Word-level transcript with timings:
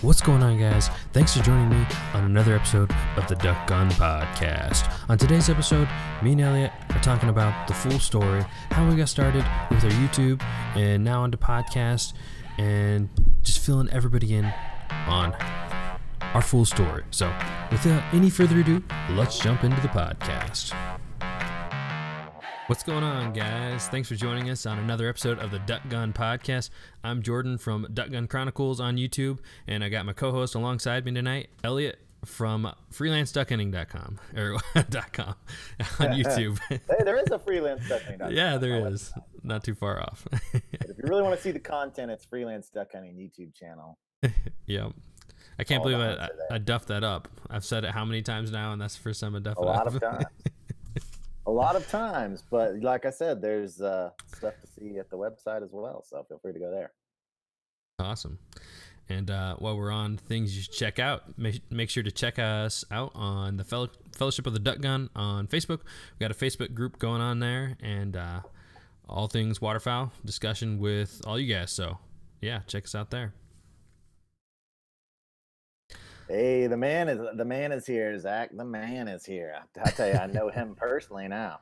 What's 0.00 0.20
going 0.20 0.42
on, 0.42 0.58
guys? 0.58 0.88
Thanks 1.12 1.36
for 1.36 1.42
joining 1.44 1.68
me 1.68 1.86
on 2.14 2.24
another 2.24 2.56
episode 2.56 2.90
of 3.16 3.28
the 3.28 3.36
Duck 3.36 3.66
Gun 3.68 3.88
Podcast. 3.90 4.92
On 5.08 5.16
today's 5.16 5.48
episode, 5.48 5.88
me 6.22 6.32
and 6.32 6.40
Elliot 6.40 6.72
are 6.90 7.00
talking 7.00 7.28
about 7.28 7.68
the 7.68 7.74
full 7.74 8.00
story, 8.00 8.44
how 8.70 8.88
we 8.88 8.96
got 8.96 9.08
started 9.08 9.44
with 9.70 9.84
our 9.84 9.90
YouTube, 9.90 10.42
and 10.74 11.04
now 11.04 11.22
onto 11.22 11.38
podcast, 11.38 12.14
and 12.58 13.08
just 13.42 13.60
filling 13.64 13.88
everybody 13.90 14.34
in 14.34 14.52
on 15.06 15.34
our 16.34 16.42
full 16.42 16.64
story. 16.64 17.04
So, 17.10 17.32
without 17.70 18.02
any 18.12 18.28
further 18.30 18.58
ado, 18.58 18.82
let's 19.10 19.38
jump 19.38 19.62
into 19.62 19.80
the 19.80 19.88
podcast. 19.88 20.74
What's 22.72 22.84
going 22.84 23.04
on, 23.04 23.34
guys? 23.34 23.86
Thanks 23.88 24.08
for 24.08 24.14
joining 24.14 24.48
us 24.48 24.64
on 24.64 24.78
another 24.78 25.06
episode 25.06 25.38
of 25.40 25.50
the 25.50 25.58
Duck 25.58 25.86
Gun 25.90 26.14
Podcast. 26.14 26.70
I'm 27.04 27.20
Jordan 27.20 27.58
from 27.58 27.86
Duck 27.92 28.08
Gun 28.08 28.26
Chronicles 28.26 28.80
on 28.80 28.96
YouTube, 28.96 29.40
and 29.66 29.84
I 29.84 29.90
got 29.90 30.06
my 30.06 30.14
co-host 30.14 30.54
alongside 30.54 31.04
me 31.04 31.12
tonight, 31.12 31.50
Elliot 31.62 31.98
from 32.24 32.72
freelanceduckhunting.com 32.90 34.18
or 34.34 34.52
.com 35.12 35.34
on 36.00 36.18
YouTube. 36.18 36.58
hey, 36.70 36.80
there 37.04 37.18
is 37.18 37.30
a 37.30 37.38
freelance 37.38 37.86
duck 37.90 38.00
hunting. 38.04 38.34
yeah, 38.34 38.56
there 38.56 38.88
is. 38.88 39.12
Not 39.42 39.62
too 39.64 39.74
far 39.74 40.00
off. 40.00 40.26
if 40.54 40.62
you 40.96 41.04
really 41.04 41.22
want 41.22 41.36
to 41.36 41.42
see 41.42 41.50
the 41.50 41.60
content, 41.60 42.10
it's 42.10 42.24
freelance 42.24 42.70
duck 42.70 42.88
hunting 42.94 43.16
YouTube 43.16 43.54
channel. 43.54 43.98
yep. 44.66 44.92
I 45.58 45.64
can't 45.64 45.80
All 45.80 45.90
believe 45.90 46.00
I, 46.00 46.24
I, 46.24 46.54
I, 46.54 46.58
duffed 46.58 46.88
that 46.88 47.04
up. 47.04 47.28
I've 47.50 47.66
said 47.66 47.84
it 47.84 47.90
how 47.90 48.06
many 48.06 48.22
times 48.22 48.50
now, 48.50 48.72
and 48.72 48.80
that's 48.80 48.96
the 48.96 49.02
first 49.02 49.20
time 49.20 49.36
I 49.36 49.40
duffed 49.40 49.60
a 49.60 49.62
it 49.62 49.68
up. 49.68 49.74
A 49.74 49.78
lot 49.78 49.86
of 49.86 50.00
times. 50.00 50.24
a 51.46 51.50
lot 51.50 51.76
of 51.76 51.88
times, 51.88 52.42
but 52.50 52.80
like 52.80 53.04
I 53.04 53.10
said, 53.10 53.42
there's 53.42 53.80
uh, 53.80 54.10
stuff 54.36 54.54
to 54.60 54.66
see 54.66 54.98
at 54.98 55.10
the 55.10 55.16
website 55.16 55.62
as 55.62 55.70
well. 55.72 56.04
So 56.08 56.24
feel 56.28 56.38
free 56.38 56.52
to 56.52 56.58
go 56.58 56.70
there. 56.70 56.92
Awesome. 57.98 58.38
And 59.08 59.30
uh, 59.30 59.56
while 59.56 59.76
we're 59.76 59.90
on 59.90 60.16
things 60.16 60.56
you 60.56 60.62
should 60.62 60.72
check 60.72 60.98
out, 60.98 61.36
make, 61.36 61.60
make 61.70 61.90
sure 61.90 62.02
to 62.02 62.12
check 62.12 62.38
us 62.38 62.84
out 62.90 63.12
on 63.14 63.56
the 63.56 63.64
Fel- 63.64 63.90
Fellowship 64.16 64.46
of 64.46 64.52
the 64.52 64.60
Duck 64.60 64.80
Gun 64.80 65.10
on 65.14 65.48
Facebook. 65.48 65.80
We've 66.12 66.20
got 66.20 66.30
a 66.30 66.34
Facebook 66.34 66.74
group 66.74 66.98
going 66.98 67.20
on 67.20 67.40
there 67.40 67.76
and 67.80 68.16
uh, 68.16 68.40
all 69.08 69.26
things 69.26 69.60
waterfowl 69.60 70.12
discussion 70.24 70.78
with 70.78 71.20
all 71.26 71.38
you 71.38 71.52
guys. 71.52 71.72
So, 71.72 71.98
yeah, 72.40 72.60
check 72.66 72.84
us 72.84 72.94
out 72.94 73.10
there. 73.10 73.34
Hey, 76.32 76.66
the 76.66 76.78
man 76.78 77.10
is 77.10 77.18
the 77.36 77.44
man 77.44 77.72
is 77.72 77.86
here, 77.86 78.18
Zach. 78.18 78.56
The 78.56 78.64
man 78.64 79.06
is 79.06 79.22
here. 79.22 79.54
I 79.84 79.90
tell 79.90 80.08
you, 80.08 80.14
I 80.14 80.24
know 80.24 80.48
him 80.48 80.74
personally 80.74 81.28
now. 81.28 81.60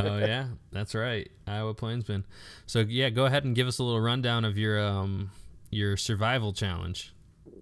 oh 0.00 0.18
yeah, 0.18 0.48
that's 0.72 0.96
right, 0.96 1.30
Iowa 1.46 1.74
Plainsman. 1.74 2.24
So 2.66 2.80
yeah, 2.80 3.08
go 3.10 3.26
ahead 3.26 3.44
and 3.44 3.54
give 3.54 3.68
us 3.68 3.78
a 3.78 3.84
little 3.84 4.00
rundown 4.00 4.44
of 4.44 4.58
your 4.58 4.84
um 4.84 5.30
your 5.70 5.96
survival 5.96 6.52
challenge. 6.52 7.14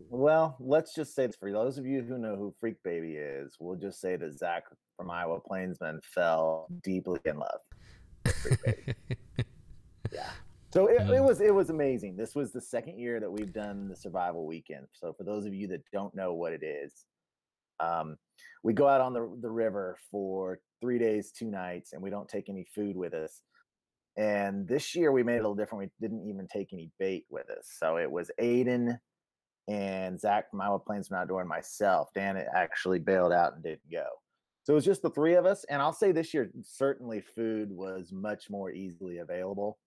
Well, 0.09 0.57
let's 0.59 0.95
just 0.95 1.15
say 1.15 1.27
this 1.27 1.37
for 1.37 1.53
those 1.53 1.77
of 1.77 1.85
you 1.85 2.01
who 2.01 2.17
know 2.17 2.35
who 2.35 2.55
Freak 2.59 2.83
Baby 2.83 3.17
is, 3.17 3.55
we'll 3.61 3.77
just 3.77 4.01
say 4.01 4.17
that 4.17 4.39
Zach 4.39 4.63
from 4.97 5.11
Iowa 5.11 5.39
Plainsman 5.41 6.01
fell 6.03 6.67
deeply 6.83 7.21
in 7.27 7.37
love. 7.37 7.61
yeah, 10.11 10.31
so 10.77 10.89
it, 10.89 11.01
it, 11.01 11.07
mm. 11.07 11.25
was 11.27 11.41
it 11.41 11.55
was 11.55 11.71
amazing. 11.71 12.17
This 12.17 12.35
was 12.35 12.53
the 12.53 12.61
second 12.61 12.99
year 12.99 13.19
that 13.19 13.31
we've 13.31 13.53
done 13.53 13.89
the 13.89 13.97
survival 13.97 14.45
weekend. 14.45 14.87
So 14.93 15.15
for 15.15 15.25
those 15.25 15.47
of 15.47 15.55
you 15.55 15.67
that 15.69 15.81
don't 15.91 16.15
know 16.15 16.35
what 16.35 16.53
it 16.53 16.63
is, 16.63 17.07
um, 17.81 18.19
we 18.63 18.75
go 18.75 18.87
out 18.87 19.01
on 19.01 19.15
the 19.15 19.35
the 19.41 19.51
river 19.51 19.97
for 20.11 20.61
three 20.83 20.99
days, 20.99 21.33
two 21.33 21.51
nights, 21.51 21.95
and 21.95 22.03
we 22.03 22.11
don't 22.11 22.29
take 22.29 22.51
any 22.51 22.67
food 22.75 22.95
with 22.95 23.15
us. 23.15 23.41
And 24.19 24.69
this 24.69 24.95
year 24.95 25.13
we 25.13 25.23
made 25.23 25.37
it 25.37 25.39
a 25.39 25.49
little 25.49 25.55
different. 25.55 25.91
We 26.01 26.07
didn't 26.07 26.29
even 26.29 26.47
take 26.47 26.75
any 26.75 26.91
bait 26.99 27.25
with 27.31 27.49
us. 27.49 27.75
So 27.79 27.97
it 27.97 28.11
was 28.11 28.31
Aiden 28.39 28.99
and 29.69 30.21
Zach 30.21 30.51
from 30.51 30.61
Iowa 30.61 30.79
Plainsman 30.79 31.19
Outdoor 31.19 31.41
and 31.41 31.49
myself. 31.49 32.11
Dan 32.15 32.43
actually 32.55 32.99
bailed 32.99 33.33
out 33.33 33.55
and 33.55 33.63
didn't 33.63 33.91
go. 33.91 34.05
So 34.65 34.75
it 34.75 34.77
was 34.77 34.85
just 34.85 35.01
the 35.01 35.11
three 35.11 35.37
of 35.37 35.47
us. 35.47 35.65
And 35.71 35.81
I'll 35.81 35.95
say 35.95 36.13
this 36.13 36.35
year, 36.35 36.51
certainly 36.63 37.23
food 37.23 37.73
was 37.73 38.11
much 38.13 38.51
more 38.51 38.71
easily 38.71 39.19
available. 39.19 39.79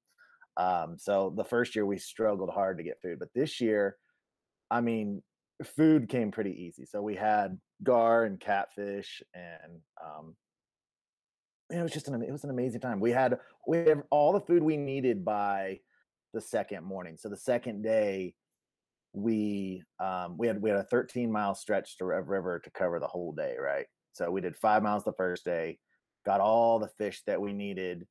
Um, 0.60 0.98
so 0.98 1.34
the 1.36 1.46
first 1.46 1.74
year 1.74 1.86
we 1.86 1.98
struggled 1.98 2.50
hard 2.50 2.78
to 2.78 2.84
get 2.84 3.02
food, 3.02 3.18
but 3.18 3.30
this 3.34 3.62
year, 3.62 3.96
I 4.70 4.82
mean, 4.82 5.24
food 5.64 6.10
came 6.10 6.32
pretty 6.32 6.52
easy. 6.52 6.86
So 6.86 7.02
we 7.02 7.16
had 7.16 7.58
gar 7.82 8.26
and 8.26 8.40
catfish, 8.40 9.24
and 9.34 9.80
um, 10.04 10.36
it 11.70 11.82
was 11.82 11.94
just 11.94 12.10
an 12.10 12.22
it 12.22 12.32
was 12.32 12.44
an 12.44 12.50
amazing 12.50 12.82
time. 12.82 13.00
We 13.00 13.12
had 13.12 13.40
we 13.68 13.78
had 13.78 14.04
all 14.12 14.34
the 14.34 14.42
food 14.42 14.62
we 14.62 14.76
needed 14.76 15.24
by 15.24 15.80
the 16.34 16.42
second 16.42 16.84
morning. 16.84 17.16
So 17.18 17.30
the 17.30 17.38
second 17.38 17.82
day, 17.82 18.36
we 19.14 19.84
um, 20.04 20.38
we 20.38 20.48
had 20.48 20.62
we 20.62 20.70
had 20.70 20.80
a 20.80 20.84
13 20.84 21.32
mile 21.32 21.56
stretch 21.56 21.98
to 22.00 22.04
a 22.04 22.22
river 22.22 22.60
to 22.60 22.72
cover 22.72 23.00
the 23.00 23.08
whole 23.08 23.32
day, 23.32 23.56
right? 23.58 23.86
So 24.12 24.30
we 24.30 24.42
did 24.42 24.58
five 24.58 24.84
miles 24.84 25.06
the 25.06 25.14
first 25.14 25.46
day, 25.46 25.80
got 26.26 26.42
all 26.42 26.80
the 26.80 26.90
fish 26.98 27.22
that 27.28 27.40
we 27.40 27.54
needed 27.54 28.06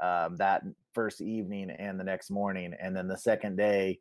um, 0.00 0.36
that 0.36 0.62
first 0.94 1.20
evening 1.20 1.70
and 1.70 1.98
the 1.98 2.04
next 2.04 2.30
morning. 2.30 2.74
And 2.80 2.94
then 2.94 3.08
the 3.08 3.16
second 3.16 3.56
day, 3.56 3.98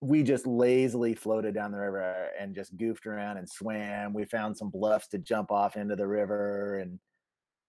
we 0.00 0.22
just 0.22 0.46
lazily 0.46 1.14
floated 1.14 1.54
down 1.54 1.72
the 1.72 1.78
river 1.78 2.28
and 2.38 2.54
just 2.54 2.76
goofed 2.76 3.06
around 3.06 3.36
and 3.36 3.48
swam. 3.48 4.14
We 4.14 4.24
found 4.24 4.56
some 4.56 4.70
bluffs 4.70 5.08
to 5.08 5.18
jump 5.18 5.50
off 5.50 5.76
into 5.76 5.96
the 5.96 6.06
river 6.06 6.78
and 6.78 6.98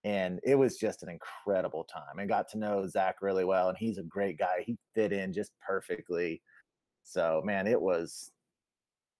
and 0.03 0.40
it 0.44 0.56
was 0.56 0.78
just 0.78 1.03
an 1.03 1.09
incredible 1.09 1.84
time. 1.84 2.18
And 2.18 2.28
got 2.28 2.50
to 2.50 2.58
know 2.58 2.88
Zach 2.88 3.18
really 3.22 3.46
well, 3.46 3.70
and 3.70 3.78
he's 3.78 4.00
a 4.00 4.03
great 4.03 4.40
guy. 4.40 4.64
He 4.66 4.75
fit 4.96 5.14
in 5.14 5.31
just 5.31 5.52
perfectly. 5.66 6.41
So 7.03 7.41
man, 7.46 7.68
it 7.68 7.80
was 7.80 8.31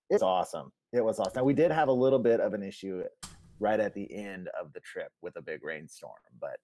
it's 0.10 0.24
awesome. 0.24 0.72
It 0.92 1.04
was 1.04 1.20
awesome. 1.20 1.34
Now 1.36 1.44
we 1.44 1.54
did 1.54 1.72
have 1.72 1.88
a 1.88 1.94
little 1.94 2.20
bit 2.20 2.40
of 2.40 2.54
an 2.54 2.64
issue 2.64 3.04
right 3.60 3.80
at 3.80 3.94
the 3.94 4.12
end 4.14 4.50
of 4.60 4.74
the 4.74 4.80
trip 4.80 5.12
with 5.22 5.36
a 5.38 5.42
big 5.42 5.64
rainstorm, 5.64 6.14
but 6.40 6.58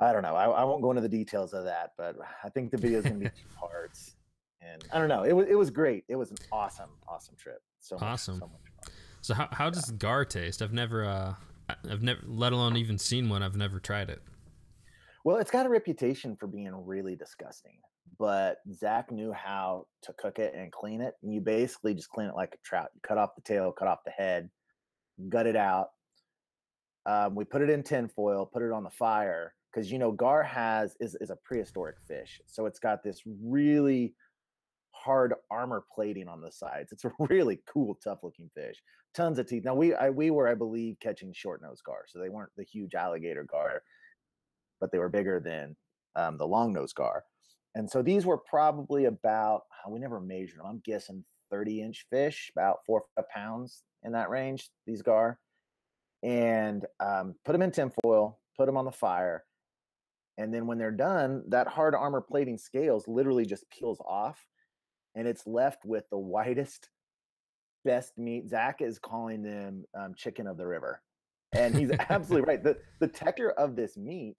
I 0.00 0.12
don't 0.12 0.22
know. 0.22 0.34
I, 0.34 0.46
I 0.46 0.64
won't 0.64 0.82
go 0.82 0.90
into 0.90 1.02
the 1.02 1.08
details 1.08 1.52
of 1.52 1.64
that, 1.64 1.92
but 1.96 2.16
I 2.44 2.48
think 2.48 2.70
the 2.70 2.78
video 2.78 2.98
is 2.98 3.04
going 3.04 3.20
to 3.20 3.24
be 3.24 3.28
two 3.28 3.56
parts. 3.56 4.16
And 4.62 4.84
I 4.92 4.98
don't 4.98 5.08
know. 5.08 5.22
It 5.24 5.32
was 5.32 5.46
it 5.48 5.54
was 5.54 5.70
great. 5.70 6.04
It 6.08 6.16
was 6.16 6.30
an 6.30 6.36
awesome, 6.52 6.90
awesome 7.08 7.34
trip. 7.38 7.62
So 7.80 7.96
awesome. 8.00 8.40
Much, 8.40 8.40
so, 8.40 8.52
much 8.52 8.94
so 9.22 9.34
how 9.34 9.48
how 9.52 9.70
does 9.70 9.90
gar 9.92 10.24
taste? 10.24 10.60
I've 10.60 10.72
never 10.72 11.04
uh 11.04 11.34
I've 11.90 12.02
never 12.02 12.20
let 12.26 12.52
alone 12.52 12.76
even 12.76 12.98
seen 12.98 13.28
one. 13.28 13.42
I've 13.42 13.56
never 13.56 13.80
tried 13.80 14.10
it. 14.10 14.20
Well, 15.24 15.36
it's 15.36 15.50
got 15.50 15.66
a 15.66 15.68
reputation 15.68 16.36
for 16.36 16.46
being 16.46 16.72
really 16.86 17.16
disgusting. 17.16 17.78
But 18.18 18.58
Zach 18.74 19.10
knew 19.10 19.32
how 19.32 19.86
to 20.02 20.12
cook 20.18 20.38
it 20.38 20.54
and 20.54 20.70
clean 20.72 21.00
it. 21.00 21.14
And 21.22 21.32
you 21.32 21.40
basically 21.40 21.94
just 21.94 22.10
clean 22.10 22.28
it 22.28 22.34
like 22.34 22.54
a 22.54 22.58
trout. 22.62 22.90
You 22.94 23.00
cut 23.02 23.16
off 23.16 23.34
the 23.34 23.42
tail, 23.42 23.72
cut 23.72 23.88
off 23.88 24.00
the 24.04 24.10
head, 24.10 24.50
gut 25.28 25.46
it 25.46 25.56
out. 25.56 25.88
Um, 27.06 27.34
we 27.34 27.44
put 27.44 27.62
it 27.62 27.70
in 27.70 27.82
tinfoil, 27.82 28.44
put 28.44 28.62
it 28.62 28.72
on 28.72 28.84
the 28.84 28.90
fire, 28.90 29.54
because 29.72 29.90
you 29.90 29.98
know 29.98 30.12
gar 30.12 30.42
has 30.42 30.96
is, 31.00 31.16
is 31.20 31.30
a 31.30 31.36
prehistoric 31.36 31.96
fish 32.06 32.40
so 32.46 32.66
it's 32.66 32.78
got 32.78 33.02
this 33.02 33.22
really 33.26 34.14
hard 35.00 35.34
armor 35.50 35.84
plating 35.94 36.28
on 36.28 36.40
the 36.40 36.52
sides. 36.52 36.92
It's 36.92 37.04
a 37.04 37.12
really 37.28 37.60
cool 37.72 37.98
tough 38.02 38.22
looking 38.22 38.50
fish. 38.54 38.82
Tons 39.14 39.38
of 39.38 39.48
teeth. 39.48 39.64
Now 39.64 39.74
we 39.74 39.94
I, 39.94 40.10
we 40.10 40.30
were 40.30 40.48
i 40.48 40.54
believe 40.54 40.96
catching 41.00 41.32
short 41.32 41.62
nose 41.62 41.80
gar 41.84 42.04
so 42.06 42.18
they 42.18 42.28
weren't 42.28 42.52
the 42.56 42.64
huge 42.64 42.94
alligator 42.94 43.44
gar 43.44 43.82
but 44.80 44.92
they 44.92 44.98
were 44.98 45.08
bigger 45.08 45.40
than 45.40 45.76
um, 46.16 46.38
the 46.38 46.46
long 46.46 46.72
nose 46.72 46.92
gar. 46.92 47.24
And 47.74 47.88
so 47.88 48.02
these 48.02 48.24
were 48.24 48.38
probably 48.38 49.06
about 49.06 49.62
uh, 49.84 49.90
we 49.90 49.98
never 49.98 50.20
measured 50.20 50.58
them 50.58 50.66
i'm 50.66 50.82
guessing 50.84 51.24
30 51.50 51.82
inch 51.82 52.06
fish 52.10 52.50
about 52.54 52.78
four 52.86 53.04
pounds 53.34 53.82
in 54.04 54.12
that 54.12 54.30
range 54.30 54.70
these 54.86 55.02
gar. 55.02 55.38
And 56.22 56.84
um, 57.00 57.34
put 57.44 57.52
them 57.52 57.62
in 57.62 57.72
tinfoil 57.72 58.38
put 58.56 58.66
them 58.66 58.76
on 58.76 58.84
the 58.84 58.92
fire 58.92 59.44
and 60.40 60.54
then 60.54 60.66
when 60.66 60.78
they're 60.78 60.90
done, 60.90 61.42
that 61.48 61.68
hard 61.68 61.94
armor 61.94 62.22
plating 62.22 62.56
scales 62.56 63.06
literally 63.06 63.44
just 63.44 63.68
peels 63.68 64.00
off 64.08 64.46
and 65.14 65.28
it's 65.28 65.46
left 65.46 65.84
with 65.84 66.08
the 66.08 66.16
whitest, 66.16 66.88
best 67.84 68.16
meat. 68.16 68.48
Zach 68.48 68.80
is 68.80 68.98
calling 68.98 69.42
them 69.42 69.84
um, 69.94 70.14
chicken 70.16 70.46
of 70.46 70.56
the 70.56 70.66
river. 70.66 71.02
And 71.52 71.74
he's 71.74 71.90
absolutely 72.08 72.48
right. 72.48 72.64
The, 72.64 72.78
the 73.00 73.08
texture 73.08 73.50
of 73.50 73.76
this 73.76 73.98
meat 73.98 74.36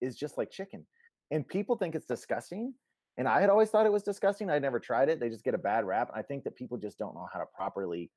is 0.00 0.14
just 0.14 0.38
like 0.38 0.52
chicken. 0.52 0.86
And 1.32 1.46
people 1.48 1.76
think 1.76 1.96
it's 1.96 2.06
disgusting. 2.06 2.72
And 3.16 3.26
I 3.26 3.40
had 3.40 3.50
always 3.50 3.70
thought 3.70 3.86
it 3.86 3.92
was 3.92 4.04
disgusting. 4.04 4.50
I'd 4.50 4.62
never 4.62 4.78
tried 4.78 5.08
it. 5.08 5.18
They 5.18 5.30
just 5.30 5.44
get 5.44 5.54
a 5.54 5.58
bad 5.58 5.84
rap. 5.84 6.10
I 6.14 6.22
think 6.22 6.44
that 6.44 6.54
people 6.54 6.78
just 6.78 6.96
don't 6.96 7.14
know 7.14 7.26
how 7.32 7.40
to 7.40 7.46
properly 7.56 8.12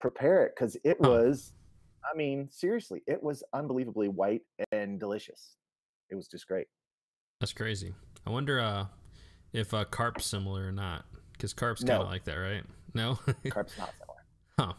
prepare 0.00 0.46
it 0.46 0.52
because 0.56 0.78
it 0.84 0.98
was, 1.00 1.52
I 2.02 2.16
mean, 2.16 2.48
seriously, 2.50 3.02
it 3.06 3.22
was 3.22 3.42
unbelievably 3.52 4.08
white 4.08 4.42
and 4.72 4.98
delicious. 4.98 5.56
It 6.10 6.14
was 6.14 6.26
just 6.28 6.46
great. 6.46 6.66
That's 7.40 7.52
crazy. 7.52 7.94
I 8.26 8.30
wonder 8.30 8.60
uh, 8.60 8.86
if 9.52 9.72
uh, 9.72 9.84
carp's 9.84 10.26
similar 10.26 10.66
or 10.68 10.72
not, 10.72 11.04
because 11.32 11.54
carp's 11.54 11.82
kind 11.82 12.00
of 12.00 12.06
No. 12.06 12.10
like 12.10 12.24
that, 12.24 12.34
right? 12.34 12.64
No, 12.92 13.20
Carp's 13.50 13.78
not 13.78 13.94
similar. 13.96 14.18
huh? 14.58 14.72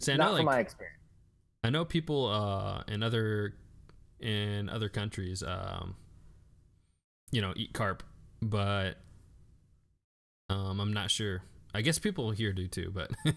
See, 0.00 0.12
I 0.12 0.16
not 0.16 0.24
know, 0.32 0.36
from 0.38 0.46
like, 0.46 0.56
my 0.56 0.60
experience. 0.60 0.98
I 1.62 1.70
know 1.70 1.84
people 1.84 2.26
uh, 2.26 2.82
in 2.88 3.04
other 3.04 3.54
in 4.18 4.68
other 4.68 4.88
countries, 4.88 5.44
um, 5.44 5.94
you 7.30 7.40
know, 7.40 7.52
eat 7.54 7.72
carp, 7.72 8.02
but 8.42 8.96
um, 10.50 10.80
I'm 10.80 10.92
not 10.92 11.08
sure. 11.08 11.42
I 11.72 11.82
guess 11.82 12.00
people 12.00 12.32
here 12.32 12.52
do 12.52 12.66
too, 12.66 12.90
but 12.92 13.12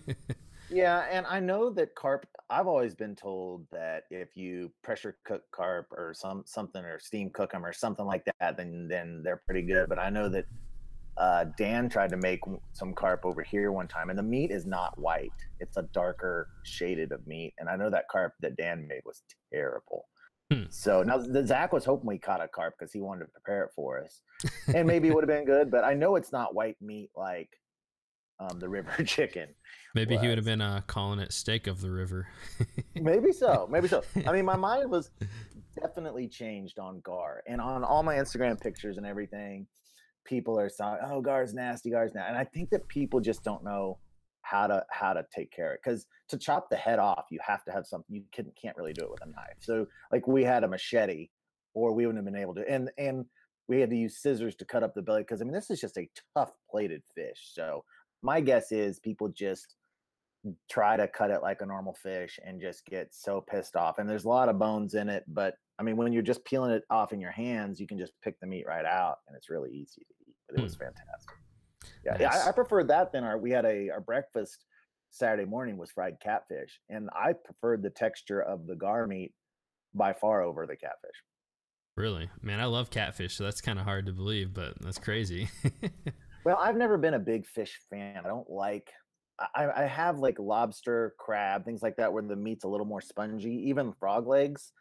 Yeah, 0.69 1.05
and 1.11 1.25
I 1.25 1.39
know 1.39 1.69
that 1.71 1.95
carp. 1.95 2.27
I've 2.49 2.67
always 2.67 2.93
been 2.93 3.15
told 3.15 3.65
that 3.71 4.03
if 4.11 4.35
you 4.35 4.71
pressure 4.83 5.17
cook 5.23 5.43
carp 5.51 5.87
or 5.91 6.13
some 6.13 6.43
something 6.45 6.83
or 6.83 6.99
steam 6.99 7.29
cook 7.31 7.51
them 7.51 7.65
or 7.65 7.73
something 7.73 8.05
like 8.05 8.23
that, 8.39 8.57
then 8.57 8.87
then 8.87 9.21
they're 9.23 9.41
pretty 9.45 9.63
good. 9.63 9.89
But 9.89 9.99
I 9.99 10.09
know 10.09 10.29
that 10.29 10.45
uh, 11.17 11.45
Dan 11.57 11.89
tried 11.89 12.11
to 12.11 12.17
make 12.17 12.41
some 12.73 12.93
carp 12.93 13.25
over 13.25 13.41
here 13.41 13.71
one 13.71 13.87
time, 13.87 14.09
and 14.09 14.17
the 14.17 14.23
meat 14.23 14.51
is 14.51 14.65
not 14.65 14.97
white; 14.99 15.31
it's 15.59 15.77
a 15.77 15.83
darker 15.93 16.49
shaded 16.63 17.11
of 17.11 17.25
meat. 17.25 17.53
And 17.57 17.67
I 17.67 17.75
know 17.75 17.89
that 17.89 18.07
carp 18.07 18.33
that 18.41 18.55
Dan 18.55 18.87
made 18.87 19.01
was 19.05 19.23
terrible. 19.51 20.05
Hmm. 20.51 20.63
So 20.69 21.03
now 21.03 21.17
the 21.17 21.45
Zach 21.45 21.73
was 21.73 21.85
hoping 21.85 22.07
we 22.07 22.17
caught 22.17 22.41
a 22.41 22.47
carp 22.47 22.75
because 22.77 22.93
he 22.93 23.01
wanted 23.01 23.25
to 23.25 23.31
prepare 23.31 23.63
it 23.63 23.71
for 23.75 24.03
us, 24.03 24.21
and 24.73 24.87
maybe 24.87 25.07
it 25.07 25.15
would 25.15 25.23
have 25.23 25.35
been 25.35 25.45
good. 25.45 25.71
But 25.71 25.83
I 25.83 25.93
know 25.93 26.15
it's 26.15 26.31
not 26.31 26.53
white 26.53 26.77
meat 26.79 27.09
like 27.15 27.49
um, 28.39 28.59
the 28.59 28.69
river 28.77 29.03
chicken. 29.03 29.49
Maybe 29.95 30.17
he 30.17 30.27
would 30.27 30.37
have 30.37 30.45
been 30.45 30.61
uh, 30.61 30.81
calling 30.87 31.19
it 31.19 31.31
steak 31.33 31.67
of 31.67 31.81
the 31.81 31.91
river. 31.91 32.27
maybe 32.95 33.31
so 33.31 33.67
maybe 33.71 33.87
so. 33.87 34.03
I 34.27 34.31
mean 34.31 34.45
my 34.45 34.57
mind 34.57 34.89
was 34.89 35.11
definitely 35.79 36.27
changed 36.27 36.79
on 36.79 37.01
gar 37.01 37.43
and 37.47 37.61
on 37.61 37.83
all 37.83 38.03
my 38.03 38.15
instagram 38.15 38.59
pictures 38.59 38.97
and 38.97 39.05
everything. 39.05 39.67
People 40.25 40.59
are 40.59 40.69
saying 40.69 40.97
oh 41.03 41.21
gar's 41.21 41.53
nasty 41.53 41.89
gar's 41.89 42.13
nasty 42.13 42.29
and 42.29 42.37
i 42.37 42.43
think 42.43 42.69
that 42.69 42.87
people 42.87 43.19
just 43.19 43.43
don't 43.43 43.63
know 43.63 43.97
how 44.49 44.67
to 44.67 44.83
how 44.89 45.13
to 45.13 45.23
take 45.33 45.51
care 45.51 45.69
of 45.69 45.73
it 45.75 45.81
because 45.83 46.05
to 46.27 46.37
chop 46.37 46.69
the 46.69 46.75
head 46.75 46.97
off 46.97 47.25
you 47.29 47.39
have 47.45 47.63
to 47.65 47.71
have 47.71 47.85
something 47.85 48.15
you 48.15 48.23
can, 48.31 48.51
can't 48.59 48.75
really 48.77 48.93
do 48.93 49.03
it 49.03 49.11
with 49.11 49.21
a 49.21 49.27
knife. 49.27 49.57
So 49.59 49.85
like 50.11 50.27
we 50.27 50.43
had 50.43 50.63
a 50.63 50.67
machete 50.67 51.29
or 51.73 51.93
we 51.93 52.05
wouldn't 52.05 52.23
have 52.23 52.31
been 52.31 52.41
able 52.41 52.55
to 52.55 52.67
and 52.67 52.89
and 52.97 53.25
we 53.67 53.79
had 53.79 53.91
to 53.91 53.95
use 53.95 54.17
scissors 54.17 54.55
to 54.55 54.65
cut 54.65 54.81
up 54.81 54.95
the 54.95 55.01
belly 55.03 55.21
because 55.21 55.41
i 55.41 55.45
mean 55.45 55.53
this 55.53 55.69
is 55.69 55.79
just 55.79 55.97
a 55.97 56.09
tough 56.35 56.51
plated 56.69 57.03
fish. 57.15 57.51
So 57.53 57.83
my 58.21 58.41
guess 58.41 58.71
is 58.71 58.99
people 58.99 59.29
just 59.29 59.75
try 60.69 60.95
to 60.97 61.07
cut 61.07 61.31
it 61.31 61.41
like 61.41 61.61
a 61.61 61.65
normal 61.65 61.93
fish 61.93 62.39
and 62.45 62.61
just 62.61 62.85
get 62.85 63.13
so 63.13 63.41
pissed 63.41 63.75
off. 63.75 63.97
And 63.97 64.09
there's 64.09 64.25
a 64.25 64.29
lot 64.29 64.49
of 64.49 64.59
bones 64.59 64.93
in 64.93 65.09
it, 65.09 65.23
but 65.27 65.55
I 65.79 65.83
mean, 65.83 65.97
when 65.97 66.11
you're 66.11 66.21
just 66.21 66.43
peeling 66.45 66.71
it 66.71 66.83
off 66.89 67.13
in 67.13 67.21
your 67.21 67.31
hands, 67.31 67.79
you 67.79 67.87
can 67.87 67.97
just 67.97 68.13
pick 68.23 68.39
the 68.39 68.47
meat 68.47 68.65
right 68.67 68.85
out, 68.85 69.17
and 69.27 69.35
it's 69.35 69.49
really 69.49 69.71
easy 69.71 70.01
to 70.01 70.15
eat. 70.27 70.35
But 70.47 70.59
it 70.59 70.63
was 70.63 70.75
hmm. 70.75 70.83
fantastic. 70.83 71.35
Yeah, 72.05 72.17
yeah, 72.19 72.43
I, 72.45 72.49
I 72.49 72.51
preferred 72.51 72.89
that 72.89 73.11
than 73.11 73.23
our. 73.23 73.37
We 73.37 73.51
had 73.51 73.65
a 73.65 73.89
our 73.89 74.01
breakfast 74.01 74.65
Saturday 75.09 75.45
morning 75.45 75.77
was 75.77 75.91
fried 75.91 76.15
catfish, 76.21 76.79
and 76.89 77.09
I 77.13 77.33
preferred 77.33 77.81
the 77.81 77.89
texture 77.89 78.41
of 78.41 78.67
the 78.67 78.75
gar 78.75 79.07
meat 79.07 79.33
by 79.93 80.13
far 80.13 80.41
over 80.41 80.67
the 80.67 80.75
catfish. 80.75 81.15
really, 81.95 82.29
man, 82.41 82.59
I 82.59 82.65
love 82.65 82.89
catfish, 82.89 83.35
so 83.35 83.43
that's 83.45 83.61
kind 83.61 83.79
of 83.79 83.85
hard 83.85 84.05
to 84.07 84.13
believe, 84.13 84.53
but 84.53 84.73
that's 84.81 84.99
crazy. 84.99 85.49
Well, 86.45 86.57
I've 86.59 86.77
never 86.77 86.97
been 86.97 87.15
a 87.15 87.19
big 87.19 87.45
fish 87.45 87.79
fan. 87.89 88.21
I 88.23 88.27
don't 88.27 88.49
like. 88.49 88.89
I, 89.55 89.83
I 89.83 89.85
have 89.85 90.19
like 90.19 90.37
lobster, 90.39 91.15
crab, 91.17 91.65
things 91.65 91.81
like 91.81 91.95
that, 91.97 92.11
where 92.11 92.23
the 92.23 92.35
meat's 92.35 92.63
a 92.65 92.67
little 92.67 92.85
more 92.85 93.01
spongy. 93.01 93.53
Even 93.69 93.93
frog 93.93 94.27
legs, 94.27 94.71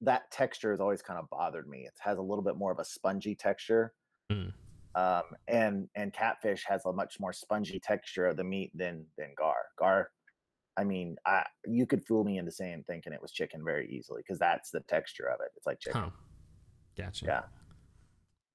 that 0.00 0.30
texture 0.30 0.70
has 0.70 0.80
always 0.80 1.02
kind 1.02 1.18
of 1.18 1.28
bothered 1.30 1.68
me. 1.68 1.80
It 1.86 1.92
has 2.00 2.18
a 2.18 2.22
little 2.22 2.44
bit 2.44 2.56
more 2.56 2.72
of 2.72 2.78
a 2.78 2.84
spongy 2.84 3.34
texture, 3.34 3.92
Mm. 4.30 4.52
um, 4.94 5.22
and 5.48 5.88
and 5.94 6.12
catfish 6.12 6.64
has 6.66 6.84
a 6.86 6.92
much 6.92 7.18
more 7.20 7.32
spongy 7.32 7.80
texture 7.80 8.26
of 8.26 8.36
the 8.36 8.44
meat 8.44 8.70
than 8.74 9.04
than 9.18 9.34
gar. 9.36 9.56
Gar, 9.78 10.10
I 10.76 10.84
mean, 10.84 11.16
I 11.26 11.44
you 11.66 11.86
could 11.86 12.04
fool 12.06 12.24
me 12.24 12.38
into 12.38 12.50
saying 12.52 12.84
thinking 12.86 13.12
it 13.12 13.20
was 13.22 13.32
chicken 13.32 13.64
very 13.64 13.88
easily 13.90 14.22
because 14.26 14.38
that's 14.38 14.70
the 14.70 14.80
texture 14.80 15.26
of 15.28 15.40
it. 15.40 15.50
It's 15.56 15.66
like 15.66 15.80
chicken. 15.80 16.00
huh? 16.02 16.10
Gotcha. 16.96 17.26
Yeah. 17.26 17.42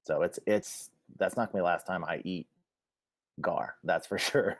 So 0.05 0.21
it's 0.21 0.39
it's 0.47 0.89
that's 1.17 1.35
not 1.35 1.47
gonna 1.51 1.55
be 1.55 1.59
the 1.59 1.65
last 1.65 1.85
time 1.85 2.03
I 2.05 2.21
eat 2.23 2.47
gar. 3.41 3.75
That's 3.83 4.07
for 4.07 4.17
sure. 4.29 4.57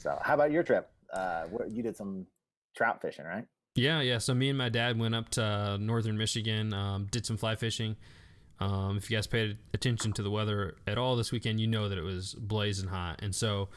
So 0.00 0.18
how 0.22 0.34
about 0.34 0.50
your 0.50 0.62
trip? 0.62 0.90
Uh, 1.12 1.44
you 1.68 1.82
did 1.82 1.96
some 1.96 2.26
trout 2.76 3.02
fishing, 3.02 3.24
right? 3.24 3.44
Yeah, 3.74 4.00
yeah. 4.00 4.18
So 4.18 4.34
me 4.34 4.48
and 4.48 4.58
my 4.58 4.68
dad 4.68 4.98
went 4.98 5.14
up 5.14 5.28
to 5.30 5.44
uh, 5.44 5.76
northern 5.78 6.16
Michigan, 6.16 6.72
um, 6.72 7.06
did 7.10 7.26
some 7.26 7.36
fly 7.36 7.54
fishing. 7.54 7.96
Um, 8.58 8.96
if 8.96 9.10
you 9.10 9.16
guys 9.16 9.26
paid 9.26 9.58
attention 9.72 10.12
to 10.14 10.22
the 10.22 10.30
weather 10.30 10.76
at 10.86 10.98
all 10.98 11.16
this 11.16 11.32
weekend, 11.32 11.60
you 11.60 11.66
know 11.66 11.88
that 11.88 11.96
it 11.96 12.02
was 12.02 12.34
blazing 12.34 12.88
hot, 12.88 13.20
and 13.22 13.34
so 13.34 13.68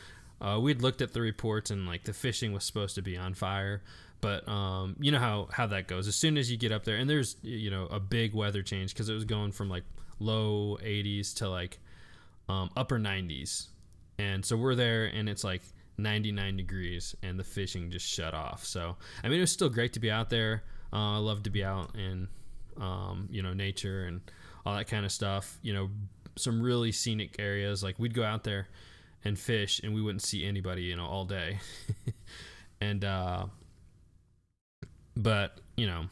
uh, 0.41 0.59
we'd 0.61 0.81
looked 0.81 1.01
at 1.01 1.13
the 1.13 1.21
reports 1.21 1.71
and 1.71 1.85
like 1.85 2.03
the 2.03 2.13
fishing 2.13 2.51
was 2.51 2.65
supposed 2.65 2.95
to 2.95 3.01
be 3.01 3.15
on 3.15 3.33
fire. 3.33 3.81
But 4.19 4.47
um, 4.47 4.95
you 4.99 5.11
know 5.11 5.19
how 5.19 5.47
how 5.51 5.67
that 5.67 5.87
goes. 5.87 6.07
As 6.07 6.15
soon 6.15 6.37
as 6.37 6.51
you 6.51 6.57
get 6.57 6.71
up 6.71 6.83
there, 6.83 6.97
and 6.97 7.09
there's 7.09 7.37
you 7.43 7.69
know 7.69 7.85
a 7.85 7.99
big 7.99 8.33
weather 8.33 8.61
change 8.61 8.93
because 8.93 9.09
it 9.09 9.13
was 9.13 9.25
going 9.25 9.51
from 9.51 9.69
like 9.69 9.83
low 10.19 10.77
80s 10.81 11.33
to 11.35 11.49
like 11.49 11.79
um, 12.49 12.69
upper 12.75 12.99
90s, 12.99 13.67
and 14.17 14.45
so 14.45 14.57
we're 14.57 14.75
there, 14.75 15.05
and 15.05 15.29
it's 15.29 15.43
like 15.43 15.61
99 15.97 16.57
degrees, 16.57 17.15
and 17.23 17.39
the 17.39 17.43
fishing 17.43 17.91
just 17.91 18.07
shut 18.07 18.33
off. 18.33 18.65
So 18.65 18.95
I 19.23 19.29
mean, 19.29 19.37
it 19.37 19.41
was 19.41 19.51
still 19.51 19.69
great 19.69 19.93
to 19.93 19.99
be 19.99 20.11
out 20.11 20.29
there. 20.29 20.63
Uh, 20.91 21.15
I 21.15 21.17
love 21.17 21.43
to 21.43 21.49
be 21.49 21.63
out 21.63 21.95
in 21.95 22.27
um, 22.77 23.27
you 23.31 23.41
know 23.41 23.53
nature 23.53 24.05
and 24.05 24.21
all 24.65 24.75
that 24.75 24.87
kind 24.87 25.05
of 25.05 25.11
stuff. 25.11 25.57
You 25.61 25.73
know, 25.73 25.89
some 26.37 26.61
really 26.61 26.91
scenic 26.91 27.35
areas. 27.39 27.83
Like 27.83 27.99
we'd 27.99 28.13
go 28.13 28.23
out 28.23 28.43
there 28.43 28.67
and 29.23 29.37
fish, 29.37 29.81
and 29.83 29.93
we 29.93 30.01
wouldn't 30.01 30.23
see 30.23 30.45
anybody, 30.45 30.83
you 30.83 30.95
know, 30.95 31.05
all 31.05 31.25
day. 31.25 31.59
and 32.81 33.03
uh, 33.03 33.45
but 35.15 35.59
you 35.77 35.87
know, 35.87 36.05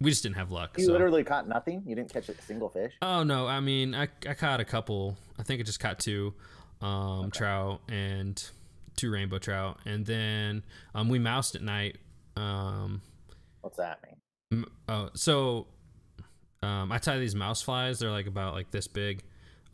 we 0.00 0.10
just 0.10 0.22
didn't 0.22 0.36
have 0.36 0.50
luck. 0.50 0.78
You 0.78 0.86
so. 0.86 0.92
literally 0.92 1.24
caught 1.24 1.48
nothing. 1.48 1.82
You 1.86 1.94
didn't 1.94 2.12
catch 2.12 2.28
a 2.28 2.42
single 2.42 2.68
fish. 2.68 2.92
Oh 3.02 3.22
no, 3.22 3.46
I 3.46 3.60
mean 3.60 3.94
I, 3.94 4.08
I 4.28 4.34
caught 4.34 4.60
a 4.60 4.64
couple. 4.64 5.16
I 5.38 5.42
think 5.42 5.60
I 5.60 5.64
just 5.64 5.80
caught 5.80 5.98
two 5.98 6.34
um, 6.80 7.30
trout 7.30 7.80
and 7.88 8.42
two 8.96 9.10
rainbow 9.10 9.38
trout, 9.38 9.78
and 9.84 10.04
then 10.06 10.64
um, 10.94 11.08
we 11.08 11.18
moused 11.18 11.54
at 11.54 11.62
night. 11.62 11.98
Um, 12.36 13.02
What's 13.60 13.76
that 13.78 14.00
mean? 14.02 14.64
m- 14.64 14.72
uh, 14.88 15.08
so 15.14 15.66
um, 16.62 16.90
I 16.92 16.98
tie 16.98 17.18
these 17.18 17.34
mouse 17.34 17.62
flies. 17.62 17.98
They're 17.98 18.10
like 18.10 18.26
about 18.26 18.54
like 18.54 18.70
this 18.70 18.86
big. 18.88 19.22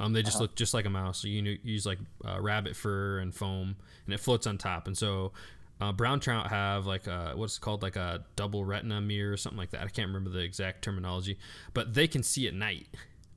Um, 0.01 0.13
they 0.13 0.23
just 0.23 0.37
Uh-huh. 0.37 0.45
look 0.45 0.57
just 0.57 0.75
like 0.75 0.85
a 0.87 0.91
mouse. 0.91 1.19
So 1.23 1.29
you 1.29 1.59
use 1.63 1.87
like 1.87 1.99
uh, 2.27 2.41
rabbit 2.41 2.75
fur 2.77 3.19
and 3.19 3.35
foam, 3.35 3.77
and 4.05 4.15
it 4.15 4.19
floats 4.21 4.47
on 4.47 4.59
top. 4.59 4.87
And 4.87 4.97
so 4.99 5.33
uh, 5.81 5.93
brown 5.93 6.19
trout 6.21 6.49
have 6.49 6.87
like 6.87 7.07
a, 7.07 7.33
what's 7.37 7.59
called 7.59 7.83
like 7.83 7.97
a 7.97 8.25
double 8.37 8.65
retina 8.65 9.01
mirror 9.01 9.33
or 9.33 9.37
something 9.37 9.59
like 9.59 9.71
that. 9.71 9.83
I 9.83 9.89
can't 9.89 10.09
remember 10.09 10.31
the 10.31 10.41
exact 10.41 10.83
terminology, 10.83 11.39
but 11.75 11.95
they 11.95 12.09
can 12.09 12.23
see 12.23 12.47
at 12.49 12.55
night 12.55 12.87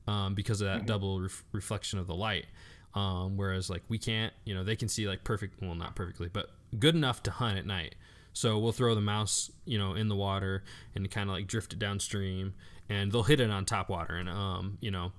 um, 0.08 0.34
because 0.36 0.62
of 0.62 0.66
that 0.68 0.84
Mhm. 0.84 0.86
double 0.88 1.22
ref- 1.22 1.44
reflection 1.52 2.00
of 2.00 2.08
the 2.08 2.16
light. 2.16 2.46
Um, 2.96 3.36
whereas 3.36 3.70
like 3.70 3.84
we 3.90 3.98
can't, 3.98 4.34
you 4.46 4.56
know, 4.56 4.64
they 4.64 4.78
can 4.78 4.88
see 4.88 5.08
like 5.08 5.26
perfect, 5.26 5.62
well, 5.62 5.76
not 5.76 5.96
perfectly, 5.96 6.30
but 6.32 6.50
good 6.80 6.96
enough 6.96 7.22
to 7.24 7.32
hunt 7.32 7.58
at 7.58 7.66
night. 7.66 7.96
So 8.32 8.58
we'll 8.58 8.72
throw 8.72 8.96
the 8.96 9.02
mouse, 9.02 9.52
you 9.66 9.78
know, 9.78 9.94
in 9.94 10.08
the 10.08 10.16
water 10.16 10.64
and 10.94 11.10
kind 11.12 11.30
of 11.30 11.36
like 11.36 11.48
drift 11.48 11.74
it 11.74 11.80
downstream, 11.80 12.54
and 12.90 13.12
they'll 13.12 13.24
hit 13.24 13.40
it 13.40 13.50
on 13.50 13.66
top 13.66 13.90
water. 13.90 14.16
And 14.16 14.30
um, 14.30 14.78
you 14.82 14.92
know, 14.92 15.12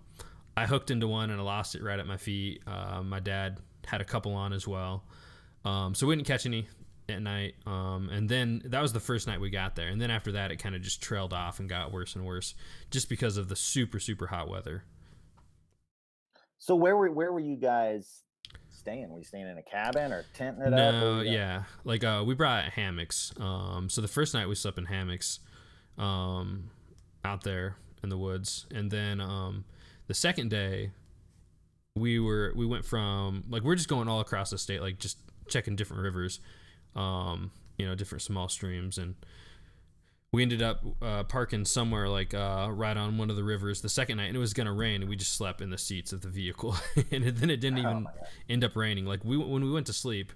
I 0.57 0.67
hooked 0.67 0.91
into 0.91 1.07
one 1.07 1.31
and 1.31 1.41
I 1.41 1.45
lost 1.45 1.75
it 1.75 1.83
right 1.83 1.99
at 1.99 2.07
my 2.07 2.17
feet. 2.17 2.63
Uh, 2.67 3.03
my 3.03 3.21
dad 3.21 3.59
had 3.87 4.01
a 4.01 4.05
couple 4.05 4.35
on 4.35 4.53
as 4.53 4.67
well, 4.67 5.05
um, 5.65 5.95
so 5.95 6.07
we 6.07 6.17
didn't 6.17 6.27
catch 6.27 6.47
any 6.47 6.69
at 7.09 7.23
night. 7.23 7.55
Um, 7.67 8.09
and 8.11 8.29
then 8.29 8.63
that 8.67 8.83
was 8.83 8.93
the 8.93 9.01
first 9.01 9.27
night 9.27 9.41
we 9.41 9.49
got 9.49 9.77
there. 9.77 9.89
And 9.89 10.01
then 10.01 10.11
after 10.11 10.33
that, 10.33 10.51
it 10.51 10.57
kind 10.57 10.75
of 10.75 10.83
just 10.83 11.01
trailed 11.03 11.33
off 11.33 11.61
and 11.61 11.69
got 11.69 11.93
worse 11.93 12.17
and 12.17 12.25
worse, 12.25 12.55
just 12.91 13.09
because 13.09 13.37
of 13.37 13.49
the 13.49 13.57
super 13.57 14.01
super 14.01 14.27
hot 14.27 14.49
weather. 14.49 14.85
So 16.59 16.75
where 16.75 16.97
were 16.97 17.11
where 17.11 17.33
were 17.33 17.41
you 17.41 17.57
guys 17.57 18.23
staying? 18.71 19.11
Were 19.11 19.19
you 19.19 19.25
staying 19.25 19.49
in 19.49 19.59
a 19.59 19.63
cabin 19.63 20.13
or 20.13 20.25
tenting 20.35 20.63
it 20.63 20.73
up? 20.73 20.95
No, 20.95 21.21
you 21.21 21.33
yeah, 21.33 21.65
like 21.85 22.05
uh, 22.05 22.23
we 22.27 22.35
brought 22.35 22.65
hammocks. 22.65 23.33
Um, 23.39 23.89
so 23.91 24.01
the 24.01 24.09
first 24.09 24.35
night 24.35 24.49
we 24.49 24.55
slept 24.55 24.79
in 24.79 24.85
hammocks, 24.85 25.41
um, 25.99 26.71
out 27.25 27.43
there 27.43 27.77
in 28.03 28.09
the 28.09 28.19
woods, 28.19 28.67
and 28.75 28.91
then 28.91 29.21
um, 29.21 29.65
the 30.07 30.15
second 30.15 30.51
day, 30.51 30.93
we 31.97 32.19
were 32.21 32.53
we 32.57 32.67
went 32.67 32.85
from 32.85 33.45
like 33.49 33.63
we're 33.63 33.75
just 33.75 33.89
going 33.89 34.09
all 34.09 34.21
across 34.21 34.51
the 34.51 34.59
state, 34.59 34.81
like 34.81 34.99
just 34.99 35.19
checking 35.49 35.77
different 35.77 36.03
rivers, 36.03 36.41
um, 36.95 37.51
you 37.79 37.87
know, 37.87 37.95
different 37.95 38.23
small 38.23 38.49
streams, 38.49 38.99
and 38.99 39.15
we 40.33 40.43
ended 40.43 40.63
up 40.63 40.85
uh, 41.01 41.23
parking 41.25 41.65
somewhere 41.65 42.09
like 42.09 42.35
uh, 42.35 42.69
right 42.71 42.97
on 42.97 43.17
one 43.17 43.31
of 43.31 43.37
the 43.37 43.45
rivers 43.45 43.81
the 43.81 43.89
second 43.89 44.19
night, 44.19 44.27
and 44.27 44.37
it 44.37 44.41
was 44.41 44.55
gonna 44.55 44.73
rain, 44.73 45.03
and 45.03 45.09
we 45.09 45.17
just 45.17 45.35
slept 45.35 45.61
in 45.61 45.71
the 45.71 45.79
seats 45.79 46.13
of 46.13 46.23
the 46.23 46.29
vehicle, 46.29 46.77
and 47.11 47.25
then 47.25 47.51
it 47.51 47.61
didn't 47.61 47.79
Oh 47.79 47.91
even 47.91 48.07
end 48.49 48.65
up 48.65 48.77
raining. 48.77 49.07
Like 49.07 49.25
we 49.25 49.37
when 49.37 49.65
we 49.65 49.71
went 49.71 49.87
to 49.87 49.93
sleep, 49.93 50.33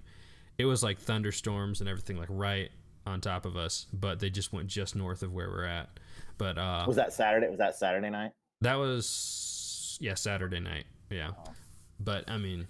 it 0.57 0.65
was 0.65 0.81
like 0.83 0.99
thunderstorms 0.99 1.81
and 1.81 1.89
everything 1.89 2.17
like 2.17 2.29
right 2.29 2.71
on 3.05 3.19
top 3.19 3.45
of 3.45 3.55
us, 3.55 3.87
but 3.93 4.19
they 4.19 4.29
just 4.29 4.53
went 4.53 4.67
just 4.67 4.95
north 4.95 5.23
of 5.23 5.33
where 5.33 5.49
we're 5.49 5.65
at. 5.65 5.89
But 6.37 6.57
uh, 6.57 6.85
was 6.87 6.95
that 6.95 7.13
Saturday? 7.13 7.49
Was 7.49 7.59
that 7.59 7.75
Saturday 7.75 8.09
night? 8.09 8.31
That 8.61 8.75
was 8.75 9.97
yeah 10.01 10.15
Saturday 10.15 10.59
night. 10.59 10.85
Yeah, 11.09 11.31
oh. 11.37 11.51
but 11.99 12.29
I 12.29 12.37
mean, 12.37 12.67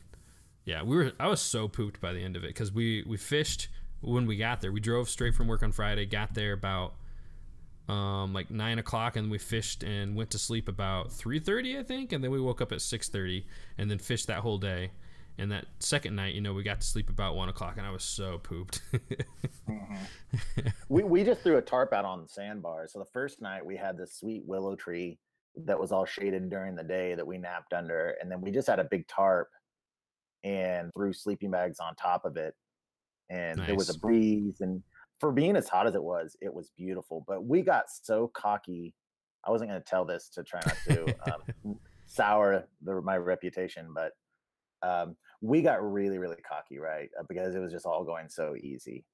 yeah, 0.66 0.84
we 0.84 0.96
were. 0.96 1.12
I 1.20 1.28
was 1.28 1.42
so 1.42 1.68
pooped 1.68 2.02
by 2.02 2.14
the 2.14 2.24
end 2.24 2.36
of 2.36 2.44
it 2.44 2.48
because 2.48 2.72
we 2.72 3.04
we 3.08 3.18
fished 3.18 3.70
when 4.02 4.26
we 4.26 4.38
got 4.38 4.62
there. 4.62 4.72
We 4.72 4.80
drove 4.80 5.08
straight 5.10 5.36
from 5.36 5.48
work 5.48 5.64
on 5.64 5.72
Friday, 5.72 6.06
got 6.06 6.34
there 6.34 6.54
about 6.54 6.96
um, 7.90 8.34
like 8.34 8.52
nine 8.52 8.80
o'clock, 8.80 9.16
and 9.16 9.30
we 9.30 9.38
fished 9.38 9.84
and 9.84 10.16
went 10.16 10.32
to 10.32 10.40
sleep 10.40 10.68
about 10.68 11.12
three 11.12 11.40
thirty, 11.40 11.78
I 11.78 11.84
think, 11.84 12.12
and 12.14 12.24
then 12.24 12.32
we 12.32 12.40
woke 12.40 12.62
up 12.62 12.72
at 12.72 12.82
six 12.82 13.10
thirty, 13.10 13.46
and 13.78 13.90
then 13.90 14.00
fished 14.00 14.28
that 14.28 14.40
whole 14.40 14.58
day. 14.58 14.92
And 15.38 15.52
that 15.52 15.66
second 15.80 16.16
night, 16.16 16.36
you 16.36 16.42
know, 16.42 16.54
we 16.54 16.62
got 16.62 16.82
to 16.82 16.88
sleep 16.88 17.10
about 17.10 17.36
one 17.36 17.50
o'clock, 17.50 17.76
and 17.78 17.86
I 17.86 17.90
was 17.90 18.04
so 18.04 18.38
pooped. 18.38 18.82
mm-hmm. 19.70 20.68
We 20.90 21.04
we 21.04 21.24
just 21.24 21.42
threw 21.42 21.58
a 21.58 21.62
tarp 21.62 21.94
out 21.94 22.06
on 22.06 22.22
the 22.22 22.28
sandbar. 22.28 22.88
So 22.88 23.00
the 23.00 23.06
first 23.06 23.42
night 23.42 23.66
we 23.66 23.76
had 23.76 23.98
this 23.98 24.16
sweet 24.18 24.44
willow 24.46 24.76
tree 24.76 25.18
that 25.66 25.80
was 25.80 25.92
all 25.92 26.06
shaded 26.06 26.50
during 26.50 26.76
the 26.76 26.84
day 26.84 27.16
that 27.16 27.26
we 27.26 27.38
napped 27.38 27.74
under, 27.74 28.16
and 28.22 28.32
then 28.32 28.42
we 28.42 28.52
just 28.52 28.68
had 28.68 28.80
a 28.80 28.84
big 28.86 29.08
tarp 29.08 29.50
and 30.44 30.92
threw 30.94 31.14
sleeping 31.14 31.52
bags 31.52 31.80
on 31.80 31.96
top 31.96 32.26
of 32.26 32.38
it. 32.38 32.54
And 33.30 33.58
nice. 33.58 33.68
there 33.68 33.76
was 33.76 33.90
a 33.90 33.98
breeze, 33.98 34.62
and 34.62 34.84
for 35.22 35.32
being 35.32 35.56
as 35.56 35.70
hot 35.70 35.86
as 35.88 35.94
it 35.94 36.04
was, 36.04 36.36
it 36.42 36.52
was 36.52 36.72
beautiful. 36.76 37.24
But 37.28 37.46
we 37.46 37.62
got 37.62 37.86
so 37.90 38.28
cocky. 38.34 38.96
I 39.46 39.52
wasn't 39.52 39.70
going 39.70 39.82
to 39.82 39.88
tell 39.88 40.04
this 40.04 40.30
to 40.30 40.44
try 40.44 40.60
not 40.66 40.78
to 40.88 41.32
um, 41.66 41.80
sour 42.08 42.68
the, 42.82 43.02
my 43.02 43.18
reputation, 43.18 43.94
but 43.94 44.14
um, 44.82 45.16
we 45.40 45.62
got 45.62 45.82
really, 45.90 46.18
really 46.18 46.42
cocky, 46.42 46.80
right? 46.80 47.10
Uh, 47.18 47.24
because 47.30 47.54
it 47.54 47.60
was 47.60 47.72
just 47.72 47.86
all 47.86 48.04
going 48.04 48.30
so 48.30 48.56
easy. 48.60 49.06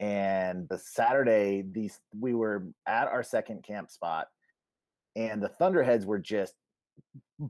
And 0.00 0.68
the 0.68 0.78
Saturday, 0.78 1.64
these 1.72 1.98
we 2.18 2.34
were 2.34 2.66
at 2.86 3.08
our 3.08 3.22
second 3.22 3.62
camp 3.62 3.90
spot, 3.90 4.26
and 5.16 5.42
the 5.42 5.48
Thunderheads 5.48 6.04
were 6.04 6.18
just 6.18 6.54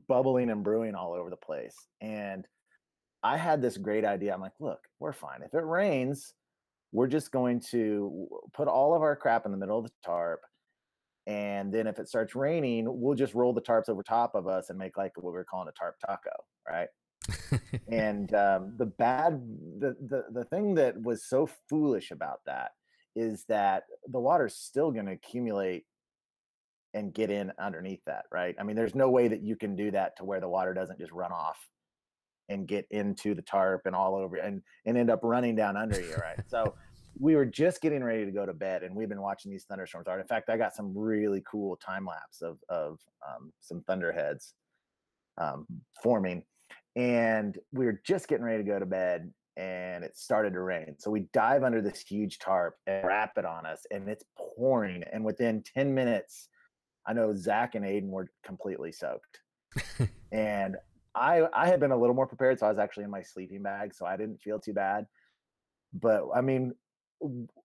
bubbling 0.07 0.49
and 0.49 0.63
brewing 0.63 0.95
all 0.95 1.13
over 1.13 1.29
the 1.29 1.35
place. 1.35 1.75
And 1.99 2.47
I 3.23 3.37
had 3.37 3.61
this 3.61 3.77
great 3.77 4.05
idea. 4.05 4.33
I'm 4.33 4.41
like, 4.41 4.53
look, 4.59 4.79
we're 4.99 5.13
fine. 5.13 5.41
If 5.43 5.53
it 5.53 5.65
rains, 5.65 6.33
we're 6.93 7.07
just 7.07 7.31
going 7.31 7.59
to 7.71 8.29
put 8.53 8.67
all 8.67 8.95
of 8.95 9.01
our 9.01 9.15
crap 9.15 9.45
in 9.45 9.51
the 9.51 9.57
middle 9.57 9.79
of 9.79 9.83
the 9.83 9.91
tarp. 10.05 10.41
And 11.25 11.73
then 11.73 11.87
if 11.87 11.99
it 11.99 12.07
starts 12.07 12.35
raining, 12.35 12.85
we'll 12.87 13.15
just 13.15 13.33
roll 13.33 13.51
the 13.51 13.61
tarps 13.61 13.89
over 13.89 14.03
top 14.03 14.35
of 14.35 14.47
us 14.47 14.69
and 14.69 14.77
make 14.77 14.95
like 14.95 15.11
what 15.17 15.33
we're 15.33 15.43
calling 15.43 15.67
a 15.67 15.71
tarp 15.71 15.95
taco, 16.05 16.29
right? 16.69 16.87
and 17.87 18.33
um, 18.35 18.73
the 18.77 18.85
bad, 18.85 19.41
the, 19.79 19.95
the 20.07 20.25
the 20.31 20.43
thing 20.45 20.75
that 20.75 21.01
was 21.01 21.25
so 21.25 21.49
foolish 21.69 22.11
about 22.11 22.41
that 22.45 22.71
is 23.15 23.45
that 23.47 23.83
the 24.09 24.19
water's 24.19 24.55
still 24.55 24.91
going 24.91 25.05
to 25.05 25.13
accumulate 25.13 25.85
and 26.93 27.13
get 27.13 27.31
in 27.31 27.51
underneath 27.57 28.03
that, 28.05 28.25
right? 28.31 28.55
I 28.59 28.63
mean, 28.63 28.75
there's 28.75 28.95
no 28.95 29.09
way 29.09 29.29
that 29.29 29.41
you 29.41 29.55
can 29.55 29.75
do 29.75 29.91
that 29.91 30.17
to 30.17 30.25
where 30.25 30.41
the 30.41 30.49
water 30.49 30.73
doesn't 30.73 30.99
just 30.99 31.11
run 31.11 31.31
off 31.31 31.57
and 32.49 32.67
get 32.67 32.85
into 32.91 33.33
the 33.33 33.41
tarp 33.41 33.81
and 33.85 33.95
all 33.95 34.15
over 34.15 34.35
and 34.37 34.61
and 34.85 34.97
end 34.97 35.09
up 35.09 35.19
running 35.23 35.55
down 35.55 35.77
under 35.77 35.99
you, 35.99 36.15
right? 36.15 36.39
so 36.47 36.75
we 37.19 37.35
were 37.35 37.45
just 37.45 37.81
getting 37.81 38.03
ready 38.03 38.25
to 38.25 38.31
go 38.31 38.45
to 38.45 38.53
bed 38.53 38.83
and 38.83 38.95
we've 38.95 39.09
been 39.09 39.21
watching 39.21 39.51
these 39.51 39.65
thunderstorms. 39.65 40.07
art. 40.07 40.19
In 40.19 40.27
fact, 40.27 40.49
I 40.49 40.57
got 40.57 40.73
some 40.73 40.97
really 40.97 41.43
cool 41.49 41.75
time 41.77 42.05
lapse 42.05 42.41
of 42.41 42.57
of 42.69 42.99
um, 43.27 43.51
some 43.59 43.81
thunderheads 43.87 44.53
um, 45.37 45.65
forming, 46.01 46.43
and 46.95 47.57
we 47.71 47.85
were 47.85 48.01
just 48.05 48.27
getting 48.27 48.45
ready 48.45 48.63
to 48.63 48.69
go 48.69 48.79
to 48.79 48.85
bed 48.85 49.31
and 49.57 50.03
it 50.03 50.17
started 50.17 50.53
to 50.53 50.61
rain. 50.61 50.95
So 50.97 51.11
we 51.11 51.27
dive 51.31 51.63
under 51.63 51.81
this 51.81 51.99
huge 51.99 52.39
tarp 52.39 52.75
and 52.87 53.05
wrap 53.05 53.37
it 53.37 53.45
on 53.45 53.65
us, 53.65 53.85
and 53.91 54.09
it's 54.09 54.25
pouring. 54.37 55.03
And 55.11 55.23
within 55.23 55.63
10 55.75 55.93
minutes, 55.93 56.49
I 57.07 57.13
know 57.13 57.35
Zach 57.35 57.75
and 57.75 57.85
Aiden 57.85 58.09
were 58.09 58.29
completely 58.43 58.91
soaked. 58.91 59.39
and 60.31 60.75
I 61.15 61.43
I 61.53 61.67
had 61.67 61.79
been 61.79 61.91
a 61.91 61.97
little 61.97 62.15
more 62.15 62.27
prepared, 62.27 62.59
so 62.59 62.65
I 62.65 62.69
was 62.69 62.79
actually 62.79 63.03
in 63.03 63.11
my 63.11 63.21
sleeping 63.21 63.61
bag, 63.61 63.93
so 63.93 64.05
I 64.05 64.17
didn't 64.17 64.41
feel 64.41 64.59
too 64.59 64.73
bad. 64.73 65.05
But 65.93 66.23
I 66.33 66.41
mean, 66.41 66.73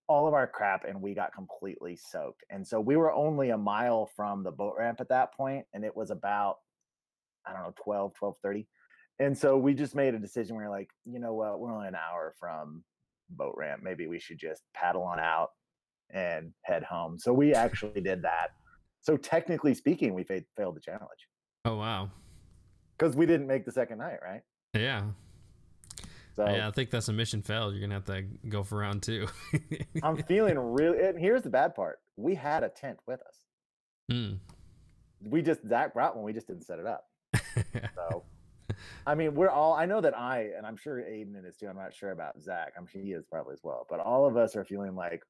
all 0.07 0.27
of 0.27 0.33
our 0.33 0.47
crap 0.47 0.85
and 0.85 1.01
we 1.01 1.13
got 1.13 1.33
completely 1.33 1.95
soaked. 1.95 2.43
And 2.49 2.65
so 2.65 2.79
we 2.79 2.95
were 2.95 3.11
only 3.11 3.49
a 3.49 3.57
mile 3.57 4.09
from 4.15 4.43
the 4.43 4.51
boat 4.51 4.75
ramp 4.77 5.01
at 5.01 5.09
that 5.09 5.33
point, 5.33 5.65
and 5.73 5.83
it 5.83 5.95
was 5.95 6.11
about 6.11 6.57
I 7.47 7.53
don't 7.53 7.63
know 7.63 7.73
12 7.83 8.13
12 8.13 8.35
30. 8.43 8.67
And 9.21 9.37
so 9.37 9.57
we 9.57 9.73
just 9.73 9.95
made 9.95 10.13
a 10.13 10.19
decision. 10.19 10.55
We 10.55 10.63
are 10.63 10.69
like, 10.69 10.89
you 11.05 11.19
know 11.19 11.33
what, 11.33 11.59
we're 11.59 11.73
only 11.73 11.87
an 11.87 11.95
hour 11.95 12.35
from 12.39 12.83
boat 13.31 13.55
ramp. 13.57 13.81
Maybe 13.83 14.07
we 14.07 14.19
should 14.19 14.37
just 14.37 14.63
paddle 14.73 15.03
on 15.03 15.19
out 15.19 15.49
and 16.11 16.53
head 16.61 16.83
home. 16.83 17.19
So 17.19 17.33
we 17.33 17.53
actually 17.53 17.99
did 18.01 18.21
that. 18.21 18.51
So 19.01 19.17
technically 19.17 19.73
speaking, 19.73 20.13
we 20.13 20.23
failed 20.23 20.75
the 20.75 20.81
challenge. 20.81 21.27
Oh 21.65 21.75
wow 21.75 22.09
because 22.99 23.15
we 23.15 23.25
didn't 23.25 23.47
make 23.47 23.65
the 23.65 23.71
second 23.71 23.99
night, 23.99 24.17
right? 24.21 24.41
Yeah. 24.73 25.03
So 26.35 26.47
yeah, 26.47 26.67
I 26.67 26.71
think 26.71 26.89
that's 26.89 27.07
a 27.07 27.13
mission 27.13 27.41
failed. 27.41 27.73
You're 27.73 27.81
gonna 27.81 27.95
have 27.95 28.05
to 28.05 28.23
go 28.47 28.63
for 28.63 28.77
round 28.77 29.03
two. 29.03 29.27
I'm 30.03 30.21
feeling 30.27 30.57
really. 30.57 31.03
And 31.03 31.19
here's 31.19 31.41
the 31.41 31.49
bad 31.49 31.75
part: 31.75 31.99
we 32.17 32.35
had 32.35 32.63
a 32.63 32.69
tent 32.69 32.99
with 33.07 33.21
us. 33.21 33.39
Hmm. 34.09 34.33
We 35.21 35.41
just 35.41 35.67
Zach 35.67 35.93
brought 35.93 36.15
one. 36.15 36.23
We 36.23 36.33
just 36.33 36.47
didn't 36.47 36.63
set 36.63 36.79
it 36.79 36.85
up. 36.85 37.07
so, 37.95 38.23
I 39.07 39.15
mean, 39.15 39.33
we're 39.33 39.49
all. 39.49 39.73
I 39.73 39.85
know 39.85 39.99
that 40.01 40.17
I, 40.17 40.49
and 40.55 40.65
I'm 40.65 40.77
sure 40.77 40.97
Aiden 40.97 41.45
is 41.45 41.57
too. 41.57 41.67
I'm 41.67 41.75
not 41.75 41.93
sure 41.93 42.11
about 42.11 42.39
Zach. 42.41 42.73
I'm 42.77 42.87
sure 42.87 43.01
he 43.01 43.11
is 43.11 43.25
probably 43.25 43.53
as 43.53 43.61
well. 43.63 43.85
But 43.89 43.99
all 43.99 44.25
of 44.25 44.37
us 44.37 44.55
are 44.55 44.63
feeling 44.63 44.95
like 44.95 45.23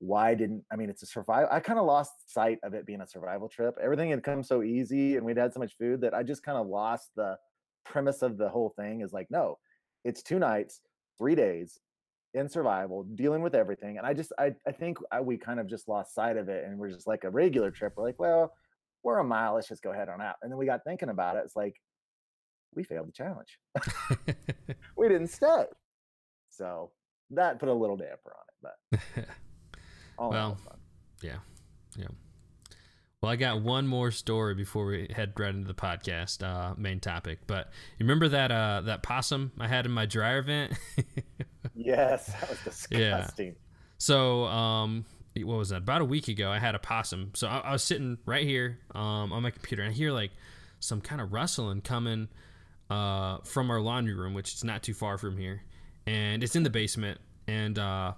why 0.00 0.34
didn't 0.34 0.64
I 0.72 0.76
mean 0.76 0.90
it's 0.90 1.02
a 1.02 1.06
survival 1.06 1.48
I 1.50 1.60
kind 1.60 1.78
of 1.78 1.84
lost 1.84 2.32
sight 2.32 2.58
of 2.62 2.74
it 2.74 2.86
being 2.86 3.00
a 3.00 3.06
survival 3.06 3.48
trip. 3.48 3.76
Everything 3.82 4.10
had 4.10 4.22
come 4.22 4.42
so 4.42 4.62
easy 4.62 5.16
and 5.16 5.24
we'd 5.24 5.36
had 5.36 5.52
so 5.52 5.60
much 5.60 5.76
food 5.76 6.00
that 6.02 6.14
I 6.14 6.22
just 6.22 6.42
kind 6.42 6.58
of 6.58 6.66
lost 6.66 7.10
the 7.16 7.36
premise 7.84 8.22
of 8.22 8.38
the 8.38 8.48
whole 8.48 8.72
thing 8.76 9.00
is 9.00 9.12
like 9.12 9.26
no, 9.30 9.58
it's 10.04 10.22
two 10.22 10.38
nights, 10.38 10.80
3 11.18 11.34
days 11.34 11.80
in 12.34 12.48
survival, 12.48 13.04
dealing 13.14 13.42
with 13.42 13.54
everything. 13.54 13.98
And 13.98 14.06
I 14.06 14.14
just 14.14 14.32
I 14.38 14.54
I 14.66 14.72
think 14.72 14.98
I, 15.10 15.20
we 15.20 15.36
kind 15.36 15.58
of 15.58 15.66
just 15.66 15.88
lost 15.88 16.14
sight 16.14 16.36
of 16.36 16.48
it 16.48 16.64
and 16.64 16.78
we're 16.78 16.90
just 16.90 17.06
like 17.06 17.24
a 17.24 17.30
regular 17.30 17.70
trip. 17.70 17.94
We're 17.96 18.04
like, 18.04 18.20
well, 18.20 18.52
we're 19.02 19.18
a 19.18 19.24
mile, 19.24 19.54
let's 19.54 19.68
just 19.68 19.82
go 19.82 19.92
ahead 19.92 20.08
on 20.08 20.20
out. 20.20 20.36
And 20.42 20.50
then 20.50 20.58
we 20.58 20.66
got 20.66 20.84
thinking 20.84 21.08
about 21.08 21.36
it. 21.36 21.42
It's 21.44 21.56
like 21.56 21.74
we 22.74 22.84
failed 22.84 23.08
the 23.08 23.12
challenge. 23.12 23.58
we 24.96 25.08
didn't 25.08 25.28
stay. 25.28 25.64
So 26.50 26.90
that 27.30 27.58
put 27.58 27.68
a 27.68 27.72
little 27.72 27.96
damper 27.96 28.34
on 28.36 28.70
it, 28.70 28.76
but 29.12 29.24
all 30.18 30.30
well, 30.30 30.58
yeah, 31.22 31.36
yeah. 31.96 32.08
Well, 33.20 33.32
I 33.32 33.36
got 33.36 33.62
one 33.62 33.86
more 33.86 34.12
story 34.12 34.54
before 34.54 34.86
we 34.86 35.08
head 35.14 35.32
right 35.38 35.52
into 35.52 35.66
the 35.66 35.74
podcast 35.74 36.42
uh, 36.42 36.74
main 36.76 37.00
topic. 37.00 37.40
But 37.48 37.70
you 37.98 38.04
remember 38.04 38.28
that 38.28 38.52
uh, 38.52 38.82
that 38.82 39.02
possum 39.02 39.52
I 39.58 39.66
had 39.66 39.86
in 39.86 39.92
my 39.92 40.06
dryer 40.06 40.42
vent? 40.42 40.74
yes, 41.74 42.26
that 42.26 42.48
was 42.48 42.58
disgusting. 42.60 43.46
Yeah. 43.46 43.52
So, 43.98 44.44
um, 44.44 45.04
what 45.36 45.58
was 45.58 45.70
that? 45.70 45.78
About 45.78 46.00
a 46.00 46.04
week 46.04 46.28
ago, 46.28 46.50
I 46.50 46.60
had 46.60 46.76
a 46.76 46.78
possum. 46.78 47.32
So 47.34 47.48
I, 47.48 47.58
I 47.58 47.72
was 47.72 47.82
sitting 47.82 48.18
right 48.24 48.46
here 48.46 48.78
um, 48.94 49.32
on 49.32 49.42
my 49.42 49.50
computer, 49.50 49.82
and 49.82 49.92
I 49.92 49.94
hear 49.94 50.12
like 50.12 50.30
some 50.78 51.00
kind 51.00 51.20
of 51.20 51.32
rustling 51.32 51.80
coming 51.80 52.28
uh, 52.88 53.38
from 53.38 53.70
our 53.70 53.80
laundry 53.80 54.14
room, 54.14 54.32
which 54.34 54.54
is 54.54 54.62
not 54.62 54.84
too 54.84 54.94
far 54.94 55.18
from 55.18 55.36
here, 55.36 55.62
and 56.06 56.44
it's 56.44 56.54
in 56.54 56.62
the 56.62 56.70
basement. 56.70 57.20
And 57.48 57.78
uh, 57.78 58.12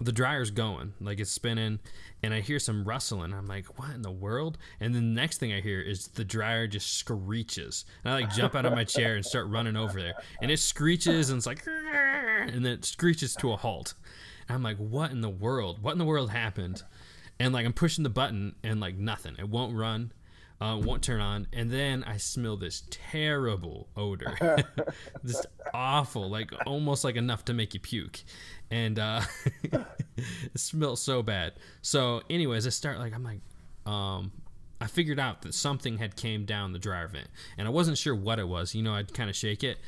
the 0.00 0.12
dryer's 0.12 0.50
going, 0.50 0.94
like 1.00 1.20
it's 1.20 1.30
spinning, 1.30 1.78
and 2.22 2.32
I 2.32 2.40
hear 2.40 2.58
some 2.58 2.84
rustling. 2.84 3.34
I'm 3.34 3.46
like, 3.46 3.78
what 3.78 3.90
in 3.90 4.02
the 4.02 4.10
world? 4.10 4.56
And 4.80 4.94
then 4.94 5.14
the 5.14 5.20
next 5.20 5.38
thing 5.38 5.52
I 5.52 5.60
hear 5.60 5.80
is 5.80 6.08
the 6.08 6.24
dryer 6.24 6.66
just 6.66 6.94
screeches. 6.94 7.84
And 8.04 8.12
I 8.12 8.20
like 8.20 8.34
jump 8.34 8.54
out 8.54 8.66
of 8.66 8.72
my 8.72 8.84
chair 8.84 9.16
and 9.16 9.24
start 9.24 9.48
running 9.48 9.76
over 9.76 10.00
there. 10.00 10.14
And 10.40 10.50
it 10.50 10.58
screeches 10.58 11.30
and 11.30 11.38
it's 11.38 11.46
like, 11.46 11.66
and 11.66 12.64
then 12.64 12.72
it 12.72 12.84
screeches 12.84 13.34
to 13.36 13.52
a 13.52 13.56
halt. 13.56 13.94
And 14.48 14.56
I'm 14.56 14.62
like, 14.62 14.78
what 14.78 15.10
in 15.10 15.20
the 15.20 15.28
world? 15.28 15.82
What 15.82 15.92
in 15.92 15.98
the 15.98 16.04
world 16.04 16.30
happened? 16.30 16.82
And 17.38 17.52
like 17.52 17.66
I'm 17.66 17.72
pushing 17.72 18.04
the 18.04 18.10
button 18.10 18.54
and 18.62 18.80
like 18.80 18.96
nothing. 18.96 19.36
It 19.38 19.48
won't 19.48 19.76
run 19.76 20.12
uh, 20.60 20.78
won't 20.82 21.02
turn 21.02 21.20
on, 21.20 21.46
and 21.52 21.70
then 21.70 22.04
I 22.04 22.18
smell 22.18 22.56
this 22.56 22.82
terrible 22.90 23.88
odor, 23.96 24.36
this 25.24 25.46
awful, 25.72 26.28
like 26.28 26.52
almost 26.66 27.02
like 27.02 27.16
enough 27.16 27.46
to 27.46 27.54
make 27.54 27.72
you 27.72 27.80
puke, 27.80 28.20
and 28.70 28.98
uh, 28.98 29.22
it 29.64 29.80
smells 30.56 31.00
so 31.00 31.22
bad. 31.22 31.54
So, 31.80 32.22
anyways, 32.28 32.66
I 32.66 32.70
start 32.70 32.98
like 32.98 33.14
I'm 33.14 33.24
like, 33.24 33.40
um, 33.86 34.32
I 34.82 34.86
figured 34.86 35.18
out 35.18 35.42
that 35.42 35.54
something 35.54 35.96
had 35.96 36.14
came 36.14 36.44
down 36.44 36.72
the 36.72 36.78
dryer 36.78 37.08
vent, 37.08 37.28
and 37.56 37.66
I 37.66 37.70
wasn't 37.70 37.96
sure 37.96 38.14
what 38.14 38.38
it 38.38 38.46
was. 38.46 38.74
You 38.74 38.82
know, 38.82 38.92
I'd 38.92 39.14
kind 39.14 39.30
of 39.30 39.36
shake 39.36 39.64
it, 39.64 39.78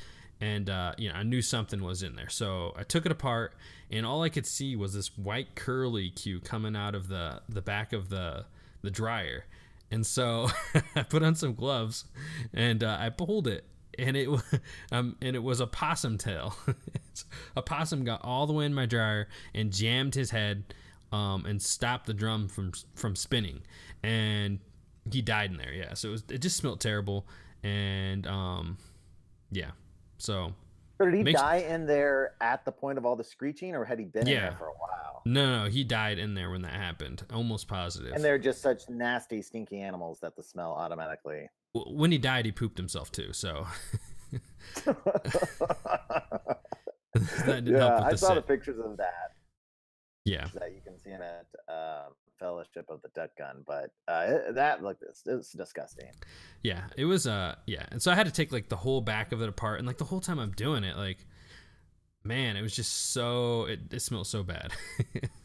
and 0.41 0.71
uh, 0.71 0.95
you 0.97 1.11
know, 1.11 1.17
I 1.17 1.23
knew 1.23 1.43
something 1.43 1.83
was 1.83 2.03
in 2.03 2.17
there. 2.17 2.31
So 2.31 2.73
I 2.79 2.85
took 2.85 3.05
it 3.05 3.13
apart, 3.13 3.53
and 3.91 4.07
all 4.07 4.23
I 4.23 4.31
could 4.31 4.47
see 4.47 4.75
was 4.75 4.95
this 4.95 5.19
white 5.19 5.55
curly 5.55 6.09
Q 6.09 6.41
coming 6.41 6.77
out 6.77 6.95
of 6.95 7.09
the 7.09 7.43
the 7.47 7.61
back 7.61 7.93
of 7.93 8.09
the 8.09 8.47
the 8.81 8.91
dryer 8.91 9.45
and 9.93 10.05
so 10.07 10.49
I 10.97 11.03
put 11.03 11.23
on 11.23 11.35
some 11.37 11.55
gloves 11.55 12.07
and 12.53 12.83
uh, 12.83 12.97
I 12.99 13.11
pulled 13.11 13.47
it. 13.47 13.65
and 13.99 14.17
it 14.17 14.29
um 14.93 15.17
and 15.21 15.37
it 15.37 15.43
was 15.43 15.61
a 15.61 15.67
possum 15.67 16.19
tail. 16.19 16.57
a 17.57 17.63
possum 17.63 18.05
got 18.05 18.21
all 18.25 18.47
the 18.47 18.53
way 18.55 18.65
in 18.65 18.75
my 18.75 18.87
dryer 18.87 19.29
and 19.55 19.71
jammed 19.73 20.15
his 20.15 20.31
head 20.31 20.75
um 21.13 21.45
and 21.47 21.61
stopped 21.61 22.07
the 22.07 22.15
drum 22.15 22.49
from 22.49 22.73
from 22.95 23.15
spinning 23.15 23.61
and 24.03 24.59
he 25.11 25.21
died 25.21 25.51
in 25.51 25.59
there. 25.59 25.73
Yeah, 25.73 25.95
so 25.95 26.09
it 26.09 26.13
was 26.13 26.25
it 26.31 26.39
just 26.39 26.57
smelled 26.57 26.81
terrible 26.81 27.27
and 27.63 28.27
um 28.27 28.79
yeah. 29.51 29.73
So 30.19 30.55
so 31.05 31.11
did 31.11 31.17
he 31.17 31.23
makes, 31.25 31.41
die 31.41 31.57
in 31.57 31.87
there 31.87 32.35
at 32.41 32.65
the 32.65 32.73
point 32.73 32.99
of 32.99 33.07
all 33.07 33.17
the 33.17 33.25
screeching, 33.25 33.75
or 33.75 33.85
had 33.85 33.99
he 33.99 34.05
been 34.05 34.27
yeah. 34.27 34.35
in 34.35 34.41
there 34.43 34.57
for 34.59 34.67
a 34.67 34.73
while? 34.73 35.23
No, 35.25 35.65
no, 35.65 35.71
he 35.71 35.85
died 35.85 36.19
in 36.19 36.35
there 36.35 36.51
when 36.51 36.63
that 36.63 36.75
happened. 36.75 37.25
Almost 37.33 37.69
positive. 37.69 38.13
And 38.13 38.25
they're 38.25 38.39
just 38.39 38.61
such 38.61 38.89
nasty, 38.89 39.41
stinky 39.43 39.81
animals 39.81 40.19
that 40.21 40.37
the 40.37 40.43
smell 40.43 40.73
automatically. 40.73 41.49
When 41.75 42.11
he 42.11 42.19
died, 42.19 42.45
he 42.45 42.53
pooped 42.53 42.77
himself 42.77 43.13
too. 43.13 43.33
So. 43.33 43.67
yeah, 47.65 48.01
I 48.03 48.15
saw 48.15 48.35
the 48.35 48.43
pictures 48.43 48.79
of 48.79 48.97
that. 48.97 49.33
Yeah, 50.25 50.47
that 50.55 50.73
you 50.73 50.81
can 50.85 50.99
see 50.99 51.11
in 51.11 51.21
it. 51.21 51.47
Um, 51.69 52.13
Fellowship 52.43 52.87
of 52.89 53.01
the 53.03 53.09
Duck 53.15 53.31
Gun, 53.39 53.63
but 53.67 53.91
uh, 54.09 54.53
that 54.53 54.83
looked 54.83 55.05
it's, 55.09 55.23
it's 55.27 55.53
disgusting. 55.53 56.11
Yeah, 56.63 56.83
it 56.97 57.05
was. 57.05 57.29
Uh, 57.29 57.55
yeah, 57.67 57.87
and 57.93 58.03
so 58.03 58.11
I 58.11 58.17
had 58.17 58.27
to 58.27 58.33
take 58.33 58.51
like 58.51 58.69
the 58.69 58.77
whole 58.77 59.01
back 59.01 59.31
of 59.31 59.41
it 59.41 59.49
apart, 59.49 59.79
and 59.79 59.87
like 59.87 59.99
the 59.99 60.05
whole 60.05 60.21
time 60.21 60.41
I'm 60.41 60.51
doing 60.51 60.83
it, 60.83 60.97
like, 60.97 61.25
man, 62.25 62.57
it 62.57 62.63
was 62.63 62.75
just 62.75 63.13
so 63.13 63.67
it, 63.67 63.81
it 63.93 64.03
smells 64.03 64.29
so 64.29 64.43
bad. 64.43 64.73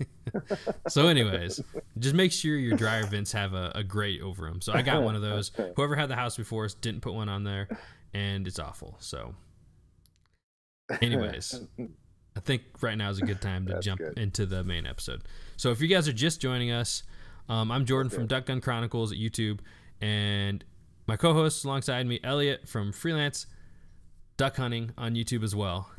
so, 0.88 1.08
anyways, 1.08 1.62
just 2.00 2.16
make 2.16 2.32
sure 2.32 2.58
your 2.58 2.75
dryer 2.75 3.06
vents 3.06 3.32
have 3.32 3.54
a, 3.54 3.72
a 3.75 3.84
grate 3.84 4.22
over 4.22 4.48
them. 4.48 4.60
So 4.60 4.74
I 4.74 4.82
got 4.82 5.04
one 5.04 5.16
of 5.16 5.22
those. 5.34 5.51
Whoever 5.75 5.96
had 5.96 6.10
the 6.10 6.16
house 6.16 6.36
before 6.36 6.66
us 6.66 6.74
didn't 6.74 7.01
put 7.01 7.13
one 7.13 7.30
on 7.30 7.44
there, 7.44 7.68
and 8.16 8.48
it's 8.48 8.58
awful. 8.58 8.98
So, 9.00 9.36
anyways. 11.00 11.62
I 12.36 12.39
think 12.39 12.62
right 12.82 12.96
now 12.96 13.10
is 13.10 13.18
a 13.18 13.25
good 13.25 13.42
time 13.42 13.66
to 13.66 13.80
jump 13.80 14.00
good. 14.00 14.16
into 14.16 14.46
the 14.46 14.63
main 14.63 14.86
episode. 14.86 15.24
So 15.58 15.72
if 15.72 15.82
you 15.82 15.88
guys 15.88 16.08
are 16.08 16.14
just 16.14 16.40
joining 16.40 16.70
us, 16.70 17.02
um, 17.50 17.72
I'm 17.72 17.84
Jordan 17.84 18.12
from 18.12 18.28
Duck 18.28 18.46
Gun 18.46 18.62
Chronicles 18.62 19.12
at 19.12 19.18
YouTube, 19.18 19.58
and 20.00 20.64
my 21.08 21.18
co-host 21.18 21.66
alongside 21.66 22.06
me, 22.06 22.20
Elliot 22.24 22.70
from 22.70 22.92
Freelance 22.92 23.48
Duck 24.38 24.56
Hunting 24.58 24.92
on 25.00 25.16
YouTube 25.16 25.44
as 25.44 25.56
well. 25.56 25.90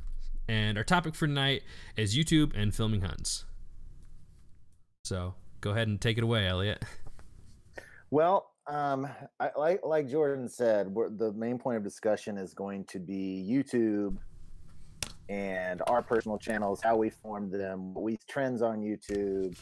And 0.49 0.79
our 0.79 0.85
topic 0.85 1.17
for 1.17 1.27
tonight 1.27 1.65
is 1.97 2.17
YouTube 2.17 2.53
and 2.55 2.73
filming 2.73 3.01
hunts. 3.01 3.47
So 5.03 5.35
go 5.61 5.71
ahead 5.71 5.89
and 5.89 6.01
take 6.01 6.19
it 6.19 6.23
away, 6.23 6.47
Elliot. 6.47 6.85
Well, 8.11 8.53
um, 8.69 9.09
I, 9.41 9.51
like 9.57 9.81
like 9.85 10.09
Jordan 10.09 10.49
said, 10.49 10.95
the 10.95 11.33
main 11.37 11.59
point 11.59 11.79
of 11.79 11.83
discussion 11.83 12.39
is 12.39 12.55
going 12.55 12.85
to 12.85 13.01
be 13.01 13.45
YouTube 13.51 14.19
and 15.29 15.83
our 15.87 16.03
personal 16.03 16.39
channels, 16.39 16.81
how 16.83 16.97
we 16.97 17.11
formed 17.11 17.53
them, 17.53 17.95
we 17.95 18.17
trends 18.29 18.63
on 18.63 18.81
YouTube, 18.81 19.57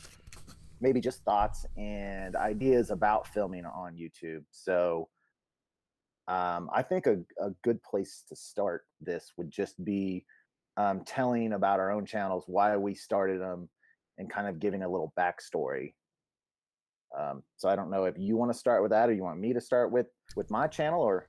maybe 0.80 1.00
just 1.00 1.24
thoughts 1.24 1.66
and 1.76 2.36
ideas 2.36 2.90
about 2.90 3.26
filming 3.28 3.64
on 3.64 3.94
YouTube. 3.94 4.44
So 4.50 5.08
um, 6.28 6.68
I 6.72 6.82
think 6.82 7.06
a, 7.06 7.18
a 7.40 7.50
good 7.62 7.82
place 7.82 8.22
to 8.28 8.36
start 8.36 8.84
this 9.00 9.32
would 9.36 9.50
just 9.50 9.82
be 9.84 10.24
um, 10.76 11.02
telling 11.04 11.52
about 11.52 11.80
our 11.80 11.90
own 11.90 12.04
channels, 12.04 12.44
why 12.46 12.76
we 12.76 12.94
started 12.94 13.40
them, 13.40 13.68
and 14.18 14.30
kind 14.30 14.48
of 14.48 14.58
giving 14.58 14.82
a 14.82 14.88
little 14.88 15.12
backstory. 15.18 15.94
Um, 17.18 17.42
so 17.56 17.68
I 17.68 17.76
don't 17.76 17.90
know 17.90 18.04
if 18.04 18.14
you 18.18 18.36
want 18.36 18.52
to 18.52 18.58
start 18.58 18.82
with 18.82 18.90
that, 18.90 19.08
or 19.08 19.12
you 19.12 19.22
want 19.22 19.38
me 19.38 19.52
to 19.52 19.60
start 19.60 19.90
with 19.90 20.06
with 20.34 20.50
my 20.50 20.66
channel, 20.66 21.00
or 21.00 21.28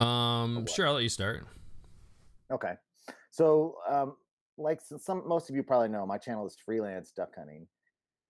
um, 0.00 0.58
or 0.58 0.68
sure, 0.68 0.86
I'll 0.86 0.94
let 0.94 1.02
you 1.02 1.08
start. 1.08 1.46
Okay. 2.50 2.74
So, 3.38 3.76
um, 3.88 4.16
like 4.56 4.80
some 4.80 5.22
most 5.24 5.48
of 5.48 5.54
you 5.54 5.62
probably 5.62 5.90
know, 5.90 6.04
my 6.04 6.18
channel 6.18 6.44
is 6.44 6.56
freelance 6.64 7.12
duck 7.12 7.36
hunting, 7.38 7.68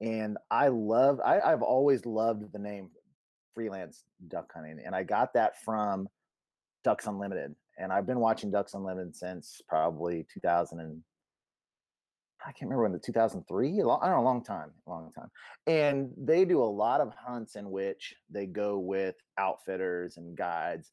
and 0.02 0.36
I 0.50 0.68
love. 0.68 1.18
I, 1.24 1.40
I've 1.40 1.62
always 1.62 2.04
loved 2.04 2.52
the 2.52 2.58
name 2.58 2.90
freelance 3.54 4.04
duck 4.28 4.52
hunting, 4.54 4.78
and 4.84 4.94
I 4.94 5.04
got 5.04 5.32
that 5.32 5.62
from 5.62 6.10
Ducks 6.84 7.06
Unlimited, 7.06 7.54
and 7.78 7.90
I've 7.90 8.06
been 8.06 8.20
watching 8.20 8.50
Ducks 8.50 8.74
Unlimited 8.74 9.16
since 9.16 9.62
probably 9.66 10.26
2000 10.30 10.78
and 10.78 11.00
I 12.42 12.52
can't 12.52 12.68
remember 12.68 12.82
when 12.82 12.92
the 12.92 12.98
2003, 12.98 13.68
I 13.68 13.76
don't 13.76 13.86
know, 13.86 14.20
a 14.20 14.20
long 14.20 14.44
time, 14.44 14.70
long 14.86 15.10
time. 15.10 15.28
And 15.66 16.10
they 16.16 16.44
do 16.44 16.62
a 16.62 16.64
lot 16.64 17.00
of 17.00 17.12
hunts 17.14 17.56
in 17.56 17.70
which 17.70 18.14
they 18.30 18.46
go 18.46 18.78
with 18.78 19.16
outfitters 19.38 20.18
and 20.18 20.36
guides 20.36 20.92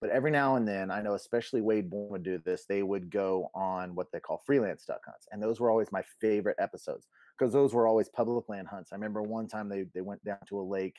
but 0.00 0.10
every 0.10 0.30
now 0.30 0.56
and 0.56 0.68
then, 0.68 0.90
I 0.90 1.00
know 1.00 1.14
especially 1.14 1.62
Wade 1.62 1.88
Bourne 1.90 2.10
would 2.10 2.22
do 2.22 2.38
this. 2.44 2.64
They 2.68 2.82
would 2.82 3.10
go 3.10 3.48
on 3.54 3.94
what 3.94 4.08
they 4.12 4.20
call 4.20 4.42
freelance 4.44 4.84
duck 4.84 5.00
hunts, 5.06 5.26
and 5.32 5.42
those 5.42 5.60
were 5.60 5.70
always 5.70 5.92
my 5.92 6.02
favorite 6.20 6.56
episodes 6.60 7.06
because 7.38 7.52
those 7.52 7.74
were 7.74 7.86
always 7.86 8.08
public 8.08 8.48
land 8.48 8.68
hunts. 8.68 8.92
I 8.92 8.96
remember 8.96 9.22
one 9.22 9.48
time 9.48 9.68
they 9.68 9.86
they 9.94 10.02
went 10.02 10.24
down 10.24 10.38
to 10.48 10.60
a 10.60 10.62
lake 10.62 10.96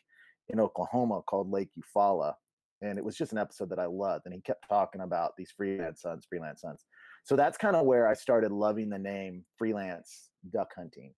in 0.49 0.59
Oklahoma 0.59 1.21
called 1.27 1.51
Lake 1.51 1.69
Eufaula, 1.77 2.33
and 2.81 2.97
it 2.97 3.05
was 3.05 3.17
just 3.17 3.31
an 3.31 3.37
episode 3.37 3.69
that 3.69 3.79
I 3.79 3.85
loved. 3.85 4.25
And 4.25 4.33
he 4.33 4.41
kept 4.41 4.67
talking 4.67 5.01
about 5.01 5.33
these 5.37 5.51
freelance 5.55 6.01
hunts, 6.03 6.25
freelance 6.27 6.61
hunts. 6.65 6.85
So 7.23 7.35
that's 7.35 7.57
kind 7.57 7.75
of 7.75 7.85
where 7.85 8.07
I 8.07 8.13
started 8.13 8.51
loving 8.51 8.89
the 8.89 8.99
name 8.99 9.43
freelance 9.57 10.29
duck 10.51 10.71
hunting. 10.75 11.13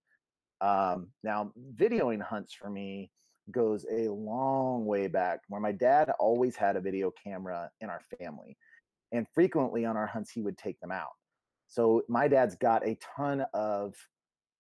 Um, 0.62 1.10
now, 1.24 1.54
videoing 1.76 2.22
hunts 2.22 2.54
for 2.54 2.70
me 2.70 3.12
goes 3.52 3.86
a 3.92 4.08
long 4.10 4.86
way 4.86 5.08
back 5.08 5.42
where 5.48 5.62
my 5.62 5.72
dad 5.72 6.12
always 6.20 6.56
had 6.56 6.76
a 6.76 6.82
video 6.82 7.12
camera 7.24 7.70
in 7.82 7.90
our 7.90 8.02
family 8.20 8.58
and 9.12 9.28
frequently 9.34 9.86
on 9.86 9.98
our 9.98 10.08
hunts 10.08 10.32
he 10.32 10.42
would 10.42 10.58
take 10.58 10.80
them 10.80 10.92
out. 10.92 11.12
So 11.68 12.04
my 12.10 12.28
dad's 12.28 12.56
got 12.56 12.88
a 12.88 12.98
ton 13.16 13.46
of 13.54 13.96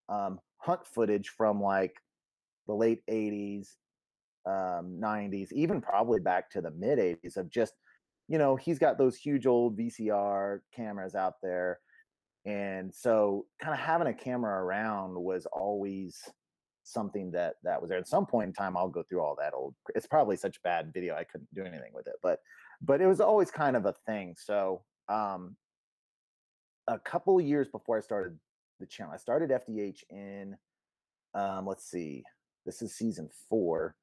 um, 0.09 0.39
hunt 0.57 0.85
footage 0.85 1.29
from 1.29 1.61
like 1.61 1.95
the 2.67 2.73
late 2.73 3.01
80s 3.09 3.67
um, 4.45 4.97
90s 5.01 5.51
even 5.51 5.81
probably 5.81 6.19
back 6.19 6.49
to 6.51 6.61
the 6.61 6.71
mid 6.71 6.97
80s 6.97 7.37
of 7.37 7.49
just 7.49 7.73
you 8.27 8.37
know 8.37 8.55
he's 8.55 8.79
got 8.79 8.97
those 8.97 9.17
huge 9.17 9.45
old 9.45 9.77
vcr 9.77 10.59
cameras 10.73 11.13
out 11.13 11.35
there 11.43 11.79
and 12.45 12.93
so 12.93 13.45
kind 13.61 13.73
of 13.73 13.79
having 13.79 14.07
a 14.07 14.13
camera 14.13 14.63
around 14.63 15.13
was 15.13 15.45
always 15.51 16.17
something 16.91 17.31
that 17.31 17.55
that 17.63 17.81
was 17.81 17.89
there. 17.89 17.99
At 17.99 18.07
some 18.07 18.25
point 18.25 18.47
in 18.47 18.53
time, 18.53 18.75
I'll 18.75 18.89
go 18.89 19.03
through 19.03 19.21
all 19.21 19.35
that 19.39 19.53
old. 19.53 19.75
It's 19.95 20.07
probably 20.07 20.35
such 20.35 20.61
bad 20.63 20.91
video 20.93 21.15
I 21.15 21.23
couldn't 21.23 21.53
do 21.53 21.63
anything 21.63 21.93
with 21.93 22.07
it, 22.07 22.15
but 22.21 22.39
but 22.81 23.01
it 23.01 23.07
was 23.07 23.21
always 23.21 23.51
kind 23.51 23.75
of 23.75 23.85
a 23.85 23.93
thing. 24.05 24.35
So 24.37 24.83
um, 25.07 25.55
a 26.87 26.99
couple 26.99 27.39
years 27.41 27.67
before 27.67 27.97
I 27.97 28.01
started 28.01 28.37
the 28.79 28.85
channel, 28.85 29.13
I 29.13 29.17
started 29.17 29.49
FDH 29.49 30.03
in 30.09 30.57
um, 31.33 31.67
let's 31.67 31.89
see, 31.89 32.23
this 32.65 32.81
is 32.81 32.95
season 32.95 33.29
four. 33.49 33.95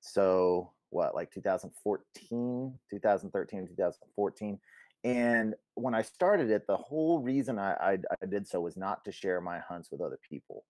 So 0.00 0.72
what, 0.90 1.14
like 1.14 1.32
2014, 1.32 2.78
2013, 2.90 3.68
2014. 3.68 4.58
And 5.02 5.54
when 5.74 5.94
I 5.94 6.02
started 6.02 6.50
it, 6.50 6.66
the 6.66 6.76
whole 6.76 7.20
reason 7.20 7.58
I, 7.58 7.72
I, 7.74 7.98
I 8.22 8.26
did 8.26 8.46
so 8.46 8.60
was 8.60 8.76
not 8.76 9.04
to 9.04 9.12
share 9.12 9.40
my 9.40 9.58
hunts 9.58 9.90
with 9.90 10.00
other 10.00 10.18
people 10.26 10.64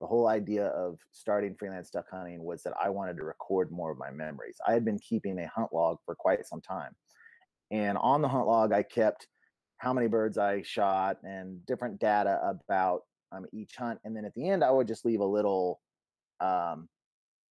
the 0.00 0.06
whole 0.06 0.28
idea 0.28 0.66
of 0.68 0.98
starting 1.12 1.54
freelance 1.58 1.90
duck 1.90 2.06
hunting 2.10 2.42
was 2.42 2.62
that 2.62 2.74
I 2.80 2.88
wanted 2.88 3.16
to 3.16 3.24
record 3.24 3.70
more 3.70 3.90
of 3.90 3.98
my 3.98 4.10
memories. 4.10 4.56
I 4.66 4.72
had 4.72 4.84
been 4.84 4.98
keeping 4.98 5.38
a 5.38 5.48
hunt 5.48 5.72
log 5.72 5.98
for 6.04 6.14
quite 6.14 6.46
some 6.46 6.60
time. 6.60 6.94
And 7.70 7.98
on 7.98 8.22
the 8.22 8.28
hunt 8.28 8.46
log, 8.46 8.72
I 8.72 8.82
kept 8.82 9.26
how 9.78 9.92
many 9.92 10.06
birds 10.06 10.38
I 10.38 10.62
shot 10.62 11.18
and 11.22 11.64
different 11.66 12.00
data 12.00 12.40
about 12.42 13.02
um, 13.32 13.46
each 13.52 13.76
hunt. 13.76 13.98
And 14.04 14.16
then 14.16 14.24
at 14.24 14.34
the 14.34 14.48
end, 14.48 14.64
I 14.64 14.70
would 14.70 14.88
just 14.88 15.04
leave 15.04 15.20
a 15.20 15.26
little 15.26 15.80
um, 16.40 16.88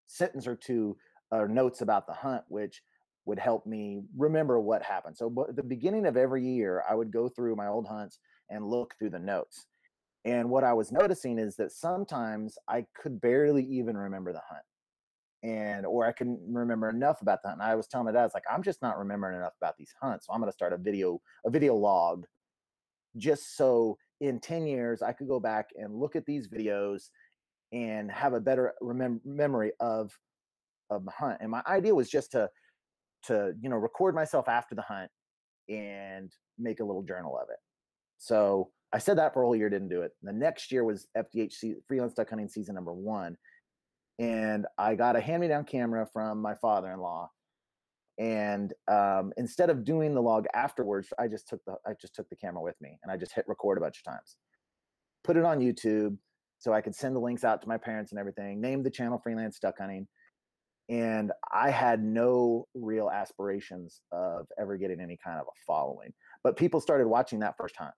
sentence 0.07 0.47
or 0.47 0.55
two 0.55 0.97
or 1.31 1.47
notes 1.47 1.81
about 1.81 2.07
the 2.07 2.13
hunt, 2.13 2.43
which 2.47 2.81
would 3.25 3.39
help 3.39 3.65
me 3.65 4.01
remember 4.17 4.59
what 4.59 4.81
happened. 4.81 5.17
So, 5.17 5.33
at 5.49 5.55
the 5.55 5.63
beginning 5.63 6.05
of 6.05 6.15
every 6.15 6.45
year, 6.45 6.83
I 6.89 6.95
would 6.95 7.11
go 7.11 7.27
through 7.27 7.57
my 7.57 7.67
old 7.67 7.85
hunts 7.87 8.19
and 8.49 8.65
look 8.65 8.95
through 8.97 9.09
the 9.09 9.19
notes. 9.19 9.65
And 10.27 10.49
what 10.49 10.65
I 10.65 10.73
was 10.73 10.91
noticing 10.91 11.39
is 11.39 11.55
that 11.55 11.71
sometimes 11.71 12.57
I 12.67 12.85
could 13.01 13.21
barely 13.21 13.63
even 13.63 13.95
remember 13.95 14.33
the 14.33 14.41
hunt. 14.45 14.63
And 15.41 15.85
or 15.85 16.05
I 16.05 16.11
couldn't 16.11 16.41
remember 16.51 16.89
enough 16.89 17.21
about 17.21 17.41
the 17.41 17.47
hunt. 17.47 17.61
And 17.61 17.71
I 17.71 17.75
was 17.75 17.87
telling 17.87 18.07
my 18.07 18.11
dad, 18.11 18.25
it's 18.25 18.33
like, 18.33 18.43
I'm 18.51 18.61
just 18.61 18.81
not 18.81 18.99
remembering 18.99 19.37
enough 19.37 19.53
about 19.61 19.77
these 19.77 19.93
hunts. 20.01 20.27
So 20.27 20.33
I'm 20.33 20.41
gonna 20.41 20.51
start 20.51 20.73
a 20.73 20.77
video, 20.77 21.21
a 21.45 21.49
video 21.49 21.75
log, 21.75 22.25
just 23.15 23.55
so 23.55 23.97
in 24.19 24.41
10 24.41 24.67
years 24.67 25.01
I 25.01 25.13
could 25.13 25.29
go 25.29 25.39
back 25.39 25.69
and 25.77 25.95
look 25.97 26.17
at 26.17 26.25
these 26.25 26.49
videos 26.49 27.03
and 27.71 28.11
have 28.11 28.33
a 28.33 28.41
better 28.41 28.73
remem- 28.83 29.25
memory 29.25 29.71
of 29.79 30.11
of 30.89 31.05
the 31.05 31.11
hunt. 31.11 31.37
And 31.39 31.51
my 31.51 31.63
idea 31.67 31.95
was 31.95 32.09
just 32.09 32.31
to 32.31 32.49
to 33.27 33.53
you 33.61 33.69
know 33.69 33.77
record 33.77 34.13
myself 34.13 34.49
after 34.49 34.75
the 34.75 34.81
hunt 34.81 35.09
and 35.69 36.33
make 36.59 36.81
a 36.81 36.83
little 36.83 37.03
journal 37.03 37.37
of 37.37 37.49
it. 37.49 37.59
So 38.17 38.71
I 38.93 38.99
said 38.99 39.17
that 39.17 39.33
for 39.33 39.43
a 39.43 39.45
whole 39.45 39.55
year, 39.55 39.69
didn't 39.69 39.89
do 39.89 40.01
it. 40.01 40.11
The 40.23 40.33
next 40.33 40.71
year 40.71 40.83
was 40.83 41.07
FDH 41.17 41.75
freelance 41.87 42.13
duck 42.13 42.29
hunting 42.29 42.47
season 42.47 42.75
number 42.75 42.93
one, 42.93 43.37
and 44.19 44.65
I 44.77 44.95
got 44.95 45.15
a 45.15 45.21
hand-me-down 45.21 45.65
camera 45.65 46.07
from 46.13 46.41
my 46.41 46.55
father-in-law, 46.55 47.29
and 48.17 48.73
um, 48.87 49.31
instead 49.37 49.69
of 49.69 49.83
doing 49.83 50.15
the 50.15 50.21
log 50.21 50.45
afterwards, 50.53 51.09
I 51.19 51.27
just 51.27 51.47
took 51.47 51.63
the 51.65 51.75
I 51.85 51.91
just 51.99 52.15
took 52.15 52.27
the 52.29 52.35
camera 52.35 52.61
with 52.61 52.75
me 52.81 52.97
and 53.03 53.11
I 53.11 53.17
just 53.17 53.33
hit 53.33 53.45
record 53.47 53.77
a 53.77 53.81
bunch 53.81 53.99
of 53.99 54.03
times, 54.03 54.37
put 55.23 55.37
it 55.37 55.45
on 55.45 55.59
YouTube 55.59 56.17
so 56.59 56.73
I 56.73 56.81
could 56.81 56.95
send 56.95 57.15
the 57.15 57.19
links 57.19 57.43
out 57.43 57.61
to 57.61 57.67
my 57.67 57.77
parents 57.77 58.11
and 58.11 58.19
everything. 58.19 58.59
Named 58.59 58.85
the 58.85 58.89
channel 58.89 59.19
Freelance 59.23 59.59
Duck 59.59 59.75
Hunting, 59.77 60.07
and 60.89 61.31
I 61.53 61.69
had 61.69 62.03
no 62.03 62.67
real 62.73 63.11
aspirations 63.11 64.01
of 64.11 64.47
ever 64.59 64.77
getting 64.77 64.99
any 64.99 65.17
kind 65.23 65.39
of 65.39 65.45
a 65.45 65.57
following. 65.67 66.11
But 66.43 66.57
people 66.57 66.81
started 66.81 67.07
watching 67.07 67.39
that 67.41 67.55
first 67.55 67.75
time, 67.75 67.91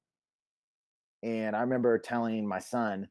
and 1.24 1.56
I 1.56 1.62
remember 1.62 1.98
telling 1.98 2.48
my 2.48 2.60
son, 2.60 3.08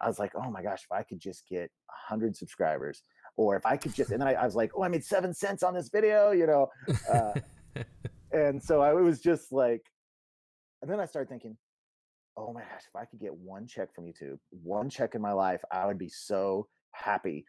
I 0.00 0.08
was 0.08 0.18
like, 0.18 0.32
"Oh 0.34 0.50
my 0.50 0.62
gosh, 0.62 0.82
if 0.84 0.92
I 0.92 1.02
could 1.02 1.20
just 1.20 1.48
get 1.48 1.70
hundred 1.88 2.36
subscribers." 2.36 3.02
or 3.36 3.56
if 3.56 3.66
I 3.66 3.76
could 3.76 3.94
just, 3.94 4.10
and 4.10 4.20
then 4.20 4.28
I, 4.28 4.34
I 4.34 4.44
was 4.44 4.54
like, 4.54 4.72
oh, 4.76 4.84
I 4.84 4.88
made 4.88 5.04
seven 5.04 5.34
cents 5.34 5.62
on 5.62 5.74
this 5.74 5.88
video, 5.88 6.30
you 6.30 6.46
know. 6.46 6.68
Uh, 7.12 7.32
and 8.32 8.62
so 8.62 8.80
I 8.80 8.92
was 8.92 9.20
just 9.20 9.52
like, 9.52 9.82
and 10.82 10.90
then 10.90 11.00
I 11.00 11.06
started 11.06 11.28
thinking, 11.28 11.56
oh 12.36 12.52
my 12.52 12.60
gosh, 12.60 12.82
if 12.88 12.96
I 12.96 13.04
could 13.04 13.20
get 13.20 13.34
one 13.34 13.66
check 13.66 13.94
from 13.94 14.04
YouTube, 14.04 14.38
one 14.50 14.88
check 14.88 15.14
in 15.14 15.22
my 15.22 15.32
life, 15.32 15.62
I 15.70 15.86
would 15.86 15.98
be 15.98 16.08
so 16.08 16.68
happy. 16.92 17.44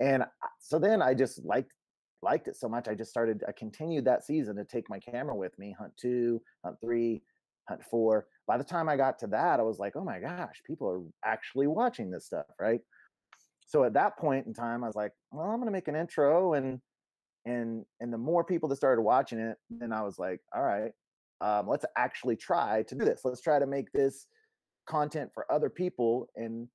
And 0.00 0.24
so 0.58 0.78
then 0.78 1.02
I 1.02 1.14
just 1.14 1.44
liked 1.44 1.72
liked 2.22 2.48
it 2.48 2.56
so 2.56 2.68
much. 2.68 2.86
I 2.86 2.94
just 2.94 3.10
started, 3.10 3.42
I 3.48 3.52
continued 3.52 4.04
that 4.04 4.24
season 4.24 4.56
to 4.56 4.64
take 4.64 4.90
my 4.90 4.98
camera 4.98 5.34
with 5.34 5.58
me, 5.58 5.74
hunt 5.78 5.92
two, 5.98 6.42
hunt 6.62 6.76
three, 6.82 7.22
hunt 7.66 7.80
four. 7.90 8.26
By 8.50 8.58
the 8.58 8.64
time 8.64 8.88
I 8.88 8.96
got 8.96 9.20
to 9.20 9.28
that, 9.28 9.60
I 9.60 9.62
was 9.62 9.78
like, 9.78 9.94
oh 9.94 10.02
my 10.02 10.18
gosh, 10.18 10.60
people 10.66 10.88
are 10.88 11.30
actually 11.30 11.68
watching 11.68 12.10
this 12.10 12.26
stuff, 12.26 12.46
right? 12.60 12.80
so 13.70 13.84
at 13.84 13.92
that 13.92 14.18
point 14.18 14.48
in 14.48 14.52
time, 14.52 14.82
I 14.82 14.88
was 14.88 14.96
like, 14.96 15.12
well, 15.30 15.46
I'm 15.46 15.60
gonna 15.60 15.70
make 15.70 15.86
an 15.86 15.94
intro 15.94 16.54
and 16.54 16.80
and 17.44 17.84
and 18.00 18.12
the 18.12 18.18
more 18.18 18.42
people 18.42 18.68
that 18.68 18.76
started 18.76 19.02
watching 19.02 19.38
it, 19.38 19.56
then 19.70 19.92
I 19.92 20.02
was 20.02 20.18
like, 20.18 20.40
all 20.52 20.64
right, 20.64 20.90
um, 21.40 21.68
let's 21.68 21.84
actually 21.96 22.34
try 22.34 22.82
to 22.88 22.94
do 22.96 23.04
this. 23.04 23.20
Let's 23.24 23.40
try 23.40 23.60
to 23.60 23.68
make 23.68 23.92
this 23.92 24.26
content 24.88 25.30
for 25.32 25.46
other 25.52 25.70
people 25.70 26.26
and 26.34 26.66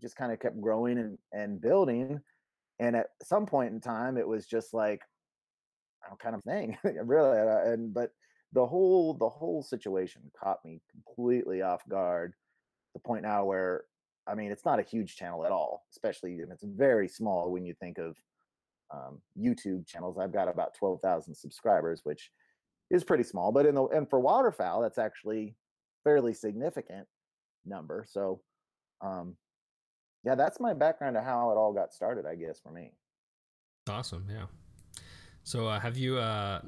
just 0.00 0.14
kind 0.14 0.30
of 0.30 0.38
kept 0.38 0.60
growing 0.60 0.98
and, 0.98 1.18
and 1.32 1.60
building. 1.60 2.20
And 2.78 2.94
at 2.94 3.08
some 3.24 3.44
point 3.44 3.72
in 3.72 3.80
time, 3.80 4.16
it 4.16 4.28
was 4.28 4.46
just 4.46 4.72
like, 4.72 5.00
I'm 6.08 6.16
kind 6.18 6.36
of 6.36 6.44
thing, 6.44 6.78
really. 7.04 7.38
Uh, 7.38 7.72
and 7.72 7.92
but 7.92 8.10
the 8.54 8.66
whole 8.66 9.14
the 9.14 9.28
whole 9.28 9.62
situation 9.62 10.22
caught 10.40 10.64
me 10.64 10.80
completely 10.90 11.60
off 11.60 11.86
guard. 11.88 12.32
The 12.94 13.00
point 13.00 13.24
now 13.24 13.44
where 13.44 13.84
I 14.26 14.34
mean, 14.34 14.50
it's 14.50 14.64
not 14.64 14.78
a 14.78 14.82
huge 14.82 15.16
channel 15.16 15.44
at 15.44 15.52
all, 15.52 15.84
especially 15.90 16.40
and 16.40 16.50
it's 16.50 16.64
very 16.64 17.08
small 17.08 17.50
when 17.50 17.64
you 17.66 17.74
think 17.74 17.98
of 17.98 18.16
um, 18.92 19.18
YouTube 19.38 19.86
channels. 19.86 20.16
I've 20.18 20.32
got 20.32 20.48
about 20.48 20.74
twelve 20.74 21.00
thousand 21.00 21.34
subscribers, 21.34 22.00
which 22.04 22.30
is 22.90 23.04
pretty 23.04 23.24
small, 23.24 23.52
but 23.52 23.66
in 23.66 23.74
the 23.74 23.84
and 23.86 24.08
for 24.08 24.20
waterfowl, 24.20 24.80
that's 24.80 24.98
actually 24.98 25.56
fairly 26.04 26.32
significant 26.32 27.06
number. 27.66 28.04
So, 28.08 28.40
um, 29.00 29.36
yeah, 30.22 30.36
that's 30.36 30.60
my 30.60 30.74
background 30.74 31.16
to 31.16 31.22
how 31.22 31.50
it 31.50 31.56
all 31.56 31.72
got 31.72 31.92
started, 31.92 32.24
I 32.24 32.36
guess, 32.36 32.60
for 32.60 32.70
me. 32.70 32.92
Awesome, 33.88 34.26
yeah. 34.30 34.46
So, 35.42 35.66
uh, 35.66 35.80
have 35.80 35.98
you 35.98 36.18
uh, 36.18 36.60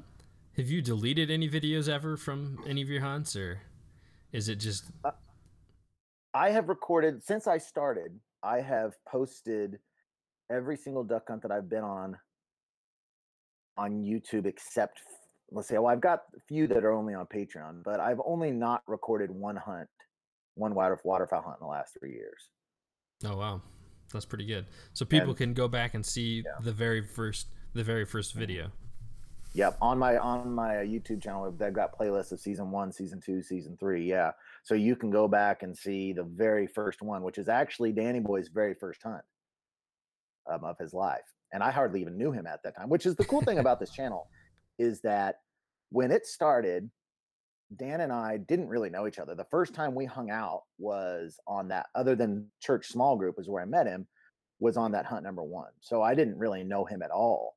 have 0.57 0.71
you 0.71 0.81
deleted 0.81 1.31
any 1.31 1.49
videos 1.49 1.88
ever 1.88 2.16
from 2.16 2.59
any 2.66 2.83
of 2.83 2.88
your 2.88 3.03
hunts, 3.03 3.37
or 3.37 3.61
is 4.33 4.49
it 4.49 4.57
just? 4.57 4.85
Uh, 5.05 5.11
I 6.35 6.51
have 6.51 6.69
recorded 6.69 7.23
since 7.23 7.47
I 7.47 7.59
started. 7.59 8.19
I 8.42 8.61
have 8.61 8.95
posted 9.09 9.79
every 10.51 10.77
single 10.77 11.05
duck 11.05 11.25
hunt 11.29 11.42
that 11.42 11.51
I've 11.51 11.69
been 11.69 11.85
on 11.85 12.16
on 13.77 14.03
YouTube, 14.03 14.47
except 14.47 15.01
let's 15.51 15.69
say, 15.69 15.77
well, 15.77 15.88
I've 15.88 16.01
got 16.01 16.23
a 16.35 16.40
few 16.49 16.66
that 16.69 16.85
are 16.85 16.92
only 16.92 17.14
on 17.14 17.27
Patreon, 17.27 17.83
but 17.85 18.01
I've 18.01 18.21
only 18.25 18.51
not 18.51 18.83
recorded 18.87 19.31
one 19.31 19.57
hunt, 19.57 19.88
one 20.55 20.75
water 20.75 20.99
waterfowl 21.05 21.42
hunt 21.42 21.57
in 21.61 21.66
the 21.66 21.71
last 21.71 21.97
three 21.99 22.12
years. 22.12 22.49
Oh 23.25 23.37
wow, 23.37 23.61
that's 24.12 24.25
pretty 24.25 24.47
good. 24.47 24.66
So 24.95 25.05
people 25.05 25.31
and, 25.31 25.37
can 25.37 25.55
go 25.55 25.69
back 25.69 25.95
and 25.95 26.05
see 26.05 26.42
yeah. 26.45 26.53
the 26.62 26.73
very 26.73 27.03
first 27.03 27.49
the 27.75 27.85
very 27.85 28.07
first 28.07 28.31
mm-hmm. 28.31 28.40
video. 28.40 28.73
Yep, 29.57 29.79
on 29.81 29.99
my 29.99 30.19
on 30.19 30.53
my 30.55 30.75
YouTube 30.75 31.23
channel, 31.23 31.51
they've 31.51 31.73
got 31.73 31.99
playlists 31.99 32.31
of 32.31 32.38
season 32.38 32.71
one, 32.71 32.92
season 32.92 33.23
two, 33.25 33.42
season 33.42 33.75
three. 33.81 34.07
Yeah, 34.07 34.33
so 34.62 34.75
you 34.75 34.95
can 34.97 35.09
go 35.09 35.27
back 35.27 35.62
and 35.62 35.75
see 35.75 36.12
the 36.12 36.25
very 36.25 36.66
first 36.66 37.01
one, 37.01 37.23
which 37.23 37.38
is 37.38 37.49
actually 37.49 37.92
Danny 37.92 38.21
Boy's 38.21 38.49
very 38.49 38.75
first 38.75 39.03
hunt 39.03 39.23
um, 40.53 40.62
of 40.62 40.77
his 40.79 40.92
life, 40.92 41.25
and 41.55 41.62
I 41.62 41.71
hardly 41.71 42.03
even 42.03 42.19
knew 42.19 42.33
him 42.33 42.47
at 42.47 42.62
that 42.64 42.77
time. 42.77 42.90
Which 42.90 43.07
is 43.07 43.16
the 43.16 43.25
cool 43.25 43.40
thing 43.40 43.59
about 43.59 43.81
this 43.81 43.92
channel 43.92 44.29
is 44.79 45.01
that 45.01 45.37
when 45.88 46.11
it 46.11 46.27
started, 46.27 46.90
Dan 47.75 48.03
and 48.03 48.12
I 48.12 48.37
didn't 48.37 48.69
really 48.69 48.90
know 48.90 49.07
each 49.07 49.19
other. 49.19 49.35
The 49.35 49.47
first 49.51 49.73
time 49.73 49.95
we 49.95 50.05
hung 50.05 50.29
out 50.29 50.64
was 50.79 51.40
on 51.49 51.69
that, 51.69 51.87
other 51.95 52.14
than 52.14 52.47
church 52.61 52.88
small 52.88 53.16
group, 53.16 53.37
is 53.38 53.49
where 53.49 53.62
I 53.62 53.66
met 53.66 53.87
him, 53.87 54.07
was 54.61 54.77
on 54.77 54.92
that 54.92 55.07
hunt 55.07 55.25
number 55.25 55.42
one. 55.42 55.71
So 55.81 56.03
I 56.03 56.14
didn't 56.14 56.37
really 56.37 56.62
know 56.62 56.85
him 56.85 57.01
at 57.01 57.11
all 57.11 57.56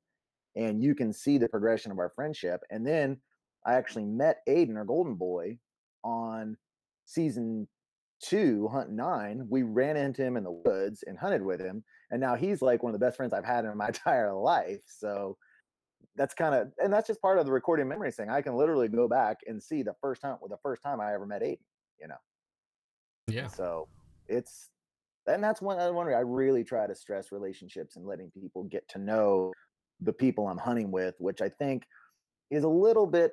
and 0.60 0.84
you 0.84 0.94
can 0.94 1.14
see 1.14 1.38
the 1.38 1.48
progression 1.48 1.90
of 1.90 2.00
our 2.00 2.10
friendship. 2.10 2.60
And 2.70 2.86
then 2.86 3.18
I 3.66 3.76
actually 3.76 4.04
met 4.04 4.42
Aiden 4.48 4.76
our 4.76 4.84
Golden 4.84 5.16
Boy 5.16 5.58
on 6.04 6.58
season 7.06 7.66
two, 8.22 8.68
Hunt 8.68 8.92
Nine. 8.92 9.48
We 9.50 9.64
ran 9.64 9.96
into 9.96 10.22
him 10.22 10.36
in 10.36 10.44
the 10.44 10.52
woods 10.52 11.06
and 11.08 11.18
hunted 11.18 11.42
with 11.42 11.62
him, 11.62 11.84
and 12.12 12.20
now 12.20 12.36
he's 12.36 12.62
like 12.62 12.84
one 12.84 12.94
of 12.94 13.00
the 13.00 13.06
best 13.06 13.16
friends 13.16 13.34
I've 13.34 13.46
had 13.46 13.64
in 13.64 13.78
my 13.78 13.88
entire 13.88 14.34
life. 14.34 14.82
So 14.86 15.38
that's 16.18 16.34
kind 16.34 16.54
of, 16.54 16.68
and 16.84 16.92
that's 16.92 17.08
just 17.08 17.22
part 17.22 17.40
of 17.40 17.46
the 17.46 17.54
recording 17.54 17.88
memory 17.88 18.12
thing. 18.12 18.30
I 18.30 18.42
can 18.42 18.56
literally 18.56 18.90
go 18.90 19.08
back 19.08 19.38
and 19.48 19.64
see 19.64 19.82
the 19.82 19.96
first 20.02 20.22
hunt 20.22 20.42
with 20.42 20.52
the 20.52 20.58
first 20.62 20.84
time 20.84 21.00
I 21.00 21.14
ever 21.14 21.26
met 21.26 21.42
Aiden. 21.42 21.60
You 22.02 22.10
know. 22.10 22.16
Yeah. 23.30 23.48
So 23.48 23.88
it's 24.28 24.70
and 25.26 25.42
that's 25.42 25.62
one 25.62 25.78
wonder. 25.96 26.18
I 26.18 26.22
really 26.22 26.66
try 26.66 26.86
to 26.86 26.96
stress 26.96 27.32
relationships 27.32 27.96
and 27.96 28.06
letting 28.06 28.30
people 28.32 28.64
get 28.64 28.90
to 28.90 29.00
know 29.00 29.54
the 30.02 30.14
people 30.14 30.48
I'm 30.48 30.58
hunting 30.58 30.92
with, 30.92 31.16
which 31.20 31.42
I 31.42 31.50
think 31.50 31.84
is 32.50 32.64
a 32.64 32.70
little 32.70 33.06
bit 33.06 33.32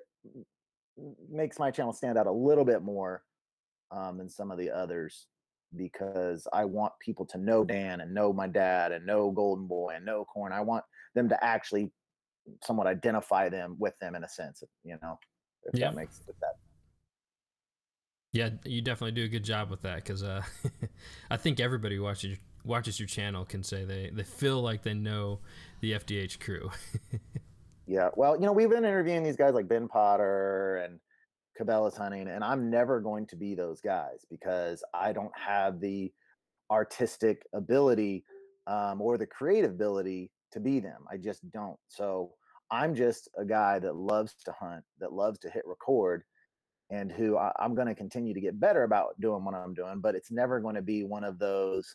makes 1.31 1.59
my 1.59 1.71
channel 1.71 1.93
stand 1.93 2.19
out 2.19 2.27
a 2.27 2.33
little 2.33 2.65
bit 2.65 2.83
more 2.83 3.23
um, 3.91 4.19
than 4.19 4.29
some 4.29 4.51
of 4.51 4.59
the 4.59 4.71
others 4.71 5.27
because 5.77 6.47
I 6.53 6.65
want 6.65 6.93
people 7.01 7.27
to 7.27 7.39
know 7.39 7.65
Dan 7.65 8.01
and 8.01 8.15
know 8.15 8.33
my 8.33 8.47
dad 8.47 8.93
and 8.93 9.05
know 9.05 9.31
Golden 9.31 9.67
Boy 9.67 9.95
and 9.97 10.05
know 10.05 10.25
Corn. 10.25 10.53
I 10.53 10.61
want 10.61 10.85
them 11.15 11.29
to 11.29 11.45
actually 11.45 11.91
somewhat 12.63 12.87
identify 12.87 13.49
them 13.49 13.77
with 13.79 13.95
them 14.01 14.15
in 14.15 14.25
a 14.25 14.29
sense, 14.29 14.63
you 14.85 14.97
know, 15.03 15.19
if 15.65 15.79
yeah. 15.79 15.89
that 15.89 15.97
makes 15.97 16.21
if 16.29 16.37
that. 16.41 16.55
Yeah, 18.33 18.51
you 18.65 18.83
definitely 18.83 19.13
do 19.13 19.25
a 19.25 19.29
good 19.29 19.45
job 19.45 19.71
with 19.71 19.83
that 19.83 19.97
because 19.97 20.23
uh, 20.23 20.43
I 21.31 21.37
think 21.37 21.59
everybody 21.59 21.99
watches 21.99 22.39
watches 22.65 22.99
your 22.99 23.07
channel 23.07 23.45
can 23.45 23.63
say 23.63 23.85
they 23.85 24.11
they 24.13 24.25
feel 24.25 24.61
like 24.61 24.83
they 24.83 24.95
know 24.95 25.41
the 25.87 25.93
FDH 25.93 26.41
crew. 26.41 26.69
yeah, 27.87 28.09
well, 28.17 28.35
you 28.35 28.43
know, 28.43 28.53
we've 28.53 28.71
been 28.71 28.85
interviewing 28.85 29.23
these 29.23 29.37
guys 29.37 29.55
like 29.55 29.69
Ben 29.69 29.87
Potter 29.87 30.79
and 30.85 30.99
Cabela's 31.59 31.97
hunting, 31.97 32.29
and 32.29 32.43
I'm 32.43 32.71
never 32.71 33.01
going 33.01 33.27
to 33.29 33.37
be 33.37 33.55
those 33.55 33.81
guys 33.81 34.27
because 34.29 34.83
I 34.93 35.13
don't 35.13 35.37
have 35.39 35.81
the 35.81 36.13
artistic 36.73 37.47
ability 37.55 38.25
um, 38.67 39.01
or 39.01 39.17
the 39.17 39.27
creative 39.27 39.71
ability 39.71 40.33
to 40.53 40.59
be 40.61 40.81
them. 40.81 41.05
I 41.11 41.19
just 41.19 41.49
don't. 41.53 41.79
So 41.87 42.33
I'm 42.73 42.93
just 42.93 43.29
a 43.39 43.45
guy 43.45 43.79
that 43.79 43.95
loves 43.95 44.35
to 44.45 44.53
hunt, 44.59 44.83
that 44.99 45.13
loves 45.13 45.39
to 45.41 45.51
hit 45.51 45.63
record, 45.67 46.25
and 46.91 47.13
who 47.13 47.39
I, 47.39 47.53
am 47.61 47.77
going 47.77 47.87
to 47.87 47.95
continue 47.95 48.35
to 48.35 48.41
get 48.41 48.59
better 48.59 48.83
about 48.83 49.21
doing 49.21 49.45
what 49.45 49.55
I'm 49.55 49.75
doing. 49.75 50.01
But 50.01 50.17
it's 50.17 50.33
never 50.33 50.59
going 50.59 50.75
to 50.75 50.83
be 50.83 51.05
one 51.05 51.23
of 51.23 51.39
those 51.39 51.95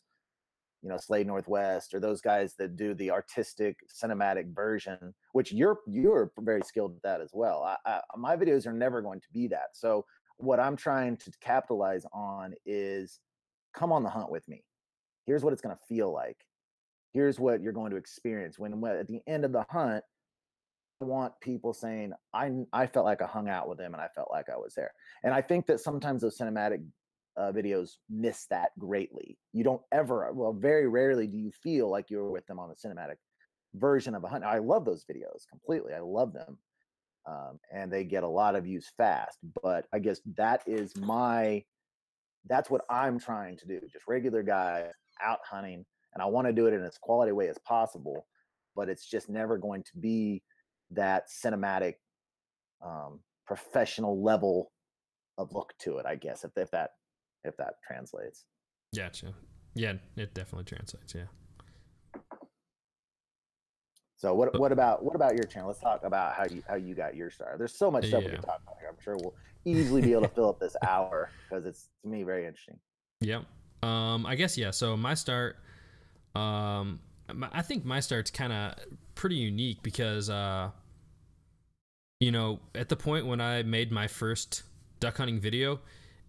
you 0.81 0.89
know 0.89 0.97
Slade 0.97 1.27
Northwest 1.27 1.93
or 1.93 1.99
those 1.99 2.21
guys 2.21 2.55
that 2.57 2.75
do 2.75 2.93
the 2.93 3.11
artistic 3.11 3.77
cinematic 3.89 4.53
version, 4.53 5.13
which 5.33 5.51
you're 5.51 5.79
you're 5.87 6.31
very 6.39 6.61
skilled 6.61 6.95
at 6.95 7.03
that 7.03 7.21
as 7.21 7.31
well. 7.33 7.63
I, 7.63 7.77
I, 7.85 8.01
my 8.17 8.35
videos 8.35 8.65
are 8.65 8.73
never 8.73 9.01
going 9.01 9.21
to 9.21 9.27
be 9.31 9.47
that. 9.49 9.69
So 9.73 10.05
what 10.37 10.59
I'm 10.59 10.75
trying 10.75 11.17
to 11.17 11.31
capitalize 11.39 12.05
on 12.13 12.53
is 12.65 13.19
come 13.73 13.91
on 13.91 14.03
the 14.03 14.09
hunt 14.09 14.31
with 14.31 14.47
me. 14.47 14.63
Here's 15.25 15.43
what 15.43 15.53
it's 15.53 15.61
going 15.61 15.75
to 15.75 15.85
feel 15.87 16.11
like. 16.11 16.37
Here's 17.13 17.39
what 17.39 17.61
you're 17.61 17.73
going 17.73 17.91
to 17.91 17.97
experience 17.97 18.57
when, 18.57 18.79
when 18.81 18.95
at 18.95 19.07
the 19.07 19.21
end 19.27 19.45
of 19.45 19.51
the 19.51 19.65
hunt. 19.69 20.03
I 21.01 21.05
want 21.05 21.33
people 21.41 21.73
saying 21.73 22.13
I 22.31 22.51
I 22.71 22.85
felt 22.85 23.07
like 23.07 23.23
I 23.23 23.25
hung 23.25 23.49
out 23.49 23.67
with 23.67 23.79
them 23.79 23.93
and 23.93 24.01
I 24.01 24.07
felt 24.13 24.29
like 24.31 24.49
I 24.49 24.57
was 24.57 24.75
there. 24.75 24.91
And 25.23 25.33
I 25.33 25.41
think 25.41 25.65
that 25.65 25.79
sometimes 25.79 26.21
those 26.21 26.37
cinematic 26.37 26.83
uh, 27.41 27.51
videos 27.51 27.97
miss 28.10 28.45
that 28.47 28.69
greatly. 28.77 29.38
You 29.51 29.63
don't 29.63 29.82
ever, 29.91 30.32
well, 30.32 30.54
very 30.54 30.88
rarely 30.88 31.25
do 31.25 31.38
you 31.38 31.51
feel 31.51 31.89
like 31.89 32.10
you 32.10 32.17
were 32.17 32.32
with 32.32 32.45
them 32.45 32.60
on 32.60 32.69
the 32.69 32.75
cinematic 32.75 33.15
version 33.73 34.13
of 34.13 34.23
a 34.23 34.27
hunt. 34.27 34.43
I 34.43 34.60
love 34.60 34.86
those 34.86 35.06
videos 35.06 35.47
completely. 35.49 35.93
I 35.93 36.01
love 36.01 36.34
them. 36.34 36.58
Um, 37.25 37.60
and 37.73 37.91
they 37.91 38.04
get 38.04 38.23
a 38.23 38.27
lot 38.27 38.56
of 38.56 38.65
views 38.65 38.91
fast. 38.95 39.39
But 39.63 39.88
I 39.91 39.99
guess 39.99 40.21
that 40.38 40.62
is 40.67 40.95
my, 40.97 41.63
that's 42.47 42.69
what 42.69 42.82
I'm 42.89 43.19
trying 43.19 43.58
to 43.58 43.65
do. 43.65 43.80
Just 43.91 44.08
regular 44.08 44.43
guys 44.43 44.91
out 45.23 45.39
hunting. 45.49 45.84
And 46.13 46.21
I 46.21 46.27
want 46.27 46.45
to 46.47 46.54
do 46.54 46.67
it 46.67 46.73
in 46.73 46.84
as 46.84 46.97
quality 46.99 47.32
way 47.32 47.47
as 47.47 47.58
possible. 47.60 48.27
But 48.75 48.88
it's 48.88 49.08
just 49.08 49.30
never 49.30 49.58
going 49.58 49.84
to 49.84 49.97
be 49.99 50.43
that 50.91 51.25
cinematic 51.30 51.95
um, 52.86 53.19
professional 53.47 54.21
level 54.21 54.71
of 55.38 55.54
look 55.54 55.73
to 55.80 55.97
it 55.97 56.06
i 56.06 56.15
guess 56.15 56.43
if, 56.43 56.51
if 56.58 56.69
that 56.71 56.91
if 57.43 57.56
that 57.58 57.75
translates 57.86 58.45
gotcha 58.95 59.34
yeah 59.75 59.93
it 60.15 60.34
definitely 60.34 60.65
translates 60.65 61.13
yeah 61.15 61.25
so 64.21 64.36
what 64.36 64.60
what 64.60 64.71
about 64.71 65.04
what 65.04 65.15
about 65.15 65.34
your 65.34 65.45
channel? 65.45 65.69
Let's 65.69 65.80
talk 65.80 66.04
about 66.04 66.36
how 66.36 66.45
you 66.45 66.62
how 66.67 66.75
you 66.75 66.93
got 66.93 67.15
your 67.15 67.32
start. 67.32 67.58
There's 67.58 67.75
so 67.75 67.89
much 67.89 68.06
stuff 68.06 68.21
Yeah. 68.21 68.30
we 68.30 68.36
can 68.36 68.43
talk 68.43 68.62
about 68.62 68.77
here. 68.80 68.88
I'm 68.88 69.04
sure 69.04 69.17
we'll 69.17 69.34
easily 69.65 69.99
be 69.99 70.12
able 70.12 70.21
to 70.21 70.27
fill 70.27 70.47
up 70.47 70.60
this 70.60 70.75
hour 70.88 71.32
because 71.49 71.65
it's 71.65 71.89
to 72.04 72.08
me 72.08 72.21
very 72.21 72.45
interesting. 72.45 72.77
Yep. 73.21 73.45
Um, 73.82 74.27
I 74.27 74.36
guess 74.36 74.60
yeah. 74.60 74.69
So 74.69 74.95
my 74.95 75.15
start, 75.15 75.58
um, 76.36 76.99
my, 77.34 77.49
I 77.51 77.63
think 77.63 77.84
my 77.84 77.99
start's 77.99 78.30
kind 78.30 78.54
of 78.54 78.75
pretty 79.15 79.38
unique 79.38 79.82
because, 79.82 80.30
uh, 80.30 80.69
you 82.19 82.32
know, 82.32 82.60
at 82.75 82.89
the 82.89 82.95
point 82.95 83.25
when 83.25 83.41
I 83.41 83.63
made 83.63 83.91
my 83.91 84.08
first 84.08 84.62
duck 84.99 85.17
hunting 85.17 85.39
video, 85.39 85.80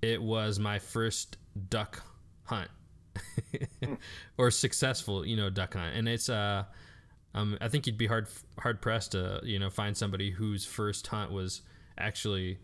it 0.03 0.21
was 0.21 0.59
my 0.59 0.79
first 0.79 1.37
duck 1.71 2.03
hunt 2.45 2.69
or 4.39 4.51
successful, 4.51 5.25
you 5.27 5.37
know, 5.37 5.49
duck 5.49 5.75
hunt, 5.75 5.95
and 5.97 6.09
it's 6.09 6.29
uh, 6.29 6.65
um, 7.35 7.57
I 7.61 7.69
think 7.69 7.87
you'd 7.87 7.99
be 7.99 8.07
hard 8.07 8.29
hard 8.59 8.83
pressed 8.83 9.13
to 9.13 9.41
you 9.43 9.59
know 9.59 9.71
find 9.71 9.97
somebody 9.97 10.31
whose 10.31 10.65
first 10.65 11.07
hunt 11.07 11.33
was 11.33 11.63
actually 11.99 12.59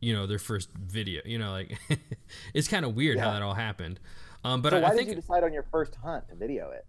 you 0.00 0.12
know 0.12 0.26
their 0.26 0.38
first 0.38 0.68
video 0.76 1.22
you 1.24 1.38
know 1.38 1.50
like 1.50 1.78
it's 2.54 2.68
kind 2.68 2.84
of 2.84 2.94
weird 2.94 3.18
how 3.18 3.30
that 3.32 3.42
all 3.42 3.54
happened 3.54 4.00
um 4.44 4.60
but 4.60 4.70
so 4.70 4.80
why 4.80 4.88
I 4.88 4.90
did 4.90 4.96
think 4.96 5.08
you 5.10 5.14
decide 5.14 5.44
on 5.44 5.52
your 5.52 5.64
first 5.70 5.94
hunt 6.02 6.28
to 6.28 6.34
video 6.34 6.70
it? 6.70 6.84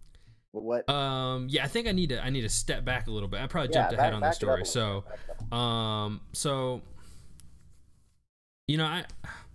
What? 0.52 0.88
um 0.88 1.48
yeah 1.50 1.64
i 1.64 1.66
think 1.66 1.88
i 1.88 1.92
need 1.92 2.10
to 2.10 2.24
i 2.24 2.30
need 2.30 2.42
to 2.42 2.48
step 2.48 2.84
back 2.84 3.08
a 3.08 3.10
little 3.10 3.28
bit 3.28 3.40
i 3.40 3.46
probably 3.48 3.70
yeah, 3.72 3.80
jumped 3.80 3.94
ahead 3.94 4.12
back- 4.12 4.14
on 4.14 4.20
the 4.20 4.26
back 4.26 4.40
it 4.40 4.48
up 4.48 4.60
a 4.60 4.64
story 4.64 4.64
so 4.64 5.00
bit, 5.00 5.10
back 5.10 5.36
it 5.40 5.52
up. 5.52 5.58
um 5.58 6.20
so 6.32 6.80
you 8.68 8.78
know 8.78 8.84
i 8.84 9.04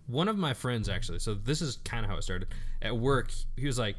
one 0.10 0.28
of 0.28 0.38
my 0.38 0.54
friends 0.54 0.90
actually 0.90 1.20
so 1.20 1.34
this 1.34 1.62
is 1.62 1.78
kind 1.86 2.04
of 2.04 2.10
how 2.12 2.18
it 2.18 2.24
started. 2.24 2.48
At 2.82 2.98
work 2.98 3.32
he 3.56 3.68
was 3.68 3.78
like 3.78 3.96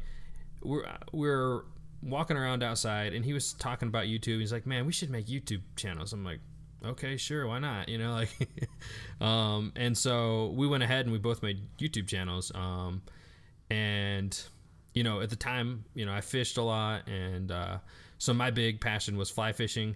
we're 0.61 0.85
we're 1.11 1.61
walking 2.03 2.35
around 2.35 2.63
outside 2.63 3.13
and 3.13 3.23
he 3.23 3.33
was 3.33 3.53
talking 3.53 3.87
about 3.87 4.05
youtube. 4.05 4.39
He's 4.39 4.51
like 4.51 4.65
man 4.65 4.85
we 4.85 4.91
should 4.91 5.09
make 5.09 5.27
youtube 5.27 5.61
channels. 5.75 6.13
I'm 6.13 6.25
like 6.25 6.39
okay 6.83 7.15
sure 7.15 7.47
why 7.47 7.59
not? 7.59 7.89
You 7.89 7.97
know 7.97 8.11
like 8.11 8.49
um 9.21 9.71
and 9.75 9.97
so 9.97 10.53
we 10.55 10.67
went 10.67 10.83
ahead 10.83 11.05
and 11.05 11.13
we 11.13 11.17
both 11.19 11.41
made 11.41 11.61
youtube 11.77 12.07
channels 12.07 12.51
um 12.55 13.01
and 13.69 14.37
you 14.93 15.03
know 15.03 15.21
at 15.21 15.29
the 15.29 15.35
time 15.35 15.85
you 15.93 16.05
know 16.05 16.11
i 16.11 16.19
fished 16.19 16.57
a 16.57 16.61
lot 16.61 17.07
and 17.07 17.51
uh 17.51 17.77
so 18.17 18.33
my 18.33 18.51
big 18.51 18.81
passion 18.81 19.17
was 19.17 19.29
fly 19.29 19.53
fishing 19.53 19.95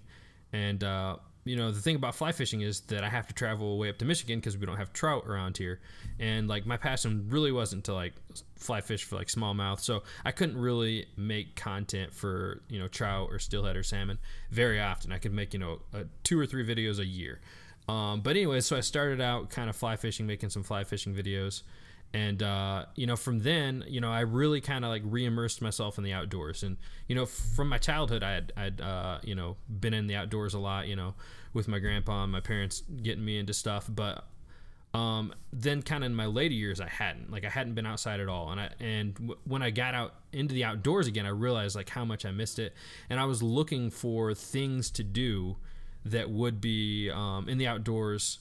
and 0.53 0.83
uh 0.83 1.17
you 1.45 1.55
know 1.55 1.71
the 1.71 1.79
thing 1.79 1.95
about 1.95 2.15
fly 2.15 2.31
fishing 2.31 2.61
is 2.61 2.81
that 2.81 3.03
i 3.03 3.09
have 3.09 3.27
to 3.27 3.33
travel 3.33 3.77
way 3.77 3.87
up 3.87 3.97
to 3.99 4.05
michigan 4.05 4.39
because 4.39 4.57
we 4.57 4.65
don't 4.65 4.77
have 4.77 4.91
trout 4.91 5.25
around 5.27 5.57
here. 5.57 5.79
And 6.19 6.47
like 6.47 6.65
my 6.65 6.77
passion 6.77 7.27
really 7.29 7.51
wasn't 7.51 7.85
to 7.85 7.93
like 7.93 8.13
fly 8.55 8.81
fish 8.81 9.03
for 9.03 9.15
like 9.15 9.27
smallmouth. 9.27 9.79
So 9.79 10.03
i 10.25 10.31
couldn't 10.31 10.57
really 10.57 11.05
make 11.15 11.55
content 11.55 12.13
for 12.13 12.61
you 12.67 12.79
know 12.79 12.87
trout 12.87 13.29
or 13.31 13.39
steelhead 13.39 13.77
or 13.77 13.83
salmon 13.83 14.17
very 14.51 14.81
often. 14.81 15.11
I 15.11 15.19
could 15.19 15.33
make 15.33 15.53
you 15.53 15.59
know 15.59 15.79
two 16.23 16.39
or 16.39 16.45
three 16.45 16.65
videos 16.65 16.99
a 16.99 17.05
year. 17.05 17.39
Um, 17.87 18.21
but 18.21 18.31
anyway 18.31 18.61
so 18.61 18.75
i 18.75 18.79
started 18.79 19.21
out 19.21 19.51
kind 19.51 19.69
of 19.69 19.75
fly 19.75 19.95
fishing 19.95 20.25
making 20.25 20.49
some 20.49 20.63
fly 20.63 20.83
fishing 20.83 21.13
videos 21.13 21.61
and 22.13 22.41
uh, 22.41 22.85
you 22.95 23.05
know 23.05 23.15
from 23.15 23.39
then 23.39 23.83
you 23.87 23.99
know 23.99 24.11
i 24.11 24.21
really 24.21 24.61
kind 24.61 24.85
of 24.85 24.89
like 24.89 25.01
re-immersed 25.05 25.61
myself 25.61 25.97
in 25.97 26.03
the 26.03 26.13
outdoors. 26.13 26.63
And 26.63 26.77
you 27.07 27.15
know 27.15 27.25
from 27.25 27.69
my 27.69 27.77
childhood 27.77 28.23
i 28.23 28.31
had 28.31 28.53
i'd 28.57 28.81
uh, 28.81 29.19
you 29.23 29.35
know 29.35 29.57
been 29.67 29.93
in 29.93 30.07
the 30.07 30.15
outdoors 30.15 30.53
a 30.53 30.59
lot 30.59 30.87
you 30.87 30.95
know 30.95 31.13
with 31.53 31.67
my 31.67 31.79
grandpa 31.79 32.23
and 32.23 32.31
my 32.31 32.41
parents 32.41 32.83
getting 33.01 33.23
me 33.23 33.37
into 33.37 33.53
stuff. 33.53 33.89
But 33.89 34.25
um, 34.93 35.33
then 35.51 35.81
kind 35.81 36.03
of 36.03 36.11
in 36.11 36.15
my 36.15 36.25
later 36.25 36.53
years 36.53 36.79
i 36.79 36.87
hadn't. 36.87 37.31
Like 37.31 37.43
i 37.43 37.49
hadn't 37.49 37.73
been 37.73 37.85
outside 37.85 38.19
at 38.19 38.29
all. 38.29 38.51
And 38.51 38.61
i 38.61 38.69
and 38.79 39.13
w- 39.15 39.37
when 39.45 39.61
i 39.61 39.69
got 39.69 39.93
out 39.93 40.15
into 40.31 40.53
the 40.53 40.63
outdoors 40.63 41.07
again 41.07 41.25
i 41.25 41.29
realized 41.29 41.75
like 41.75 41.89
how 41.89 42.05
much 42.05 42.25
i 42.25 42.31
missed 42.31 42.59
it. 42.59 42.73
And 43.09 43.19
i 43.19 43.25
was 43.25 43.43
looking 43.43 43.89
for 43.89 44.33
things 44.33 44.89
to 44.91 45.03
do 45.03 45.57
that 46.05 46.29
would 46.29 46.61
be 46.61 47.09
um, 47.09 47.49
in 47.49 47.57
the 47.57 47.67
outdoors 47.67 48.39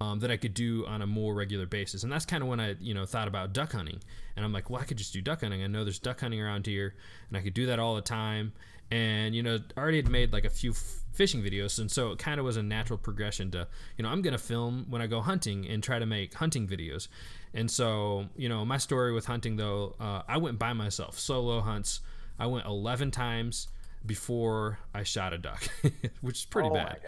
um, 0.00 0.20
that 0.20 0.30
I 0.30 0.36
could 0.36 0.54
do 0.54 0.84
on 0.86 1.02
a 1.02 1.06
more 1.06 1.34
regular 1.34 1.66
basis. 1.66 2.02
And 2.02 2.12
that's 2.12 2.26
kind 2.26 2.42
of 2.42 2.48
when 2.48 2.60
I, 2.60 2.76
you 2.80 2.94
know, 2.94 3.06
thought 3.06 3.28
about 3.28 3.52
duck 3.52 3.72
hunting. 3.72 4.00
And 4.36 4.44
I'm 4.44 4.52
like, 4.52 4.68
well, 4.68 4.80
I 4.80 4.84
could 4.84 4.98
just 4.98 5.12
do 5.12 5.22
duck 5.22 5.40
hunting. 5.40 5.62
I 5.62 5.66
know 5.66 5.84
there's 5.84 5.98
duck 5.98 6.20
hunting 6.20 6.40
around 6.40 6.66
here, 6.66 6.94
and 7.28 7.36
I 7.36 7.40
could 7.40 7.54
do 7.54 7.66
that 7.66 7.78
all 7.78 7.94
the 7.94 8.02
time. 8.02 8.52
And 8.90 9.34
you 9.34 9.42
know, 9.42 9.58
I 9.76 9.80
already 9.80 9.96
had 9.96 10.08
made 10.08 10.32
like 10.32 10.44
a 10.44 10.50
few 10.50 10.70
f- 10.70 11.00
fishing 11.12 11.42
videos, 11.42 11.78
and 11.80 11.90
so 11.90 12.12
it 12.12 12.18
kind 12.18 12.38
of 12.38 12.46
was 12.46 12.56
a 12.56 12.62
natural 12.62 12.98
progression 12.98 13.50
to, 13.52 13.66
you 13.96 14.04
know, 14.04 14.10
I'm 14.10 14.22
gonna 14.22 14.38
film 14.38 14.86
when 14.88 15.02
I 15.02 15.08
go 15.08 15.20
hunting 15.20 15.66
and 15.66 15.82
try 15.82 15.98
to 15.98 16.06
make 16.06 16.34
hunting 16.34 16.68
videos. 16.68 17.08
And 17.52 17.68
so, 17.68 18.26
you 18.36 18.48
know, 18.48 18.64
my 18.64 18.76
story 18.78 19.12
with 19.12 19.26
hunting 19.26 19.56
though, 19.56 19.96
uh, 19.98 20.22
I 20.28 20.36
went 20.36 20.58
by 20.58 20.72
myself, 20.72 21.18
solo 21.18 21.60
hunts. 21.60 22.00
I 22.38 22.46
went 22.46 22.66
11 22.66 23.10
times 23.12 23.68
before 24.04 24.78
I 24.94 25.02
shot 25.02 25.32
a 25.32 25.38
duck, 25.38 25.66
which 26.20 26.40
is 26.40 26.44
pretty 26.44 26.68
oh 26.68 26.74
bad. 26.74 27.00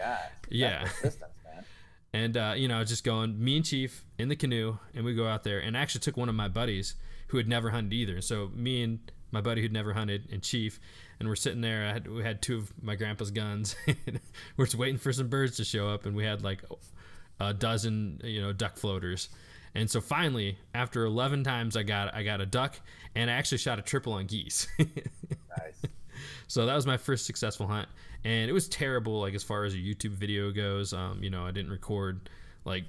Yeah. 0.49 0.89
And 2.13 2.35
uh, 2.37 2.53
you 2.55 2.67
know, 2.67 2.83
just 2.83 3.03
going 3.03 3.43
me 3.43 3.57
and 3.57 3.65
Chief 3.65 4.03
in 4.17 4.29
the 4.29 4.35
canoe, 4.35 4.77
and 4.95 5.05
we 5.05 5.13
go 5.13 5.27
out 5.27 5.43
there. 5.43 5.59
And 5.59 5.77
I 5.77 5.81
actually 5.81 6.01
took 6.01 6.17
one 6.17 6.29
of 6.29 6.35
my 6.35 6.47
buddies 6.47 6.95
who 7.27 7.37
had 7.37 7.47
never 7.47 7.69
hunted 7.69 7.93
either. 7.93 8.21
So 8.21 8.49
me 8.55 8.81
and 8.83 8.99
my 9.31 9.41
buddy 9.41 9.61
who'd 9.61 9.73
never 9.73 9.93
hunted, 9.93 10.27
and 10.31 10.41
Chief, 10.41 10.79
and 11.19 11.29
we're 11.29 11.35
sitting 11.35 11.61
there. 11.61 11.85
I 11.85 11.93
had, 11.93 12.07
we 12.07 12.23
had 12.23 12.41
two 12.41 12.57
of 12.57 12.73
my 12.81 12.95
grandpa's 12.95 13.29
guns. 13.31 13.75
we're 14.57 14.65
just 14.65 14.75
waiting 14.75 14.97
for 14.97 15.13
some 15.13 15.27
birds 15.27 15.57
to 15.57 15.63
show 15.63 15.87
up, 15.87 16.05
and 16.05 16.15
we 16.15 16.23
had 16.25 16.43
like 16.43 16.63
a 17.39 17.53
dozen, 17.53 18.21
you 18.23 18.41
know, 18.41 18.53
duck 18.53 18.77
floaters. 18.77 19.29
And 19.75 19.89
so 19.89 20.01
finally, 20.01 20.57
after 20.73 21.05
11 21.05 21.43
times, 21.43 21.77
I 21.77 21.83
got 21.83 22.13
I 22.15 22.23
got 22.23 22.41
a 22.41 22.45
duck, 22.45 22.79
and 23.13 23.29
I 23.29 23.33
actually 23.35 23.59
shot 23.59 23.77
a 23.77 23.83
triple 23.83 24.13
on 24.13 24.25
geese. 24.25 24.67
Nice. 25.57 25.88
So 26.47 26.65
that 26.65 26.75
was 26.75 26.85
my 26.85 26.97
first 26.97 27.25
successful 27.25 27.67
hunt, 27.67 27.87
and 28.23 28.49
it 28.49 28.53
was 28.53 28.67
terrible. 28.67 29.19
Like 29.19 29.33
as 29.33 29.43
far 29.43 29.63
as 29.63 29.73
a 29.73 29.77
YouTube 29.77 30.11
video 30.11 30.51
goes, 30.51 30.93
um, 30.93 31.23
you 31.23 31.29
know, 31.29 31.45
I 31.45 31.51
didn't 31.51 31.71
record 31.71 32.29
like 32.65 32.85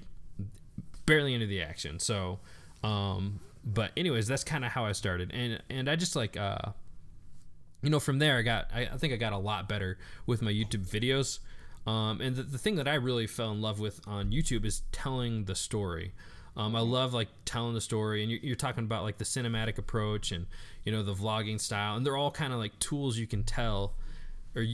barely 1.07 1.35
any 1.35 1.45
of 1.45 1.51
the 1.51 1.63
action. 1.63 1.99
So, 1.99 2.41
um, 2.83 3.41
but 3.65 3.93
anyways, 3.97 4.27
that's 4.27 4.45
kind 4.45 4.65
of 4.65 4.73
how 4.73 4.85
I 4.85 4.93
started, 4.93 5.33
and 5.33 5.63
and 5.69 5.89
I 5.89 5.97
just 5.97 6.17
like 6.17 6.37
uh, 6.37 6.73
you 7.83 7.91
know, 7.91 8.01
from 8.01 8.19
there 8.19 8.39
I 8.39 8.43
got 8.43 8.69
I, 8.75 8.83
I 8.83 8.97
think 8.97 9.13
I 9.13 9.17
got 9.17 9.33
a 9.33 9.39
lot 9.39 9.69
better 9.69 9.99
with 10.27 10.43
my 10.43 10.53
YouTube 10.53 10.87
videos. 10.87 11.39
Um, 11.87 12.21
and 12.21 12.37
the, 12.37 12.43
the 12.43 12.59
thing 12.59 12.77
that 12.77 12.87
I 12.87 12.95
really 12.95 13.27
fell 13.27 13.51
in 13.53 13.63
love 13.63 13.81
with 13.81 14.01
on 14.07 14.31
YouTube 14.31 14.65
is 14.65 14.83
telling 14.93 15.45
the 15.45 15.55
story. 15.55 16.13
Um, 16.57 16.75
I 16.75 16.81
love 16.81 17.15
like 17.15 17.29
telling 17.45 17.75
the 17.75 17.81
story, 17.81 18.23
and 18.23 18.31
you're, 18.31 18.41
you're 18.41 18.57
talking 18.57 18.85
about 18.85 19.03
like 19.03 19.19
the 19.19 19.25
cinematic 19.25 19.79
approach 19.79 20.33
and 20.33 20.47
you 20.85 20.93
know 20.93 21.03
the 21.03 21.15
vlogging 21.15 21.61
style, 21.61 21.97
and 21.97 22.05
they're 22.05 22.17
all 22.17 22.31
kind 22.31 22.53
of 22.53 22.59
like 22.59 22.79
tools 22.79 23.17
you 23.17 23.27
can 23.27 23.45
tell 23.45 23.95
or 24.57 24.65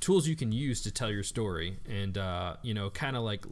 tools 0.00 0.28
you 0.28 0.36
can 0.36 0.52
use 0.52 0.82
to 0.82 0.90
tell 0.90 1.10
your 1.10 1.22
story, 1.22 1.78
and 1.88 2.18
uh, 2.18 2.56
you 2.62 2.74
know 2.74 2.90
kind 2.90 3.16
of 3.16 3.22
like 3.22 3.44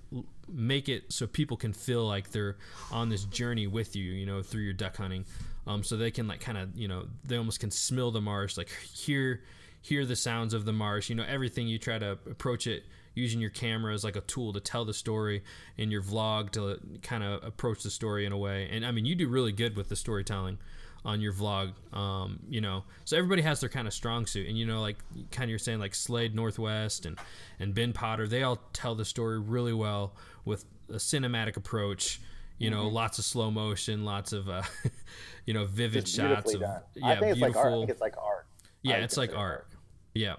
make 0.48 0.88
it 0.88 1.10
so 1.12 1.26
people 1.26 1.56
can 1.56 1.72
feel 1.72 2.06
like 2.06 2.30
they're 2.30 2.56
on 2.90 3.08
this 3.08 3.24
journey 3.24 3.66
with 3.66 3.96
you, 3.96 4.04
you 4.12 4.26
know, 4.26 4.42
through 4.42 4.62
your 4.62 4.74
duck 4.74 4.96
hunting, 4.96 5.24
um, 5.66 5.82
so 5.82 5.96
they 5.96 6.10
can 6.10 6.28
like 6.28 6.40
kind 6.40 6.58
of 6.58 6.76
you 6.76 6.88
know 6.88 7.06
they 7.24 7.36
almost 7.36 7.60
can 7.60 7.70
smell 7.70 8.10
the 8.10 8.20
marsh, 8.20 8.56
like 8.56 8.68
hear 8.92 9.40
hear 9.80 10.06
the 10.06 10.16
sounds 10.16 10.54
of 10.54 10.64
the 10.64 10.72
marsh, 10.72 11.08
you 11.08 11.14
know, 11.16 11.24
everything 11.26 11.66
you 11.66 11.78
try 11.78 11.98
to 11.98 12.12
approach 12.30 12.66
it 12.66 12.84
using 13.14 13.40
your 13.40 13.50
camera 13.50 13.92
as 13.94 14.04
like 14.04 14.16
a 14.16 14.20
tool 14.22 14.52
to 14.52 14.60
tell 14.60 14.84
the 14.84 14.94
story 14.94 15.42
in 15.76 15.90
your 15.90 16.02
vlog 16.02 16.50
to 16.52 16.78
kind 17.02 17.22
of 17.22 17.44
approach 17.44 17.82
the 17.82 17.90
story 17.90 18.24
in 18.24 18.32
a 18.32 18.38
way. 18.38 18.68
And 18.70 18.84
I 18.86 18.90
mean, 18.92 19.04
you 19.04 19.14
do 19.14 19.28
really 19.28 19.52
good 19.52 19.76
with 19.76 19.88
the 19.88 19.96
storytelling 19.96 20.58
on 21.04 21.20
your 21.20 21.32
vlog, 21.32 21.72
um, 21.96 22.40
you 22.48 22.60
know. 22.60 22.84
So 23.04 23.16
everybody 23.16 23.42
has 23.42 23.60
their 23.60 23.68
kind 23.68 23.86
of 23.88 23.94
strong 23.94 24.26
suit, 24.26 24.48
and 24.48 24.56
you 24.56 24.64
know, 24.66 24.80
like 24.80 24.96
kind 25.30 25.44
of 25.44 25.50
you're 25.50 25.58
saying, 25.58 25.80
like 25.80 25.94
Slade 25.94 26.34
Northwest 26.34 27.06
and 27.06 27.18
and 27.58 27.74
Ben 27.74 27.92
Potter, 27.92 28.28
they 28.28 28.42
all 28.42 28.58
tell 28.72 28.94
the 28.94 29.04
story 29.04 29.40
really 29.40 29.72
well 29.72 30.14
with 30.44 30.64
a 30.88 30.94
cinematic 30.94 31.56
approach. 31.56 32.20
You 32.58 32.70
know, 32.70 32.86
lots 32.86 33.18
of 33.18 33.24
slow 33.24 33.50
motion, 33.50 34.04
lots 34.04 34.32
of 34.32 34.48
uh, 34.48 34.62
you 35.46 35.52
know 35.52 35.64
vivid 35.64 36.04
Just 36.04 36.16
shots 36.16 36.54
of 36.54 36.60
done. 36.60 36.80
yeah, 36.94 37.08
I 37.08 37.16
think 37.16 37.32
it's 37.32 37.40
like 37.40 37.54
beautiful. 37.54 37.60
art. 37.60 37.72
I 37.72 37.78
think 37.80 37.90
it's 37.90 38.00
like 38.00 38.14
art. 38.16 38.46
Yeah, 38.82 38.94
I 38.94 38.98
it's 38.98 39.16
like 39.16 39.30
consider 39.30 39.44
art. 39.44 39.68
Yeah. 40.14 40.34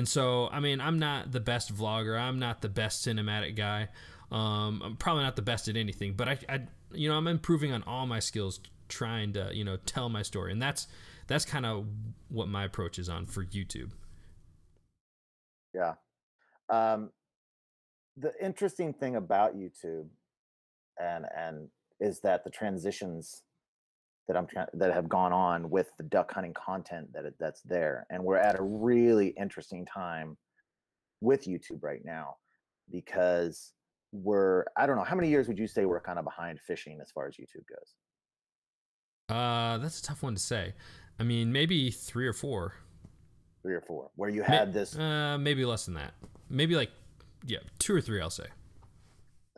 And 0.00 0.08
so, 0.08 0.48
I 0.50 0.60
mean, 0.60 0.80
I'm 0.80 0.98
not 0.98 1.30
the 1.30 1.40
best 1.40 1.76
vlogger. 1.76 2.18
I'm 2.18 2.38
not 2.38 2.62
the 2.62 2.70
best 2.70 3.06
cinematic 3.06 3.54
guy. 3.54 3.90
Um, 4.32 4.80
I'm 4.82 4.96
probably 4.96 5.24
not 5.24 5.36
the 5.36 5.42
best 5.42 5.68
at 5.68 5.76
anything, 5.76 6.14
but 6.14 6.26
I, 6.26 6.38
I, 6.48 6.60
you 6.90 7.06
know, 7.06 7.18
I'm 7.18 7.26
improving 7.26 7.70
on 7.70 7.82
all 7.82 8.06
my 8.06 8.18
skills, 8.18 8.60
trying 8.88 9.34
to, 9.34 9.50
you 9.52 9.62
know, 9.62 9.76
tell 9.84 10.08
my 10.08 10.22
story, 10.22 10.52
and 10.52 10.62
that's 10.62 10.88
that's 11.26 11.44
kind 11.44 11.66
of 11.66 11.84
what 12.30 12.48
my 12.48 12.64
approach 12.64 12.98
is 12.98 13.10
on 13.10 13.26
for 13.26 13.44
YouTube. 13.44 13.90
Yeah. 15.74 15.96
Um, 16.70 17.10
the 18.16 18.32
interesting 18.42 18.94
thing 18.94 19.16
about 19.16 19.54
YouTube 19.54 20.06
and 20.98 21.26
and 21.36 21.68
is 22.00 22.20
that 22.20 22.42
the 22.44 22.50
transitions 22.50 23.42
that 24.30 24.36
I'm 24.38 24.46
trying 24.46 24.68
that 24.74 24.92
have 24.94 25.08
gone 25.08 25.32
on 25.32 25.70
with 25.70 25.90
the 25.96 26.04
duck 26.04 26.32
hunting 26.32 26.54
content 26.54 27.12
that 27.14 27.24
that's 27.40 27.62
there, 27.62 28.06
and 28.10 28.22
we're 28.22 28.36
at 28.36 28.56
a 28.58 28.62
really 28.62 29.28
interesting 29.30 29.84
time 29.84 30.36
with 31.20 31.46
YouTube 31.46 31.82
right 31.82 32.04
now 32.04 32.36
because 32.92 33.72
we're 34.12 34.66
I 34.76 34.86
don't 34.86 34.94
know 34.94 35.02
how 35.02 35.16
many 35.16 35.28
years 35.28 35.48
would 35.48 35.58
you 35.58 35.66
say 35.66 35.84
we're 35.84 36.00
kind 36.00 36.20
of 36.20 36.24
behind 36.24 36.60
fishing 36.60 37.00
as 37.02 37.10
far 37.10 37.26
as 37.26 37.34
YouTube 37.34 37.66
goes? 37.68 37.94
Uh, 39.36 39.78
that's 39.78 39.98
a 39.98 40.02
tough 40.04 40.22
one 40.22 40.34
to 40.34 40.40
say. 40.40 40.74
I 41.18 41.24
mean, 41.24 41.50
maybe 41.50 41.90
three 41.90 42.26
or 42.28 42.32
four. 42.32 42.74
Three 43.62 43.74
or 43.74 43.80
four, 43.82 44.10
where 44.14 44.30
you 44.30 44.42
had 44.42 44.68
May- 44.68 44.74
this 44.74 44.96
Uh, 44.96 45.38
maybe 45.38 45.64
less 45.64 45.86
than 45.86 45.94
that. 45.94 46.14
Maybe 46.48 46.76
like, 46.76 46.90
yeah, 47.44 47.58
two 47.80 47.94
or 47.96 48.00
three. 48.00 48.20
I'll 48.20 48.30
say. 48.30 48.46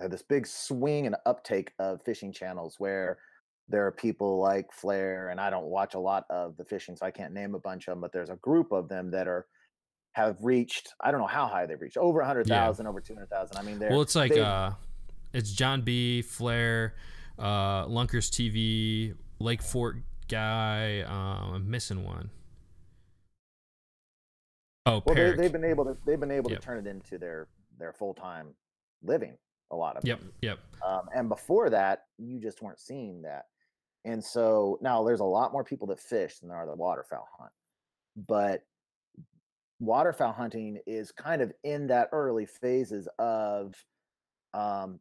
uh, 0.03 0.09
this 0.09 0.23
big 0.23 0.47
swing 0.47 1.07
and 1.07 1.15
uptake 1.27 1.73
of 1.79 2.03
fishing 2.03 2.33
channels 2.33 2.77
where 2.79 3.19
there 3.69 3.87
are 3.87 3.93
people 3.93 4.39
like 4.39 4.73
Flair, 4.73 5.29
and 5.31 5.41
I 5.41 5.49
don't 5.51 5.67
watch 5.67 5.95
a 5.95 5.99
lot 5.99 6.25
of 6.31 6.57
the 6.57 6.65
fishing, 6.65 6.97
so 6.97 7.07
I 7.07 7.11
can't 7.11 7.33
name 7.33 7.55
a 7.55 7.59
bunch 7.59 7.89
of 7.89 7.93
them, 7.93 8.01
but 8.01 8.13
there's 8.13 8.31
a 8.31 8.37
group 8.37 8.73
of 8.73 8.89
them 8.89 9.11
that 9.13 9.27
are 9.29 9.47
have 10.15 10.37
reached 10.43 10.93
I 11.01 11.11
don't 11.11 11.21
know 11.21 11.27
how 11.27 11.47
high 11.47 11.65
they've 11.65 11.81
reached 11.81 11.97
over 11.97 12.19
100,000, 12.19 12.87
over 12.87 13.01
200,000. 13.01 13.57
I 13.57 13.63
mean, 13.63 13.79
they're 13.79 13.91
Well, 13.91 14.03
it's 14.03 14.15
like 14.15 14.35
they- 14.35 14.41
uh, 14.41 14.73
it's 15.33 15.53
Jon 15.53 15.81
B. 15.83 16.21
Flair, 16.21 16.95
uh, 17.39 17.87
Lunkers 17.87 18.31
TV, 18.31 19.15
Lake 19.39 19.63
Fork 19.63 19.97
Guy. 20.29 21.01
Um, 21.01 21.55
I'm 21.55 21.71
missing 21.71 22.05
one. 22.05 22.31
Oh, 24.85 25.03
well, 25.07 25.15
they, 25.15 25.33
they've 25.33 25.53
been 25.53 25.65
able 25.65 25.85
to 25.85 25.97
they've 26.05 26.19
been 26.21 26.31
able 26.33 26.51
Yep. 26.51 26.61
to 26.61 26.67
turn 26.67 26.87
it 26.87 26.91
into 26.91 27.17
their 27.19 27.49
their 27.79 27.93
full 27.93 28.15
time 28.15 28.55
living. 29.03 29.37
A 29.71 29.77
lot 29.77 29.97
of 29.97 30.05
Yep, 30.05 30.19
them. 30.19 30.33
yep. 30.43 30.59
Um, 30.87 31.09
and 31.15 31.29
before 31.31 31.71
that, 31.71 32.05
you 32.19 32.39
just 32.39 32.61
weren't 32.61 32.79
seeing 32.81 33.23
that. 33.23 33.47
And 34.05 34.23
so 34.23 34.79
now 34.81 35.05
there's 35.05 35.21
a 35.21 35.25
lot 35.25 35.53
more 35.53 35.65
people 35.65 35.87
that 35.89 36.01
fish 36.01 36.39
than 36.39 36.49
there 36.49 36.59
are 36.59 36.67
that 36.67 36.77
waterfowl 36.77 37.29
hunt. 37.39 37.53
But 38.27 38.63
waterfowl 39.79 40.33
hunting 40.33 40.79
is 40.87 41.13
kind 41.13 41.43
of 41.43 41.53
in 41.65 41.87
that 41.89 42.09
early 42.13 42.47
phases 42.47 43.09
of 43.19 43.75
um, 44.55 44.99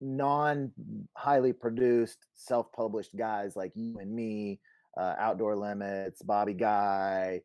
non 0.00 0.72
highly 1.16 1.52
produced, 1.52 2.26
self 2.34 2.70
published 2.72 3.16
guys 3.16 3.56
like 3.56 3.72
you 3.74 3.98
and 3.98 4.14
me, 4.14 4.60
uh, 4.98 5.14
Outdoor 5.18 5.56
Limits, 5.56 6.22
Bobby 6.22 6.54
Guy. 6.54 7.40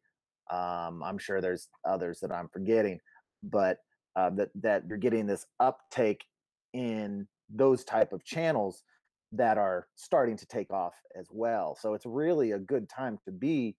Um, 0.49 1.01
I'm 1.03 1.17
sure 1.17 1.39
there's 1.39 1.69
others 1.85 2.19
that 2.19 2.31
I'm 2.31 2.49
forgetting, 2.49 2.99
but 3.41 3.77
uh, 4.15 4.29
that 4.31 4.49
that 4.55 4.83
you're 4.87 4.97
getting 4.97 5.25
this 5.25 5.45
uptake 5.59 6.25
in 6.73 7.27
those 7.49 7.83
type 7.83 8.13
of 8.13 8.23
channels 8.23 8.83
that 9.31 9.57
are 9.57 9.87
starting 9.95 10.37
to 10.37 10.45
take 10.45 10.71
off 10.71 10.93
as 11.17 11.27
well. 11.31 11.77
So 11.79 11.93
it's 11.93 12.05
really 12.05 12.51
a 12.51 12.59
good 12.59 12.89
time 12.89 13.17
to 13.25 13.31
be 13.31 13.75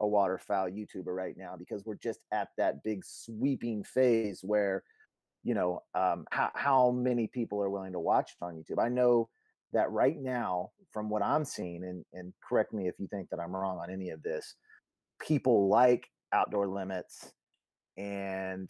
a 0.00 0.06
waterfowl 0.06 0.70
YouTuber 0.70 1.06
right 1.06 1.34
now 1.36 1.54
because 1.58 1.84
we're 1.84 1.96
just 1.96 2.20
at 2.32 2.48
that 2.56 2.82
big 2.82 3.04
sweeping 3.04 3.84
phase 3.84 4.40
where 4.42 4.82
you 5.42 5.54
know 5.54 5.82
um, 5.94 6.26
how 6.30 6.50
how 6.54 6.90
many 6.90 7.26
people 7.26 7.62
are 7.62 7.70
willing 7.70 7.92
to 7.92 8.00
watch 8.00 8.32
it 8.40 8.44
on 8.44 8.54
YouTube. 8.54 8.82
I 8.82 8.88
know 8.88 9.28
that 9.72 9.90
right 9.90 10.18
now, 10.18 10.70
from 10.92 11.08
what 11.08 11.22
I'm 11.22 11.44
seeing, 11.44 11.84
and 11.84 12.04
and 12.12 12.32
correct 12.46 12.72
me 12.72 12.88
if 12.88 12.94
you 12.98 13.08
think 13.08 13.30
that 13.30 13.40
I'm 13.40 13.54
wrong 13.54 13.78
on 13.78 13.90
any 13.90 14.10
of 14.10 14.22
this, 14.22 14.54
people 15.20 15.68
like 15.68 16.08
Outdoor 16.32 16.66
Limits 16.66 17.32
and 17.96 18.68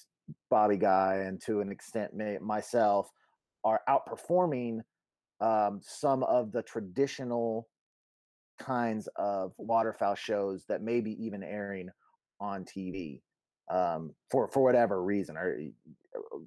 Bobby 0.50 0.76
Guy, 0.76 1.24
and 1.26 1.40
to 1.42 1.60
an 1.60 1.70
extent 1.72 2.12
myself, 2.40 3.08
are 3.64 3.80
outperforming 3.88 4.80
um, 5.40 5.81
some 5.83 6.22
of 6.24 6.53
the 6.53 6.62
traditional 6.62 7.68
kinds 8.59 9.09
of 9.16 9.53
waterfowl 9.57 10.14
shows 10.14 10.64
that 10.66 10.83
may 10.83 11.00
be 11.00 11.12
even 11.24 11.42
airing 11.42 11.88
on 12.40 12.64
TV 12.64 13.20
um, 13.70 14.14
for 14.31 14.48
for 14.48 14.62
whatever 14.62 15.03
reason. 15.03 15.37
Or 15.37 15.59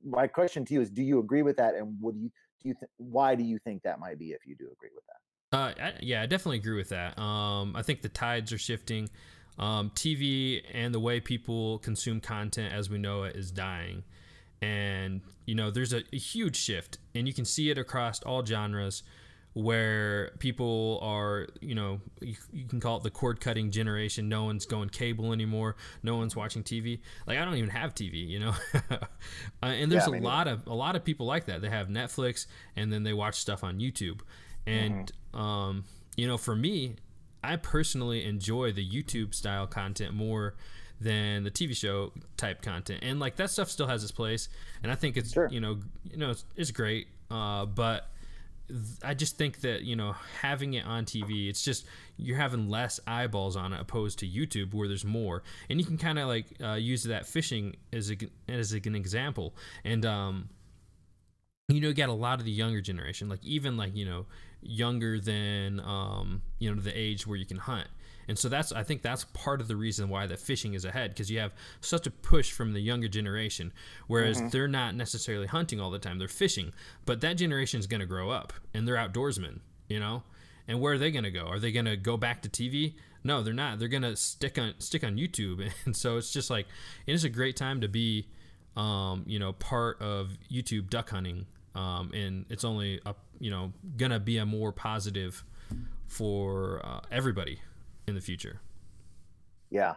my 0.06 0.28
question 0.28 0.66
to 0.66 0.74
you 0.74 0.82
is: 0.82 0.90
Do 0.90 1.04
you 1.04 1.20
agree 1.20 1.42
with 1.42 1.58
that? 1.58 1.76
And 1.76 1.98
would 2.02 2.16
you 2.16 2.32
do 2.62 2.70
you 2.70 2.76
th- 2.76 2.90
why 2.98 3.36
do 3.36 3.44
you 3.44 3.60
think 3.60 3.84
that 3.84 4.00
might 4.00 4.20
be? 4.20 4.32
If 4.32 4.46
you 4.46 4.56
do 4.56 4.70
agree 4.72 4.90
with 4.94 5.04
that, 5.08 5.58
Uh, 5.58 5.84
I, 5.86 5.94
yeah, 6.02 6.22
I 6.22 6.26
definitely 6.26 6.58
agree 6.58 6.78
with 6.78 6.90
that. 6.90 7.18
Um, 7.18 7.76
I 7.76 7.82
think 7.82 8.02
the 8.02 8.10
tides 8.10 8.52
are 8.54 8.58
shifting. 8.58 9.10
Um, 9.60 9.92
TV 9.92 10.64
and 10.74 10.96
the 10.96 11.00
way 11.00 11.20
people 11.20 11.78
consume 11.80 12.20
content 12.20 12.74
as 12.74 12.90
we 12.90 12.98
know 12.98 13.24
it 13.24 13.36
is 13.36 13.52
dying. 13.52 14.04
And, 14.64 15.22
you 15.46 15.56
know, 15.56 15.72
there's 15.72 15.94
a, 15.94 16.04
a 16.14 16.18
huge 16.18 16.56
shift, 16.56 16.98
and 17.14 17.28
you 17.28 17.34
can 17.34 17.46
see 17.46 17.70
it 17.70 17.78
across 17.78 18.22
all 18.24 18.46
genres 18.46 19.04
where 19.54 20.32
people 20.40 21.00
are, 21.04 21.48
you 21.62 21.76
know, 21.76 22.02
you, 22.22 22.36
you 22.52 22.66
can 22.66 22.80
call 22.80 22.98
it 22.98 23.04
the 23.04 23.12
cord 23.12 23.40
cutting 23.40 23.70
generation. 23.70 24.28
No 24.28 24.46
one's 24.46 24.66
going 24.66 24.90
cable 24.90 25.32
anymore. 25.32 25.76
No 26.02 26.18
one's 26.18 26.36
watching 26.36 26.64
TV. 26.64 27.00
Like 27.28 27.38
I 27.38 27.46
don't 27.46 27.56
even 27.56 27.70
have 27.70 27.94
TV, 27.94 28.28
you 28.28 28.40
know. 28.40 28.54
uh, 28.90 28.98
and 29.62 29.92
there's 29.92 30.08
Yeah, 30.08 30.18
a 30.18 30.22
lot 30.22 30.48
of 30.48 30.66
a 30.66 30.74
lot 30.74 30.96
of 30.96 31.04
people 31.04 31.28
like 31.28 31.46
that. 31.46 31.62
They 31.62 31.70
have 31.70 31.88
Netflix 31.88 32.48
and 32.76 32.92
then 32.92 33.04
they 33.04 33.14
watch 33.14 33.36
stuff 33.36 33.64
on 33.64 33.80
YouTube. 33.80 34.22
And 34.66 35.12
um, 35.36 35.84
you 36.16 36.26
know, 36.26 36.38
for 36.38 36.56
me, 36.56 36.96
I 37.44 37.58
personally 37.58 38.26
enjoy 38.26 38.72
the 38.72 38.88
YouTube 38.88 39.36
style 39.36 39.68
content 39.68 40.14
more 40.16 40.56
than 41.04 41.44
the 41.44 41.52
TV 41.52 41.76
show 41.76 42.12
type 42.38 42.62
content. 42.62 43.00
And 43.04 43.20
like 43.20 43.36
that 43.36 43.50
stuff 43.50 43.70
still 43.70 43.88
has 43.88 44.04
its 44.04 44.12
place, 44.12 44.50
and 44.82 44.92
I 44.92 44.96
think 44.96 45.18
it's 45.18 45.34
Sure. 45.34 45.48
you 45.52 45.60
know 45.60 45.80
you 46.10 46.18
know 46.18 46.32
it's, 46.32 46.46
it's 46.56 46.72
great. 46.72 47.08
Uh, 47.30 47.66
but 47.66 48.08
th- 48.68 48.80
I 49.04 49.14
just 49.14 49.38
think 49.38 49.62
that 49.62 49.84
you 49.84 49.96
know 49.96 50.16
having 50.42 50.74
it 50.74 50.86
on 50.86 51.06
TV, 51.06 51.50
it's 51.50 51.64
just 51.64 51.86
you're 52.18 52.38
having 52.38 52.70
less 52.70 53.00
eyeballs 53.08 53.56
on 53.56 53.74
it 53.74 53.80
opposed 53.82 54.20
to 54.20 54.28
YouTube 54.28 54.74
where 54.74 54.88
there's 54.88 55.06
more, 55.06 55.44
and 55.70 55.80
you 55.80 55.86
can 55.86 55.98
kind 55.98 56.20
of 56.20 56.28
like 56.28 56.46
uh, 56.64 56.74
use 56.74 57.04
that 57.04 57.26
fishing 57.26 57.76
as 57.92 58.12
a, 58.12 58.18
as 58.48 58.72
an 58.74 58.96
example, 58.96 59.56
and 59.84 60.06
um, 60.06 60.50
you 61.70 61.80
know, 61.82 61.88
you 61.88 61.94
got 61.94 62.10
a 62.10 62.14
lot 62.14 62.40
of 62.40 62.46
the 62.46 62.52
younger 62.52 62.82
generation, 62.82 63.30
like 63.30 63.44
even 63.44 63.78
like 63.78 63.96
you 63.96 64.06
know 64.06 64.26
younger 64.62 65.20
than 65.20 65.80
um, 65.80 66.42
you 66.60 66.74
know 66.74 66.80
the 66.80 66.98
age 66.98 67.26
where 67.26 67.38
you 67.38 67.46
can 67.46 67.58
hunt. 67.58 67.88
And 68.28 68.38
so 68.38 68.50
that's 68.50 68.72
I 68.72 68.84
think 68.84 69.02
that's 69.02 69.26
part 69.26 69.62
of 69.62 69.68
the 69.68 69.76
reason 69.76 70.10
why 70.10 70.28
the 70.28 70.38
fishing 70.38 70.74
is 70.74 70.86
ahead 70.86 71.12
because 71.12 71.30
you 71.30 71.40
have 71.40 71.54
such 71.82 72.08
a 72.08 72.12
push 72.12 72.52
from 72.52 72.74
the 72.74 72.80
younger 72.80 73.08
generation, 73.08 73.74
whereas 74.08 74.42
they're 74.52 74.68
not 74.68 74.96
necessarily 74.96 75.48
hunting 75.48 75.80
all 75.80 75.92
the 75.92 76.00
time; 76.00 76.20
they're 76.20 76.28
fishing. 76.28 76.74
But 77.06 77.22
that 77.22 77.34
generation 77.34 77.80
is 77.80 77.88
going 77.88 78.02
to 78.02 78.06
grow 78.06 78.30
up 78.30 78.54
and 78.74 78.88
they're 78.88 78.96
outdoorsmen, 78.96 79.60
you 79.88 80.00
know. 80.00 80.24
And 80.68 80.80
where 80.80 80.94
are 80.94 80.98
they 80.98 81.12
going 81.12 81.26
to 81.26 81.32
go? 81.32 81.46
Are 81.46 81.60
they 81.60 81.74
going 81.74 81.86
to 81.86 81.98
go 81.98 82.16
back 82.16 82.42
to 82.44 82.50
TV? 82.50 82.94
No, 83.24 83.44
they're 83.44 83.54
not. 83.54 83.80
They're 83.80 83.90
going 83.90 84.04
to 84.04 84.16
stick 84.16 84.58
on 84.58 84.74
stick 84.80 85.04
on 85.04 85.18
YouTube. 85.18 85.70
And 85.86 85.96
so 85.96 86.18
it's 86.18 86.32
just 86.32 86.50
like 86.50 86.68
it 87.06 87.14
is 87.14 87.24
a 87.24 87.30
great 87.30 87.58
time 87.58 87.82
to 87.82 87.88
be, 87.88 88.28
um, 88.78 89.24
you 89.28 89.40
know, 89.40 89.54
part 89.54 90.02
of 90.02 90.38
YouTube 90.52 90.90
duck 90.90 91.10
hunting. 91.10 91.46
Um, 91.76 92.12
and 92.14 92.46
it's 92.50 92.64
only 92.64 93.02
a, 93.06 93.16
you 93.44 93.52
know 93.52 93.74
gonna 93.98 94.20
be 94.20 94.38
a 94.38 94.46
more 94.46 94.72
positive 94.72 95.44
for 96.08 96.82
uh, 96.84 97.02
everybody 97.12 97.60
in 98.08 98.16
the 98.16 98.22
future. 98.22 98.62
yeah. 99.70 99.96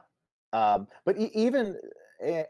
Um, 0.53 0.87
but 1.05 1.19
e- 1.19 1.31
even 1.35 1.77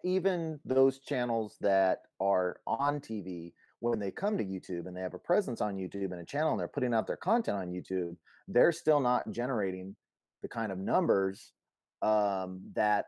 even 0.05 0.61
those 0.64 1.01
channels 1.01 1.57
that 1.61 2.03
are 2.21 2.61
on 2.69 3.01
TV 3.01 3.53
when 3.81 3.99
they 3.99 4.11
come 4.12 4.38
to 4.38 4.45
YouTube 4.45 4.87
and 4.87 4.97
they 4.97 5.01
have 5.01 5.14
a 5.14 5.19
presence 5.19 5.61
on 5.61 5.77
YouTube 5.77 6.12
and 6.12 6.21
a 6.21 6.25
channel 6.25 6.53
and 6.53 6.61
they're 6.61 6.69
putting 6.69 6.95
out 6.95 7.07
their 7.07 7.16
content 7.16 7.57
on 7.59 7.69
YouTube, 7.73 8.16
they're 8.47 8.71
still 8.71 9.01
not 9.01 9.29
generating 9.33 9.97
the 10.42 10.49
kind 10.49 10.71
of 10.71 10.79
numbers 10.79 11.53
um, 12.03 12.61
that 12.75 13.07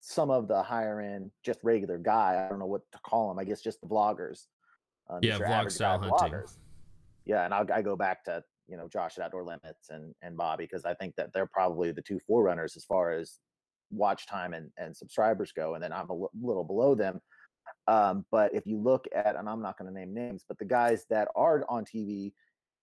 some 0.00 0.30
of 0.30 0.48
the 0.48 0.62
higher 0.62 1.00
end, 1.00 1.30
just 1.42 1.60
regular 1.62 1.96
guy, 1.96 2.44
I 2.44 2.48
don't 2.50 2.58
know 2.58 2.66
what 2.66 2.82
to 2.92 2.98
call 2.98 3.28
them, 3.28 3.38
I 3.38 3.44
guess 3.44 3.62
just 3.62 3.80
the 3.80 3.86
vloggers. 3.86 4.46
Um, 5.08 5.20
Yeah, 5.22 5.38
vlog 5.38 5.70
style 5.72 5.98
hunting. 5.98 6.38
vloggers. 6.38 6.58
Yeah, 7.24 7.44
and 7.46 7.54
I'll, 7.54 7.66
I 7.72 7.80
go 7.80 7.96
back 7.96 8.22
to 8.24 8.44
you 8.68 8.76
know 8.76 8.88
Josh 8.88 9.18
at 9.18 9.24
Outdoor 9.24 9.44
Limits 9.44 9.90
and 9.90 10.14
and 10.22 10.36
Bobby 10.36 10.64
because 10.64 10.84
I 10.84 10.94
think 10.94 11.14
that 11.16 11.32
they're 11.32 11.46
probably 11.46 11.92
the 11.92 12.02
two 12.02 12.18
forerunners 12.26 12.76
as 12.76 12.84
far 12.84 13.12
as 13.12 13.38
watch 13.90 14.26
time 14.26 14.54
and 14.54 14.70
and 14.76 14.96
subscribers 14.96 15.52
go, 15.52 15.74
and 15.74 15.82
then 15.82 15.92
I'm 15.92 16.10
a 16.10 16.14
l- 16.14 16.30
little 16.40 16.64
below 16.64 16.94
them. 16.94 17.20
Um, 17.86 18.24
but 18.30 18.54
if 18.54 18.66
you 18.66 18.78
look 18.78 19.06
at, 19.14 19.36
and 19.36 19.48
I'm 19.48 19.62
not 19.62 19.78
going 19.78 19.92
to 19.92 19.98
name 19.98 20.14
names, 20.14 20.44
but 20.48 20.58
the 20.58 20.64
guys 20.64 21.04
that 21.10 21.28
are 21.36 21.64
on 21.68 21.84
TV 21.84 22.32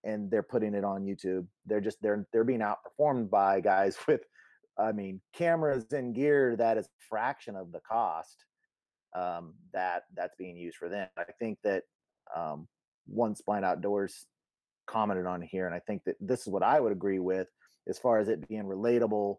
and 0.04 0.30
they're 0.30 0.42
putting 0.42 0.74
it 0.74 0.84
on 0.84 1.04
YouTube, 1.04 1.46
they're 1.66 1.80
just 1.80 1.98
they're 2.02 2.26
they're 2.32 2.44
being 2.44 2.60
outperformed 2.60 3.30
by 3.30 3.60
guys 3.60 3.96
with, 4.08 4.22
I 4.78 4.92
mean, 4.92 5.20
cameras 5.32 5.92
and 5.92 6.14
gear 6.14 6.56
that 6.56 6.78
is 6.78 6.86
a 6.86 7.06
fraction 7.08 7.56
of 7.56 7.72
the 7.72 7.80
cost 7.80 8.44
um, 9.14 9.54
that 9.72 10.04
that's 10.14 10.34
being 10.36 10.56
used 10.56 10.76
for 10.76 10.88
them. 10.88 11.08
I 11.16 11.24
think 11.38 11.58
that 11.64 11.84
um, 12.34 12.68
one 13.06 13.34
Spline 13.34 13.64
Outdoors 13.64 14.26
commented 14.86 15.26
on 15.26 15.42
here, 15.42 15.66
and 15.66 15.74
I 15.74 15.80
think 15.80 16.02
that 16.04 16.16
this 16.20 16.42
is 16.42 16.48
what 16.48 16.62
I 16.62 16.80
would 16.80 16.92
agree 16.92 17.18
with 17.18 17.48
as 17.88 17.98
far 17.98 18.18
as 18.18 18.28
it 18.28 18.46
being 18.48 18.64
relatable 18.64 19.38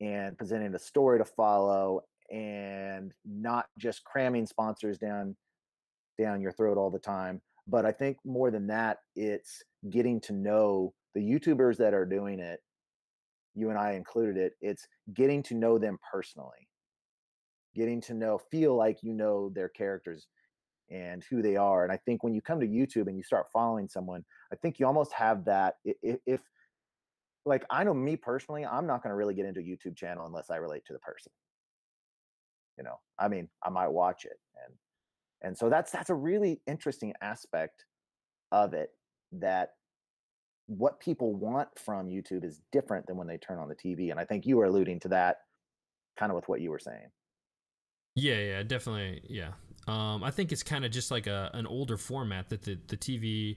and 0.00 0.36
presenting 0.36 0.74
a 0.74 0.78
story 0.78 1.18
to 1.18 1.24
follow 1.24 2.02
and 2.30 3.12
not 3.24 3.66
just 3.78 4.04
cramming 4.04 4.46
sponsors 4.46 4.98
down 4.98 5.36
down 6.18 6.40
your 6.40 6.52
throat 6.52 6.76
all 6.76 6.90
the 6.90 6.98
time 6.98 7.40
but 7.68 7.86
i 7.86 7.92
think 7.92 8.16
more 8.24 8.50
than 8.50 8.66
that 8.66 8.98
it's 9.14 9.62
getting 9.90 10.20
to 10.20 10.32
know 10.32 10.92
the 11.14 11.20
youtubers 11.20 11.76
that 11.76 11.94
are 11.94 12.04
doing 12.04 12.40
it 12.40 12.60
you 13.54 13.70
and 13.70 13.78
i 13.78 13.92
included 13.92 14.36
it 14.36 14.54
it's 14.60 14.88
getting 15.14 15.42
to 15.44 15.54
know 15.54 15.78
them 15.78 15.98
personally. 16.10 16.68
Getting 17.74 18.00
to 18.02 18.14
know, 18.14 18.38
feel 18.50 18.74
like 18.74 19.02
you 19.02 19.12
know 19.12 19.50
their 19.50 19.68
characters 19.68 20.26
and 20.90 21.24
who 21.28 21.42
they 21.42 21.56
are. 21.56 21.82
And 21.82 21.92
I 21.92 21.96
think 21.96 22.22
when 22.22 22.34
you 22.34 22.40
come 22.40 22.60
to 22.60 22.66
YouTube 22.66 23.08
and 23.08 23.16
you 23.16 23.22
start 23.22 23.46
following 23.52 23.88
someone, 23.88 24.24
I 24.52 24.56
think 24.56 24.78
you 24.78 24.86
almost 24.86 25.12
have 25.12 25.44
that. 25.46 25.76
If, 25.84 26.18
if 26.26 26.40
like 27.44 27.64
I 27.70 27.84
know 27.84 27.94
me 27.94 28.16
personally, 28.16 28.64
I'm 28.64 28.86
not 28.86 29.02
going 29.02 29.10
to 29.10 29.16
really 29.16 29.34
get 29.34 29.46
into 29.46 29.60
a 29.60 29.62
YouTube 29.62 29.96
channel 29.96 30.26
unless 30.26 30.50
I 30.50 30.56
relate 30.56 30.84
to 30.86 30.92
the 30.92 30.98
person. 30.98 31.32
You 32.78 32.84
know, 32.84 32.98
I 33.18 33.28
mean, 33.28 33.48
I 33.64 33.70
might 33.70 33.88
watch 33.88 34.24
it, 34.24 34.38
and 34.64 34.74
and 35.42 35.56
so 35.56 35.70
that's 35.70 35.90
that's 35.90 36.10
a 36.10 36.14
really 36.14 36.60
interesting 36.66 37.14
aspect 37.22 37.84
of 38.52 38.74
it 38.74 38.90
that 39.32 39.70
what 40.66 41.00
people 41.00 41.34
want 41.34 41.68
from 41.78 42.08
YouTube 42.08 42.44
is 42.44 42.60
different 42.72 43.06
than 43.06 43.16
when 43.16 43.26
they 43.26 43.38
turn 43.38 43.58
on 43.58 43.68
the 43.68 43.74
TV. 43.74 44.10
And 44.10 44.20
I 44.20 44.24
think 44.24 44.46
you 44.46 44.56
were 44.56 44.64
alluding 44.64 45.00
to 45.00 45.08
that 45.08 45.38
kind 46.18 46.30
of 46.30 46.36
with 46.36 46.48
what 46.48 46.60
you 46.60 46.70
were 46.70 46.78
saying. 46.78 47.08
Yeah, 48.14 48.38
yeah, 48.40 48.62
definitely. 48.62 49.22
Yeah. 49.28 49.52
Um, 49.86 50.24
I 50.24 50.30
think 50.30 50.52
it's 50.52 50.62
kind 50.62 50.84
of 50.84 50.90
just 50.90 51.10
like 51.10 51.26
a 51.26 51.50
an 51.54 51.66
older 51.66 51.96
format 51.96 52.48
that 52.48 52.62
the, 52.62 52.78
the 52.88 52.96
TV 52.96 53.56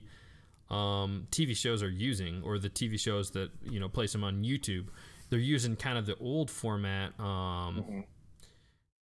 um, 0.70 1.26
TV 1.30 1.56
shows 1.56 1.82
are 1.82 1.90
using, 1.90 2.42
or 2.44 2.58
the 2.58 2.70
TV 2.70 2.98
shows 2.98 3.32
that 3.32 3.50
you 3.64 3.80
know 3.80 3.88
place 3.88 4.12
them 4.12 4.22
on 4.22 4.44
YouTube. 4.44 4.86
They're 5.28 5.38
using 5.38 5.76
kind 5.76 5.98
of 5.98 6.06
the 6.06 6.16
old 6.16 6.50
format. 6.50 7.18
Um, 7.18 7.24
mm-hmm. 7.26 8.00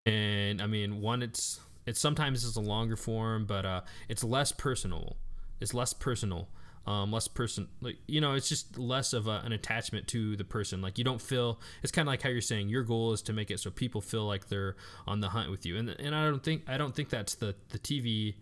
And 0.06 0.62
I 0.62 0.66
mean, 0.66 1.00
one, 1.00 1.22
it's 1.22 1.60
it's 1.86 2.00
sometimes 2.00 2.44
it's 2.44 2.56
a 2.56 2.60
longer 2.60 2.96
form, 2.96 3.44
but 3.46 3.66
uh, 3.66 3.80
it's 4.08 4.24
less 4.24 4.52
personal. 4.52 5.16
It's 5.60 5.74
less 5.74 5.92
personal 5.92 6.48
um, 6.88 7.12
less 7.12 7.28
person 7.28 7.68
like 7.82 7.98
you 8.06 8.18
know 8.18 8.32
it's 8.32 8.48
just 8.48 8.78
less 8.78 9.12
of 9.12 9.26
a, 9.26 9.42
an 9.44 9.52
attachment 9.52 10.08
to 10.08 10.36
the 10.36 10.44
person. 10.44 10.80
Like 10.80 10.96
you 10.96 11.04
don't 11.04 11.20
feel 11.20 11.60
it's 11.82 11.92
kind 11.92 12.08
of 12.08 12.12
like 12.12 12.22
how 12.22 12.30
you're 12.30 12.40
saying 12.40 12.70
your 12.70 12.82
goal 12.82 13.12
is 13.12 13.20
to 13.22 13.34
make 13.34 13.50
it 13.50 13.60
so 13.60 13.70
people 13.70 14.00
feel 14.00 14.26
like 14.26 14.48
they're 14.48 14.74
on 15.06 15.20
the 15.20 15.28
hunt 15.28 15.50
with 15.50 15.66
you. 15.66 15.76
And 15.76 15.90
and 15.90 16.14
I 16.14 16.24
don't 16.24 16.42
think 16.42 16.62
I 16.66 16.78
don't 16.78 16.94
think 16.96 17.10
that's 17.10 17.34
the 17.34 17.54
the 17.68 17.78
TV 17.78 18.36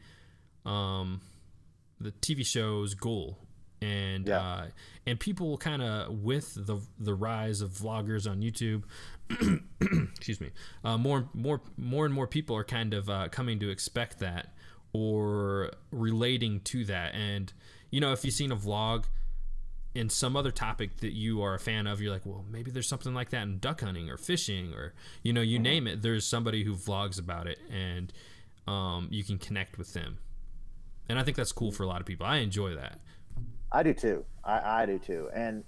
um 0.64 1.22
the 2.00 2.12
TV 2.12 2.46
show's 2.46 2.94
goal. 2.94 3.36
And 3.82 4.28
yeah. 4.28 4.38
uh, 4.40 4.66
and 5.06 5.18
people 5.18 5.58
kind 5.58 5.82
of 5.82 6.22
with 6.22 6.54
the 6.54 6.78
the 7.00 7.14
rise 7.14 7.60
of 7.60 7.70
vloggers 7.70 8.30
on 8.30 8.42
YouTube, 8.42 8.84
excuse 10.12 10.40
me, 10.40 10.50
uh, 10.84 10.96
more 10.96 11.28
more 11.34 11.62
more 11.76 12.06
and 12.06 12.14
more 12.14 12.28
people 12.28 12.56
are 12.56 12.64
kind 12.64 12.94
of 12.94 13.10
uh, 13.10 13.26
coming 13.28 13.58
to 13.58 13.70
expect 13.70 14.20
that 14.20 14.54
or 14.92 15.72
relating 15.90 16.60
to 16.60 16.84
that, 16.86 17.14
and 17.14 17.52
you 17.90 18.00
know, 18.00 18.12
if 18.12 18.24
you've 18.24 18.34
seen 18.34 18.52
a 18.52 18.56
vlog 18.56 19.04
in 19.94 20.10
some 20.10 20.36
other 20.36 20.50
topic 20.50 20.98
that 20.98 21.12
you 21.12 21.42
are 21.42 21.54
a 21.54 21.58
fan 21.58 21.86
of, 21.86 22.00
you're 22.00 22.12
like, 22.12 22.26
well, 22.26 22.44
maybe 22.50 22.70
there's 22.70 22.88
something 22.88 23.14
like 23.14 23.30
that 23.30 23.42
in 23.42 23.58
duck 23.58 23.80
hunting 23.80 24.10
or 24.10 24.16
fishing 24.16 24.74
or, 24.74 24.92
you 25.22 25.32
know, 25.32 25.40
you 25.40 25.56
mm-hmm. 25.56 25.62
name 25.62 25.86
it. 25.86 26.02
There's 26.02 26.26
somebody 26.26 26.64
who 26.64 26.74
vlogs 26.74 27.18
about 27.18 27.46
it 27.46 27.58
and 27.72 28.12
um, 28.66 29.08
you 29.10 29.24
can 29.24 29.38
connect 29.38 29.78
with 29.78 29.94
them. 29.94 30.18
And 31.08 31.18
I 31.18 31.22
think 31.22 31.36
that's 31.36 31.52
cool 31.52 31.72
for 31.72 31.84
a 31.84 31.86
lot 31.86 32.00
of 32.00 32.06
people. 32.06 32.26
I 32.26 32.38
enjoy 32.38 32.74
that. 32.74 33.00
I 33.72 33.82
do 33.82 33.94
too. 33.94 34.24
I, 34.44 34.82
I 34.82 34.86
do 34.86 34.98
too. 34.98 35.28
And 35.34 35.64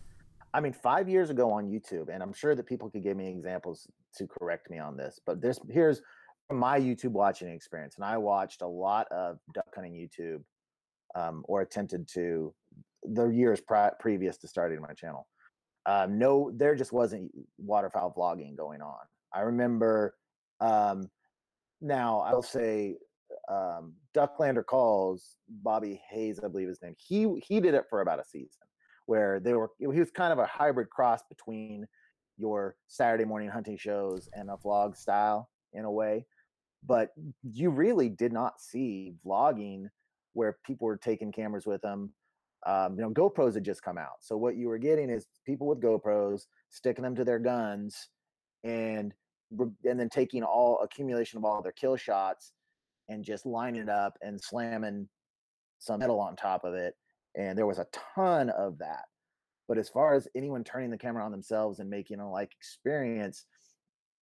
I 0.53 0.61
mean, 0.61 0.73
five 0.73 1.09
years 1.09 1.31
ago 1.31 1.51
on 1.51 1.67
YouTube, 1.67 2.09
and 2.13 2.23
I'm 2.23 2.33
sure 2.33 2.55
that 2.55 2.67
people 2.67 2.91
could 2.91 3.03
give 3.03 3.17
me 3.17 3.29
examples 3.29 3.87
to 4.17 4.27
correct 4.27 4.71
me 4.71 4.79
on 4.79 4.97
this, 4.97 5.21
but 5.25 5.41
this 5.41 5.61
here's 5.71 6.03
my 6.51 6.81
YouTube 6.81 7.11
watching 7.11 7.49
experience. 7.49 7.97
And 7.97 8.05
I 8.05 8.17
watched 8.17 8.63
a 8.63 8.67
lot 8.67 9.07
of 9.11 9.39
duck 9.53 9.67
hunting 9.75 9.93
YouTube 9.93 10.43
um, 11.15 11.45
or 11.49 11.63
attempted 11.63 12.09
to 12.15 12.55
the 13.03 13.27
years 13.27 13.61
pri- 13.61 13.93
previous 14.01 14.37
to 14.39 14.49
starting 14.49 14.81
my 14.81 14.93
channel. 14.93 15.27
Um, 15.87 16.19
no, 16.19 16.51
there 16.55 16.75
just 16.75 16.93
wasn't 16.93 17.31
waterfowl 17.57 18.15
vlogging 18.17 18.57
going 18.57 18.83
on. 18.83 18.99
I 19.33 19.41
remember. 19.41 20.15
Um, 20.61 21.09
now 21.81 22.21
I'll 22.21 22.43
say 22.43 22.97
um, 23.49 23.95
Ducklander 24.15 24.65
calls 24.65 25.37
Bobby 25.49 26.01
Hayes, 26.11 26.41
I 26.43 26.49
believe 26.49 26.69
his 26.69 26.83
name. 26.83 26.95
He 26.99 27.41
he 27.41 27.61
did 27.61 27.75
it 27.75 27.85
for 27.89 28.01
about 28.01 28.21
a 28.21 28.25
season, 28.25 28.63
where 29.07 29.41
they 29.41 29.55
were. 29.55 29.71
He 29.79 29.87
was 29.87 30.11
kind 30.11 30.33
of 30.33 30.39
a 30.39 30.47
hybrid 30.47 30.91
cross 30.91 31.23
between 31.29 31.87
your 32.37 32.77
Saturday 32.87 33.25
morning 33.25 33.49
hunting 33.49 33.77
shows 33.77 34.29
and 34.33 34.51
a 34.51 34.57
vlog 34.57 34.97
style 34.97 35.49
in 35.73 35.85
a 35.85 35.91
way. 35.91 36.27
But 36.87 37.11
you 37.43 37.71
really 37.71 38.09
did 38.09 38.33
not 38.33 38.61
see 38.61 39.15
vlogging 39.27 39.87
where 40.33 40.59
people 40.65 40.87
were 40.87 40.97
taking 40.97 41.33
cameras 41.33 41.67
with 41.67 41.81
them. 41.83 42.13
Um, 42.67 42.97
you 42.97 43.03
know, 43.03 43.11
GoPros 43.11 43.55
had 43.55 43.65
just 43.65 43.83
come 43.83 43.99
out. 43.99 44.17
So 44.21 44.37
what 44.37 44.57
you 44.57 44.69
were 44.69 44.79
getting 44.79 45.11
is 45.11 45.27
people 45.47 45.67
with 45.67 45.81
GoPros 45.81 46.43
sticking 46.71 47.05
them 47.05 47.15
to 47.15 47.25
their 47.25 47.39
guns 47.39 48.09
and 48.65 49.15
and 49.85 49.99
then 49.99 50.11
taking 50.11 50.43
all 50.43 50.81
accumulation 50.83 51.39
of 51.39 51.45
all 51.45 51.63
their 51.63 51.73
kill 51.73 51.97
shots 51.97 52.53
and 53.09 53.25
just 53.25 53.47
lining 53.47 53.81
it 53.81 53.89
up 53.89 54.19
and 54.21 54.39
slamming 54.39 55.09
some 55.79 56.01
metal 56.01 56.21
on 56.21 56.37
top 56.37 56.65
of 56.65 56.75
it. 56.75 56.95
And 57.35 57.57
there 57.57 57.67
was 57.67 57.79
a 57.79 57.87
ton 58.15 58.51
of 58.51 58.79
that. 58.79 59.05
But 59.69 59.79
as 59.79 59.89
far 59.89 60.15
as 60.15 60.29
anyone 60.35 60.65
turning 60.65 60.91
the 60.91 60.99
camera 60.99 61.25
on 61.25 61.31
themselves 61.31 61.79
and 61.79 61.89
making 61.89 62.21
a 62.21 62.31
like 62.31 62.53
experience, 62.53 63.45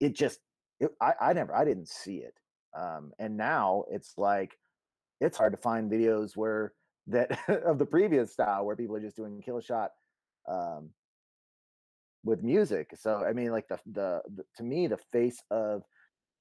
it 0.00 0.14
just 0.14 0.40
it, 0.80 0.90
I, 1.00 1.14
I 1.20 1.32
never 1.32 1.54
I 1.54 1.64
didn't 1.64 1.88
see 1.88 2.16
it. 2.16 2.34
Um, 2.76 3.12
and 3.18 3.36
now 3.36 3.84
it's 3.90 4.14
like 4.18 4.56
it's 5.20 5.38
hard 5.38 5.52
to 5.52 5.56
find 5.56 5.90
videos 5.90 6.36
where 6.36 6.72
that 7.06 7.38
of 7.64 7.78
the 7.78 7.86
previous 7.86 8.32
style 8.32 8.64
where 8.64 8.76
people 8.76 8.96
are 8.96 9.00
just 9.00 9.16
doing 9.16 9.40
kill 9.44 9.60
shot 9.60 9.90
um, 10.48 10.90
with 12.24 12.42
music. 12.42 12.90
So 12.96 13.24
I 13.24 13.32
mean, 13.32 13.50
like 13.50 13.68
the, 13.68 13.78
the, 13.86 14.22
the 14.34 14.44
to 14.56 14.62
me 14.62 14.86
the 14.86 14.98
face 15.12 15.42
of 15.50 15.82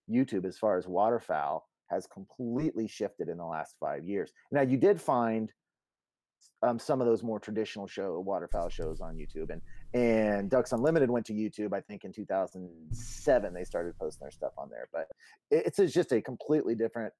YouTube 0.09 0.45
as 0.45 0.57
far 0.57 0.78
as 0.78 0.88
waterfowl 0.88 1.67
has 1.89 2.07
completely 2.07 2.88
shifted 2.88 3.30
in 3.30 3.38
the 3.38 3.45
last 3.45 3.76
five 3.80 4.03
years. 4.03 4.32
Now 4.51 4.61
you 4.61 4.78
did 4.78 4.99
find 4.99 5.51
um, 6.63 6.80
some 6.80 7.01
of 7.01 7.07
those 7.07 7.23
more 7.23 7.39
traditional 7.39 7.88
show 7.88 8.19
waterfowl 8.19 8.69
shows 8.69 9.01
on 9.01 9.15
YouTube, 9.15 9.49
and 9.51 9.61
and 9.93 10.49
Ducks 10.49 10.71
Unlimited 10.71 11.09
went 11.09 11.26
to 11.28 11.34
YouTube. 11.34 11.73
I 11.73 11.82
think 11.82 12.03
in 12.03 12.11
2007 12.11 13.53
they 13.53 13.63
started 13.63 13.93
posting 13.99 14.26
their 14.26 14.32
stuff 14.32 14.53
on 14.57 14.69
there, 14.69 14.88
but 14.91 15.07
it's, 15.51 15.80
it's 15.80 15.93
just 15.93 16.11
a 16.11 16.21
completely 16.21 16.76
different 16.76 17.13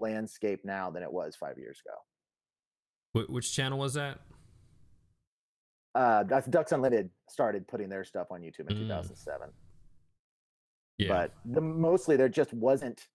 landscape 0.00 0.64
now 0.64 0.90
than 0.90 1.02
it 1.02 1.12
was 1.12 1.36
five 1.36 1.58
years 1.58 1.80
ago. 1.84 3.26
Which 3.28 3.52
channel 3.52 3.78
was 3.78 3.94
that? 3.94 4.20
Uh, 5.94 6.22
that's 6.24 6.46
Ducks 6.46 6.72
Unlimited 6.72 7.10
started 7.28 7.66
putting 7.66 7.88
their 7.88 8.04
stuff 8.04 8.28
on 8.30 8.40
YouTube 8.40 8.70
in 8.70 8.76
mm. 8.76 8.80
2007. 8.80 9.48
Yeah. 10.98 11.08
But 11.08 11.32
the, 11.44 11.60
mostly 11.60 12.16
there 12.16 12.28
just 12.28 12.52
wasn't 12.52 13.08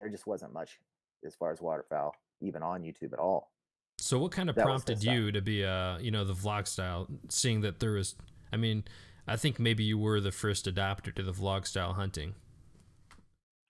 there 0.00 0.10
just 0.10 0.26
wasn't 0.26 0.52
much 0.52 0.78
as 1.24 1.34
far 1.34 1.52
as 1.52 1.60
waterfowl 1.60 2.14
even 2.40 2.62
on 2.62 2.82
YouTube 2.82 3.12
at 3.12 3.18
all. 3.18 3.52
So 3.98 4.18
what 4.18 4.32
kind 4.32 4.50
of 4.50 4.56
that 4.56 4.64
prompted 4.64 5.02
you 5.02 5.30
to 5.32 5.40
be 5.40 5.64
uh 5.64 5.98
you 5.98 6.10
know 6.10 6.24
the 6.24 6.34
vlog 6.34 6.66
style 6.66 7.06
seeing 7.28 7.60
that 7.60 7.78
there 7.80 7.92
was 7.92 8.16
I 8.52 8.56
mean 8.56 8.84
I 9.26 9.36
think 9.36 9.58
maybe 9.58 9.84
you 9.84 9.96
were 9.96 10.20
the 10.20 10.32
first 10.32 10.66
adopter 10.66 11.14
to 11.14 11.22
the 11.22 11.32
vlog 11.32 11.66
style 11.66 11.94
hunting. 11.94 12.34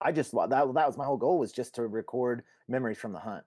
I 0.05 0.13
just 0.13 0.33
that 0.33 0.51
that 0.51 0.87
was 0.87 0.97
my 0.97 1.05
whole 1.05 1.17
goal 1.17 1.39
was 1.39 1.53
just 1.53 1.75
to 1.77 1.87
record 1.87 2.43
memories 2.69 2.99
from 2.99 3.13
the 3.13 3.21
hunt. 3.21 3.45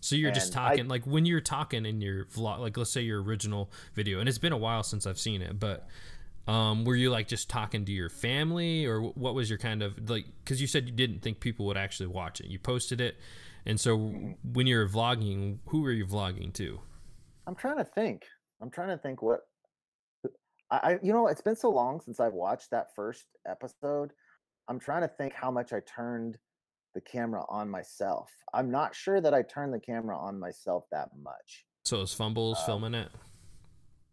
So 0.00 0.16
you're 0.16 0.28
and 0.28 0.34
just 0.34 0.52
talking 0.52 0.86
I, 0.86 0.88
like 0.88 1.06
when 1.06 1.26
you're 1.26 1.40
talking 1.40 1.84
in 1.84 2.00
your 2.00 2.24
vlog, 2.26 2.60
like 2.60 2.76
let's 2.76 2.92
say 2.92 3.02
your 3.02 3.22
original 3.22 3.70
video, 3.94 4.20
and 4.20 4.28
it's 4.28 4.38
been 4.38 4.52
a 4.52 4.58
while 4.58 4.82
since 4.82 5.06
I've 5.06 5.18
seen 5.18 5.42
it, 5.42 5.58
but 5.58 5.88
um, 6.46 6.84
were 6.84 6.96
you 6.96 7.10
like 7.10 7.28
just 7.28 7.50
talking 7.50 7.84
to 7.84 7.92
your 7.92 8.08
family, 8.08 8.86
or 8.86 9.02
what 9.02 9.34
was 9.34 9.50
your 9.50 9.58
kind 9.58 9.82
of 9.82 10.08
like? 10.08 10.26
Because 10.42 10.60
you 10.60 10.66
said 10.66 10.86
you 10.86 10.94
didn't 10.94 11.20
think 11.20 11.40
people 11.40 11.66
would 11.66 11.76
actually 11.76 12.06
watch 12.06 12.40
it. 12.40 12.46
You 12.46 12.58
posted 12.58 13.00
it, 13.00 13.16
and 13.66 13.78
so 13.78 13.98
mm-hmm. 13.98 14.32
when 14.52 14.66
you're 14.66 14.88
vlogging, 14.88 15.58
who 15.66 15.84
are 15.84 15.92
you 15.92 16.06
vlogging 16.06 16.52
to? 16.54 16.80
I'm 17.46 17.54
trying 17.54 17.78
to 17.78 17.84
think. 17.84 18.24
I'm 18.62 18.70
trying 18.70 18.88
to 18.88 18.98
think 18.98 19.20
what 19.20 19.40
I, 20.70 20.98
you 21.02 21.12
know, 21.12 21.28
it's 21.28 21.40
been 21.40 21.56
so 21.56 21.70
long 21.70 22.00
since 22.00 22.20
I've 22.20 22.34
watched 22.34 22.70
that 22.70 22.94
first 22.94 23.26
episode 23.46 24.12
I'm 24.68 24.78
trying 24.78 25.02
to 25.02 25.08
think 25.08 25.32
how 25.32 25.50
much 25.50 25.72
I 25.72 25.80
turned 25.80 26.38
the 26.94 27.00
camera 27.00 27.44
on 27.48 27.68
myself. 27.70 28.30
I'm 28.52 28.70
not 28.70 28.94
sure 28.94 29.20
that 29.20 29.34
I 29.34 29.42
turned 29.42 29.72
the 29.72 29.80
camera 29.80 30.18
on 30.18 30.38
myself 30.38 30.84
that 30.92 31.08
much. 31.22 31.64
So 31.84 32.02
is 32.02 32.12
Fumbles 32.12 32.58
um, 32.60 32.66
filming 32.66 32.94
it? 32.94 33.08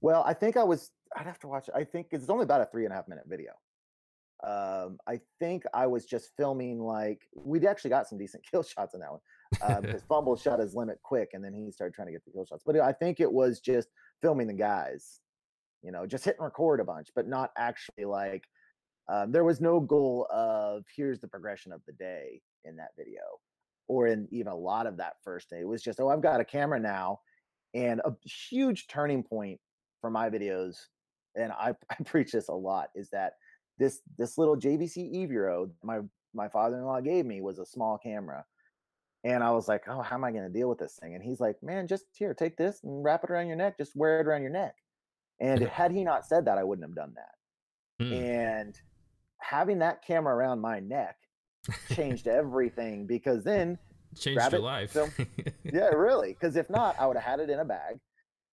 Well, 0.01 0.24
I 0.26 0.34
think 0.34 0.58
I 0.58 0.64
was. 0.64 0.91
I'd 1.18 1.26
have 1.26 1.39
to 1.39 1.47
watch. 1.47 1.70
I 1.76 1.84
think 1.84 2.08
it's 2.12 2.30
only 2.30 2.43
about 2.43 2.62
a 2.62 2.66
three 2.66 2.86
and 2.86 2.93
a 2.93 2.95
half 2.95 3.08
minute 3.08 3.26
video. 3.28 3.51
Um, 4.43 4.97
I 5.08 5.20
think 5.39 5.64
I 5.74 5.88
was 5.88 6.06
just 6.06 6.32
filming 6.38 6.80
like 6.80 7.22
we 7.36 7.66
actually 7.66 7.89
got 7.89 8.08
some 8.08 8.18
decent 8.18 8.43
kill 8.51 8.64
shots 8.64 8.93
in 8.93 9.01
that 9.01 9.12
one 9.12 9.22
um, 9.64 9.82
because 9.82 10.03
Fumble 10.03 10.36
shot 10.36 10.60
his 10.60 10.76
limit 10.76 10.99
quick 11.03 11.30
and 11.34 11.43
then 11.43 11.53
he 11.53 11.72
started 11.72 11.93
trying 11.93 12.08
to 12.08 12.12
get 12.12 12.24
the 12.26 12.32
kill 12.32 12.45
shots. 12.45 12.64
But 12.66 12.80
I 12.80 12.91
think 12.91 13.20
it 13.20 13.32
was 13.32 13.60
just 13.60 13.88
filming 14.22 14.47
the 14.47 14.53
guys, 14.53 15.20
you 15.82 15.91
know, 15.91 16.06
just 16.06 16.26
hit 16.26 16.36
and 16.38 16.45
record 16.45 16.80
a 16.80 16.84
bunch, 16.84 17.10
but 17.16 17.28
not 17.28 17.51
actually 17.58 18.06
like 18.06 18.43
um, 19.08 19.32
there 19.32 19.43
was 19.43 19.62
no 19.62 19.80
goal 19.80 20.28
of 20.32 20.84
here's 20.95 21.20
the 21.20 21.28
progression 21.28 21.72
of 21.72 21.82
the 21.86 21.93
day 21.93 22.41
in 22.64 22.76
that 22.78 22.91
video 22.97 23.22
or 23.88 24.08
in 24.08 24.28
even 24.32 24.47
a 24.47 24.56
lot 24.56 24.88
of 24.88 24.97
that 24.97 25.14
first 25.24 25.49
day. 25.49 25.60
It 25.60 25.68
was 25.68 25.84
just, 25.84 25.99
oh, 25.99 26.10
I've 26.10 26.22
got 26.22 26.39
a 26.39 26.45
camera 26.45 26.80
now. 26.80 27.20
And 27.74 28.01
a 28.06 28.14
huge 28.28 28.88
turning 28.88 29.22
point 29.22 29.60
for 30.01 30.10
my 30.10 30.30
videos, 30.30 30.78
and 31.36 31.51
I, 31.51 31.74
I 31.89 31.95
preach 32.06 32.32
this 32.32 32.47
a 32.47 32.53
lot, 32.53 32.89
is 32.95 33.10
that 33.10 33.34
this 33.78 33.99
this 34.18 34.38
little 34.38 34.56
JVC 34.56 35.14
Everio 35.14 35.70
my 35.84 35.99
my 36.34 36.47
father-in-law 36.47 37.01
gave 37.01 37.26
me 37.26 37.41
was 37.41 37.60
a 37.60 37.66
small 37.66 37.97
camera. 37.97 38.45
And 39.24 39.43
I 39.43 39.51
was 39.51 39.68
like, 39.68 39.86
oh, 39.88 40.03
how 40.03 40.18
am 40.18 40.24
I 40.24 40.32
going 40.32 40.43
to 40.43 40.53
deal 40.53 40.70
with 40.70 40.78
this 40.78 40.99
thing? 41.01 41.16
And 41.16 41.24
he's 41.24 41.39
like, 41.39 41.56
man, 41.64 41.88
just 41.88 42.06
here, 42.14 42.36
take 42.36 42.58
this 42.58 42.82
and 42.84 43.03
wrap 43.03 43.24
it 43.24 43.32
around 43.32 43.47
your 43.47 43.56
neck. 43.56 43.76
Just 43.76 43.95
wear 43.95 44.20
it 44.20 44.28
around 44.28 44.43
your 44.43 44.51
neck. 44.51 44.76
And 45.39 45.64
had 45.68 45.91
he 45.91 46.03
not 46.03 46.28
said 46.28 46.45
that, 46.45 46.60
I 46.60 46.64
wouldn't 46.64 46.88
have 46.88 46.95
done 46.95 47.16
that. 47.16 48.06
Hmm. 48.06 48.14
And 48.14 48.82
having 49.49 49.79
that 49.79 50.03
camera 50.05 50.35
around 50.35 50.59
my 50.59 50.79
neck 50.79 51.17
changed 51.93 52.27
everything 52.27 53.05
because 53.05 53.43
then 53.43 53.77
changed 54.17 54.41
your 54.51 54.61
it, 54.61 54.63
life. 54.63 54.91
Film, 54.91 55.11
yeah, 55.63 55.89
really. 55.89 56.33
Because 56.33 56.55
if 56.55 56.69
not, 56.69 56.95
I 56.99 57.07
would 57.07 57.17
have 57.17 57.25
had 57.25 57.39
it 57.39 57.49
in 57.49 57.59
a 57.59 57.65
bag. 57.65 57.99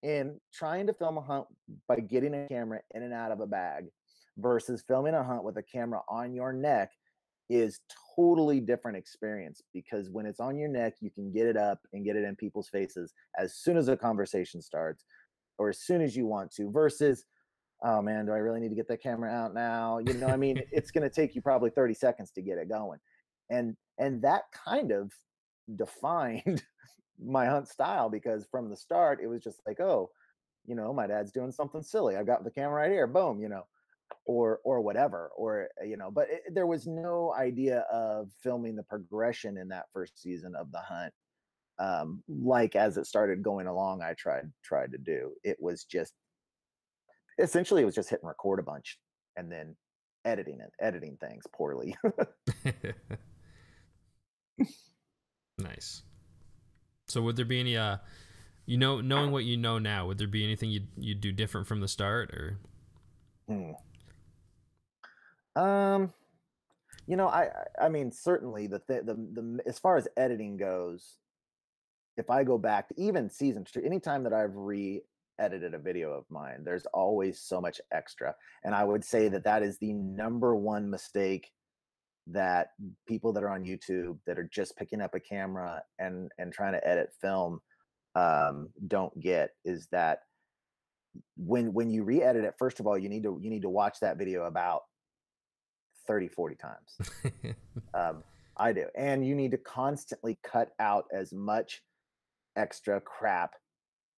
And 0.02 0.40
trying 0.52 0.86
to 0.88 0.92
film 0.92 1.16
a 1.16 1.20
hunt 1.20 1.46
by 1.88 2.00
getting 2.00 2.34
a 2.34 2.48
camera 2.48 2.80
in 2.94 3.04
and 3.04 3.14
out 3.14 3.30
of 3.30 3.40
a 3.40 3.46
bag 3.46 3.84
versus 4.38 4.82
filming 4.86 5.14
a 5.14 5.22
hunt 5.22 5.44
with 5.44 5.56
a 5.58 5.62
camera 5.62 6.00
on 6.08 6.34
your 6.34 6.52
neck 6.52 6.90
is 7.48 7.80
totally 8.16 8.60
different 8.60 8.96
experience 8.96 9.62
because 9.74 10.10
when 10.10 10.26
it's 10.26 10.40
on 10.40 10.56
your 10.56 10.68
neck 10.68 10.94
you 11.00 11.10
can 11.10 11.30
get 11.30 11.46
it 11.46 11.56
up 11.56 11.78
and 11.92 12.04
get 12.04 12.16
it 12.16 12.24
in 12.24 12.34
people's 12.34 12.68
faces 12.68 13.12
as 13.38 13.56
soon 13.56 13.76
as 13.76 13.88
a 13.88 13.96
conversation 13.96 14.62
starts 14.62 15.04
or 15.58 15.68
as 15.68 15.80
soon 15.80 16.00
as 16.00 16.16
you 16.16 16.24
want 16.24 16.50
to 16.50 16.70
versus 16.70 17.24
oh 17.82 18.00
man 18.02 18.26
do 18.26 18.32
i 18.32 18.38
really 18.38 18.60
need 18.60 18.68
to 18.68 18.74
get 18.74 18.88
that 18.88 19.02
camera 19.02 19.30
out 19.30 19.54
now? 19.54 19.98
You 19.98 20.14
know 20.14 20.28
i 20.28 20.36
mean 20.36 20.62
it's 20.70 20.90
going 20.90 21.08
to 21.08 21.14
take 21.14 21.34
you 21.34 21.42
probably 21.42 21.70
30 21.70 21.94
seconds 21.94 22.30
to 22.32 22.42
get 22.42 22.58
it 22.58 22.68
going. 22.68 22.98
And 23.50 23.76
and 23.98 24.22
that 24.22 24.44
kind 24.52 24.92
of 24.92 25.12
defined 25.76 26.62
my 27.24 27.46
hunt 27.46 27.68
style 27.68 28.08
because 28.08 28.46
from 28.50 28.68
the 28.68 28.76
start 28.76 29.20
it 29.22 29.28
was 29.28 29.42
just 29.42 29.60
like 29.66 29.80
oh 29.80 30.10
you 30.64 30.74
know 30.74 30.92
my 30.92 31.06
dad's 31.06 31.32
doing 31.32 31.52
something 31.52 31.82
silly. 31.82 32.16
I've 32.16 32.26
got 32.26 32.44
the 32.44 32.50
camera 32.50 32.82
right 32.82 32.90
here. 32.90 33.06
Boom 33.06 33.40
you 33.40 33.48
know 33.48 33.66
or 34.26 34.60
or 34.64 34.80
whatever 34.80 35.30
or 35.36 35.68
uh, 35.80 35.84
you 35.84 35.96
know 35.96 36.10
but 36.10 36.28
it, 36.30 36.42
there 36.52 36.66
was 36.66 36.86
no 36.86 37.32
idea 37.34 37.80
of 37.92 38.28
filming 38.42 38.76
the 38.76 38.82
progression 38.82 39.56
in 39.56 39.68
that 39.68 39.86
first 39.92 40.20
season 40.20 40.54
of 40.54 40.70
the 40.70 40.78
hunt 40.78 41.12
um 41.78 42.22
like 42.28 42.76
as 42.76 42.98
it 42.98 43.06
started 43.06 43.42
going 43.42 43.66
along 43.66 44.02
i 44.02 44.12
tried 44.14 44.50
tried 44.62 44.92
to 44.92 44.98
do. 44.98 45.32
It 45.42 45.56
was 45.60 45.84
just 45.84 46.14
essentially 47.42 47.82
it 47.82 47.84
was 47.84 47.94
just 47.94 48.08
hitting 48.08 48.26
record 48.26 48.58
a 48.58 48.62
bunch 48.62 48.98
and 49.36 49.50
then 49.52 49.76
editing 50.24 50.60
it 50.60 50.72
editing 50.80 51.16
things 51.20 51.44
poorly. 51.52 51.94
Nice. 55.58 56.02
So 57.08 57.22
would 57.22 57.36
there 57.36 57.44
be 57.44 57.60
any 57.60 57.76
uh 57.76 57.98
you 58.66 58.78
know 58.78 59.00
knowing 59.00 59.32
what 59.32 59.44
you 59.44 59.56
know 59.56 59.78
now 59.78 60.06
would 60.06 60.18
there 60.18 60.28
be 60.28 60.44
anything 60.44 60.70
you'd, 60.70 60.88
you'd 60.96 61.20
do 61.20 61.32
different 61.32 61.66
from 61.66 61.80
the 61.80 61.88
start 61.88 62.30
or? 62.30 62.58
Hmm. 63.48 63.72
Um, 65.54 66.12
you 67.06 67.16
know, 67.16 67.28
I 67.28 67.48
I 67.80 67.88
mean, 67.88 68.10
certainly 68.10 68.66
the 68.66 68.78
th- 68.78 69.04
the 69.04 69.14
the 69.14 69.60
as 69.66 69.78
far 69.78 69.96
as 69.96 70.08
editing 70.16 70.56
goes, 70.56 71.18
if 72.16 72.30
I 72.30 72.44
go 72.44 72.56
back 72.56 72.88
to 72.88 72.94
even 72.96 73.28
season 73.28 73.64
two, 73.64 73.82
anytime 73.82 74.22
that 74.22 74.32
I've 74.32 74.54
re 74.54 75.02
edited 75.42 75.74
a 75.74 75.78
video 75.78 76.12
of 76.12 76.24
mine, 76.30 76.62
there's 76.64 76.86
always 76.94 77.40
so 77.40 77.60
much 77.60 77.80
extra, 77.92 78.34
and 78.64 78.74
I 78.74 78.84
would 78.84 79.04
say 79.04 79.28
that 79.28 79.44
that 79.44 79.62
is 79.62 79.78
the 79.78 79.92
number 79.92 80.54
one 80.54 80.88
mistake 80.88 81.50
that 82.28 82.68
people 83.08 83.32
that 83.32 83.42
are 83.42 83.50
on 83.50 83.64
YouTube 83.64 84.18
that 84.26 84.38
are 84.38 84.48
just 84.52 84.76
picking 84.76 85.00
up 85.00 85.14
a 85.14 85.20
camera 85.20 85.82
and 85.98 86.30
and 86.38 86.52
trying 86.52 86.72
to 86.72 86.86
edit 86.86 87.10
film 87.20 87.60
um, 88.14 88.68
don't 88.86 89.18
get 89.20 89.50
is 89.64 89.88
that 89.90 90.20
when 91.36 91.72
when 91.72 91.90
you 91.90 92.04
re-edit 92.04 92.44
it 92.44 92.54
first 92.58 92.80
of 92.80 92.86
all 92.86 92.96
you 92.96 93.08
need 93.08 93.22
to 93.24 93.38
you 93.42 93.50
need 93.50 93.62
to 93.62 93.68
watch 93.68 93.98
that 94.00 94.16
video 94.16 94.44
about 94.44 94.82
30, 96.06 96.28
40 96.28 96.56
times. 96.56 97.56
um, 97.94 98.22
I 98.56 98.72
do. 98.72 98.86
And 98.96 99.26
you 99.26 99.34
need 99.34 99.50
to 99.52 99.58
constantly 99.58 100.38
cut 100.42 100.70
out 100.78 101.06
as 101.12 101.32
much 101.32 101.82
extra 102.56 103.00
crap 103.00 103.52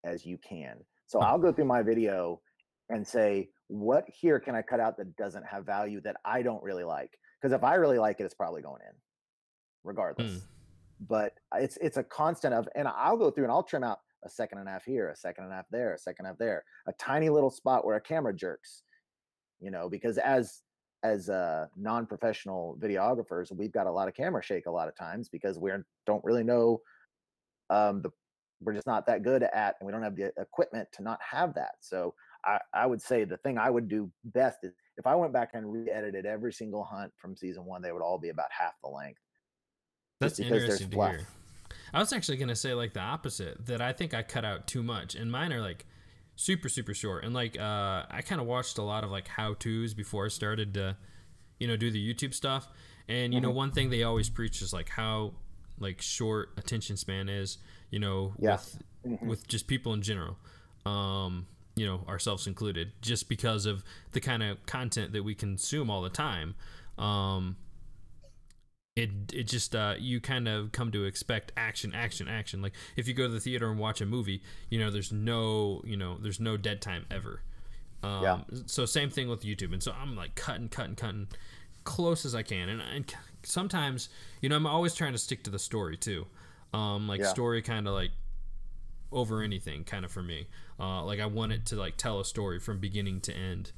as 0.03 0.25
you 0.25 0.37
can. 0.37 0.77
So 1.07 1.19
I'll 1.19 1.39
go 1.39 1.51
through 1.51 1.65
my 1.65 1.81
video 1.81 2.41
and 2.89 3.05
say, 3.05 3.49
what 3.67 4.05
here 4.07 4.39
can 4.39 4.55
I 4.55 4.61
cut 4.61 4.79
out 4.79 4.97
that 4.97 5.15
doesn't 5.15 5.45
have 5.45 5.65
value 5.65 6.01
that 6.01 6.17
I 6.23 6.41
don't 6.41 6.63
really 6.63 6.83
like? 6.83 7.11
Because 7.41 7.53
if 7.53 7.63
I 7.63 7.75
really 7.75 7.99
like 7.99 8.19
it, 8.19 8.23
it's 8.23 8.33
probably 8.33 8.61
going 8.61 8.81
in, 8.87 8.95
regardless. 9.83 10.31
Mm. 10.31 10.41
But 11.07 11.33
it's 11.55 11.77
it's 11.77 11.97
a 11.97 12.03
constant 12.03 12.53
of, 12.53 12.67
and 12.75 12.87
I'll 12.87 13.17
go 13.17 13.29
through 13.29 13.45
and 13.45 13.51
I'll 13.51 13.63
trim 13.63 13.83
out 13.83 13.99
a 14.23 14.29
second 14.29 14.59
and 14.59 14.67
a 14.67 14.71
half 14.71 14.85
here, 14.85 15.09
a 15.09 15.15
second 15.15 15.43
and 15.43 15.53
a 15.53 15.55
half 15.57 15.65
there, 15.69 15.93
a 15.93 15.99
second 15.99 16.25
and 16.25 16.27
a 16.27 16.29
half 16.31 16.39
there, 16.39 16.63
a 16.87 16.93
tiny 16.93 17.29
little 17.29 17.51
spot 17.51 17.85
where 17.85 17.97
a 17.97 18.01
camera 18.01 18.33
jerks, 18.33 18.83
you 19.59 19.71
know, 19.71 19.89
because 19.89 20.17
as 20.17 20.61
as 21.03 21.29
uh, 21.29 21.67
non-professional 21.75 22.77
videographers, 22.81 23.55
we've 23.55 23.71
got 23.71 23.85
a 23.85 23.91
lot 23.91 24.07
of 24.07 24.15
camera 24.15 24.41
shake 24.41 24.65
a 24.65 24.71
lot 24.71 24.87
of 24.87 24.95
times 24.95 25.29
because 25.29 25.59
we 25.59 25.69
don't 26.07 26.23
really 26.23 26.43
know 26.43 26.81
um, 27.69 28.01
the 28.01 28.09
we're 28.65 28.73
just 28.73 28.87
not 28.87 29.05
that 29.07 29.23
good 29.23 29.43
at, 29.43 29.75
and 29.79 29.85
we 29.85 29.91
don't 29.91 30.03
have 30.03 30.15
the 30.15 30.31
equipment 30.39 30.87
to 30.93 31.03
not 31.03 31.19
have 31.21 31.53
that. 31.55 31.75
So 31.79 32.13
I, 32.43 32.59
I 32.73 32.85
would 32.85 33.01
say 33.01 33.23
the 33.23 33.37
thing 33.37 33.57
I 33.57 33.69
would 33.69 33.87
do 33.87 34.11
best 34.25 34.59
is 34.63 34.73
if 34.97 35.05
I 35.05 35.15
went 35.15 35.33
back 35.33 35.51
and 35.53 35.71
re-edited 35.71 36.25
every 36.25 36.53
single 36.53 36.83
hunt 36.83 37.11
from 37.17 37.35
season 37.35 37.65
one, 37.65 37.81
they 37.81 37.91
would 37.91 38.01
all 38.01 38.17
be 38.17 38.29
about 38.29 38.47
half 38.57 38.73
the 38.83 38.89
length. 38.89 39.19
That's 40.19 40.39
interesting 40.39 40.89
to 40.89 40.95
hear. 40.95 41.27
I 41.93 41.99
was 41.99 42.11
actually 42.13 42.37
gonna 42.37 42.55
say 42.55 42.73
like 42.73 42.93
the 42.93 43.01
opposite 43.01 43.65
that 43.67 43.81
I 43.81 43.93
think 43.93 44.13
I 44.13 44.23
cut 44.23 44.45
out 44.45 44.67
too 44.67 44.83
much, 44.83 45.15
and 45.15 45.31
mine 45.31 45.53
are 45.53 45.61
like 45.61 45.85
super 46.35 46.67
super 46.67 46.93
short 46.93 47.23
and 47.23 47.33
like 47.33 47.57
uh, 47.57 48.03
i 48.09 48.21
kind 48.25 48.41
of 48.41 48.47
watched 48.47 48.77
a 48.77 48.81
lot 48.81 49.03
of 49.03 49.11
like 49.11 49.27
how 49.27 49.53
to's 49.53 49.93
before 49.93 50.25
i 50.25 50.27
started 50.27 50.73
to 50.73 50.95
you 51.59 51.67
know 51.67 51.77
do 51.77 51.89
the 51.89 52.13
youtube 52.13 52.33
stuff 52.33 52.67
and 53.07 53.33
you 53.33 53.39
mm-hmm. 53.39 53.47
know 53.47 53.55
one 53.55 53.71
thing 53.71 53.89
they 53.89 54.03
always 54.03 54.29
preach 54.29 54.61
is 54.61 54.73
like 54.73 54.89
how 54.89 55.33
like 55.79 56.01
short 56.01 56.49
attention 56.57 56.97
span 56.97 57.29
is 57.29 57.57
you 57.89 57.99
know 57.99 58.33
yeah. 58.39 58.53
with 58.53 58.79
mm-hmm. 59.05 59.27
with 59.27 59.47
just 59.47 59.67
people 59.67 59.93
in 59.93 60.01
general 60.01 60.37
um 60.85 61.47
you 61.75 61.85
know 61.85 62.03
ourselves 62.07 62.47
included 62.47 62.91
just 63.01 63.27
because 63.29 63.65
of 63.65 63.83
the 64.13 64.21
kind 64.21 64.43
of 64.43 64.63
content 64.65 65.13
that 65.13 65.23
we 65.23 65.35
consume 65.35 65.89
all 65.89 66.01
the 66.01 66.09
time 66.09 66.55
um 66.97 67.57
it 68.95 69.09
it 69.33 69.43
just 69.43 69.75
uh, 69.75 69.95
you 69.99 70.21
kind 70.21 70.47
of 70.47 70.71
come 70.71 70.91
to 70.91 71.03
expect 71.03 71.51
action 71.57 71.93
action 71.93 72.27
action 72.27 72.61
like 72.61 72.73
if 72.95 73.07
you 73.07 73.13
go 73.13 73.27
to 73.27 73.33
the 73.33 73.39
theater 73.39 73.69
and 73.69 73.77
watch 73.77 73.99
a 73.99 74.05
movie 74.05 74.41
you 74.69 74.79
know 74.79 74.89
there's 74.89 75.11
no 75.11 75.81
you 75.85 75.97
know 75.97 76.17
there's 76.21 76.39
no 76.39 76.55
dead 76.55 76.81
time 76.81 77.05
ever 77.11 77.41
um, 78.03 78.23
yeah. 78.23 78.39
so 78.65 78.85
same 78.85 79.09
thing 79.09 79.27
with 79.27 79.43
youtube 79.43 79.73
and 79.73 79.83
so 79.83 79.93
i'm 80.01 80.15
like 80.15 80.35
cutting 80.35 80.69
cutting 80.69 80.95
cutting 80.95 81.27
close 81.83 82.25
as 82.25 82.33
i 82.33 82.41
can 82.41 82.69
and, 82.69 82.81
and 82.81 83.13
sometimes 83.43 84.07
you 84.41 84.47
know 84.47 84.55
i'm 84.55 84.65
always 84.65 84.95
trying 84.95 85.11
to 85.11 85.17
stick 85.17 85.43
to 85.43 85.49
the 85.49 85.59
story 85.59 85.97
too 85.97 86.25
um, 86.75 87.07
like 87.07 87.21
yeah. 87.21 87.27
story 87.27 87.61
kind 87.61 87.87
of 87.87 87.93
like 87.93 88.11
over 89.11 89.41
anything 89.41 89.83
kind 89.83 90.03
of 90.03 90.11
for 90.11 90.21
me 90.21 90.47
uh, 90.79 91.03
like 91.03 91.19
i 91.19 91.25
want 91.25 91.51
it 91.51 91.65
to 91.65 91.75
like 91.75 91.95
tell 91.97 92.19
a 92.19 92.25
story 92.25 92.59
from 92.59 92.79
beginning 92.79 93.21
to 93.21 93.33
end 93.33 93.71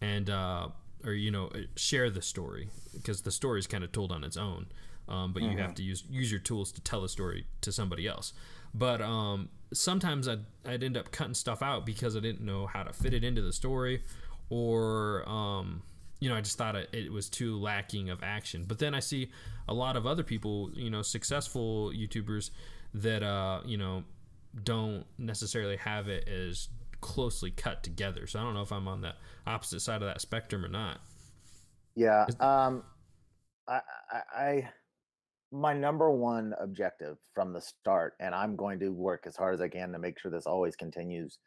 and 0.00 0.28
uh, 0.28 0.68
or 1.04 1.12
you 1.12 1.30
know 1.30 1.46
uh, 1.54 1.60
share 1.76 2.10
the 2.10 2.22
story 2.22 2.68
because 2.94 3.22
the 3.22 3.30
story 3.30 3.58
is 3.58 3.66
kind 3.66 3.84
of 3.84 3.92
told 3.92 4.10
on 4.10 4.24
its 4.24 4.36
own 4.36 4.66
um, 5.08 5.32
but 5.32 5.42
mm-hmm. 5.42 5.52
you 5.52 5.58
have 5.58 5.68
mm-hmm. 5.68 5.74
to 5.74 5.82
use 5.82 6.04
use 6.10 6.30
your 6.30 6.40
tools 6.40 6.72
to 6.72 6.80
tell 6.80 7.04
a 7.04 7.08
story 7.08 7.46
to 7.60 7.70
somebody 7.70 8.06
else 8.06 8.32
but 8.74 9.00
um, 9.00 9.48
sometimes 9.72 10.28
I'd, 10.28 10.44
I'd 10.64 10.82
end 10.82 10.96
up 10.96 11.10
cutting 11.10 11.34
stuff 11.34 11.62
out 11.62 11.84
because 11.84 12.16
I 12.16 12.20
didn't 12.20 12.44
know 12.44 12.66
how 12.66 12.82
to 12.82 12.92
fit 12.92 13.12
it 13.12 13.24
into 13.24 13.42
the 13.42 13.52
story 13.52 14.02
or 14.48 15.28
um, 15.28 15.82
you 16.20 16.28
know 16.28 16.36
I 16.36 16.40
just 16.40 16.56
thought 16.56 16.76
it, 16.76 16.88
it 16.92 17.12
was 17.12 17.28
too 17.28 17.58
lacking 17.58 18.10
of 18.10 18.22
action 18.22 18.64
but 18.66 18.78
then 18.78 18.94
I 18.94 19.00
see 19.00 19.30
a 19.68 19.74
lot 19.74 19.96
of 19.96 20.06
other 20.06 20.22
people 20.22 20.70
you 20.74 20.90
know 20.90 21.02
successful 21.02 21.92
YouTubers 21.94 22.50
that 22.94 23.22
uh, 23.22 23.60
you 23.64 23.76
know 23.76 24.04
don't 24.64 25.04
necessarily 25.18 25.76
have 25.76 26.08
it 26.08 26.28
as 26.28 26.68
closely 27.00 27.50
cut 27.50 27.82
together. 27.82 28.26
So 28.26 28.40
I 28.40 28.42
don't 28.42 28.54
know 28.54 28.62
if 28.62 28.72
I'm 28.72 28.88
on 28.88 29.00
the 29.00 29.14
opposite 29.46 29.80
side 29.80 30.02
of 30.02 30.08
that 30.08 30.20
spectrum 30.20 30.64
or 30.64 30.68
not. 30.68 31.00
Yeah. 31.96 32.26
Um, 32.38 32.82
I, 33.68 33.80
I, 34.10 34.40
I, 34.40 34.70
my 35.52 35.72
number 35.72 36.10
one 36.10 36.54
objective 36.60 37.16
from 37.34 37.52
the 37.52 37.60
start, 37.60 38.14
and 38.20 38.34
I'm 38.34 38.56
going 38.56 38.78
to 38.80 38.90
work 38.90 39.24
as 39.26 39.36
hard 39.36 39.54
as 39.54 39.60
I 39.60 39.68
can 39.68 39.92
to 39.92 39.98
make 39.98 40.18
sure 40.18 40.30
this 40.30 40.46
always 40.46 40.76
continues 40.76 41.38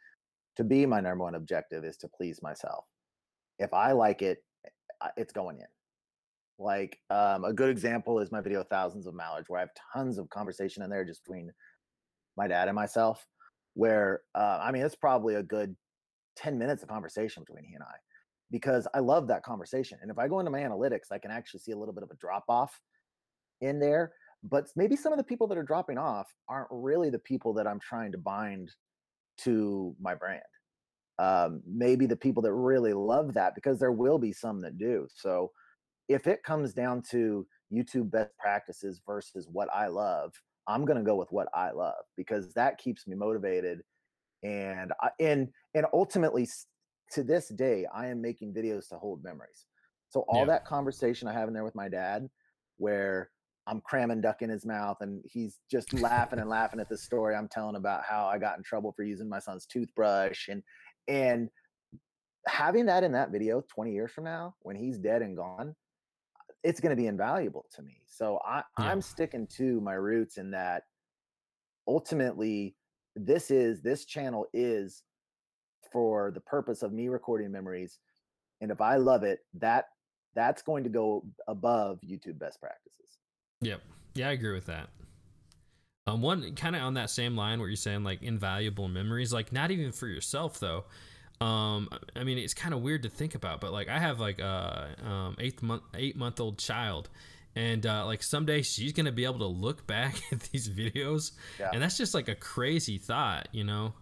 to 0.56 0.64
be 0.64 0.86
my 0.86 1.00
number 1.00 1.24
one 1.24 1.36
objective 1.36 1.84
is 1.84 1.98
to 1.98 2.08
please 2.08 2.42
myself. 2.42 2.86
If 3.60 3.74
I 3.74 3.92
like 3.94 4.22
it, 4.22 4.44
it's 5.18 5.34
going 5.34 5.58
in. 5.58 5.68
Like 6.60 7.00
um, 7.10 7.46
a 7.46 7.54
good 7.54 7.70
example 7.70 8.20
is 8.20 8.32
my 8.32 8.42
video 8.42 8.64
"Thousands 8.64 9.08
of 9.08 9.16
Mallards," 9.16 9.50
where 9.50 9.60
I 9.60 9.64
have 9.64 9.72
tons 9.94 10.18
of 10.18 10.30
conversation 10.30 10.84
in 10.84 10.90
there 10.90 11.04
just 11.04 11.24
between 11.24 11.52
my 12.38 12.48
dad 12.48 12.68
and 12.68 12.76
myself 12.76 13.26
where 13.74 14.22
uh, 14.36 14.60
I 14.62 14.72
mean, 14.72 14.84
it's 14.84 14.96
probably 14.96 15.36
a 15.36 15.44
good 15.44 15.76
10 16.38 16.58
minutes 16.58 16.84
of 16.84 16.90
conversation 16.90 17.44
between 17.46 17.66
he 17.66 17.74
and 17.76 17.84
I 17.84 17.96
because 18.52 18.88
I 18.94 19.00
love 19.00 19.28
that 19.28 19.44
conversation. 19.44 19.98
And 20.02 20.12
if 20.12 20.20
I 20.20 20.28
go 20.28 20.40
into 20.40 20.52
my 20.52 20.60
analytics, 20.60 21.12
I 21.12 21.18
can 21.18 21.32
actually 21.32 21.62
see 21.62 21.72
a 21.72 21.78
little 21.78 21.94
bit 21.94 22.04
of 22.04 22.12
a 22.12 22.16
drop 22.16 22.46
off 22.50 22.80
in 23.62 23.80
there. 23.80 24.14
But 24.44 24.68
maybe 24.76 24.96
some 24.96 25.14
of 25.14 25.18
the 25.18 25.24
people 25.24 25.48
that 25.48 25.58
are 25.58 25.64
dropping 25.64 25.98
off 25.98 26.28
aren't 26.50 26.68
really 26.70 27.10
the 27.10 27.20
people 27.20 27.54
that 27.54 27.66
I'm 27.66 27.80
trying 27.80 28.12
to 28.12 28.18
bind 28.18 28.70
to 29.40 29.96
my 30.00 30.14
brand. 30.14 30.44
Um, 31.20 31.62
maybe 31.68 32.06
the 32.06 32.16
people 32.16 32.42
that 32.44 32.54
really 32.54 32.94
love 32.94 33.34
that 33.36 33.56
because 33.56 33.80
there 33.80 33.92
will 33.92 34.18
be 34.18 34.34
some 34.34 34.62
that 34.62 34.78
do. 34.78 35.08
So 35.14 35.52
if 36.10 36.28
it 36.28 36.44
comes 36.44 36.74
down 36.74 37.04
to 37.12 37.46
YouTube 37.72 38.12
best 38.12 38.32
practices 38.40 39.02
versus 39.06 39.48
what 39.52 39.70
I 39.74 39.88
love, 39.88 40.34
I'm 40.68 40.86
going 40.86 40.98
to 40.98 41.04
go 41.04 41.16
with 41.16 41.32
what 41.32 41.48
I 41.54 41.72
love 41.72 42.04
because 42.18 42.54
that 42.54 42.78
keeps 42.78 43.08
me 43.08 43.16
motivated. 43.16 43.82
And 44.44 44.92
I, 45.02 45.10
and 45.20 45.50
and 45.74 45.86
ultimately, 45.94 46.48
to 47.12 47.24
this 47.24 47.50
day, 47.50 47.86
I 47.94 48.08
am 48.08 48.22
making 48.22 48.54
videos 48.54 48.90
to 48.90 48.98
hold 48.98 49.24
memories. 49.24 49.66
So 50.10 50.26
all 50.28 50.42
yeah. 50.42 50.46
that 50.46 50.66
conversation 50.66 51.28
I 51.28 51.34
have 51.34 51.48
in 51.48 51.54
there 51.54 51.64
with 51.64 51.76
my 51.76 51.90
dad, 51.90 52.30
where 52.78 53.30
I'm 53.66 53.82
cramming 53.82 54.22
duck 54.22 54.42
in 54.42 54.50
his 54.50 54.66
mouth 54.66 54.98
and 55.02 55.24
he's 55.26 55.60
just 55.72 55.94
laughing 55.94 56.40
and 56.40 56.50
laughing 56.50 56.80
at 56.80 56.90
the 56.90 56.98
story 56.98 57.36
I'm 57.36 57.48
telling 57.48 57.76
about 57.78 58.04
how 58.04 58.26
I 58.26 58.38
got 58.38 58.58
in 58.58 58.64
trouble 58.64 58.92
for 58.92 59.04
using 59.04 59.30
my 59.30 59.40
son's 59.40 59.66
toothbrush 59.66 60.50
and 60.50 60.62
and 61.08 61.50
having 62.48 62.86
that 62.86 63.04
in 63.04 63.12
that 63.14 63.32
video 63.32 63.64
20 63.74 63.92
years 63.92 64.12
from 64.12 64.26
now 64.26 64.56
when 64.62 64.76
he's 64.76 64.98
dead 64.98 65.22
and 65.22 65.38
gone 65.38 65.76
it's 66.64 66.80
going 66.80 66.90
to 66.90 67.02
be 67.02 67.08
invaluable 67.08 67.66
to 67.74 67.82
me 67.82 68.02
so 68.06 68.40
I, 68.46 68.64
yeah. 68.80 68.86
i'm 68.86 69.02
sticking 69.02 69.48
to 69.58 69.80
my 69.82 69.94
roots 69.94 70.38
in 70.38 70.52
that 70.52 70.84
ultimately 71.88 72.76
this 73.16 73.50
is 73.50 73.82
this 73.82 74.06
channel 74.06 74.46
is 74.54 75.04
for 75.92 76.32
the 76.32 76.42
purpose 76.42 76.84
of 76.84 76.92
me 76.92 77.08
recording 77.08 77.52
memories 77.52 78.00
and 78.62 78.72
if 78.72 78.82
i 78.82 78.98
love 78.98 79.24
it 79.24 79.40
that 79.54 79.86
that's 80.36 80.62
going 80.62 80.84
to 80.84 80.90
go 80.90 81.24
above 81.48 82.00
youtube 82.02 82.40
best 82.40 82.60
practices 82.60 82.94
Yep. 83.64 83.82
Yeah, 84.16 84.30
I 84.30 84.32
agree 84.34 84.54
with 84.54 84.66
that. 84.66 84.90
Um, 86.06 86.22
one 86.22 86.56
kind 86.56 86.76
of 86.76 86.82
on 86.82 86.96
that 86.96 87.10
same 87.10 87.38
line 87.38 87.60
where 87.60 87.70
you're 87.70 87.78
saying 87.78 88.04
like 88.04 88.22
invaluable 88.22 88.88
memories, 88.90 89.32
like 89.32 89.52
not 89.54 89.72
even 89.72 89.92
for 89.92 90.08
yourself 90.08 90.60
though. 90.60 90.84
Um, 91.40 91.90
I 92.16 92.24
mean, 92.24 92.38
it's 92.38 92.54
kind 92.54 92.74
of 92.74 92.82
weird 92.82 93.04
to 93.04 93.10
think 93.10 93.36
about, 93.36 93.62
but 93.62 93.72
like 93.72 93.90
I 93.90 94.00
have 94.00 94.20
like 94.20 94.40
a 94.40 94.96
um, 95.06 95.36
eight 95.40 95.62
month 95.62 95.84
eight 95.96 96.18
month 96.18 96.40
old 96.40 96.58
child, 96.58 97.10
and 97.56 97.86
uh, 97.86 98.06
like 98.06 98.22
someday 98.22 98.62
she's 98.62 98.92
gonna 98.92 99.12
be 99.12 99.24
able 99.24 99.40
to 99.40 99.48
look 99.48 99.88
back 99.88 100.16
at 100.32 100.42
these 100.42 100.70
videos, 100.70 101.32
yeah. 101.60 101.70
and 101.74 101.82
that's 101.82 101.98
just 101.98 102.14
like 102.14 102.28
a 102.28 102.36
crazy 102.36 102.98
thought, 102.98 103.48
you 103.52 103.64
know? 103.64 103.94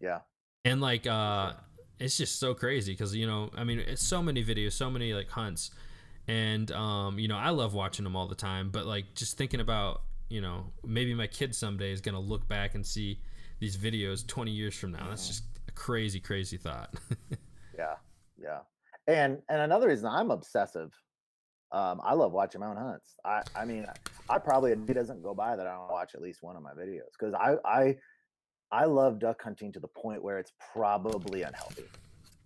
Yeah. 0.00 0.20
And 0.64 0.80
like, 0.80 1.06
uh, 1.06 1.52
it's 1.98 2.16
just 2.16 2.38
so 2.38 2.54
crazy 2.54 2.92
because 2.92 3.14
you 3.14 3.26
know, 3.26 3.50
I 3.56 3.64
mean, 3.64 3.80
it's 3.80 4.06
so 4.06 4.22
many 4.22 4.44
videos, 4.44 4.72
so 4.72 4.88
many 4.90 5.12
like 5.14 5.30
hunts 5.30 5.70
and 6.26 6.70
um, 6.72 7.18
you 7.18 7.28
know 7.28 7.36
I 7.36 7.50
love 7.50 7.74
watching 7.74 8.04
them 8.04 8.16
all 8.16 8.26
the 8.26 8.34
time. 8.34 8.70
But 8.70 8.86
like 8.86 9.14
just 9.14 9.36
thinking 9.36 9.60
about 9.60 10.02
you 10.28 10.40
know 10.40 10.72
maybe 10.84 11.14
my 11.14 11.26
kid 11.26 11.54
someday 11.54 11.92
is 11.92 12.00
gonna 12.00 12.20
look 12.20 12.46
back 12.48 12.74
and 12.74 12.84
see 12.84 13.20
these 13.60 13.76
videos 13.76 14.26
20 14.26 14.50
years 14.50 14.76
from 14.76 14.92
now. 14.92 15.08
That's 15.08 15.26
just 15.26 15.44
a 15.68 15.72
crazy, 15.72 16.20
crazy 16.20 16.56
thought. 16.56 16.94
yeah, 17.78 17.94
yeah. 18.40 18.60
And 19.06 19.40
and 19.48 19.60
another 19.60 19.88
reason 19.88 20.06
I'm 20.06 20.30
obsessive. 20.30 20.92
Um, 21.72 22.00
I 22.04 22.14
love 22.14 22.32
watching 22.32 22.60
my 22.60 22.68
own 22.68 22.76
hunts. 22.76 23.16
I 23.24 23.42
I 23.54 23.64
mean 23.64 23.86
I 24.28 24.38
probably 24.38 24.72
it 24.72 24.94
doesn't 24.94 25.22
go 25.22 25.34
by 25.34 25.56
that 25.56 25.66
I 25.66 25.74
don't 25.74 25.90
watch 25.90 26.14
at 26.14 26.22
least 26.22 26.42
one 26.42 26.56
of 26.56 26.62
my 26.62 26.72
videos 26.72 27.12
because 27.18 27.34
I 27.34 27.56
I 27.64 27.96
I 28.70 28.84
love 28.86 29.18
duck 29.18 29.42
hunting 29.42 29.72
to 29.72 29.80
the 29.80 29.88
point 29.88 30.22
where 30.22 30.38
it's 30.38 30.52
probably 30.72 31.42
unhealthy. 31.42 31.84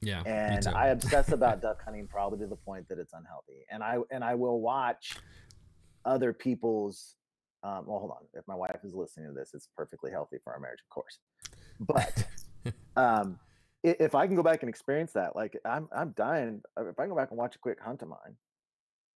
Yeah. 0.00 0.22
And 0.26 0.66
I 0.68 0.88
obsess 0.88 1.32
about 1.32 1.60
duck 1.62 1.82
hunting 1.82 2.06
probably 2.06 2.38
to 2.40 2.46
the 2.46 2.56
point 2.56 2.88
that 2.88 2.98
it's 2.98 3.12
unhealthy. 3.12 3.64
And 3.70 3.82
I 3.82 3.98
and 4.10 4.22
I 4.22 4.34
will 4.34 4.60
watch 4.60 5.16
other 6.04 6.32
people's 6.32 7.16
um, 7.62 7.84
well 7.86 7.98
hold 7.98 8.12
on. 8.12 8.26
If 8.34 8.46
my 8.46 8.54
wife 8.54 8.80
is 8.84 8.94
listening 8.94 9.28
to 9.28 9.32
this, 9.32 9.50
it's 9.54 9.68
perfectly 9.76 10.10
healthy 10.10 10.36
for 10.42 10.52
our 10.52 10.60
marriage, 10.60 10.80
of 10.80 10.88
course. 10.90 11.18
But 11.80 12.26
um 12.96 13.38
if 13.84 14.14
I 14.14 14.26
can 14.26 14.34
go 14.34 14.42
back 14.42 14.62
and 14.62 14.68
experience 14.68 15.12
that, 15.12 15.36
like 15.36 15.56
I'm 15.64 15.88
I'm 15.96 16.12
dying. 16.16 16.62
Uh, 16.78 16.88
if 16.88 16.98
I 16.98 17.02
can 17.02 17.10
go 17.10 17.16
back 17.16 17.30
and 17.30 17.38
watch 17.38 17.54
a 17.56 17.58
quick 17.58 17.78
hunt 17.80 18.02
of 18.02 18.08
mine, 18.08 18.36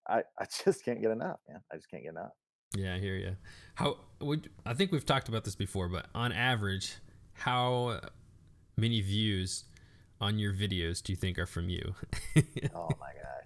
I 0.09 0.23
I 0.39 0.47
just 0.65 0.85
can't 0.85 1.01
get 1.01 1.11
enough, 1.11 1.41
man. 1.49 1.61
I 1.73 1.77
just 1.77 1.91
can't 1.91 2.03
get 2.03 2.11
enough. 2.11 2.33
Yeah, 2.77 2.95
I 2.95 2.99
hear 2.99 3.17
you. 3.17 3.37
How 3.75 3.99
would 4.21 4.51
I 4.65 4.75
think 4.75 4.93
we've 4.93 5.05
talked 5.07 5.29
about 5.29 5.45
this 5.45 5.55
before, 5.55 5.89
but 5.89 6.07
on 6.15 6.33
average, 6.33 6.95
how 7.35 8.01
many 8.77 9.01
views 9.01 9.65
on 10.21 10.39
your 10.39 10.55
videos 10.55 11.03
do 11.03 11.13
you 11.13 11.17
think 11.17 11.39
are 11.39 11.47
from 11.47 11.69
you? 11.69 11.95
oh 12.75 12.89
my 13.01 13.13
gosh. 13.13 13.42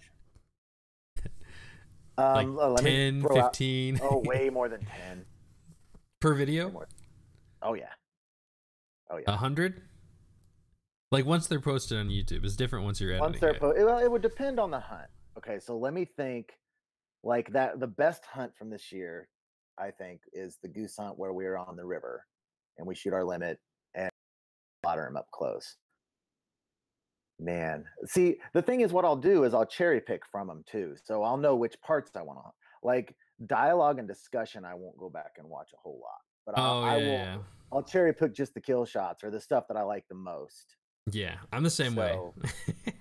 Um, 2.19 2.57
like 2.57 2.83
10, 2.83 3.23
15. 3.23 3.97
Out, 3.97 4.03
oh, 4.11 4.23
way 4.25 4.51
more 4.51 4.69
than 4.69 4.81
10. 4.81 5.25
Per 6.21 6.35
video? 6.35 6.87
Oh, 7.63 7.75
yeah. 7.75 7.85
Oh, 9.11 9.19
yeah. 9.19 9.25
A 9.29 9.33
100? 9.33 9.83
Like 11.13 11.25
once 11.25 11.47
they're 11.47 11.61
posted 11.61 11.99
on 11.99 12.09
YouTube, 12.09 12.45
it's 12.45 12.57
different 12.57 12.85
once 12.85 13.01
you're 13.01 13.13
editing. 13.13 13.31
Once 13.31 13.41
they're 13.41 13.55
po- 13.55 13.75
well, 13.77 13.99
it 13.99 14.11
would 14.11 14.23
depend 14.23 14.59
on 14.59 14.71
the 14.71 14.81
hunt. 14.81 15.09
Okay, 15.39 15.59
so 15.61 15.77
let 15.77 15.93
me 15.93 16.05
think. 16.05 16.53
Like 17.23 17.53
that, 17.53 17.81
the 17.81 17.87
best 17.87 18.25
hunt 18.25 18.53
from 18.57 18.71
this 18.71 18.93
year, 18.93 19.29
I 19.79 19.91
think, 19.91 20.21
is 20.33 20.59
the 20.63 20.69
goose 20.69 20.97
hunt 20.97 21.19
where 21.19 21.33
we 21.33 21.45
are 21.47 21.59
on 21.59 21.75
the 21.77 21.85
river 21.85 22.25
and 22.79 22.87
we 22.87 22.95
shoot 22.95 23.13
our 23.13 23.25
limit 23.25 23.59
and 23.95 24.11
water 24.85 25.07
him 25.07 25.17
up 25.17 25.27
close. 25.33 25.77
Man, 27.39 27.85
see, 28.07 28.37
the 28.55 28.63
thing 28.63 28.81
is, 28.81 28.93
what 28.93 29.05
I'll 29.05 29.17
do 29.17 29.45
is 29.45 29.53
I'll 29.53 29.67
cherry 29.67 30.01
pick 30.01 30.23
from 30.27 30.47
them 30.47 30.65
too, 30.71 30.95
so 31.05 31.23
I'll 31.23 31.37
know 31.37 31.55
which 31.55 31.81
parts 31.83 32.11
I 32.17 32.23
want 32.23 32.39
to 32.39 32.51
like. 32.83 33.15
Dialogue 33.45 33.99
and 33.99 34.09
discussion, 34.09 34.65
I 34.65 34.73
won't 34.73 34.97
go 34.97 35.11
back 35.11 35.33
and 35.37 35.47
watch 35.47 35.69
a 35.75 35.77
whole 35.77 36.01
lot, 36.03 36.21
but 36.47 36.59
I'll, 36.59 36.79
oh, 36.79 36.85
yeah, 36.87 36.93
I 36.93 36.97
will. 36.97 37.05
Yeah. 37.05 37.37
I'll 37.71 37.83
cherry 37.83 38.15
pick 38.15 38.35
just 38.35 38.55
the 38.55 38.61
kill 38.63 38.87
shots 38.87 39.23
or 39.23 39.31
the 39.31 39.41
stuff 39.41 39.69
that 39.69 39.77
I 39.77 39.83
like 39.83 40.05
the 40.09 40.15
most. 40.15 40.77
Yeah, 41.13 41.35
I'm 41.53 41.63
the 41.63 41.69
same 41.69 41.95
so, 41.95 42.35
way. 42.47 42.95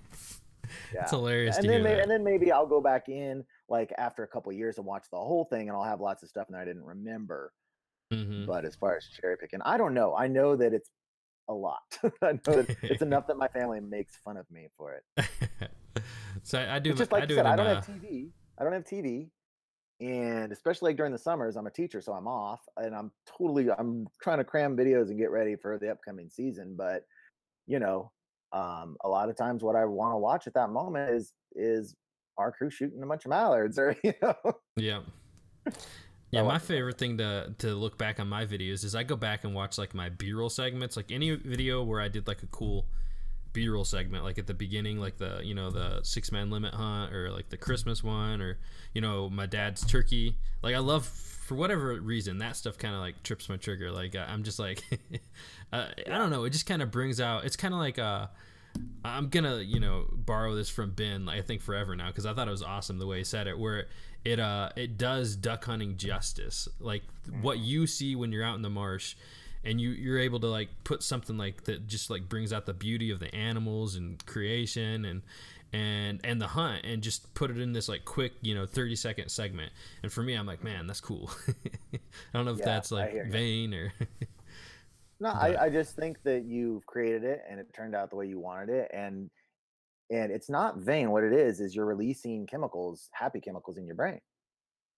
yeah. 0.94 1.02
It's 1.02 1.10
hilarious. 1.10 1.56
And 1.56 1.68
then, 1.68 1.82
maybe, 1.82 2.00
and 2.00 2.10
then 2.10 2.22
maybe 2.22 2.52
I'll 2.52 2.66
go 2.66 2.82
back 2.82 3.08
in 3.08 3.44
like 3.68 3.92
after 3.96 4.22
a 4.22 4.28
couple 4.28 4.52
years 4.52 4.76
and 4.76 4.86
watch 4.86 5.06
the 5.10 5.16
whole 5.16 5.46
thing, 5.46 5.68
and 5.68 5.76
I'll 5.76 5.84
have 5.84 6.00
lots 6.00 6.22
of 6.22 6.28
stuff 6.28 6.48
that 6.50 6.60
I 6.60 6.64
didn't 6.64 6.84
remember. 6.84 7.52
Mm-hmm. 8.12 8.46
But 8.46 8.64
as 8.64 8.76
far 8.76 8.96
as 8.96 9.06
cherry 9.06 9.36
picking, 9.36 9.60
I 9.62 9.76
don't 9.78 9.94
know. 9.94 10.14
I 10.14 10.28
know 10.28 10.54
that 10.54 10.72
it's 10.72 10.90
a 11.48 11.54
lot. 11.54 11.98
I 12.22 12.32
know 12.32 12.64
it's 12.82 13.02
enough 13.02 13.26
that 13.28 13.36
my 13.36 13.48
family 13.48 13.80
makes 13.80 14.16
fun 14.16 14.36
of 14.36 14.50
me 14.50 14.68
for 14.76 14.94
it. 14.94 15.28
so 16.42 16.66
I, 16.68 16.78
do. 16.78 16.90
It's 16.90 16.98
just 16.98 17.12
like 17.12 17.24
I, 17.24 17.26
do 17.26 17.34
said, 17.34 17.46
I 17.46 17.56
don't 17.56 17.66
have 17.66 17.86
TV. 17.86 18.30
I 18.58 18.64
don't 18.64 18.72
have 18.72 18.84
TV, 18.84 19.28
and 20.00 20.52
especially 20.52 20.90
like 20.90 20.96
during 20.96 21.12
the 21.12 21.18
summers, 21.18 21.56
I'm 21.56 21.66
a 21.66 21.70
teacher, 21.70 22.00
so 22.00 22.12
I'm 22.12 22.26
off, 22.26 22.60
and 22.76 22.94
I'm 22.94 23.10
totally 23.26 23.68
I'm 23.70 24.06
trying 24.22 24.38
to 24.38 24.44
cram 24.44 24.76
videos 24.76 25.08
and 25.08 25.18
get 25.18 25.30
ready 25.30 25.56
for 25.56 25.78
the 25.78 25.90
upcoming 25.90 26.28
season. 26.30 26.74
But 26.76 27.04
you 27.66 27.78
know, 27.78 28.12
um, 28.52 28.96
a 29.04 29.08
lot 29.08 29.28
of 29.28 29.36
times, 29.36 29.62
what 29.62 29.76
I 29.76 29.84
want 29.84 30.12
to 30.12 30.18
watch 30.18 30.46
at 30.46 30.54
that 30.54 30.70
moment 30.70 31.10
is 31.10 31.32
is 31.54 31.94
our 32.38 32.52
crew 32.52 32.70
shooting 32.70 33.02
a 33.02 33.06
bunch 33.06 33.24
of 33.24 33.30
mallards, 33.30 33.78
or 33.78 33.96
you 34.02 34.14
know. 34.22 34.34
Yeah. 34.76 35.00
Yeah, 36.30 36.42
my 36.42 36.58
favorite 36.58 36.98
thing 36.98 37.18
to 37.18 37.54
to 37.58 37.74
look 37.74 37.96
back 37.98 38.18
on 38.18 38.28
my 38.28 38.46
videos 38.46 38.84
is 38.84 38.94
I 38.94 39.04
go 39.04 39.16
back 39.16 39.44
and 39.44 39.54
watch 39.54 39.78
like 39.78 39.94
my 39.94 40.08
B-roll 40.08 40.50
segments, 40.50 40.96
like 40.96 41.10
any 41.10 41.34
video 41.34 41.82
where 41.82 42.00
I 42.00 42.08
did 42.08 42.26
like 42.26 42.42
a 42.42 42.46
cool 42.46 42.86
B-roll 43.52 43.84
segment, 43.84 44.24
like 44.24 44.38
at 44.38 44.46
the 44.46 44.54
beginning, 44.54 44.98
like 44.98 45.18
the 45.18 45.40
you 45.42 45.54
know 45.54 45.70
the 45.70 46.00
six 46.02 46.32
man 46.32 46.50
limit 46.50 46.74
hunt 46.74 47.14
or 47.14 47.30
like 47.30 47.48
the 47.50 47.56
Christmas 47.56 48.02
one 48.02 48.42
or 48.42 48.58
you 48.92 49.00
know 49.00 49.30
my 49.30 49.46
dad's 49.46 49.84
turkey. 49.86 50.36
Like 50.62 50.74
I 50.74 50.80
love 50.80 51.06
for 51.06 51.54
whatever 51.54 51.94
reason 52.00 52.38
that 52.38 52.56
stuff 52.56 52.76
kind 52.76 52.94
of 52.94 53.00
like 53.00 53.22
trips 53.22 53.48
my 53.48 53.56
trigger. 53.56 53.92
Like 53.92 54.16
I'm 54.16 54.42
just 54.42 54.58
like 54.58 54.82
uh, 55.72 55.86
I 56.06 56.18
don't 56.18 56.30
know, 56.30 56.44
it 56.44 56.50
just 56.50 56.66
kind 56.66 56.82
of 56.82 56.90
brings 56.90 57.20
out. 57.20 57.44
It's 57.44 57.56
kind 57.56 57.72
of 57.72 57.78
like 57.78 57.98
uh 57.98 58.26
I'm 59.04 59.28
gonna, 59.28 59.58
you 59.58 59.80
know, 59.80 60.06
borrow 60.12 60.54
this 60.54 60.68
from 60.68 60.90
Ben. 60.90 61.28
I 61.28 61.42
think 61.42 61.62
forever 61.62 61.94
now 61.94 62.08
because 62.08 62.26
I 62.26 62.34
thought 62.34 62.48
it 62.48 62.52
was 62.52 62.62
awesome 62.62 62.98
the 62.98 63.06
way 63.06 63.18
he 63.18 63.24
said 63.24 63.46
it. 63.46 63.58
Where 63.58 63.86
it 64.24 64.40
uh 64.40 64.70
it 64.76 64.98
does 64.98 65.36
duck 65.36 65.64
hunting 65.64 65.96
justice. 65.96 66.68
Like 66.80 67.02
mm-hmm. 67.28 67.42
what 67.42 67.58
you 67.58 67.86
see 67.86 68.16
when 68.16 68.32
you're 68.32 68.44
out 68.44 68.56
in 68.56 68.62
the 68.62 68.70
marsh, 68.70 69.14
and 69.64 69.80
you 69.80 69.90
you're 69.90 70.18
able 70.18 70.40
to 70.40 70.48
like 70.48 70.68
put 70.84 71.02
something 71.02 71.36
like 71.36 71.64
that 71.64 71.86
just 71.86 72.10
like 72.10 72.28
brings 72.28 72.52
out 72.52 72.66
the 72.66 72.74
beauty 72.74 73.10
of 73.10 73.20
the 73.20 73.32
animals 73.34 73.96
and 73.96 74.24
creation 74.26 75.04
and 75.04 75.22
and 75.72 76.20
and 76.24 76.40
the 76.40 76.46
hunt 76.46 76.84
and 76.84 77.02
just 77.02 77.34
put 77.34 77.50
it 77.50 77.58
in 77.58 77.72
this 77.72 77.88
like 77.88 78.04
quick 78.04 78.32
you 78.40 78.54
know 78.54 78.66
30 78.66 78.94
second 78.96 79.28
segment 79.28 79.72
and 80.02 80.12
for 80.12 80.22
me 80.22 80.34
i'm 80.34 80.46
like 80.46 80.62
man 80.62 80.86
that's 80.86 81.00
cool 81.00 81.28
i 81.92 81.98
don't 82.32 82.44
know 82.44 82.52
if 82.52 82.58
yeah, 82.60 82.64
that's 82.64 82.92
like 82.92 83.26
vain 83.26 83.74
or 83.74 83.92
no 85.20 85.30
I, 85.30 85.64
I 85.64 85.68
just 85.70 85.96
think 85.96 86.22
that 86.24 86.44
you've 86.44 86.84
created 86.86 87.24
it 87.24 87.42
and 87.48 87.60
it 87.60 87.66
turned 87.74 87.94
out 87.94 88.10
the 88.10 88.16
way 88.16 88.26
you 88.26 88.38
wanted 88.38 88.70
it 88.70 88.90
and 88.92 89.30
and 90.08 90.30
it's 90.30 90.48
not 90.48 90.78
vain. 90.78 91.10
What 91.10 91.24
it 91.24 91.32
is 91.32 91.58
is 91.60 91.74
you're 91.74 91.84
releasing 91.84 92.46
chemicals 92.46 93.08
happy 93.12 93.40
chemicals 93.40 93.76
in 93.76 93.86
your 93.86 93.96
brain. 93.96 94.20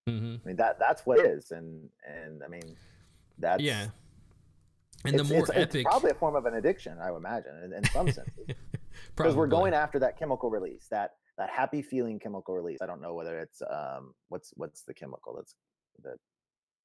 Mm-hmm. 0.08 0.36
i 0.42 0.46
mean 0.48 0.56
that 0.56 0.78
that's 0.78 1.04
what 1.04 1.18
it 1.18 1.26
is 1.26 1.50
and 1.50 1.86
and 2.06 2.42
i 2.42 2.48
mean 2.48 2.76
that's 3.38 3.62
yeah. 3.62 3.88
And 5.04 5.18
the 5.18 5.24
more 5.24 5.40
it's, 5.40 5.50
epic 5.50 5.74
it's 5.74 5.84
probably 5.84 6.12
a 6.12 6.14
form 6.14 6.34
of 6.34 6.46
an 6.46 6.54
addiction 6.54 6.96
i 6.98 7.10
would 7.10 7.18
imagine 7.18 7.52
in, 7.62 7.74
in 7.74 7.84
some 7.84 8.10
senses 8.10 8.56
because 9.16 9.36
we're 9.36 9.46
going 9.46 9.74
after 9.74 9.98
that 9.98 10.18
chemical 10.18 10.48
release 10.48 10.86
that 10.90 11.10
that 11.38 11.50
happy 11.50 11.80
feeling 11.82 12.18
chemical 12.18 12.54
release. 12.54 12.78
I 12.82 12.86
don't 12.86 13.00
know 13.00 13.14
whether 13.14 13.38
it's 13.38 13.62
um 13.70 14.12
what's 14.28 14.52
what's 14.56 14.82
the 14.82 14.92
chemical 14.92 15.34
that's 15.36 15.54
that 16.02 16.16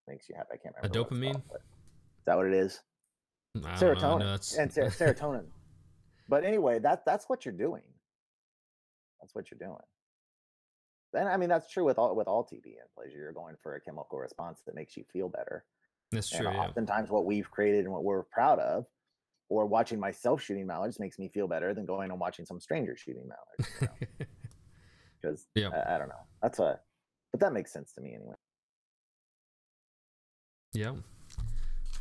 makes 0.07 0.29
you 0.29 0.36
happy? 0.36 0.49
I 0.53 0.57
can't 0.57 0.75
remember 0.75 0.99
a 0.99 1.03
dopamine? 1.03 1.34
called, 1.34 1.61
is 1.61 2.25
that 2.25 2.38
what 2.38 2.45
it 2.45 2.53
is 2.53 2.79
serotonin 3.58 4.20
no, 4.20 4.62
and 4.62 4.72
ser- 4.74 4.84
serotonin 5.14 5.45
but 6.28 6.43
anyway 6.43 6.80
that 6.80 7.06
that's 7.06 7.26
what 7.30 7.45
you're 7.45 7.54
doing 7.54 7.84
that's 9.24 9.34
what 9.34 9.49
you're 9.49 9.58
doing. 9.58 9.80
and 11.14 11.30
I 11.30 11.38
mean 11.38 11.47
that's 11.47 11.72
true 11.72 11.86
with 11.86 11.97
all 11.97 12.14
with 12.14 12.28
all 12.28 12.43
TB 12.43 12.66
and 12.66 12.89
pleasure. 12.93 13.18
You're 13.18 13.32
going 13.32 13.56
for 13.64 13.76
a 13.76 13.82
chemical 13.82 14.20
response 14.20 14.60
that 14.66 14.76
makes 14.76 14.97
you 14.97 15.06
feel 15.14 15.30
better. 15.30 15.64
That's 16.12 16.30
true. 16.30 16.47
And 16.47 16.58
yeah. 16.58 16.64
oftentimes, 16.64 17.10
what 17.10 17.26
we've 17.26 17.49
created 17.49 17.86
and 17.86 17.93
what 17.93 18.04
we're 18.04 18.24
proud 18.24 18.60
of, 18.60 18.86
or 19.47 19.66
watching 19.66 19.97
myself 19.97 20.41
shooting 20.41 20.68
mallards, 20.68 20.99
makes 20.99 21.18
me 21.18 21.30
feel 21.30 21.47
better 21.47 21.74
than 21.74 21.86
going 21.86 22.12
and 22.12 22.20
watching 22.20 22.45
some 22.45 22.60
stranger 22.60 22.97
shooting 22.97 23.30
mallards. 23.30 23.95
Because 25.22 25.47
you 25.56 25.64
know? 25.64 25.70
yeah, 25.74 25.84
I, 25.88 25.95
I, 25.95 25.97
don't 25.97 26.10
know. 26.10 26.26
That's 26.41 26.60
a, 26.60 26.80
but 27.32 27.39
that 27.39 27.54
makes 27.54 27.72
sense 27.72 27.93
to 27.93 28.01
me 28.01 28.14
anyway. 28.16 28.36
Yeah. 30.74 30.95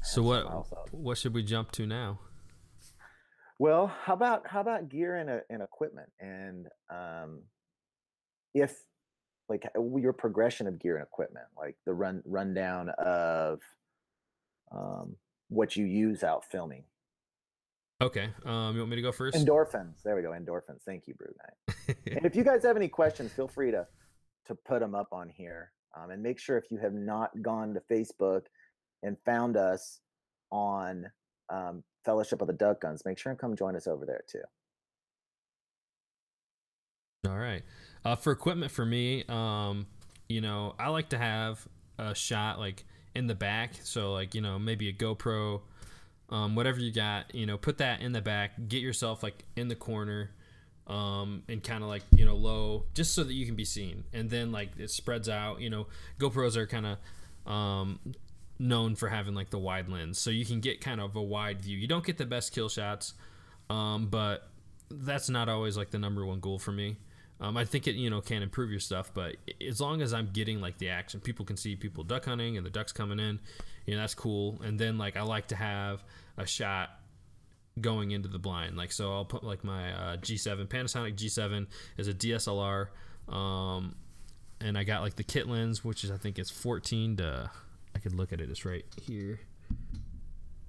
So 0.03 0.23
what 0.23 0.93
what 0.93 1.19
should 1.19 1.35
we 1.35 1.43
jump 1.43 1.73
to 1.73 1.87
now? 1.87 2.21
Well, 3.59 3.87
how 3.87 4.15
about 4.15 4.47
how 4.47 4.61
about 4.61 4.89
gear 4.89 5.17
and, 5.17 5.43
and 5.49 5.63
equipment 5.63 6.11
and 6.19 6.67
um, 6.91 7.43
if 8.55 8.75
like 9.49 9.65
your 9.75 10.13
progression 10.13 10.67
of 10.67 10.81
gear 10.81 10.97
and 10.97 11.05
equipment, 11.05 11.47
like 11.57 11.77
the 11.85 11.93
run 11.93 12.23
rundown 12.25 12.91
of 12.99 13.61
um, 14.73 15.17
what 15.49 15.77
you 15.77 15.85
use 15.85 16.25
out 16.25 16.45
filming. 16.51 16.85
Okay. 18.01 18.31
Um, 18.45 18.75
you 18.75 18.81
want 18.81 18.91
me 18.91 18.97
to 18.97 19.03
go 19.03 19.13
first? 19.13 19.37
Endorphins. 19.37 20.03
There 20.03 20.17
we 20.17 20.23
go. 20.23 20.31
Endorphins. 20.31 20.83
Thank 20.85 21.07
you, 21.07 21.15
Brew 21.15 21.33
Night. 21.39 21.97
and 22.17 22.27
if 22.27 22.35
you 22.35 22.43
guys 22.43 22.65
have 22.65 22.77
any 22.77 22.89
questions, 22.89 23.33
feel 23.33 23.49
free 23.49 23.71
to 23.71 23.87
to 24.47 24.55
put 24.55 24.81
them 24.81 24.95
up 24.95 25.09
on 25.13 25.29
here. 25.29 25.71
Um, 25.97 26.11
and 26.11 26.23
make 26.23 26.39
sure 26.39 26.57
if 26.57 26.65
you 26.71 26.79
have 26.79 26.95
not 26.95 27.31
gone 27.43 27.75
to 27.75 27.81
Facebook 27.81 28.43
and 29.03 29.17
found 29.25 29.57
us 29.57 30.01
on 30.51 31.11
um, 31.49 31.83
Fellowship 32.05 32.41
of 32.41 32.47
the 32.47 32.53
Duck 32.53 32.81
Guns, 32.81 33.05
make 33.05 33.19
sure 33.19 33.31
and 33.31 33.39
come 33.39 33.57
join 33.57 33.77
us 33.77 33.87
over 33.87 34.05
there 34.05 34.23
too. 34.29 34.43
All 37.29 37.39
right. 37.39 37.63
Uh, 38.05 38.17
for 38.17 38.33
equipment 38.33 38.73
for 38.73 38.85
me, 38.85 39.25
um, 39.29 39.87
you 40.29 40.41
know, 40.41 40.75
I 40.79 40.89
like 40.89 41.11
to 41.11 41.19
have 41.19 41.67
a 41.99 42.15
shot 42.15 42.59
like 42.59 42.85
in 43.15 43.27
the 43.29 43.35
back. 43.35 43.75
So 43.83 44.13
like, 44.13 44.35
you 44.35 44.41
know, 44.41 44.59
maybe 44.59 44.89
a 44.89 44.93
GoPro, 44.93 45.61
um, 46.31 46.57
whatever 46.57 46.81
you 46.81 46.93
got, 46.93 47.33
you 47.35 47.47
know, 47.47 47.57
put 47.57 47.79
that 47.79 48.01
in 48.01 48.13
the 48.13 48.21
back, 48.21 48.53
get 48.69 48.83
yourself 48.83 49.23
like 49.23 49.45
in 49.55 49.69
the 49.69 49.77
corner, 49.77 50.31
um, 50.89 51.45
and 51.49 51.63
kind 51.63 51.85
of 51.85 51.89
like, 51.89 52.03
you 52.17 52.25
know, 52.25 52.35
low, 52.35 52.87
just 52.95 53.15
so 53.15 53.23
that 53.23 53.35
you 53.35 53.47
can 53.47 53.55
be 53.55 53.65
seen. 53.65 54.05
And 54.13 54.29
then 54.29 54.51
like 54.51 54.71
it 54.79 54.91
spreads 54.91 55.29
out, 55.29 55.61
you 55.61 55.71
know, 55.71 55.87
GoPros 56.19 56.57
are 56.57 56.67
kind 56.67 56.87
of, 56.87 57.53
um, 57.53 58.01
known 58.63 58.95
for 58.95 59.09
having 59.09 59.35
like 59.35 59.51
the 59.51 59.59
wide 59.59 59.89
lens. 59.89 60.19
So 60.19 60.31
you 60.31 60.47
can 60.47 60.61
get 60.61 60.81
kind 60.81 61.01
of 61.01 61.17
a 61.17 61.23
wide 61.23 61.61
view. 61.61 61.77
You 61.77 61.89
don't 61.89 62.05
get 62.05 62.17
the 62.17 62.25
best 62.25 62.55
kill 62.55 62.69
shots, 62.69 63.15
um, 63.69 64.07
but 64.07 64.49
that's 64.91 65.29
not 65.29 65.49
always 65.49 65.77
like 65.77 65.91
the 65.91 65.99
number 65.99 66.25
one 66.25 66.41
goal 66.41 66.59
for 66.59 66.73
me. 66.73 66.97
Um, 67.41 67.57
I 67.57 67.65
think 67.65 67.89
it 67.89 67.97
you 67.97 68.09
know 68.09 68.21
can 68.21 68.41
improve 68.41 68.71
your 68.71 68.79
stuff, 68.79 69.11
but 69.13 69.35
as 69.67 69.81
long 69.81 70.01
as 70.01 70.15
I'm 70.15 70.31
getting 70.33 70.61
like 70.61 70.79
the 70.79 70.91
action, 70.91 71.21
people 71.21 71.45
can 71.45 71.57
see 71.57 71.75
people 71.75 72.05
duck 72.05 72.27
hunting 72.27 72.57
and 72.57 72.65
the 72.65 72.71
ducks 72.71 72.93
coming 72.93 73.19
in, 73.19 73.41
you 73.85 73.97
know 73.97 74.01
that's 74.01 74.15
cool. 74.15 74.61
And 74.63 74.79
then 74.79 74.97
like 74.97 75.17
I 75.17 75.23
like 75.23 75.49
to 75.49 75.57
have 75.57 76.05
a 76.37 76.47
shot 76.47 76.91
going 77.81 78.13
into 78.13 78.29
the 78.29 78.39
blind, 78.39 78.77
like 78.77 78.93
so 78.93 79.13
I'll 79.13 79.25
put 79.25 79.43
like 79.43 79.65
my 79.65 79.93
uh, 79.93 80.17
G7 80.19 80.69
Panasonic 80.69 81.17
G7 81.17 81.67
is 81.97 82.07
a 82.07 82.15
DSLR, 82.15 82.87
um, 83.29 83.97
and 84.61 84.79
I 84.79 84.85
got 84.85 85.03
like 85.03 85.17
the 85.17 85.25
kit 85.25 85.49
lens, 85.49 85.85
which 85.85 86.05
is 86.05 86.13
I 86.13 86.19
think 86.19 86.39
it's 86.39 86.51
14 86.51 87.17
to 87.17 87.51
I 87.95 87.99
could 87.99 88.15
look 88.15 88.33
at 88.33 88.41
it, 88.41 88.51
it's 88.51 88.65
right 88.65 88.85
here, 89.01 89.41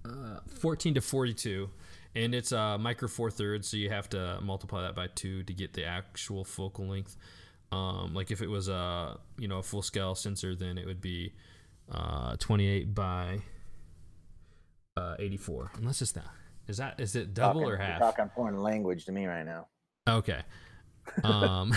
uh, 0.06 0.40
14 0.60 0.96
to 0.96 1.02
42 1.02 1.70
and 2.16 2.36
it's 2.36 2.52
uh, 2.52 2.78
micro 2.78 3.08
four 3.08 3.32
thirds, 3.32 3.68
so 3.68 3.78
you 3.78 3.90
have 3.90 4.10
to 4.10 4.40
multiply 4.42 4.82
that 4.82 4.96
by 4.96 5.08
two 5.08 5.44
to 5.44 5.54
get 5.54 5.74
the 5.74 5.86
actual 5.86 6.44
focal 6.44 6.88
length. 6.88 7.18
Um, 7.72 8.14
like 8.14 8.30
if 8.30 8.42
it 8.42 8.50
was 8.50 8.68
a 8.68 9.18
you 9.38 9.48
know 9.48 9.60
a 9.60 9.64
full 9.64 9.82
scale 9.82 10.14
sensor, 10.14 10.56
then 10.56 10.78
it 10.78 10.86
would 10.86 11.02
be 11.02 11.34
uh, 11.92 12.36
28 12.38 12.94
by 12.94 13.42
uh, 14.96 15.16
84. 15.18 15.72
Unless 15.78 16.02
it's 16.04 16.12
that 16.12 16.28
is 16.68 16.78
that 16.78 17.00
is 17.00 17.16
it 17.16 17.34
double 17.34 17.62
talking, 17.62 17.74
or 17.74 17.78
half? 17.78 18.00
You're 18.00 18.12
talking 18.12 18.32
foreign 18.36 18.62
language 18.62 19.06
to 19.06 19.12
me 19.12 19.26
right 19.26 19.46
now. 19.46 19.68
Okay. 20.08 20.42
Um, 21.24 21.74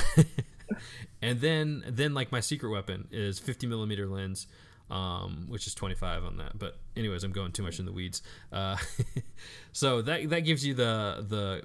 and 1.22 1.40
then 1.40 1.82
then 1.88 2.12
like 2.12 2.30
my 2.30 2.40
secret 2.40 2.70
weapon 2.70 3.08
is 3.10 3.38
50 3.38 3.66
millimeter 3.66 4.06
lens 4.06 4.46
um, 4.90 5.46
which 5.48 5.66
is 5.66 5.74
25 5.74 6.24
on 6.24 6.36
that. 6.38 6.58
But 6.58 6.78
anyways, 6.96 7.24
I'm 7.24 7.32
going 7.32 7.52
too 7.52 7.62
much 7.62 7.78
in 7.78 7.86
the 7.86 7.92
weeds. 7.92 8.22
Uh, 8.52 8.76
so 9.72 10.02
that 10.02 10.28
that 10.30 10.40
gives 10.40 10.64
you 10.64 10.74
the 10.74 11.62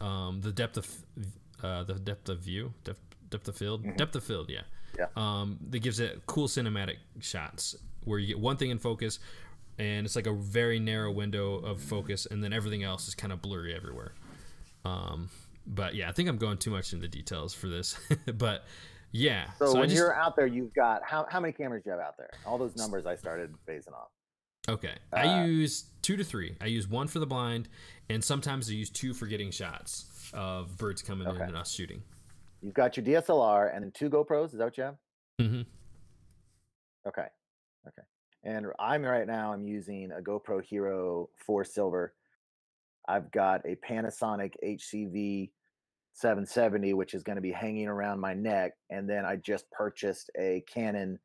the 0.00 0.04
um, 0.04 0.40
the 0.40 0.52
depth 0.52 0.76
of 0.76 0.88
uh, 1.62 1.84
the 1.84 1.94
depth 1.94 2.28
of 2.28 2.40
view, 2.40 2.72
depth 2.84 3.00
depth 3.30 3.48
of 3.48 3.56
field, 3.56 3.84
mm-hmm. 3.84 3.96
depth 3.96 4.16
of 4.16 4.24
field, 4.24 4.50
yeah. 4.50 4.62
Yeah. 4.98 5.06
Um, 5.16 5.58
that 5.70 5.80
gives 5.80 6.00
it 6.00 6.22
cool 6.26 6.48
cinematic 6.48 6.96
shots 7.20 7.76
where 8.04 8.18
you 8.18 8.26
get 8.26 8.38
one 8.38 8.56
thing 8.56 8.70
in 8.70 8.78
focus, 8.78 9.18
and 9.78 10.06
it's 10.06 10.16
like 10.16 10.26
a 10.26 10.32
very 10.32 10.80
narrow 10.80 11.12
window 11.12 11.56
of 11.56 11.80
focus, 11.80 12.26
and 12.26 12.42
then 12.42 12.52
everything 12.52 12.82
else 12.82 13.06
is 13.06 13.14
kind 13.14 13.32
of 13.32 13.42
blurry 13.42 13.74
everywhere. 13.74 14.12
Um, 14.84 15.28
but 15.66 15.94
yeah, 15.94 16.08
I 16.08 16.12
think 16.12 16.28
I'm 16.28 16.38
going 16.38 16.58
too 16.58 16.70
much 16.70 16.92
into 16.92 17.06
details 17.06 17.54
for 17.54 17.68
this, 17.68 17.98
but 18.34 18.64
yeah. 19.12 19.50
So, 19.58 19.72
so 19.72 19.78
when 19.78 19.88
just, 19.88 19.98
you're 19.98 20.14
out 20.14 20.36
there, 20.36 20.46
you've 20.46 20.74
got 20.74 21.02
how, 21.04 21.26
how 21.30 21.40
many 21.40 21.52
cameras 21.52 21.84
do 21.84 21.90
you 21.90 21.96
have 21.96 22.00
out 22.00 22.16
there? 22.16 22.30
All 22.46 22.58
those 22.58 22.76
numbers 22.76 23.06
I 23.06 23.16
started 23.16 23.54
phasing 23.66 23.92
off. 23.92 24.08
Okay. 24.68 24.94
Uh, 25.12 25.16
I 25.16 25.44
use 25.44 25.86
two 26.02 26.16
to 26.16 26.24
three. 26.24 26.56
I 26.60 26.66
use 26.66 26.86
one 26.86 27.08
for 27.08 27.18
the 27.18 27.26
blind, 27.26 27.68
and 28.10 28.22
sometimes 28.22 28.68
I 28.68 28.74
use 28.74 28.90
two 28.90 29.14
for 29.14 29.26
getting 29.26 29.50
shots 29.50 30.30
of 30.34 30.76
birds 30.76 31.02
coming 31.02 31.26
okay. 31.26 31.42
in 31.42 31.48
and 31.48 31.56
us 31.56 31.72
shooting. 31.72 32.02
You've 32.60 32.74
got 32.74 32.96
your 32.96 33.06
DSLR 33.06 33.74
and 33.74 33.84
then 33.84 33.92
two 33.92 34.10
GoPros. 34.10 34.46
Is 34.46 34.58
that 34.58 34.64
what 34.64 34.76
you 34.76 34.84
have? 34.84 34.96
Mm-hmm. 35.40 35.62
Okay. 37.06 37.26
Okay. 37.86 38.02
And 38.44 38.66
I'm 38.78 39.02
right 39.02 39.26
now, 39.26 39.52
I'm 39.52 39.66
using 39.66 40.10
a 40.12 40.20
GoPro 40.20 40.62
Hero 40.62 41.28
4 41.46 41.64
Silver. 41.64 42.14
I've 43.08 43.30
got 43.30 43.62
a 43.64 43.76
Panasonic 43.76 44.52
HCV 44.62 45.50
770, 46.18 46.94
which 46.94 47.14
is 47.14 47.22
going 47.22 47.36
to 47.36 47.42
be 47.42 47.52
hanging 47.52 47.86
around 47.86 48.20
my 48.20 48.34
neck. 48.34 48.72
And 48.90 49.08
then 49.08 49.24
I 49.24 49.36
just 49.36 49.70
purchased 49.70 50.30
a 50.38 50.64
Canon 50.72 51.18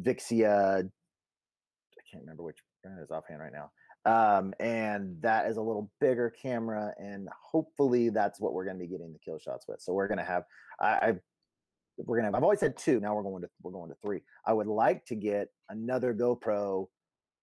Vixia. 0.00 0.80
I 0.80 2.02
can't 2.10 2.22
remember 2.22 2.42
which 2.42 2.58
brand 2.82 3.00
is 3.02 3.10
offhand 3.10 3.40
right 3.40 3.52
now. 3.52 3.70
Um, 4.06 4.54
and 4.58 5.20
that 5.22 5.46
is 5.46 5.58
a 5.58 5.62
little 5.62 5.90
bigger 6.00 6.30
camera, 6.30 6.94
and 6.98 7.28
hopefully 7.38 8.08
that's 8.08 8.40
what 8.40 8.54
we're 8.54 8.64
going 8.64 8.78
to 8.78 8.84
be 8.84 8.90
getting 8.90 9.12
the 9.12 9.18
kill 9.18 9.38
shots 9.38 9.66
with. 9.68 9.82
So 9.82 9.92
we're 9.92 10.08
going 10.08 10.18
to 10.18 10.24
have, 10.24 10.44
I, 10.80 10.86
I 10.86 11.14
we're 11.98 12.16
gonna 12.16 12.28
have. 12.28 12.34
I've 12.34 12.42
always 12.42 12.60
had 12.62 12.78
two. 12.78 12.98
Now 12.98 13.14
we're 13.14 13.22
going 13.22 13.42
to 13.42 13.48
we're 13.62 13.72
going 13.72 13.90
to 13.90 13.96
three. 14.02 14.22
I 14.46 14.54
would 14.54 14.66
like 14.66 15.04
to 15.06 15.14
get 15.14 15.48
another 15.68 16.14
GoPro 16.14 16.86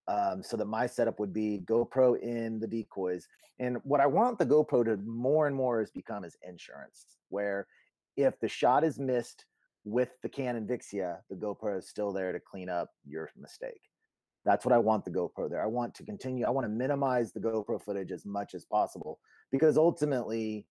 um, 0.07 0.41
so 0.41 0.55
that 0.57 0.65
my 0.65 0.87
setup 0.87 1.19
would 1.19 1.33
be 1.33 1.61
GoPro 1.65 2.19
in 2.21 2.59
the 2.59 2.67
decoys. 2.67 3.27
And 3.59 3.77
what 3.83 3.99
I 3.99 4.05
want 4.05 4.39
the 4.39 4.45
GoPro 4.45 4.85
to 4.85 4.97
more 4.97 5.47
and 5.47 5.55
more 5.55 5.81
is 5.81 5.91
become 5.91 6.23
is 6.23 6.37
insurance, 6.47 7.17
where 7.29 7.67
if 8.15 8.39
the 8.39 8.47
shot 8.47 8.83
is 8.83 8.99
missed 8.99 9.45
with 9.83 10.09
the 10.21 10.29
Canon 10.29 10.67
Vixia, 10.67 11.19
the 11.29 11.35
GoPro 11.35 11.77
is 11.77 11.87
still 11.87 12.11
there 12.11 12.31
to 12.31 12.39
clean 12.39 12.69
up 12.69 12.89
your 13.05 13.29
mistake. 13.37 13.81
That's 14.45 14.65
what 14.65 14.73
I 14.73 14.77
want 14.77 15.03
the 15.03 15.11
GoPro 15.11 15.49
there. 15.49 15.61
I 15.61 15.67
want 15.67 15.93
to 15.95 16.03
continue, 16.03 16.45
I 16.45 16.51
want 16.51 16.65
to 16.65 16.69
minimize 16.69 17.33
the 17.33 17.39
GoPro 17.39 17.81
footage 17.81 18.11
as 18.11 18.25
much 18.25 18.53
as 18.53 18.65
possible 18.65 19.19
because 19.51 19.77
ultimately 19.77 20.65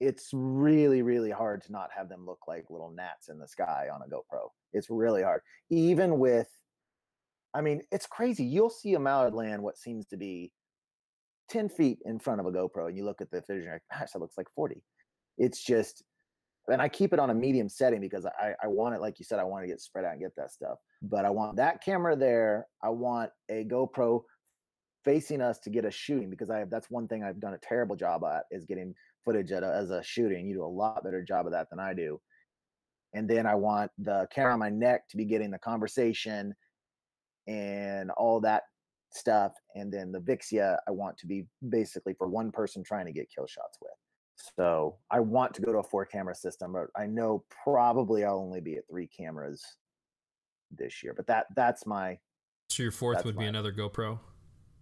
it's 0.00 0.30
really, 0.32 1.02
really 1.02 1.30
hard 1.30 1.62
to 1.62 1.72
not 1.72 1.90
have 1.96 2.08
them 2.08 2.26
look 2.26 2.40
like 2.46 2.66
little 2.70 2.90
gnats 2.90 3.28
in 3.28 3.38
the 3.38 3.48
sky 3.48 3.88
on 3.92 4.02
a 4.02 4.08
GoPro. 4.08 4.50
It's 4.72 4.90
really 4.90 5.22
hard. 5.22 5.40
Even 5.70 6.18
with 6.18 6.48
I 7.56 7.62
mean, 7.62 7.80
it's 7.90 8.06
crazy. 8.06 8.44
You'll 8.44 8.68
see 8.68 8.94
a 8.94 9.00
mallard 9.00 9.32
land 9.32 9.62
what 9.62 9.78
seems 9.78 10.06
to 10.08 10.18
be 10.18 10.52
10 11.48 11.70
feet 11.70 11.98
in 12.04 12.18
front 12.18 12.38
of 12.38 12.46
a 12.46 12.52
GoPro, 12.52 12.88
and 12.88 12.96
you 12.96 13.04
look 13.04 13.22
at 13.22 13.30
the 13.30 13.42
and 13.48 13.64
like, 13.64 13.82
gosh, 13.90 14.10
that 14.12 14.18
looks 14.18 14.36
like 14.36 14.48
40. 14.54 14.82
It's 15.38 15.64
just, 15.64 16.04
and 16.68 16.82
I 16.82 16.90
keep 16.90 17.14
it 17.14 17.18
on 17.18 17.30
a 17.30 17.34
medium 17.34 17.70
setting 17.70 18.00
because 18.00 18.26
I, 18.26 18.52
I 18.62 18.66
want 18.66 18.94
it, 18.94 19.00
like 19.00 19.18
you 19.18 19.24
said, 19.24 19.38
I 19.38 19.44
want 19.44 19.62
to 19.62 19.68
get 19.68 19.80
spread 19.80 20.04
out 20.04 20.12
and 20.12 20.20
get 20.20 20.32
that 20.36 20.52
stuff. 20.52 20.76
But 21.00 21.24
I 21.24 21.30
want 21.30 21.56
that 21.56 21.82
camera 21.82 22.14
there. 22.14 22.66
I 22.82 22.90
want 22.90 23.30
a 23.50 23.64
GoPro 23.64 24.22
facing 25.06 25.40
us 25.40 25.58
to 25.60 25.70
get 25.70 25.86
a 25.86 25.90
shooting 25.90 26.28
because 26.28 26.50
I 26.50 26.58
have 26.58 26.68
that's 26.68 26.90
one 26.90 27.08
thing 27.08 27.22
I've 27.22 27.40
done 27.40 27.54
a 27.54 27.58
terrible 27.66 27.96
job 27.96 28.22
at 28.24 28.42
is 28.50 28.66
getting 28.66 28.92
footage 29.24 29.52
at 29.52 29.62
a, 29.62 29.74
as 29.74 29.90
a 29.90 30.02
shooting. 30.02 30.46
You 30.46 30.56
do 30.56 30.64
a 30.64 30.66
lot 30.66 31.02
better 31.04 31.22
job 31.22 31.46
of 31.46 31.52
that 31.52 31.68
than 31.70 31.80
I 31.80 31.94
do. 31.94 32.20
And 33.14 33.30
then 33.30 33.46
I 33.46 33.54
want 33.54 33.90
the 33.98 34.26
camera 34.30 34.52
on 34.52 34.58
my 34.58 34.68
neck 34.68 35.08
to 35.08 35.16
be 35.16 35.24
getting 35.24 35.50
the 35.50 35.58
conversation 35.58 36.54
and 37.46 38.10
all 38.12 38.40
that 38.40 38.64
stuff. 39.12 39.52
And 39.74 39.92
then 39.92 40.12
the 40.12 40.20
Vixia, 40.20 40.78
I 40.86 40.90
want 40.90 41.16
to 41.18 41.26
be 41.26 41.46
basically 41.68 42.14
for 42.14 42.28
one 42.28 42.50
person 42.50 42.82
trying 42.82 43.06
to 43.06 43.12
get 43.12 43.30
kill 43.34 43.46
shots 43.46 43.78
with. 43.80 43.92
So 44.58 44.98
I 45.10 45.20
want 45.20 45.54
to 45.54 45.62
go 45.62 45.72
to 45.72 45.78
a 45.78 45.82
four 45.82 46.04
camera 46.04 46.34
system, 46.34 46.72
but 46.72 46.88
I 47.00 47.06
know 47.06 47.44
probably 47.64 48.24
I'll 48.24 48.38
only 48.38 48.60
be 48.60 48.76
at 48.76 48.84
three 48.90 49.06
cameras 49.06 49.64
this 50.70 51.02
year. 51.02 51.14
But 51.16 51.26
that 51.28 51.46
that's 51.54 51.86
my. 51.86 52.18
So 52.68 52.82
your 52.82 52.92
fourth 52.92 53.24
would 53.24 53.36
my, 53.36 53.42
be 53.42 53.48
another 53.48 53.72
GoPro. 53.72 54.18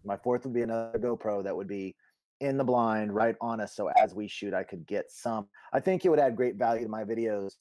My 0.04 0.16
fourth 0.16 0.44
would 0.44 0.54
be 0.54 0.62
another 0.62 0.98
GoPro 0.98 1.44
that 1.44 1.54
would 1.54 1.68
be 1.68 1.94
in 2.40 2.56
the 2.58 2.64
blind, 2.64 3.14
right 3.14 3.36
on 3.40 3.60
us. 3.60 3.76
So 3.76 3.88
as 3.96 4.14
we 4.14 4.26
shoot, 4.26 4.54
I 4.54 4.64
could 4.64 4.86
get 4.86 5.10
some. 5.10 5.46
I 5.72 5.80
think 5.80 6.04
it 6.04 6.08
would 6.08 6.18
add 6.18 6.34
great 6.34 6.56
value 6.56 6.82
to 6.82 6.88
my 6.88 7.04
videos 7.04 7.52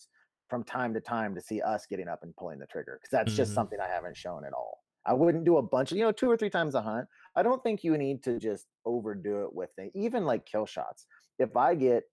from 0.50 0.64
time 0.64 0.94
to 0.94 1.00
time 1.00 1.36
to 1.36 1.42
see 1.42 1.62
us 1.62 1.86
getting 1.86 2.08
up 2.08 2.24
and 2.24 2.36
pulling 2.36 2.60
the 2.60 2.66
trigger 2.66 3.00
because 3.00 3.12
that's 3.12 3.36
just 3.36 3.52
Mhm. 3.52 3.56
something 3.56 3.80
I 3.80 3.88
haven't 3.88 4.18
shown 4.18 4.46
at 4.46 4.54
all. 4.54 4.83
I 5.06 5.14
wouldn't 5.14 5.44
do 5.44 5.58
a 5.58 5.62
bunch 5.62 5.92
of, 5.92 5.98
you 5.98 6.04
know, 6.04 6.12
two 6.12 6.30
or 6.30 6.38
three 6.38 6.50
times 6.50 6.76
a 6.76 6.82
hunt. 6.82 7.08
I 7.36 7.44
don't 7.44 7.62
think 7.62 7.84
you 7.84 7.98
need 7.98 8.24
to 8.24 8.40
just 8.40 8.68
overdo 8.86 9.44
it 9.44 9.54
with 9.54 9.72
it. 9.78 9.92
Even 9.96 10.26
like 10.26 10.46
kill 10.46 10.66
shots. 10.66 11.06
If 11.40 11.58
I 11.58 11.76
get 11.76 12.04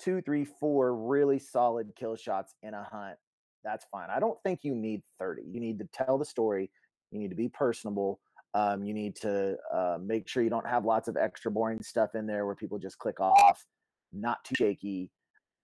two, 0.00 0.20
three, 0.22 0.44
four 0.44 0.94
really 0.94 1.38
solid 1.38 1.92
kill 1.96 2.16
shots 2.16 2.54
in 2.62 2.74
a 2.74 2.82
hunt, 2.82 3.16
that's 3.64 3.86
fine. 3.90 4.08
I 4.10 4.20
don't 4.20 4.38
think 4.42 4.60
you 4.62 4.74
need 4.74 5.02
30. 5.18 5.42
You 5.50 5.60
need 5.60 5.78
to 5.78 5.88
tell 5.92 6.18
the 6.18 6.24
story. 6.24 6.70
You 7.10 7.20
need 7.20 7.30
to 7.30 7.36
be 7.36 7.48
personable. 7.48 8.20
Um, 8.54 8.84
you 8.84 8.94
need 8.94 9.16
to 9.16 9.56
uh, 9.72 9.98
make 10.00 10.28
sure 10.28 10.42
you 10.42 10.50
don't 10.50 10.66
have 10.66 10.84
lots 10.84 11.08
of 11.08 11.16
extra 11.16 11.50
boring 11.50 11.82
stuff 11.82 12.14
in 12.14 12.26
there 12.26 12.46
where 12.46 12.54
people 12.54 12.78
just 12.78 12.98
click 12.98 13.20
off, 13.20 13.66
not 14.12 14.42
too 14.44 14.54
shaky. 14.56 15.10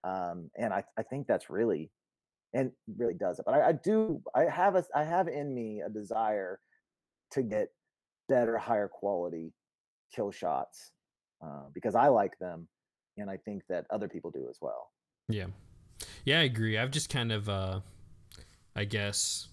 Um, 0.04 0.50
and 0.58 0.74
I, 0.74 0.84
I 0.98 1.02
think 1.02 1.26
that's 1.26 1.48
really, 1.48 1.90
and 2.54 2.70
really 2.96 3.14
does 3.14 3.38
it. 3.38 3.44
But 3.46 3.54
I, 3.54 3.68
I 3.68 3.72
do, 3.72 4.22
I 4.34 4.44
have 4.44 4.76
a, 4.76 4.84
I 4.94 5.04
have 5.04 5.28
in 5.28 5.54
me 5.54 5.82
a 5.84 5.88
desire 5.88 6.60
to 7.32 7.42
get 7.42 7.68
better, 8.28 8.58
higher 8.58 8.88
quality 8.88 9.52
kill 10.14 10.30
shots 10.30 10.92
uh, 11.44 11.64
because 11.74 11.94
I 11.94 12.08
like 12.08 12.38
them, 12.38 12.68
and 13.16 13.30
I 13.30 13.36
think 13.38 13.62
that 13.68 13.86
other 13.90 14.08
people 14.08 14.30
do 14.30 14.46
as 14.50 14.58
well. 14.60 14.90
Yeah. 15.28 15.46
Yeah, 16.24 16.40
I 16.40 16.42
agree. 16.42 16.78
I've 16.78 16.90
just 16.90 17.08
kind 17.08 17.32
of 17.32 17.48
uh 17.48 17.80
I 18.74 18.84
guess 18.84 19.48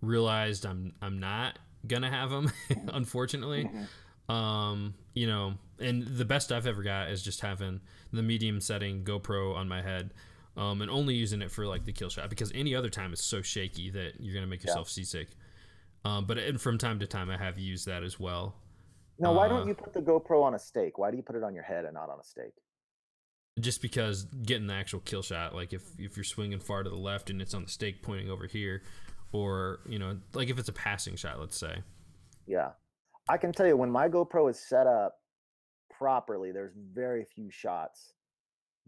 realized 0.00 0.66
I'm 0.66 0.92
I'm 1.00 1.18
not 1.18 1.58
gonna 1.86 2.10
have 2.10 2.30
them 2.30 2.52
unfortunately. 2.88 3.70
Mhm. 3.72 3.88
Um, 4.32 4.94
you 5.12 5.26
know, 5.26 5.54
and 5.78 6.06
the 6.06 6.24
best 6.24 6.50
I've 6.50 6.66
ever 6.66 6.82
got 6.82 7.10
is 7.10 7.22
just 7.22 7.42
having 7.42 7.80
the 8.12 8.22
medium 8.22 8.60
setting 8.60 9.04
GoPro 9.04 9.54
on 9.54 9.68
my 9.68 9.82
head. 9.82 10.14
Um, 10.56 10.82
and 10.82 10.90
only 10.90 11.14
using 11.14 11.42
it 11.42 11.50
for 11.50 11.66
like 11.66 11.84
the 11.84 11.92
kill 11.92 12.08
shot 12.10 12.30
because 12.30 12.52
any 12.54 12.74
other 12.76 12.88
time 12.88 13.12
it's 13.12 13.24
so 13.24 13.42
shaky 13.42 13.90
that 13.90 14.20
you're 14.20 14.34
gonna 14.34 14.46
make 14.46 14.62
Yeah. 14.62 14.70
yourself 14.70 14.88
seasick. 14.88 15.28
Um, 16.04 16.26
but 16.26 16.38
and 16.38 16.60
from 16.60 16.78
time 16.78 16.98
to 17.00 17.06
time 17.06 17.28
I 17.30 17.36
have 17.36 17.58
used 17.58 17.86
that 17.86 18.02
as 18.04 18.20
well. 18.20 18.54
Now, 19.18 19.32
why 19.32 19.46
Uh, 19.46 19.48
don't 19.48 19.66
you 19.68 19.74
put 19.74 19.92
the 19.92 20.00
GoPro 20.02 20.42
on 20.42 20.54
a 20.54 20.58
stake? 20.58 20.98
Why 20.98 21.10
do 21.10 21.16
you 21.16 21.22
put 21.22 21.34
it 21.36 21.42
on 21.42 21.54
your 21.54 21.62
head 21.64 21.84
and 21.84 21.94
not 21.94 22.08
on 22.10 22.20
a 22.20 22.24
stake? 22.24 22.54
just 23.60 23.80
because 23.80 24.24
getting 24.24 24.66
the 24.66 24.74
actual 24.74 24.98
kill 24.98 25.22
shot 25.22 25.54
like 25.54 25.72
if 25.72 25.84
if 25.96 26.16
you're 26.16 26.24
swinging 26.24 26.58
far 26.58 26.82
to 26.82 26.90
the 26.90 26.96
left 26.96 27.30
and 27.30 27.40
it's 27.40 27.54
on 27.54 27.62
the 27.62 27.70
stake 27.70 28.02
pointing 28.02 28.28
over 28.28 28.48
here 28.48 28.82
or 29.30 29.78
you 29.86 29.96
know 29.96 30.18
like 30.32 30.48
if 30.50 30.58
it's 30.58 30.68
a 30.68 30.72
passing 30.72 31.14
shot 31.14 31.38
let's 31.38 31.56
say 31.56 31.78
Yeah. 32.46 32.72
I 33.28 33.36
can 33.38 33.52
tell 33.52 33.66
you 33.68 33.76
when 33.76 33.92
my 33.92 34.08
GoPro 34.08 34.50
is 34.50 34.58
set 34.58 34.88
up 34.88 35.20
properly, 35.88 36.50
there's 36.50 36.74
very 36.74 37.24
few 37.24 37.48
shots 37.48 38.14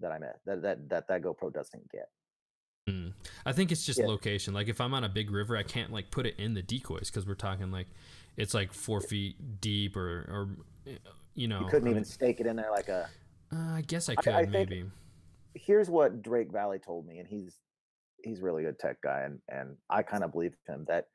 that 0.01 0.13
I 0.13 0.19
miss 0.19 0.37
that 0.47 0.63
that 0.63 0.89
that, 0.89 1.09
that 1.09 1.23
GoPro 1.23 1.53
doesn't 1.53 1.91
get. 1.91 2.09
Hmm. 2.89 3.09
i 3.45 3.51
think 3.53 3.73
it's 3.73 3.85
just 3.85 3.99
Yeah. 3.99 4.07
location 4.07 4.55
like 4.55 4.69
if 4.69 4.81
i'm 4.81 4.95
on 4.95 5.03
a 5.03 5.09
big 5.09 5.33
river 5.33 5.57
i 5.57 5.65
can't 5.65 5.91
like 5.93 6.13
put 6.13 6.25
it 6.25 6.37
in 6.39 6.55
the 6.55 6.63
decoys 6.63 7.11
because 7.11 7.27
we're 7.27 7.35
talking 7.35 7.73
like 7.73 7.89
it's 8.37 8.55
like 8.55 8.73
four 8.73 9.01
feet 9.01 9.61
deep 9.61 9.97
or 9.97 10.21
or 10.29 10.49
uh, 10.87 10.93
you 11.35 11.49
know 11.49 11.63
You 11.63 11.67
couldn't 11.67 11.89
even 11.89 12.05
stake 12.05 12.39
it 12.39 12.47
in 12.47 12.55
there 12.55 12.71
like 12.71 12.87
a 12.89 13.09
uh, 13.53 13.57
i 13.75 13.81
guess 13.81 14.09
i 14.09 14.13
I- 14.13 14.15
could 14.23 14.33
I 14.35 14.43
think- 14.43 14.53
maybe 14.53 14.85
here's 15.55 15.91
what 15.91 16.23
Drake 16.23 16.53
Valley 16.53 16.79
told 16.79 17.07
me, 17.09 17.19
and 17.19 17.27
he's 17.27 17.59
he's 18.23 18.41
really 18.41 18.63
good 18.63 18.79
tech 18.79 19.01
guy, 19.03 19.23
and 19.23 19.41
and 19.49 19.77
I 19.91 20.03
kind 20.05 20.23
of 20.23 20.31
believe 20.31 20.55
him 20.69 20.85
that 20.87 21.07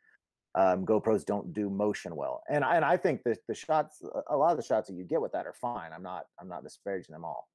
um, 0.56 0.84
GoPros 0.86 1.24
don't 1.26 1.54
do 1.54 1.70
motion 1.70 2.16
well, 2.18 2.42
and 2.50 2.66
I, 2.66 2.76
and 2.76 2.84
I 2.84 2.98
think 2.98 3.22
that 3.24 3.38
the 3.48 3.54
shots, 3.56 4.02
a- 4.04 4.34
a 4.36 4.38
lot 4.38 4.52
of 4.52 4.58
the 4.58 4.64
shots 4.64 4.90
that 4.90 4.96
you 4.96 5.04
get 5.06 5.22
with 5.22 5.32
that 5.34 5.46
are 5.46 5.54
fine. 5.54 5.94
I'm 5.94 6.04
not 6.04 6.26
I'm 6.40 6.50
not 6.50 6.64
disparaging 6.64 7.14
them 7.14 7.24
all. 7.24 7.48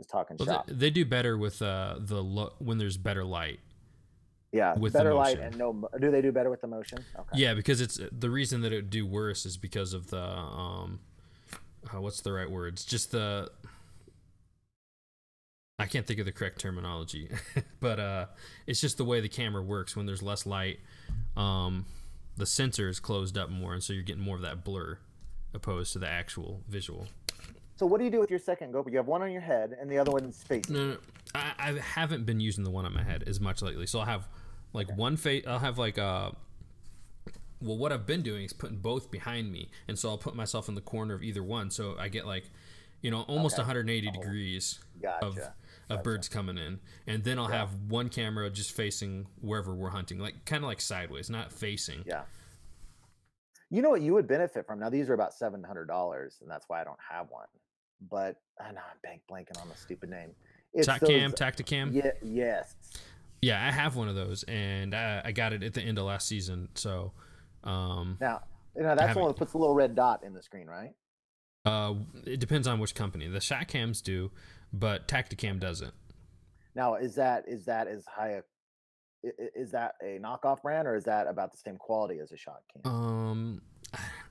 Just 0.00 0.10
talking 0.10 0.36
well, 0.38 0.46
shot. 0.46 0.66
they, 0.66 0.74
they 0.74 0.90
do 0.90 1.04
better 1.04 1.36
with 1.36 1.60
uh 1.62 1.96
the 1.98 2.22
lo- 2.22 2.54
when 2.58 2.78
there's 2.78 2.96
better 2.96 3.24
light 3.24 3.60
yeah, 4.52 4.74
with 4.76 4.92
better 4.92 5.14
light 5.14 5.38
and 5.38 5.56
no. 5.56 5.88
Do 6.00 6.10
they 6.10 6.20
do 6.20 6.32
better 6.32 6.50
with 6.50 6.60
the 6.60 6.66
motion? 6.66 7.04
Okay. 7.16 7.38
Yeah, 7.38 7.54
because 7.54 7.80
it's 7.80 8.00
the 8.10 8.30
reason 8.30 8.62
that 8.62 8.72
it 8.72 8.76
would 8.76 8.90
do 8.90 9.06
worse 9.06 9.46
is 9.46 9.56
because 9.56 9.92
of 9.92 10.10
the 10.10 10.22
um, 10.22 10.98
uh, 11.86 12.00
what's 12.00 12.20
the 12.20 12.32
right 12.32 12.50
words? 12.50 12.84
Just 12.84 13.12
the 13.12 13.48
I 15.78 15.86
can't 15.86 16.04
think 16.06 16.18
of 16.18 16.26
the 16.26 16.32
correct 16.32 16.60
terminology, 16.60 17.30
but 17.80 18.00
uh, 18.00 18.26
it's 18.66 18.80
just 18.80 18.98
the 18.98 19.04
way 19.04 19.20
the 19.20 19.28
camera 19.28 19.62
works 19.62 19.94
when 19.94 20.06
there's 20.06 20.22
less 20.22 20.46
light. 20.46 20.80
Um, 21.36 21.86
the 22.36 22.46
sensor 22.46 22.88
is 22.88 22.98
closed 22.98 23.38
up 23.38 23.50
more, 23.50 23.72
and 23.72 23.82
so 23.82 23.92
you're 23.92 24.02
getting 24.02 24.22
more 24.22 24.36
of 24.36 24.42
that 24.42 24.64
blur, 24.64 24.98
opposed 25.54 25.92
to 25.92 26.00
the 26.00 26.08
actual 26.08 26.60
visual. 26.68 27.06
So 27.80 27.86
what 27.86 27.96
do 27.96 28.04
you 28.04 28.10
do 28.10 28.20
with 28.20 28.28
your 28.28 28.38
second 28.38 28.74
GoPro? 28.74 28.90
You 28.90 28.98
have 28.98 29.06
one 29.06 29.22
on 29.22 29.32
your 29.32 29.40
head 29.40 29.74
and 29.80 29.90
the 29.90 29.96
other 29.96 30.10
one's 30.10 30.42
facing. 30.42 30.74
No, 30.74 30.88
no, 30.88 30.96
I, 31.34 31.52
I 31.58 31.72
haven't 31.78 32.26
been 32.26 32.38
using 32.38 32.62
the 32.62 32.70
one 32.70 32.84
on 32.84 32.92
my 32.92 33.02
head 33.02 33.24
as 33.26 33.40
much 33.40 33.62
lately. 33.62 33.86
So 33.86 34.00
I'll 34.00 34.04
have 34.04 34.28
like 34.74 34.94
one 34.98 35.16
face. 35.16 35.46
I'll 35.46 35.60
have 35.60 35.78
like 35.78 35.96
uh 35.96 36.32
Well, 37.62 37.78
what 37.78 37.90
I've 37.90 38.04
been 38.04 38.20
doing 38.20 38.44
is 38.44 38.52
putting 38.52 38.76
both 38.76 39.10
behind 39.10 39.50
me, 39.50 39.70
and 39.88 39.98
so 39.98 40.10
I'll 40.10 40.18
put 40.18 40.36
myself 40.36 40.68
in 40.68 40.74
the 40.74 40.82
corner 40.82 41.14
of 41.14 41.22
either 41.22 41.42
one, 41.42 41.70
so 41.70 41.96
I 41.98 42.08
get 42.08 42.26
like, 42.26 42.50
you 43.00 43.10
know, 43.10 43.22
almost 43.22 43.54
Okay. 43.54 43.62
180 43.62 44.10
degrees 44.10 44.78
of 45.22 45.36
Gotcha. 45.36 45.54
of 45.88 46.02
birds 46.02 46.28
coming 46.28 46.58
in, 46.58 46.80
and 47.06 47.24
then 47.24 47.38
I'll 47.38 47.46
have 47.46 47.70
one 47.88 48.10
camera 48.10 48.50
just 48.50 48.72
facing 48.72 49.26
wherever 49.40 49.74
we're 49.74 49.88
hunting, 49.88 50.18
like 50.18 50.44
kind 50.44 50.62
of 50.62 50.68
like 50.68 50.82
sideways, 50.82 51.30
not 51.30 51.50
facing. 51.50 52.02
Yeah. 52.04 52.24
You 53.70 53.80
know 53.80 53.88
what 53.88 54.02
you 54.02 54.12
would 54.12 54.28
benefit 54.28 54.66
from? 54.66 54.80
Now 54.80 54.90
these 54.90 55.08
are 55.08 55.14
about 55.14 55.32
seven 55.32 55.64
hundred 55.64 55.86
dollars, 55.86 56.40
and 56.42 56.50
that's 56.50 56.68
why 56.68 56.82
I 56.82 56.84
don't 56.84 56.98
have 57.10 57.30
one. 57.30 57.46
But 58.08 58.36
I 58.60 58.72
know 58.72 58.80
I'm 58.80 58.98
bank 59.02 59.22
blanking 59.30 59.60
on 59.60 59.68
the 59.68 59.76
stupid 59.76 60.10
name. 60.10 60.30
It's 60.72 60.86
Tactcam, 60.86 61.34
Tactacam. 61.34 61.92
Yeah. 61.92 62.10
Yes. 62.22 62.74
Yeah, 63.42 63.66
I 63.66 63.70
have 63.70 63.96
one 63.96 64.08
of 64.08 64.14
those, 64.14 64.42
and 64.44 64.94
I, 64.94 65.22
I 65.24 65.32
got 65.32 65.52
it 65.52 65.62
at 65.62 65.72
the 65.72 65.80
end 65.80 65.98
of 65.98 66.04
last 66.04 66.28
season. 66.28 66.68
So, 66.74 67.12
um, 67.64 68.18
Now, 68.20 68.42
you 68.76 68.82
know 68.82 68.94
that's 68.94 69.14
the 69.14 69.20
one 69.20 69.28
that 69.28 69.38
puts 69.38 69.54
a 69.54 69.58
little 69.58 69.74
red 69.74 69.94
dot 69.94 70.22
in 70.24 70.34
the 70.34 70.42
screen, 70.42 70.66
right? 70.66 70.92
uh, 71.64 71.94
it 72.26 72.38
depends 72.38 72.66
on 72.66 72.78
which 72.78 72.94
company. 72.94 73.28
The 73.28 73.38
ShotKams 73.38 74.02
do, 74.02 74.30
but 74.72 75.08
Tactacam 75.08 75.58
doesn't. 75.58 75.94
Now, 76.74 76.94
is 76.94 77.14
that 77.16 77.44
is 77.48 77.64
that 77.64 77.88
as 77.88 78.04
high 78.06 78.28
a 78.28 78.42
is 79.54 79.70
that 79.72 79.94
a 80.02 80.18
knockoff 80.18 80.62
brand 80.62 80.88
or 80.88 80.94
is 80.94 81.04
that 81.04 81.26
about 81.26 81.52
the 81.52 81.58
same 81.58 81.76
quality 81.76 82.18
as 82.20 82.32
a 82.32 82.36
shot 82.36 82.62
cam? 82.72 82.90
Um, 82.90 83.62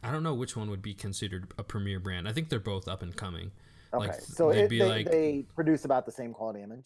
I 0.03 0.11
don't 0.11 0.23
know 0.23 0.33
which 0.33 0.55
one 0.55 0.69
would 0.69 0.81
be 0.81 0.93
considered 0.93 1.51
a 1.57 1.63
premier 1.63 1.99
brand. 1.99 2.27
I 2.27 2.31
think 2.33 2.49
they're 2.49 2.59
both 2.59 2.87
up 2.87 3.01
and 3.01 3.15
coming. 3.15 3.51
okay, 3.93 4.07
like, 4.07 4.21
so 4.21 4.49
it, 4.49 4.69
they, 4.69 4.79
like- 4.83 5.09
they 5.11 5.45
produce 5.55 5.85
about 5.85 6.05
the 6.05 6.11
same 6.11 6.33
quality 6.33 6.61
image. 6.61 6.85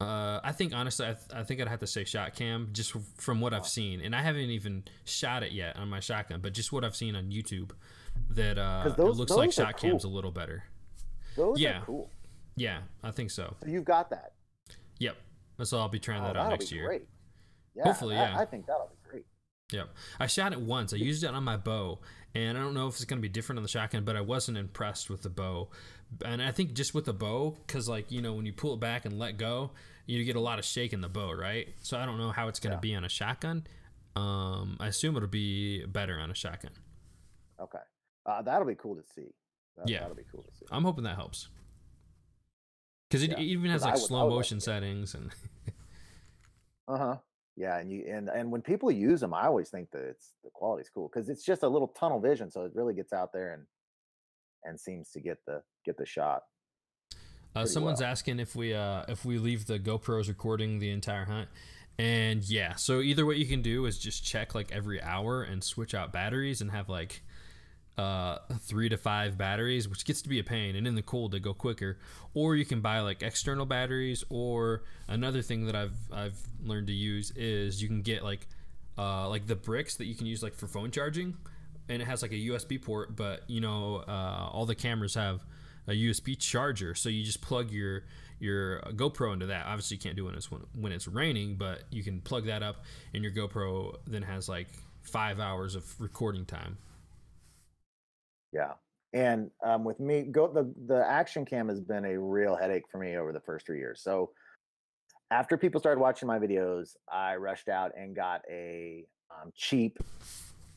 Uh, 0.00 0.40
I 0.42 0.52
think 0.52 0.72
honestly, 0.74 1.04
I, 1.06 1.12
th- 1.12 1.26
I 1.34 1.44
think 1.44 1.60
I'd 1.60 1.68
have 1.68 1.80
to 1.80 1.86
say 1.86 2.04
ShotKam 2.04 2.72
just 2.72 2.94
from 3.18 3.42
what 3.42 3.52
I've 3.52 3.66
seen, 3.66 4.00
and 4.00 4.16
I 4.16 4.22
haven't 4.22 4.48
even 4.48 4.84
shot 5.04 5.42
it 5.42 5.52
yet 5.52 5.76
on 5.76 5.90
my 5.90 6.00
shotgun, 6.00 6.40
but 6.40 6.54
just 6.54 6.72
what 6.72 6.84
I've 6.86 6.96
seen 6.96 7.14
on 7.14 7.26
YouTube, 7.30 7.72
that 8.30 8.56
uh, 8.58 8.80
'Cause 8.84 8.92
it 8.98 9.02
looks 9.02 9.30
like 9.32 9.54
those 9.54 9.56
ShotKam's 9.66 10.04
a 10.04 10.08
little 10.08 10.30
better. 10.30 10.64
Those 11.36 11.60
Yeah. 11.60 11.80
are 11.82 11.84
cool. 11.84 12.10
Yeah, 12.56 12.78
I 13.02 13.10
think 13.10 13.30
so. 13.30 13.54
So 13.62 13.68
you've 13.68 13.84
got 13.84 14.08
that. 14.08 14.32
Yep, 15.00 15.16
so 15.64 15.78
I'll 15.78 15.88
be 15.90 15.98
trying 15.98 16.22
Oh, 16.22 16.28
that 16.28 16.36
out 16.36 16.48
next 16.48 16.70
be 16.70 16.76
year. 16.76 16.86
great. 16.86 17.02
Yeah, 17.74 17.84
Hopefully, 17.84 18.14
yeah. 18.14 18.38
I 18.38 18.46
think 18.46 18.66
that'll 18.66 18.88
be 18.88 18.96
great. 19.08 19.26
Yep. 19.70 19.88
I 20.18 20.26
shot 20.28 20.52
it 20.54 20.60
once. 20.60 20.94
I 20.94 20.96
used 20.96 21.24
it 21.24 21.28
on 21.28 21.44
my 21.44 21.56
bow, 21.58 22.00
and 22.34 22.56
I 22.56 22.60
don't 22.60 22.74
know 22.74 22.86
if 22.88 22.94
it's 22.94 23.04
going 23.04 23.18
to 23.18 23.22
be 23.22 23.28
different 23.28 23.58
on 23.58 23.62
the 23.62 23.68
shotgun, 23.68 24.04
but 24.04 24.16
I 24.16 24.20
wasn't 24.20 24.58
impressed 24.58 25.10
with 25.10 25.22
the 25.22 25.30
bow. 25.30 25.70
And 26.24 26.42
I 26.42 26.50
think 26.52 26.74
just 26.74 26.94
with 26.94 27.04
the 27.04 27.12
bow, 27.12 27.56
because, 27.66 27.88
like, 27.88 28.10
you 28.10 28.20
know, 28.22 28.34
when 28.34 28.46
you 28.46 28.52
pull 28.52 28.74
it 28.74 28.80
back 28.80 29.04
and 29.04 29.18
let 29.18 29.36
go, 29.36 29.70
you 30.06 30.22
get 30.24 30.36
a 30.36 30.40
lot 30.40 30.58
of 30.58 30.64
shake 30.64 30.92
in 30.92 31.00
the 31.00 31.08
bow, 31.08 31.32
right? 31.32 31.68
So 31.80 31.98
I 31.98 32.06
don't 32.06 32.18
know 32.18 32.30
how 32.30 32.48
it's 32.48 32.58
going 32.60 32.70
to 32.72 32.76
Yeah. 32.76 32.80
be 32.80 32.94
on 32.94 33.04
a 33.04 33.08
shotgun. 33.08 33.66
Um, 34.16 34.76
I 34.80 34.88
assume 34.88 35.16
it'll 35.16 35.28
be 35.28 35.84
better 35.86 36.18
on 36.18 36.30
a 36.30 36.34
shotgun. 36.34 36.72
Okay, 37.60 37.78
uh, 38.26 38.42
that'll 38.42 38.66
be 38.66 38.74
cool 38.74 38.96
to 38.96 39.02
see. 39.14 39.28
That, 39.76 39.88
Yeah. 39.88 40.00
that'll 40.00 40.16
be 40.16 40.24
cool 40.32 40.42
to 40.42 40.52
see. 40.56 40.66
I'm 40.70 40.82
hoping 40.82 41.04
that 41.04 41.14
helps. 41.16 41.48
Because 43.08 43.22
it 43.22 43.30
Yeah, 43.32 43.38
even 43.40 43.70
has 43.70 43.82
like 43.82 43.94
would- 43.94 44.02
slow 44.02 44.26
like 44.26 44.34
motion 44.36 44.58
to. 44.58 44.64
settings 44.64 45.14
and 45.14 45.30
Uh 46.88 46.98
huh. 46.98 47.16
Yeah, 47.60 47.78
and 47.78 47.92
you 47.92 48.06
and 48.08 48.30
and 48.30 48.50
when 48.50 48.62
people 48.62 48.90
use 48.90 49.20
them, 49.20 49.34
I 49.34 49.44
always 49.44 49.68
think 49.68 49.90
that 49.90 50.02
it's 50.02 50.32
the 50.42 50.48
quality's 50.48 50.88
cool 50.88 51.10
because 51.12 51.28
it's 51.28 51.44
just 51.44 51.62
a 51.62 51.68
little 51.68 51.88
tunnel 51.88 52.18
vision, 52.18 52.50
so 52.50 52.64
it 52.64 52.72
really 52.74 52.94
gets 52.94 53.12
out 53.12 53.34
there 53.34 53.52
and 53.52 53.64
and 54.64 54.80
seems 54.80 55.10
to 55.10 55.20
get 55.20 55.44
the 55.46 55.60
get 55.84 55.98
the 55.98 56.06
shot. 56.06 56.44
Uh, 57.54 57.66
someone's 57.66 58.00
well. 58.00 58.08
asking 58.08 58.40
if 58.40 58.56
we 58.56 58.72
uh, 58.72 59.02
if 59.08 59.26
we 59.26 59.36
leave 59.36 59.66
the 59.66 59.78
GoPros 59.78 60.28
recording 60.28 60.78
the 60.78 60.88
entire 60.88 61.26
hunt, 61.26 61.50
and 61.98 62.42
yeah. 62.48 62.76
So 62.76 63.02
either 63.02 63.26
what 63.26 63.36
you 63.36 63.44
can 63.44 63.60
do 63.60 63.84
is 63.84 63.98
just 63.98 64.24
check 64.24 64.54
like 64.54 64.72
every 64.72 65.02
hour 65.02 65.42
and 65.42 65.62
switch 65.62 65.92
out 65.92 66.14
batteries 66.14 66.62
and 66.62 66.70
have 66.70 66.88
like 66.88 67.22
uh, 68.00 68.38
three 68.60 68.88
to 68.88 68.96
five 68.96 69.36
batteries, 69.36 69.86
which 69.86 70.06
gets 70.06 70.22
to 70.22 70.28
be 70.30 70.38
a 70.38 70.44
pain, 70.44 70.74
and 70.74 70.86
in 70.86 70.94
the 70.94 71.02
cold 71.02 71.32
they 71.32 71.38
go 71.38 71.52
quicker. 71.52 71.98
Or 72.32 72.56
you 72.56 72.64
can 72.64 72.80
buy 72.80 73.00
like 73.00 73.22
external 73.22 73.66
batteries. 73.66 74.24
Or 74.30 74.84
another 75.06 75.42
thing 75.42 75.66
that 75.66 75.76
I've 75.76 75.98
I've 76.10 76.38
learned 76.64 76.86
to 76.86 76.94
use 76.94 77.30
is 77.32 77.82
you 77.82 77.88
can 77.88 78.00
get 78.00 78.24
like 78.24 78.46
uh, 78.96 79.28
like 79.28 79.46
the 79.46 79.56
bricks 79.56 79.96
that 79.96 80.06
you 80.06 80.14
can 80.14 80.26
use 80.26 80.42
like 80.42 80.54
for 80.54 80.66
phone 80.66 80.90
charging, 80.90 81.36
and 81.90 82.00
it 82.00 82.06
has 82.06 82.22
like 82.22 82.32
a 82.32 82.36
USB 82.50 82.82
port, 82.82 83.16
but 83.16 83.42
you 83.48 83.60
know 83.60 84.02
uh, 84.08 84.48
all 84.50 84.64
the 84.64 84.74
cameras 84.74 85.14
have 85.14 85.44
a 85.86 85.92
USB 85.92 86.38
charger, 86.38 86.94
so 86.94 87.10
you 87.10 87.22
just 87.22 87.42
plug 87.42 87.70
your 87.70 88.04
your 88.38 88.80
GoPro 88.92 89.34
into 89.34 89.46
that. 89.46 89.66
Obviously, 89.66 89.98
you 89.98 90.00
can't 90.00 90.16
do 90.16 90.24
it 90.24 90.30
when 90.30 90.36
it's 90.36 90.48
when 90.74 90.92
it's 90.92 91.06
raining, 91.06 91.56
but 91.56 91.82
you 91.90 92.02
can 92.02 92.22
plug 92.22 92.46
that 92.46 92.62
up, 92.62 92.76
and 93.12 93.22
your 93.22 93.32
GoPro 93.32 93.96
then 94.06 94.22
has 94.22 94.48
like 94.48 94.68
five 95.02 95.38
hours 95.38 95.74
of 95.74 96.00
recording 96.00 96.46
time. 96.46 96.78
Yeah, 98.52 98.72
and 99.12 99.50
um, 99.64 99.84
with 99.84 100.00
me, 100.00 100.22
go 100.22 100.48
the 100.52 100.72
the 100.86 101.04
action 101.08 101.44
cam 101.44 101.68
has 101.68 101.80
been 101.80 102.04
a 102.04 102.18
real 102.18 102.56
headache 102.56 102.84
for 102.90 102.98
me 102.98 103.16
over 103.16 103.32
the 103.32 103.40
first 103.40 103.66
three 103.66 103.78
years. 103.78 104.00
So 104.02 104.30
after 105.30 105.56
people 105.56 105.80
started 105.80 106.00
watching 106.00 106.26
my 106.26 106.38
videos, 106.38 106.96
I 107.10 107.36
rushed 107.36 107.68
out 107.68 107.92
and 107.96 108.14
got 108.14 108.42
a 108.50 109.06
um, 109.30 109.52
cheap 109.54 109.98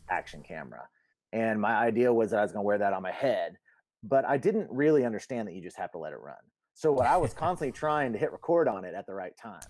action 0.09 0.43
camera. 0.47 0.87
And 1.31 1.59
my 1.59 1.73
idea 1.73 2.13
was 2.13 2.31
that 2.31 2.39
I 2.39 2.43
was 2.43 2.51
going 2.51 2.63
to 2.63 2.67
wear 2.67 2.77
that 2.77 2.93
on 2.93 3.01
my 3.01 3.11
head, 3.11 3.57
but 4.03 4.25
I 4.25 4.37
didn't 4.37 4.67
really 4.69 5.05
understand 5.05 5.47
that 5.47 5.55
you 5.55 5.61
just 5.61 5.77
have 5.77 5.91
to 5.93 5.97
let 5.97 6.13
it 6.13 6.19
run. 6.19 6.35
So 6.75 6.91
what 6.91 7.07
I 7.07 7.17
was 7.17 7.33
constantly 7.33 7.71
trying 7.71 8.13
to 8.13 8.19
hit 8.19 8.31
record 8.31 8.67
on 8.67 8.85
it 8.85 8.93
at 8.93 9.07
the 9.07 9.13
right 9.13 9.35
time. 9.35 9.61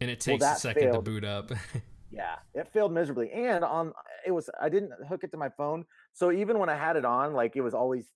And 0.00 0.10
it 0.10 0.20
takes 0.20 0.40
well, 0.40 0.56
a 0.56 0.58
second 0.58 0.82
failed. 0.82 1.04
to 1.04 1.10
boot 1.10 1.24
up. 1.24 1.52
yeah, 2.14 2.36
it 2.54 2.68
failed 2.72 2.92
miserably. 2.92 3.30
And 3.32 3.64
on 3.64 3.92
it 4.26 4.30
was 4.30 4.48
I 4.60 4.68
didn't 4.68 4.92
hook 5.08 5.24
it 5.24 5.30
to 5.32 5.36
my 5.36 5.48
phone, 5.48 5.84
so 6.12 6.30
even 6.32 6.58
when 6.58 6.68
I 6.68 6.76
had 6.76 6.96
it 6.96 7.04
on, 7.04 7.32
like 7.32 7.56
it 7.56 7.60
was 7.60 7.74
always 7.74 8.06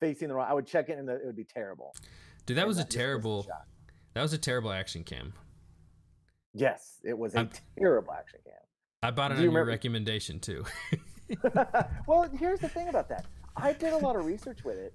facing 0.00 0.28
the 0.28 0.34
wrong. 0.34 0.46
I 0.48 0.54
would 0.54 0.66
check 0.66 0.88
it 0.88 0.98
and 0.98 1.08
it 1.08 1.20
would 1.24 1.36
be 1.36 1.44
terrible. 1.44 1.94
Dude, 2.46 2.56
that 2.56 2.62
and 2.62 2.68
was 2.68 2.78
that 2.78 2.92
a 2.92 2.96
terrible. 2.96 3.46
That 4.14 4.22
was 4.22 4.32
a 4.32 4.38
terrible 4.38 4.72
action 4.72 5.04
cam. 5.04 5.32
Yes, 6.54 7.00
it 7.02 7.16
was 7.16 7.34
a 7.34 7.40
I'm, 7.40 7.50
terrible 7.78 8.12
action 8.12 8.40
cam. 8.44 8.54
I 9.02 9.10
bought 9.10 9.32
it 9.32 9.38
on 9.38 9.44
you 9.44 9.50
your 9.50 9.64
recommendation 9.64 10.38
too. 10.38 10.64
well, 12.06 12.28
here's 12.38 12.60
the 12.60 12.68
thing 12.68 12.88
about 12.88 13.08
that. 13.08 13.26
I 13.56 13.72
did 13.72 13.92
a 13.92 13.98
lot 13.98 14.16
of 14.16 14.24
research 14.26 14.64
with 14.64 14.76
it, 14.76 14.94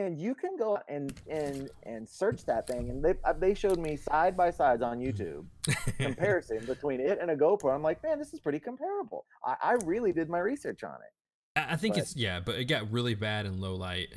and 0.00 0.18
you 0.18 0.34
can 0.34 0.56
go 0.56 0.78
and 0.88 1.12
and 1.28 1.70
and 1.84 2.08
search 2.08 2.44
that 2.46 2.66
thing, 2.66 2.90
and 2.90 3.04
they 3.04 3.14
uh, 3.24 3.32
they 3.32 3.54
showed 3.54 3.78
me 3.78 3.96
side 3.96 4.36
by 4.36 4.50
sides 4.50 4.82
on 4.82 4.98
YouTube 4.98 5.44
comparison 5.98 6.64
between 6.66 7.00
it 7.00 7.18
and 7.20 7.30
a 7.30 7.36
GoPro. 7.36 7.74
I'm 7.74 7.82
like, 7.82 8.02
man, 8.02 8.18
this 8.18 8.32
is 8.32 8.40
pretty 8.40 8.60
comparable. 8.60 9.26
I, 9.44 9.56
I 9.62 9.72
really 9.84 10.12
did 10.12 10.28
my 10.28 10.40
research 10.40 10.82
on 10.84 10.94
it. 10.94 11.60
I 11.60 11.76
think 11.76 11.94
but, 11.94 12.02
it's 12.02 12.16
yeah, 12.16 12.40
but 12.40 12.56
it 12.56 12.64
got 12.64 12.90
really 12.90 13.14
bad 13.14 13.46
in 13.46 13.60
low 13.60 13.76
light. 13.76 14.08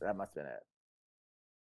That 0.00 0.16
must 0.16 0.34
have 0.34 0.44
been 0.44 0.52
it 0.52 0.60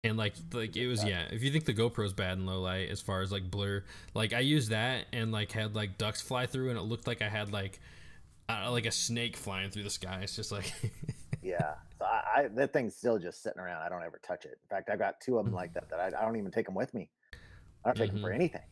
and 0.02 0.16
like 0.16 0.34
like 0.52 0.76
it 0.76 0.86
was 0.86 1.04
yeah 1.04 1.24
if 1.30 1.42
you 1.42 1.50
think 1.50 1.64
the 1.64 1.74
gopro's 1.74 2.12
bad 2.12 2.38
in 2.38 2.46
low 2.46 2.60
light 2.60 2.88
as 2.88 3.00
far 3.00 3.20
as 3.20 3.30
like 3.30 3.50
blur 3.50 3.84
like 4.14 4.32
i 4.32 4.40
used 4.40 4.70
that 4.70 5.04
and 5.12 5.30
like 5.30 5.52
had 5.52 5.74
like 5.74 5.98
ducks 5.98 6.22
fly 6.22 6.46
through 6.46 6.70
and 6.70 6.78
it 6.78 6.82
looked 6.82 7.06
like 7.06 7.20
i 7.20 7.28
had 7.28 7.52
like 7.52 7.80
uh, 8.48 8.70
like 8.70 8.86
a 8.86 8.90
snake 8.90 9.36
flying 9.36 9.70
through 9.70 9.82
the 9.82 9.90
sky 9.90 10.20
it's 10.22 10.34
just 10.34 10.50
like 10.50 10.72
yeah 11.42 11.74
so 12.00 12.06
I, 12.06 12.40
I, 12.40 12.48
that 12.54 12.72
thing's 12.72 12.96
still 12.96 13.18
just 13.18 13.42
sitting 13.42 13.60
around 13.60 13.82
i 13.82 13.88
don't 13.88 14.02
ever 14.02 14.20
touch 14.26 14.44
it 14.44 14.58
in 14.62 14.76
fact 14.76 14.90
I've 14.90 14.98
got 14.98 15.20
two 15.20 15.38
of 15.38 15.44
them 15.44 15.54
like 15.54 15.72
that 15.74 15.88
that 15.90 16.00
i, 16.00 16.06
I 16.06 16.24
don't 16.24 16.36
even 16.36 16.50
take 16.50 16.66
them 16.66 16.74
with 16.74 16.92
me 16.94 17.10
i 17.84 17.88
don't 17.88 17.96
take 17.96 18.08
mm-hmm. 18.08 18.16
them 18.16 18.22
for 18.22 18.28
mm-hmm. 18.30 18.40
anything 18.40 18.62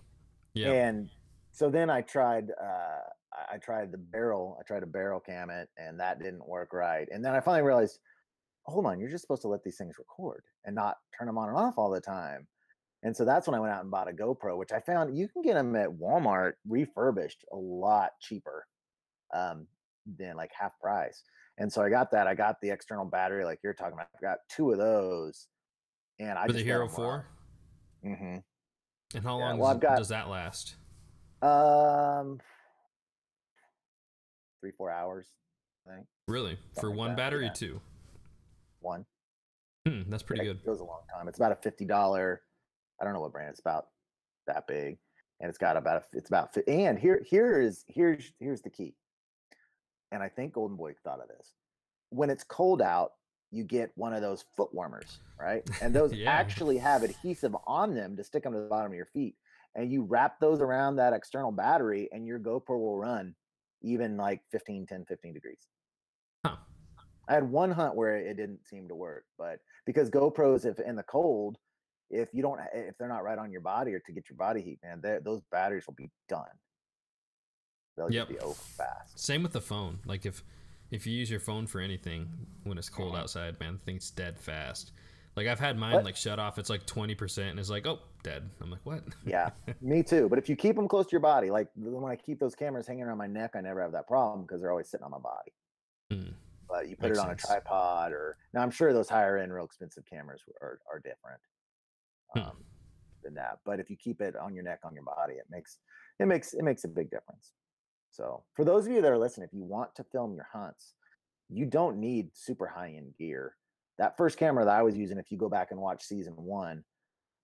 yeah 0.54 0.72
and 0.72 1.08
so 1.52 1.70
then 1.70 1.90
i 1.90 2.00
tried 2.00 2.50
uh 2.60 3.00
i 3.52 3.58
tried 3.58 3.92
the 3.92 3.98
barrel 3.98 4.56
i 4.58 4.62
tried 4.64 4.80
to 4.80 4.86
barrel 4.86 5.20
cam 5.20 5.50
it 5.50 5.68
and 5.76 6.00
that 6.00 6.18
didn't 6.18 6.46
work 6.48 6.72
right 6.72 7.08
and 7.12 7.24
then 7.24 7.34
i 7.34 7.40
finally 7.40 7.62
realized 7.62 8.00
hold 8.68 8.86
on, 8.86 9.00
you're 9.00 9.10
just 9.10 9.22
supposed 9.22 9.42
to 9.42 9.48
let 9.48 9.64
these 9.64 9.76
things 9.76 9.98
record 9.98 10.44
and 10.64 10.74
not 10.74 10.98
turn 11.16 11.26
them 11.26 11.38
on 11.38 11.48
and 11.48 11.56
off 11.56 11.78
all 11.78 11.90
the 11.90 12.00
time. 12.00 12.46
And 13.02 13.16
so 13.16 13.24
that's 13.24 13.46
when 13.46 13.54
I 13.54 13.60
went 13.60 13.72
out 13.72 13.82
and 13.82 13.90
bought 13.90 14.10
a 14.10 14.12
GoPro, 14.12 14.56
which 14.56 14.72
I 14.72 14.80
found 14.80 15.16
you 15.16 15.28
can 15.28 15.42
get 15.42 15.54
them 15.54 15.74
at 15.76 15.88
Walmart 15.88 16.54
refurbished 16.68 17.44
a 17.52 17.56
lot 17.56 18.10
cheaper 18.20 18.66
um, 19.34 19.66
than 20.18 20.36
like 20.36 20.50
half 20.58 20.78
price. 20.80 21.22
And 21.58 21.72
so 21.72 21.82
I 21.82 21.90
got 21.90 22.10
that. 22.12 22.26
I 22.26 22.34
got 22.34 22.60
the 22.60 22.70
external 22.70 23.04
battery, 23.04 23.44
like 23.44 23.58
you're 23.62 23.74
talking 23.74 23.94
about. 23.94 24.08
I 24.16 24.20
got 24.20 24.38
two 24.48 24.70
of 24.70 24.78
those, 24.78 25.48
and 26.20 26.38
I 26.38 26.46
For 26.46 26.52
the 26.52 26.62
Hero 26.62 26.88
Four. 26.88 27.26
Mm-hmm. 28.04 28.36
And 29.14 29.24
how 29.24 29.38
long 29.38 29.58
well, 29.58 29.74
does, 29.74 29.82
got, 29.82 29.98
does 29.98 30.08
that 30.08 30.28
last? 30.28 30.76
Um, 31.42 32.40
three 34.60 34.70
four 34.76 34.90
hours. 34.90 35.26
I 35.86 35.96
think. 35.96 36.06
Really, 36.28 36.58
Something 36.74 36.80
for 36.80 36.88
like 36.90 36.98
one 36.98 37.10
that. 37.10 37.16
battery, 37.16 37.46
yeah. 37.46 37.52
two 37.52 37.80
one. 38.80 39.04
Hmm, 39.86 40.02
that's 40.08 40.22
pretty 40.22 40.44
good. 40.44 40.56
It 40.56 40.66
goes 40.66 40.80
a 40.80 40.84
long 40.84 41.00
time. 41.12 41.28
It's 41.28 41.38
about 41.38 41.52
a 41.52 41.56
fifty 41.56 41.84
dollar. 41.84 42.42
I 43.00 43.04
don't 43.04 43.14
know 43.14 43.20
what 43.20 43.32
brand. 43.32 43.50
It's 43.50 43.60
about 43.60 43.86
that 44.46 44.66
big, 44.66 44.98
and 45.40 45.48
it's 45.48 45.58
got 45.58 45.76
about 45.76 46.02
a, 46.02 46.16
it's 46.16 46.28
about 46.28 46.56
and 46.66 46.98
here 46.98 47.22
here 47.26 47.60
is 47.60 47.84
here's 47.88 48.32
here's 48.38 48.62
the 48.62 48.70
key. 48.70 48.94
And 50.12 50.22
I 50.22 50.28
think 50.28 50.54
Golden 50.54 50.76
Boy 50.76 50.94
thought 51.04 51.20
of 51.20 51.28
this. 51.28 51.54
When 52.10 52.30
it's 52.30 52.44
cold 52.44 52.80
out, 52.80 53.12
you 53.50 53.64
get 53.64 53.90
one 53.94 54.12
of 54.12 54.22
those 54.22 54.44
foot 54.56 54.72
warmers, 54.74 55.18
right? 55.38 55.68
And 55.80 55.94
those 55.94 56.12
yeah. 56.12 56.30
actually 56.30 56.78
have 56.78 57.02
adhesive 57.02 57.54
on 57.66 57.94
them 57.94 58.16
to 58.16 58.24
stick 58.24 58.42
them 58.42 58.52
to 58.52 58.60
the 58.60 58.66
bottom 58.66 58.92
of 58.92 58.96
your 58.96 59.06
feet. 59.06 59.34
And 59.74 59.90
you 59.92 60.02
wrap 60.02 60.40
those 60.40 60.60
around 60.60 60.96
that 60.96 61.12
external 61.12 61.52
battery, 61.52 62.08
and 62.10 62.26
your 62.26 62.38
GoPro 62.38 62.78
will 62.78 62.98
run 62.98 63.34
even 63.82 64.16
like 64.16 64.40
15, 64.50 64.86
10, 64.86 65.04
15 65.04 65.34
degrees. 65.34 65.68
Huh. 66.44 66.56
I 67.28 67.34
had 67.34 67.48
one 67.48 67.70
hunt 67.70 67.94
where 67.94 68.16
it 68.16 68.36
didn't 68.36 68.66
seem 68.66 68.88
to 68.88 68.94
work, 68.94 69.24
but 69.38 69.60
because 69.86 70.10
GoPros, 70.10 70.64
if 70.64 70.80
in 70.80 70.96
the 70.96 71.02
cold, 71.02 71.58
if 72.10 72.30
you 72.32 72.42
don't, 72.42 72.58
eh, 72.58 72.88
if 72.88 72.98
they're 72.98 73.08
not 73.08 73.22
right 73.22 73.38
on 73.38 73.52
your 73.52 73.60
body 73.60 73.92
or 73.92 74.00
to 74.00 74.12
get 74.12 74.28
your 74.28 74.36
body 74.36 74.62
heat, 74.62 74.78
man, 74.82 75.02
those 75.22 75.42
batteries 75.52 75.86
will 75.86 75.94
be 75.94 76.10
done. 76.28 76.46
They'll 77.98 78.10
yep. 78.10 78.28
just 78.28 78.38
be 78.38 78.44
over 78.44 78.54
fast. 78.54 79.18
Same 79.18 79.42
with 79.42 79.52
the 79.52 79.60
phone. 79.60 79.98
Like 80.06 80.26
if 80.26 80.42
if 80.90 81.06
you 81.06 81.12
use 81.12 81.30
your 81.30 81.40
phone 81.40 81.66
for 81.66 81.80
anything 81.80 82.28
when 82.64 82.78
it's 82.78 82.88
cold 82.88 83.14
outside, 83.14 83.60
man, 83.60 83.74
the 83.74 83.78
thing's 83.80 84.10
dead 84.10 84.38
fast. 84.38 84.92
Like 85.36 85.46
I've 85.46 85.60
had 85.60 85.76
mine 85.76 85.94
what? 85.94 86.04
like 86.04 86.16
shut 86.16 86.38
off. 86.38 86.58
It's 86.58 86.70
like 86.70 86.86
twenty 86.86 87.14
percent, 87.14 87.50
and 87.50 87.60
it's 87.60 87.70
like, 87.70 87.86
oh, 87.86 87.98
dead. 88.22 88.48
I'm 88.62 88.70
like, 88.70 88.80
what? 88.84 89.02
yeah, 89.26 89.50
me 89.80 90.02
too. 90.02 90.28
But 90.28 90.38
if 90.38 90.48
you 90.48 90.56
keep 90.56 90.76
them 90.76 90.88
close 90.88 91.06
to 91.06 91.12
your 91.12 91.20
body, 91.20 91.50
like 91.50 91.68
when 91.76 92.10
I 92.10 92.16
keep 92.16 92.40
those 92.40 92.54
cameras 92.54 92.86
hanging 92.86 93.04
around 93.04 93.18
my 93.18 93.26
neck, 93.26 93.52
I 93.54 93.60
never 93.60 93.82
have 93.82 93.92
that 93.92 94.08
problem 94.08 94.42
because 94.42 94.60
they're 94.60 94.70
always 94.70 94.88
sitting 94.88 95.04
on 95.04 95.10
my 95.10 95.18
body. 95.18 95.52
Mm 96.10 96.34
but 96.68 96.88
you 96.88 96.96
put 96.96 97.08
Makes 97.08 97.18
it 97.18 97.20
on 97.20 97.28
sense. 97.28 97.44
a 97.44 97.46
tripod 97.46 98.12
or 98.12 98.36
now 98.52 98.60
I'm 98.60 98.70
sure 98.70 98.92
those 98.92 99.08
higher 99.08 99.38
end 99.38 99.52
real 99.52 99.64
expensive 99.64 100.04
cameras 100.08 100.42
are, 100.60 100.78
are 100.92 100.98
different 100.98 101.40
hmm. 102.34 102.40
um, 102.40 102.64
than 103.24 103.34
that. 103.34 103.58
But 103.64 103.80
if 103.80 103.90
you 103.90 103.96
keep 103.96 104.20
it 104.20 104.36
on 104.36 104.54
your 104.54 104.64
neck, 104.64 104.80
on 104.84 104.94
your 104.94 105.04
body, 105.04 105.34
it 105.34 105.46
makes 105.50 105.78
it 106.20 106.26
makes 106.26 106.54
it 106.54 106.62
makes 106.62 106.84
a 106.84 106.88
big 106.88 107.10
difference. 107.10 107.52
So 108.10 108.44
for 108.54 108.64
those 108.64 108.86
of 108.86 108.92
you 108.92 109.02
that 109.02 109.12
are 109.12 109.18
listening, 109.18 109.46
if 109.46 109.54
you 109.54 109.64
want 109.64 109.94
to 109.96 110.04
film 110.04 110.34
your 110.34 110.48
hunts, 110.52 110.94
you 111.48 111.66
don't 111.66 111.98
need 111.98 112.30
super 112.34 112.66
high 112.66 112.94
end 112.96 113.14
gear. 113.18 113.54
That 113.98 114.16
first 114.16 114.38
camera 114.38 114.64
that 114.64 114.76
I 114.76 114.82
was 114.82 114.96
using, 114.96 115.18
if 115.18 115.30
you 115.30 115.38
go 115.38 115.48
back 115.48 115.70
and 115.70 115.80
watch 115.80 116.04
season 116.04 116.34
one, 116.36 116.84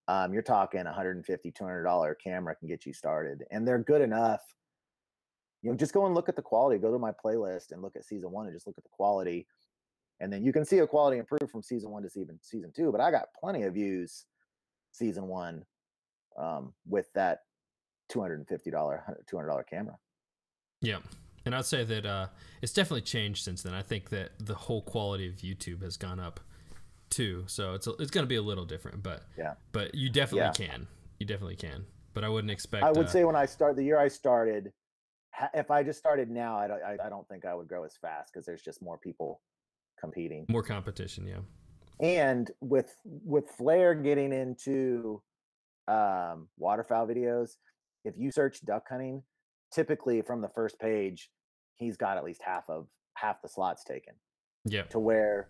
um, 0.06 0.32
you're 0.32 0.42
talking 0.42 0.84
150 0.84 1.52
$200 1.52 2.14
camera 2.22 2.54
can 2.54 2.68
get 2.68 2.84
you 2.84 2.92
started 2.92 3.42
and 3.50 3.66
they're 3.66 3.78
good 3.78 4.02
enough 4.02 4.42
you 5.64 5.70
know, 5.70 5.76
just 5.76 5.94
go 5.94 6.04
and 6.04 6.14
look 6.14 6.28
at 6.28 6.36
the 6.36 6.42
quality. 6.42 6.78
Go 6.78 6.92
to 6.92 6.98
my 6.98 7.10
playlist 7.12 7.72
and 7.72 7.80
look 7.80 7.96
at 7.96 8.04
season 8.04 8.30
one 8.30 8.44
and 8.44 8.54
just 8.54 8.66
look 8.66 8.76
at 8.76 8.84
the 8.84 8.90
quality. 8.90 9.46
And 10.20 10.30
then 10.30 10.44
you 10.44 10.52
can 10.52 10.62
see 10.64 10.78
a 10.80 10.86
quality 10.86 11.16
improve 11.16 11.50
from 11.50 11.62
season 11.62 11.90
one 11.90 12.02
to 12.02 12.10
season 12.10 12.38
season 12.42 12.70
two. 12.76 12.92
But 12.92 13.00
I 13.00 13.10
got 13.10 13.32
plenty 13.40 13.62
of 13.62 13.72
views 13.72 14.26
season 14.92 15.26
one 15.26 15.64
um, 16.38 16.74
with 16.86 17.06
that 17.14 17.40
two 18.10 18.20
hundred 18.20 18.40
and 18.40 18.48
fifty 18.48 18.70
dollar, 18.70 19.02
two 19.26 19.36
hundred 19.36 19.48
dollar 19.48 19.62
camera. 19.62 19.96
Yeah, 20.84 20.98
and 21.44 21.54
I'd 21.54 21.64
say 21.64 21.84
that 21.84 22.06
uh, 22.06 22.26
it's 22.62 22.72
definitely 22.72 23.02
changed 23.02 23.44
since 23.44 23.62
then. 23.62 23.74
I 23.74 23.82
think 23.82 24.10
that 24.10 24.32
the 24.38 24.54
whole 24.54 24.82
quality 24.82 25.28
of 25.28 25.36
YouTube 25.36 25.82
has 25.82 25.96
gone 25.96 26.20
up 26.20 26.40
too. 27.10 27.44
So 27.46 27.74
it's 27.74 27.86
a, 27.86 27.92
it's 27.92 28.10
going 28.10 28.24
to 28.24 28.28
be 28.28 28.36
a 28.36 28.42
little 28.42 28.64
different, 28.64 29.02
but 29.02 29.22
yeah, 29.38 29.54
but 29.72 29.94
you 29.94 30.10
definitely 30.10 30.64
yeah. 30.64 30.68
can. 30.68 30.86
You 31.18 31.26
definitely 31.26 31.56
can. 31.56 31.86
But 32.12 32.24
I 32.24 32.28
wouldn't 32.28 32.50
expect. 32.50 32.84
I 32.84 32.90
would 32.90 33.06
uh, 33.06 33.10
say 33.10 33.24
when 33.24 33.36
I 33.36 33.46
start 33.46 33.76
the 33.76 33.84
year 33.84 33.98
I 33.98 34.08
started, 34.08 34.72
if 35.52 35.70
I 35.70 35.82
just 35.82 35.98
started 35.98 36.30
now, 36.30 36.56
I 36.56 36.66
don't, 36.66 36.82
I, 36.82 36.96
I 37.06 37.08
don't 37.08 37.26
think 37.28 37.44
I 37.44 37.54
would 37.54 37.68
grow 37.68 37.84
as 37.84 37.96
fast 38.00 38.32
because 38.32 38.46
there's 38.46 38.62
just 38.62 38.82
more 38.82 38.98
people 38.98 39.40
competing. 39.98 40.46
More 40.48 40.62
competition, 40.62 41.26
yeah. 41.26 41.38
And 42.00 42.50
with 42.60 42.94
with 43.04 43.48
Flair 43.50 43.94
getting 43.94 44.32
into 44.32 45.22
um, 45.88 46.48
waterfowl 46.58 47.06
videos, 47.06 47.52
if 48.04 48.14
you 48.16 48.30
search 48.30 48.64
duck 48.64 48.84
hunting, 48.88 49.22
typically 49.74 50.22
from 50.22 50.40
the 50.40 50.48
first 50.48 50.78
page, 50.78 51.30
he's 51.74 51.96
got 51.96 52.16
at 52.16 52.24
least 52.24 52.42
half 52.42 52.64
of 52.68 52.86
half 53.14 53.42
the 53.42 53.48
slots 53.48 53.84
taken. 53.84 54.14
Yeah. 54.64 54.84
To 54.84 54.98
where 54.98 55.48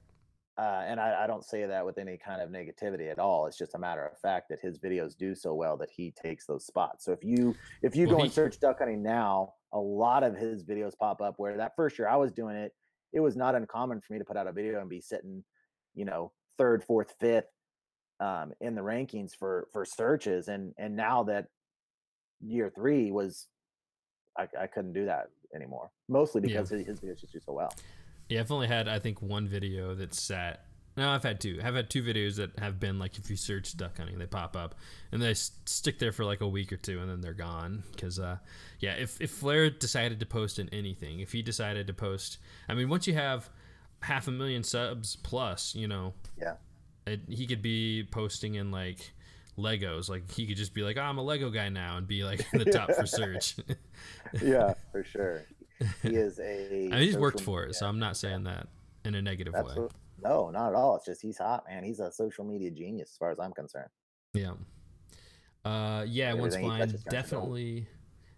uh, 0.57 0.85
and 0.87 1.01
I, 1.01 1.25
I, 1.25 1.27
don't 1.27 1.45
say 1.45 1.66
that 1.66 1.85
with 1.85 1.99
any 1.99 2.16
kind 2.16 2.41
of 2.41 2.49
negativity 2.49 3.11
at 3.11 3.18
all. 3.18 3.47
It's 3.47 3.59
just 3.59 3.75
a 3.75 3.79
matter 3.79 4.07
of 4.07 4.16
fact 4.20 4.49
that 4.51 4.61
his 4.61 4.79
videos 4.79 5.16
do 5.16 5.35
so 5.35 5.53
well 5.53 5.77
that 5.79 5.91
he 5.91 6.12
takes 6.12 6.47
those 6.47 6.64
spots. 6.64 7.05
So 7.05 7.11
if 7.11 7.25
you 7.25 7.57
if 7.83 7.97
you 7.97 8.07
well, 8.07 8.16
go 8.16 8.18
he, 8.18 8.25
and 8.27 8.33
search 8.33 8.61
duck 8.61 8.79
hunting 8.79 9.03
now, 9.03 9.55
a 9.72 9.79
lot 9.79 10.22
of 10.22 10.37
his 10.37 10.62
videos 10.62 10.97
pop 10.97 11.20
up. 11.20 11.35
Where 11.39 11.57
that 11.57 11.75
first 11.75 11.99
year 11.99 12.09
I 12.09 12.16
was 12.16 12.31
doing 12.31 12.55
it, 12.55 12.72
it 13.12 13.18
was 13.18 13.35
not 13.35 13.57
uncommon 13.57 14.01
for 14.01 14.12
me 14.12 14.20
to 14.20 14.25
put 14.25 14.37
out 14.37 14.47
a 14.47 14.53
video 14.53 14.81
and 14.81 14.89
be 14.89 15.01
sitting, 15.01 15.43
you 15.93 16.05
know, 16.05 16.31
third, 16.57 16.85
fourth, 16.85 17.14
fifth 17.18 17.51
um, 18.20 18.53
in 18.61 18.77
the 18.77 18.81
rankings 18.81 19.33
for 19.37 19.66
for 19.72 19.85
searches. 19.85 20.47
And 20.47 20.72
and 20.79 20.95
now 20.95 21.25
that 21.25 21.47
year 22.41 22.70
three 22.72 23.11
was, 23.11 23.49
I, 24.37 24.49
I 24.61 24.66
couldn't 24.66 24.93
do 24.93 25.05
that 25.07 25.30
anymore. 25.55 25.91
Mostly 26.09 26.41
because 26.41 26.70
yeah. 26.70 26.78
his 26.78 27.01
videos 27.01 27.20
just 27.20 27.32
do 27.32 27.41
so 27.41 27.53
well. 27.53 27.74
Yeah, 28.28 28.41
I've 28.41 28.51
only 28.51 28.66
had 28.68 28.89
I 28.89 28.99
think 28.99 29.22
one 29.22 29.47
video 29.47 29.95
that 29.95 30.14
sat 30.14 30.64
No, 30.97 31.11
I've 31.11 31.24
had 31.24 31.41
two. 31.41 31.61
I've 31.62 31.74
had 31.74 31.91
two 31.91 32.03
videos 32.03 32.37
that 32.37 32.59
have 32.59 32.78
been 32.78 32.99
like 32.99 33.18
if 33.18 33.28
you 33.28 33.37
search 33.37 33.76
duck 33.76 33.97
hunting, 33.99 34.18
they 34.18 34.26
pop 34.26 34.57
up 34.57 34.76
and 35.11 35.20
they 35.20 35.35
stick 35.35 35.99
there 35.99 36.12
for 36.12 36.24
like 36.24 36.41
a 36.41 36.49
week 36.49 36.72
or 36.72 36.76
two 36.76 37.01
and 37.01 37.11
then 37.11 37.20
they're 37.20 37.32
gone. 37.32 37.82
Because, 37.93 38.18
uh, 38.18 38.39
yeah, 38.78 38.93
if 38.93 39.20
if 39.20 39.30
Flair 39.30 39.70
decided 39.70 40.20
to 40.20 40.26
post 40.26 40.59
in 40.59 40.68
anything, 40.68 41.20
if 41.20 41.32
he 41.32 41.43
decided 41.43 41.87
to 41.89 41.95
post, 41.95 42.39
I 42.68 42.74
mean, 42.74 42.89
once 42.89 43.07
you 43.07 43.14
have 43.14 43.51
half 44.03 44.28
a 44.28 44.30
million 44.30 44.62
subs 44.62 45.16
plus, 45.16 45.74
you 45.74 45.89
know, 45.89 46.14
yeah, 46.41 46.55
it, 47.07 47.20
he 47.28 47.47
could 47.47 47.62
be 47.62 48.07
posting 48.11 48.55
in 48.55 48.70
like 48.70 49.12
Legos. 49.59 50.09
Like 50.09 50.30
he 50.30 50.46
could 50.46 50.57
just 50.57 50.74
be 50.74 50.82
like, 50.82 50.96
oh, 50.96 51.02
I'm 51.02 51.18
a 51.18 51.22
Lego 51.22 51.50
guy 51.50 51.68
now 51.68 51.96
and 51.96 52.07
be 52.07 52.24
like 52.24 52.44
in 52.52 52.59
the 52.61 52.66
top 52.72 52.92
for 52.92 53.07
search. 53.07 53.57
yeah, 54.42 54.74
for 54.92 55.05
sure. 55.05 55.42
He 56.02 56.11
is 56.11 56.38
a. 56.38 56.86
I 56.92 56.96
mean, 56.96 57.02
he's 57.02 57.16
worked 57.16 57.40
for 57.40 57.64
it, 57.64 57.74
so 57.74 57.86
I'm 57.86 57.98
not 57.98 58.16
saying 58.16 58.44
that 58.44 58.68
in 59.05 59.14
a 59.14 59.22
negative 59.22 59.52
That's 59.52 59.68
way. 59.74 59.82
what- 59.82 59.92
no, 60.22 60.48
not 60.48 60.68
at 60.70 60.74
all. 60.74 60.96
It's 60.96 61.05
just 61.05 61.20
he's 61.20 61.36
hot, 61.36 61.64
man. 61.68 61.84
He's 61.84 62.00
a 62.00 62.11
social 62.11 62.44
media 62.44 62.70
genius, 62.70 63.11
as 63.12 63.16
far 63.18 63.30
as 63.30 63.38
I'm 63.38 63.52
concerned. 63.52 63.90
Yeah. 64.32 64.52
Uh, 65.64 66.05
yeah, 66.09 66.32
once 66.32 66.55
Everything 66.55 66.78
touches 66.78 66.92
turns 66.92 67.05
definitely, 67.05 67.88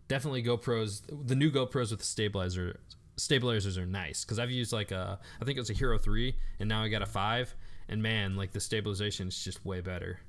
definitely 0.08 0.42
GoPros. 0.42 1.02
The 1.28 1.36
new 1.36 1.50
GoPros 1.50 1.90
with 1.90 2.00
the 2.00 2.04
stabilizer 2.06 2.80
stabilizers 3.16 3.78
are 3.78 3.86
nice 3.86 4.24
because 4.24 4.38
I've 4.38 4.50
used 4.50 4.72
like 4.72 4.90
a, 4.90 5.18
I 5.40 5.44
think 5.44 5.56
it 5.58 5.60
was 5.60 5.70
a 5.70 5.74
Hero 5.74 5.98
three, 5.98 6.36
and 6.58 6.68
now 6.68 6.82
I 6.82 6.88
got 6.88 7.02
a 7.02 7.06
five, 7.06 7.54
and 7.88 8.02
man, 8.02 8.36
like 8.36 8.52
the 8.52 8.60
stabilization 8.60 9.28
is 9.28 9.42
just 9.44 9.64
way 9.64 9.80
better. 9.80 10.20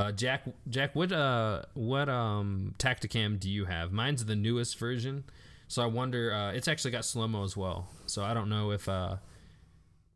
Uh, 0.00 0.10
Jack, 0.12 0.44
Jack, 0.66 0.96
what 0.96 1.12
uh, 1.12 1.60
what 1.74 2.08
um, 2.08 2.74
Tactacam 2.78 3.38
do 3.38 3.50
you 3.50 3.66
have? 3.66 3.92
Mine's 3.92 4.24
the 4.24 4.34
newest 4.34 4.78
version, 4.78 5.24
so 5.68 5.82
I 5.82 5.86
wonder. 5.86 6.32
Uh, 6.32 6.52
it's 6.52 6.68
actually 6.68 6.92
got 6.92 7.04
slow 7.04 7.28
mo 7.28 7.44
as 7.44 7.54
well, 7.54 7.86
so 8.06 8.24
I 8.24 8.32
don't 8.32 8.48
know 8.48 8.70
if 8.70 8.88
uh, 8.88 9.16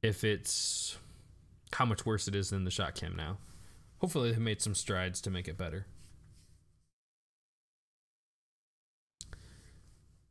if 0.03 0.25
it's 0.25 0.97
how 1.75 1.85
much 1.85 2.07
worse 2.07 2.27
it 2.27 2.35
is 2.35 2.49
than 2.49 2.65
the 2.65 2.71
ShotKam 2.71 3.15
now. 3.15 3.37
Hopefully, 3.99 4.33
they 4.33 4.39
made 4.39 4.63
some 4.63 4.75
strides 4.75 5.21
to 5.21 5.31
make 5.31 5.49
it 5.49 5.59
better. 5.59 5.85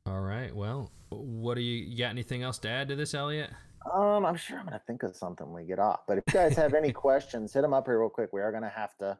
All 0.08 0.22
right. 0.22 0.56
Well, 0.56 0.90
what 1.12 1.54
do 1.54 1.62
you, 1.62 1.86
you 1.86 1.98
got? 2.00 2.10
Anything 2.10 2.42
else 2.42 2.58
to 2.58 2.70
add 2.70 2.88
to 2.88 2.96
this, 2.96 3.14
Elliot? 3.14 3.52
Um, 3.92 4.26
I'm 4.26 4.36
sure 4.36 4.60
I'm 4.60 4.66
gonna 4.66 4.82
think 4.86 5.04
of 5.04 5.16
something 5.16 5.46
when 5.52 5.64
we 5.64 5.68
get 5.68 5.80
off. 5.80 6.02
But 6.08 6.18
if 6.18 6.24
you 6.28 6.34
guys 6.34 6.56
have 6.56 6.74
any 6.74 6.92
questions, 6.94 7.54
hit 7.54 7.62
them 7.62 7.74
up 7.74 7.86
here 7.86 8.00
real 8.00 8.10
quick. 8.10 8.32
We 8.32 8.42
are 8.42 8.52
gonna 8.52 8.70
have 8.70 8.98
to 8.98 9.18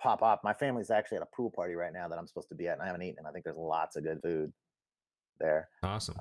pop 0.00 0.22
off. 0.22 0.40
My 0.42 0.52
family's 0.52 0.90
actually 0.90 1.16
at 1.16 1.22
a 1.22 1.36
pool 1.36 1.50
party 1.50 1.74
right 1.74 1.92
now 1.92 2.08
that 2.08 2.18
I'm 2.18 2.26
supposed 2.26 2.48
to 2.48 2.54
be 2.54 2.68
at, 2.68 2.74
and 2.74 2.82
I 2.82 2.86
haven't 2.86 3.02
eaten. 3.02 3.18
And 3.18 3.26
I 3.26 3.30
think 3.30 3.44
there's 3.44 3.56
lots 3.56 3.96
of 3.96 4.04
good 4.04 4.20
food 4.22 4.52
there. 5.40 5.68
Awesome. 5.82 6.16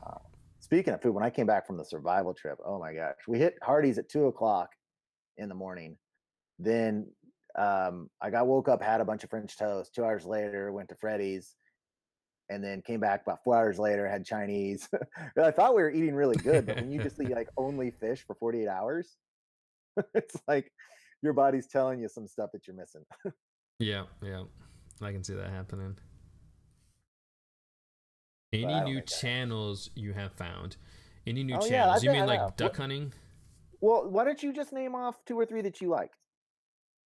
Speaking 0.60 0.94
of 0.94 1.02
food, 1.02 1.14
when 1.14 1.24
I 1.24 1.30
came 1.30 1.46
back 1.46 1.68
from 1.68 1.78
the 1.78 1.86
survival 1.86 2.34
trip, 2.34 2.58
oh 2.66 2.80
my 2.80 2.94
gosh, 2.94 3.16
we 3.28 3.38
hit 3.38 3.58
Hardee's 3.62 3.98
at 3.98 4.10
two 4.10 4.26
o'clock 4.26 4.72
in 5.38 5.50
the 5.50 5.56
morning. 5.56 5.98
Then 6.60 7.08
um, 7.58 8.10
I 8.22 8.30
got 8.30 8.48
woke 8.48 8.68
up, 8.68 8.82
had 8.82 9.02
a 9.02 9.06
bunch 9.06 9.24
of 9.24 9.30
French 9.30 9.58
toast. 9.58 9.94
Two 9.94 10.04
hours 10.04 10.26
later, 10.26 10.72
went 10.72 10.90
to 10.90 10.96
Freddy's, 10.96 11.56
and 12.50 12.64
then 12.64 12.82
came 12.82 13.00
back 13.00 13.22
about 13.24 13.44
four 13.44 13.56
hours 13.56 13.78
later, 13.80 14.08
had 14.08 14.26
Chinese. 14.26 14.88
I 15.42 15.52
thought 15.52 15.76
we 15.76 15.82
were 15.82 15.90
eating 15.92 16.16
really 16.16 16.38
good, 16.38 16.66
but 16.66 16.78
when 16.78 16.92
you 16.92 17.02
just 17.02 17.20
eat 17.22 17.32
like 17.32 17.50
only 17.58 17.92
fish 17.92 18.24
for 18.26 18.36
48 18.36 18.68
hours, 18.68 19.18
it's 20.14 20.36
like 20.48 20.72
your 21.22 21.34
body's 21.34 21.68
telling 21.68 22.00
you 22.00 22.08
some 22.08 22.28
stuff 22.28 22.52
that 22.54 22.68
you're 22.68 22.76
missing. 22.76 23.04
Yeah, 23.80 24.06
yeah. 24.24 24.42
I 25.04 25.12
can 25.12 25.24
see 25.24 25.36
that 25.36 25.52
happening. 25.52 25.96
Any 28.52 28.66
new 28.66 28.96
think 28.96 29.06
that- 29.06 29.20
channels 29.20 29.92
you 29.94 30.14
have 30.14 30.32
found? 30.34 30.78
Any 31.28 31.44
new 31.44 31.54
Oh, 31.56 31.64
yeah, 31.66 31.84
channels? 31.84 32.04
you 32.04 32.12
mean 32.12 32.26
like 32.26 32.58
duck 32.58 32.76
hunting? 32.78 33.14
Well, 33.80 34.10
why 34.10 34.24
don't 34.24 34.42
you 34.42 34.52
just 34.52 34.74
name 34.74 34.96
off 34.96 35.24
two 35.26 35.38
or 35.40 35.46
three 35.46 35.62
that 35.62 35.80
you 35.80 35.90
like? 35.90 36.12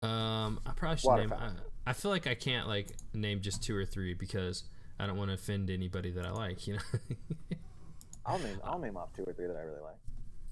Um, 0.02 0.60
I 0.64 0.70
probably 0.76 0.98
should 0.98 1.16
name. 1.16 1.32
I, 1.32 1.50
I 1.88 1.92
feel 1.92 2.12
like 2.12 2.28
I 2.28 2.36
can't 2.36 2.68
like 2.68 2.92
name 3.14 3.40
just 3.40 3.64
two 3.64 3.74
or 3.74 3.84
three 3.84 4.14
because 4.14 4.62
I 5.00 5.06
don't 5.06 5.16
want 5.16 5.30
to 5.30 5.34
offend 5.34 5.70
anybody 5.70 6.10
that 6.10 6.26
I 6.26 6.30
like. 6.30 6.66
You 6.66 6.74
know. 6.74 6.80
I'll 8.26 8.38
name 8.38 8.60
I'll 8.62 8.78
name 8.78 8.96
off 8.96 9.08
two 9.16 9.24
or 9.24 9.32
three 9.32 9.46
that 9.46 9.56
I 9.56 9.62
really 9.62 9.80
like. 9.80 9.96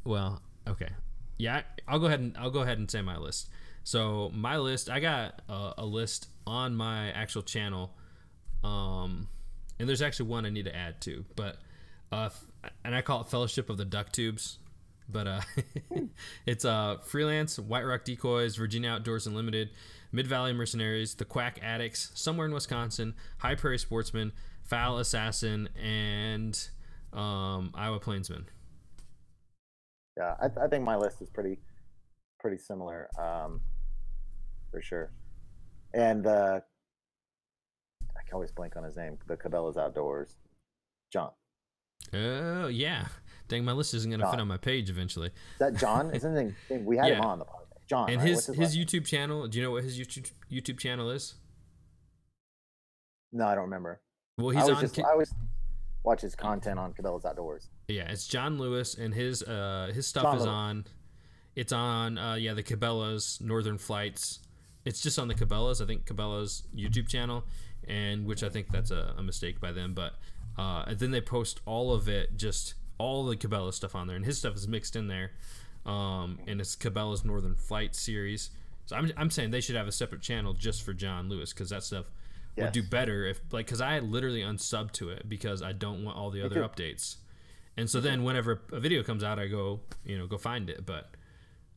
Well, 0.04 0.42
okay. 0.66 0.88
Yeah, 1.36 1.62
I'll 1.86 1.98
go 1.98 2.06
ahead 2.06 2.20
and 2.20 2.36
I'll 2.36 2.50
go 2.50 2.60
ahead 2.60 2.78
and 2.78 2.90
say 2.90 3.02
my 3.02 3.16
list. 3.16 3.48
So 3.84 4.30
my 4.34 4.58
list, 4.58 4.90
I 4.90 5.00
got 5.00 5.40
a, 5.48 5.74
a 5.78 5.84
list 5.84 6.28
on 6.46 6.74
my 6.74 7.10
actual 7.12 7.42
channel, 7.42 7.94
um, 8.64 9.28
and 9.78 9.88
there's 9.88 10.02
actually 10.02 10.28
one 10.28 10.44
I 10.44 10.50
need 10.50 10.64
to 10.64 10.76
add 10.76 11.00
to, 11.02 11.24
but 11.36 11.58
uh, 12.10 12.30
and 12.84 12.94
I 12.94 13.02
call 13.02 13.20
it 13.20 13.28
Fellowship 13.28 13.70
of 13.70 13.76
the 13.76 13.84
Duck 13.84 14.12
Tubes, 14.12 14.58
but 15.08 15.26
uh, 15.26 15.40
it's 16.46 16.64
uh 16.64 16.98
freelance, 17.02 17.58
White 17.58 17.84
Rock 17.84 18.04
Decoys, 18.04 18.56
Virginia 18.56 18.90
Outdoors 18.90 19.26
Unlimited, 19.26 19.70
Mid 20.12 20.26
Valley 20.26 20.52
Mercenaries, 20.52 21.14
The 21.14 21.24
Quack 21.24 21.58
Addicts, 21.62 22.10
Somewhere 22.14 22.46
in 22.46 22.52
Wisconsin, 22.52 23.14
High 23.38 23.54
Prairie 23.54 23.78
Sportsman, 23.78 24.32
Fowl 24.64 24.98
Assassin, 24.98 25.68
and 25.80 26.68
um, 27.12 27.72
Iowa 27.74 28.00
Plainsman. 28.00 28.46
Yeah, 30.16 30.34
I, 30.40 30.48
th- 30.48 30.58
I 30.58 30.66
think 30.68 30.84
my 30.84 30.96
list 30.96 31.22
is 31.22 31.30
pretty 31.30 31.58
pretty 32.40 32.58
similar, 32.58 33.08
um, 33.18 33.60
for 34.70 34.80
sure. 34.82 35.10
And 35.94 36.26
uh, 36.26 36.60
I 38.16 38.22
can 38.24 38.34
always 38.34 38.50
blank 38.50 38.76
on 38.76 38.84
his 38.84 38.96
name. 38.96 39.18
The 39.26 39.36
Cabela's 39.36 39.76
Outdoors, 39.76 40.36
John. 41.12 41.30
Oh 42.12 42.68
yeah, 42.68 43.06
dang! 43.48 43.64
My 43.64 43.72
list 43.72 43.94
isn't 43.94 44.10
gonna 44.10 44.30
fit 44.30 44.40
on 44.40 44.48
my 44.48 44.56
page 44.56 44.90
eventually. 44.90 45.28
Is 45.28 45.58
that 45.58 45.76
John? 45.76 46.14
Isn't 46.14 46.36
it? 46.36 46.54
We 46.84 46.96
had 46.96 47.12
him 47.12 47.22
on 47.22 47.38
the 47.38 47.44
podcast. 47.44 47.86
John. 47.88 48.10
And 48.10 48.20
right? 48.20 48.28
his 48.28 48.46
his 48.46 48.76
YouTube 48.76 49.06
channel. 49.06 49.48
Do 49.48 49.58
you 49.58 49.64
know 49.64 49.70
what 49.70 49.84
his 49.84 49.98
YouTube 49.98 50.30
YouTube 50.50 50.78
channel 50.78 51.10
is? 51.10 51.34
No, 53.32 53.46
I 53.46 53.54
don't 53.54 53.64
remember. 53.64 54.00
Well, 54.36 54.50
he's 54.50 54.68
was 54.68 54.76
on. 54.76 54.80
just 54.80 54.98
I 54.98 55.10
always 55.10 55.34
watch 56.04 56.20
his 56.20 56.34
content 56.34 56.78
on 56.78 56.92
Cabela's 56.92 57.24
Outdoors. 57.24 57.68
yeah, 57.88 58.10
it's 58.10 58.26
John 58.26 58.58
Lewis, 58.58 58.94
and 58.94 59.12
his 59.14 59.42
uh 59.42 59.90
his 59.94 60.06
stuff 60.06 60.24
John 60.24 60.36
is 60.36 60.42
Lewis. 60.42 60.50
on. 60.50 60.84
It's 61.56 61.72
on 61.72 62.18
uh 62.18 62.34
yeah 62.34 62.54
the 62.54 62.62
Cabela's 62.62 63.40
Northern 63.40 63.78
Flights. 63.78 64.40
It's 64.84 65.00
just 65.02 65.18
on 65.18 65.28
the 65.28 65.34
Cabela's 65.34 65.80
I 65.80 65.86
think 65.86 66.06
Cabela's 66.06 66.62
YouTube 66.74 67.08
channel, 67.08 67.44
and 67.86 68.26
which 68.26 68.42
I 68.42 68.48
think 68.48 68.70
that's 68.70 68.90
a, 68.90 69.14
a 69.18 69.22
mistake 69.22 69.60
by 69.60 69.72
them. 69.72 69.94
But 69.94 70.14
uh, 70.58 70.84
and 70.86 70.98
then 70.98 71.10
they 71.10 71.20
post 71.20 71.60
all 71.66 71.92
of 71.92 72.08
it, 72.08 72.36
just 72.36 72.74
all 72.98 73.24
the 73.26 73.36
Cabela 73.36 73.72
stuff 73.72 73.94
on 73.94 74.06
there, 74.06 74.16
and 74.16 74.24
his 74.24 74.38
stuff 74.38 74.54
is 74.56 74.68
mixed 74.68 74.96
in 74.96 75.08
there. 75.08 75.32
Um, 75.86 76.38
and 76.46 76.60
it's 76.60 76.76
Cabela's 76.76 77.24
Northern 77.24 77.54
Flight 77.54 77.94
series. 77.94 78.50
So 78.86 78.96
I'm, 78.96 79.10
I'm 79.16 79.30
saying 79.30 79.50
they 79.50 79.60
should 79.60 79.76
have 79.76 79.86
a 79.88 79.92
separate 79.92 80.20
channel 80.22 80.52
just 80.52 80.82
for 80.82 80.92
John 80.92 81.28
Lewis 81.28 81.52
because 81.52 81.70
that 81.70 81.82
stuff 81.82 82.06
would 82.56 82.72
do 82.72 82.82
better 82.82 83.24
if 83.24 83.40
like 83.52 83.66
because 83.66 83.80
I 83.80 84.00
literally 84.00 84.40
unsub 84.42 84.90
to 84.92 85.10
it 85.10 85.28
because 85.28 85.62
I 85.62 85.72
don't 85.72 86.04
want 86.04 86.16
all 86.18 86.30
the 86.30 86.42
other 86.44 86.62
updates. 86.68 87.16
And 87.76 87.88
so 87.88 88.00
then 88.00 88.24
whenever 88.24 88.60
a 88.72 88.80
video 88.80 89.04
comes 89.04 89.22
out, 89.22 89.38
I 89.38 89.46
go 89.46 89.80
you 90.04 90.18
know 90.18 90.26
go 90.26 90.38
find 90.38 90.68
it. 90.68 90.84
But 90.84 91.10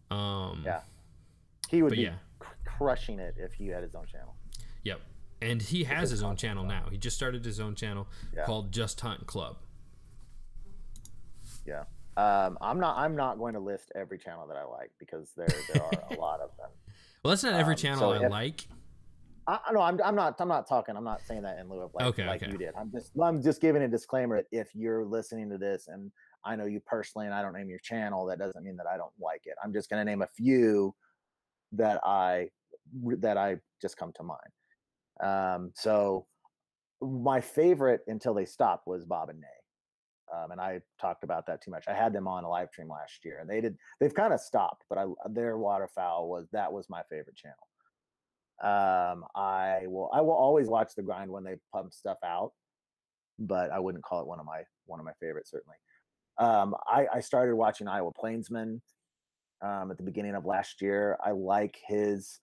um, 0.10 0.64
Yeah. 0.65 0.81
He 1.69 1.84
would 1.84 1.91
be 1.91 1.99
yeah. 2.02 2.15
cr- 2.39 2.56
crushing 2.65 3.19
it 3.19 3.35
if 3.38 3.53
he 3.53 3.68
had 3.68 3.84
his 3.84 3.93
own 3.93 4.07
channel. 4.07 4.34
Yep. 4.84 5.02
And 5.41 5.61
he 5.61 5.84
has 5.85 6.02
his 6.10 6.11
his 6.11 6.23
own 6.23 6.35
channel 6.35 6.64
now. 6.64 6.85
He 6.89 6.98
just 6.98 7.15
started 7.15 7.45
his 7.45 7.60
own 7.60 7.76
channel 7.76 8.07
Yeah. 8.35 8.45
called 8.45 8.72
Just 8.72 8.99
Hunt 9.02 9.27
Club. 9.27 9.57
Yeah. 11.66 11.84
Um, 12.18 12.58
I'm 12.62 12.80
not. 12.80 12.98
I'm 12.98 13.16
not 13.16 13.38
going 13.38 13.54
to 13.54 13.60
list 13.60 13.92
every 13.96 14.18
channel 14.18 14.46
that 14.48 14.58
I 14.58 14.64
like 14.64 14.92
because 15.00 15.32
there 15.38 15.48
there 15.74 15.84
are 15.84 15.92
a 16.12 16.20
lot 16.20 16.40
of 16.42 16.50
them. 16.58 16.70
Well, 17.24 17.30
that's 17.30 17.44
not 17.44 17.54
every 17.54 17.74
Um, 17.76 17.78
channel 17.78 18.00
so 18.00 18.12
I 18.14 18.26
if- 18.26 18.32
like. 18.32 18.68
I, 19.48 19.60
know. 19.74 19.82
I'm, 19.82 20.00
I'm 20.04 20.16
not. 20.16 20.40
I'm 20.42 20.48
not 20.48 20.68
talking. 20.68 20.96
I'm 20.98 21.04
not 21.04 21.22
saying 21.28 21.44
that 21.44 21.60
in 21.60 21.70
lieu 21.70 21.82
of 21.82 21.92
like, 21.94 22.06
Okay, 22.08 22.26
like 22.26 22.42
okay. 22.42 22.52
you 22.52 22.58
did. 22.58 22.74
I'm 22.78 22.92
just. 22.92 23.12
I'm 23.22 23.42
just 23.44 23.62
giving 23.62 23.84
a 23.84 23.88
disclaimer 23.88 24.38
that 24.38 24.46
if 24.52 24.74
you're 24.74 25.06
listening 25.06 25.50
to 25.52 25.58
this 25.58 25.88
and 25.88 26.12
I 26.46 26.56
know 26.56 26.66
you 26.66 26.80
personally 26.80 27.28
and 27.28 27.36
I 27.36 27.42
don't 27.44 27.54
name 27.54 27.70
your 27.70 27.80
channel, 27.80 28.26
that 28.28 28.40
doesn't 28.40 28.64
mean 28.64 28.76
that 28.78 28.88
I 28.88 28.98
don't 28.98 29.12
like 29.20 29.42
it. 29.46 29.54
I'm 29.64 29.72
just 29.74 29.90
going 29.90 30.00
to 30.00 30.06
name 30.10 30.22
a 30.24 30.28
few 30.28 30.96
that 31.74 32.00
I 32.04 32.50
that 33.20 33.38
I 33.38 33.58
just 33.82 33.98
come 33.98 34.12
to 34.14 34.24
mind. 34.24 34.40
Um, 35.22 35.72
so 35.76 36.26
my 37.02 37.40
favorite 37.42 38.02
until 38.08 38.34
they 38.34 38.46
stopped 38.46 38.88
was 38.88 39.06
Bob 39.06 39.30
and 39.30 39.40
Nay. 39.42 39.48
Um, 40.34 40.52
and 40.52 40.62
I 40.62 40.80
talked 40.99 41.24
about 41.26 41.45
that 41.48 41.62
too 41.62 41.72
much. 41.72 41.86
I 41.88 41.94
had 41.94 42.14
them 42.14 42.28
on 42.28 42.44
a 42.45 42.49
live 42.49 42.70
stream 42.72 42.88
last 42.90 43.26
year, 43.26 43.40
and 43.40 43.49
they 43.49 43.60
did. 43.60 43.76
They've 43.99 44.14
kind 44.14 44.34
of 44.34 44.40
stopped, 44.40 44.86
but 44.90 44.98
I 44.98 45.06
their 45.30 45.58
waterfowl 45.58 46.30
was 46.30 46.48
that 46.53 46.72
was 46.72 46.90
my 46.90 47.02
favorite 47.10 47.36
channel. 47.36 47.68
Um, 48.64 49.26
I 49.36 49.82
will 49.88 50.10
I 50.14 50.22
will 50.22 50.34
always 50.34 50.68
watch 50.68 50.94
the 50.95 51.02
grind 51.02 51.32
when 51.32 51.44
they 51.44 51.56
pump 51.74 51.94
stuff 51.94 52.18
out, 52.24 52.52
but 53.40 53.72
I 53.72 53.80
wouldn't 53.80 54.03
call 54.03 54.22
it 54.22 54.28
one 54.28 54.40
of 54.40 54.45
my 54.45 54.62
one 54.86 54.99
of 54.99 55.06
my 55.06 55.14
favorites 55.20 55.52
certainly. 55.52 55.76
Um, 56.38 56.76
I, 56.88 57.08
I 57.14 57.20
started 57.20 57.56
watching 57.56 57.88
Iowa 57.88 58.12
Plainsman 58.14 58.82
um, 59.62 59.91
at 59.91 59.98
the 59.98 60.03
beginning 60.03 60.36
of 60.36 60.45
last 60.45 60.82
year. 60.82 61.18
I 61.24 61.32
like 61.32 61.78
his 61.88 62.40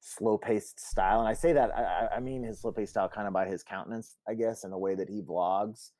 slow 0.00 0.38
paced 0.38 0.80
style, 0.80 1.20
and 1.20 1.28
I 1.28 1.34
say 1.34 1.52
that 1.52 1.70
I, 1.76 2.16
I- 2.16 2.20
mean 2.20 2.42
his 2.44 2.60
slow 2.60 2.72
paced 2.72 2.92
style 2.92 3.08
kind 3.08 3.26
of 3.26 3.34
by 3.34 3.46
his 3.46 3.62
countenance, 3.62 4.16
I 4.28 4.34
guess, 4.34 4.64
and 4.64 4.72
the 4.72 4.78
way 4.78 4.94
that 4.94 5.08
he 5.08 5.20
vlogs. 5.20 5.90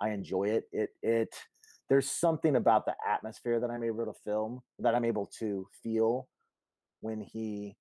I 0.00 0.10
enjoy 0.10 0.44
it. 0.44 0.64
It 0.72 0.90
it 1.02 1.34
there's 1.88 2.10
something 2.10 2.56
about 2.56 2.86
the 2.86 2.94
atmosphere 3.08 3.60
that 3.60 3.70
I'm 3.70 3.82
able 3.84 4.06
to 4.06 4.12
film 4.24 4.60
that 4.78 4.94
I'm 4.94 5.04
able 5.04 5.30
to 5.40 5.66
feel 5.82 6.28
when 7.00 7.20
he 7.20 7.76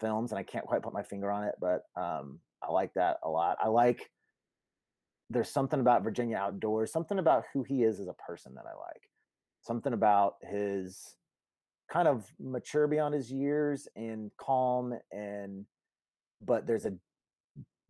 films, 0.00 0.32
and 0.32 0.38
I 0.38 0.42
can't 0.42 0.66
quite 0.66 0.82
put 0.82 0.92
my 0.92 1.02
finger 1.02 1.30
on 1.30 1.44
it, 1.44 1.54
but 1.60 1.82
um, 1.96 2.40
I 2.62 2.72
like 2.72 2.92
that 2.94 3.18
a 3.24 3.28
lot. 3.28 3.58
I 3.62 3.68
like 3.68 4.10
there's 5.30 5.50
something 5.50 5.80
about 5.80 6.04
Virginia 6.04 6.36
Outdoors, 6.36 6.92
something 6.92 7.18
about 7.18 7.44
who 7.52 7.62
he 7.62 7.84
is 7.84 8.00
as 8.00 8.08
a 8.08 8.14
person 8.14 8.54
that 8.54 8.64
I 8.66 8.74
like, 8.74 9.02
something 9.62 9.92
about 9.92 10.34
his 10.42 11.16
kind 11.90 12.08
of 12.08 12.26
mature 12.40 12.86
beyond 12.86 13.14
his 13.14 13.30
years 13.30 13.86
and 13.96 14.30
calm 14.38 14.94
and 15.10 15.66
but 16.40 16.66
there's 16.66 16.86
a 16.86 16.94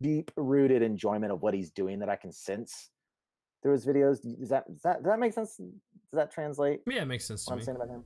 deep 0.01 0.29
rooted 0.35 0.81
enjoyment 0.81 1.31
of 1.31 1.41
what 1.41 1.53
he's 1.53 1.71
doing 1.71 1.99
that 1.99 2.09
I 2.09 2.17
can 2.17 2.31
sense 2.31 2.89
through 3.63 3.71
his 3.71 3.85
videos. 3.85 4.21
Does 4.21 4.49
that 4.49 4.67
does 4.71 4.81
that 4.83 4.97
does 5.01 5.11
that 5.11 5.19
make 5.19 5.33
sense? 5.33 5.57
Does 5.57 5.71
that 6.13 6.31
translate? 6.31 6.81
Yeah, 6.85 7.01
it 7.01 7.07
makes 7.07 7.25
sense 7.25 7.45
to 7.45 7.51
what 7.51 7.55
me. 7.55 7.61
I'm 7.61 7.65
saying 7.65 7.75
about 7.77 7.89
him. 7.89 8.03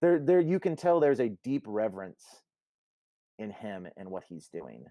There, 0.00 0.20
there, 0.20 0.40
you 0.40 0.60
can 0.60 0.76
tell 0.76 1.00
there's 1.00 1.20
a 1.20 1.30
deep 1.42 1.64
reverence 1.66 2.24
in 3.40 3.50
him 3.50 3.88
and 3.96 4.08
what 4.08 4.22
he's 4.28 4.48
doing. 4.48 4.84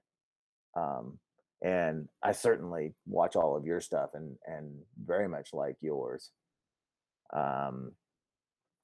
Um, 0.75 1.17
and 1.63 2.07
I 2.21 2.33
certainly 2.33 2.93
watch 3.07 3.35
all 3.35 3.55
of 3.55 3.65
your 3.65 3.79
stuff 3.79 4.11
and 4.13 4.35
and 4.45 4.71
very 5.03 5.27
much 5.27 5.49
like 5.53 5.77
yours. 5.81 6.29
Um, 7.35 7.93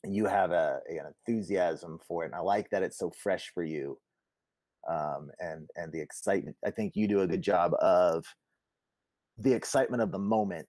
you 0.05 0.25
have 0.25 0.51
a 0.51 0.79
an 0.89 1.13
enthusiasm 1.27 1.99
for 2.07 2.23
it, 2.23 2.27
and 2.27 2.35
I 2.35 2.39
like 2.39 2.69
that 2.71 2.83
it's 2.83 2.97
so 2.97 3.11
fresh 3.21 3.51
for 3.53 3.63
you. 3.63 3.99
Um, 4.89 5.29
and 5.39 5.69
and 5.75 5.91
the 5.91 6.01
excitement. 6.01 6.55
I 6.65 6.71
think 6.71 6.93
you 6.95 7.07
do 7.07 7.21
a 7.21 7.27
good 7.27 7.41
job 7.41 7.73
of 7.79 8.25
the 9.37 9.53
excitement 9.53 10.01
of 10.01 10.11
the 10.11 10.19
moment 10.19 10.67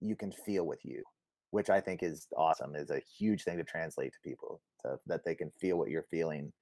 you 0.00 0.16
can 0.16 0.32
feel 0.32 0.66
with 0.66 0.84
you, 0.84 1.02
which 1.50 1.70
I 1.70 1.80
think 1.80 2.02
is 2.02 2.26
awesome. 2.36 2.74
is 2.76 2.90
a 2.90 3.02
huge 3.18 3.44
thing 3.44 3.58
to 3.58 3.64
translate 3.64 4.12
to 4.12 4.28
people 4.28 4.60
to, 4.82 4.98
that 5.06 5.24
they 5.24 5.34
can 5.34 5.50
feel 5.60 5.78
what 5.78 5.90
you're 5.90 6.06
feeling 6.10 6.52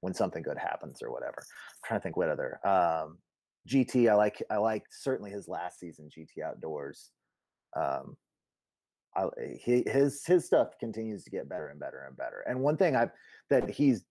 when 0.00 0.14
something 0.14 0.42
good 0.42 0.58
happens 0.58 1.00
or 1.02 1.10
whatever. 1.10 1.38
I'm 1.38 1.88
trying 1.88 2.00
to 2.00 2.02
think 2.02 2.16
what 2.16 2.28
other 2.28 2.60
um, 2.66 3.18
GT. 3.68 4.10
I 4.10 4.14
like 4.14 4.42
I 4.50 4.56
like 4.56 4.84
certainly 4.90 5.30
his 5.30 5.48
last 5.48 5.80
season 5.80 6.08
GT 6.08 6.44
Outdoors. 6.44 7.10
Um, 7.76 8.16
I, 9.16 9.28
he, 9.60 9.84
his 9.86 10.24
his 10.26 10.44
stuff 10.44 10.78
continues 10.78 11.24
to 11.24 11.30
get 11.30 11.48
better 11.48 11.68
and 11.68 11.80
better 11.80 12.04
and 12.06 12.16
better. 12.16 12.44
And 12.46 12.60
one 12.60 12.76
thing 12.76 12.96
I've 12.96 13.10
that 13.50 13.70
he's 13.70 14.04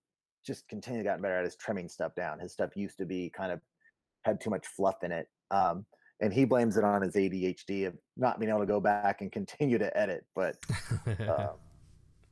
just 0.44 0.68
continually 0.68 1.04
gotten 1.04 1.22
better 1.22 1.38
at 1.38 1.46
is 1.46 1.56
trimming 1.56 1.88
stuff 1.88 2.14
down. 2.14 2.38
His 2.38 2.52
stuff 2.52 2.76
used 2.76 2.98
to 2.98 3.06
be 3.06 3.30
kind 3.30 3.52
of 3.52 3.60
had 4.24 4.40
too 4.40 4.50
much 4.50 4.66
fluff 4.66 5.02
in 5.02 5.12
it. 5.12 5.28
Um, 5.50 5.86
and 6.20 6.32
he 6.32 6.44
blames 6.44 6.76
it 6.76 6.84
on 6.84 7.02
his 7.02 7.14
ADHD 7.14 7.86
of 7.86 7.94
not 8.16 8.38
being 8.38 8.50
able 8.50 8.60
to 8.60 8.66
go 8.66 8.80
back 8.80 9.20
and 9.20 9.32
continue 9.32 9.78
to 9.78 9.96
edit. 9.96 10.24
But 10.34 10.56
um, 11.28 11.50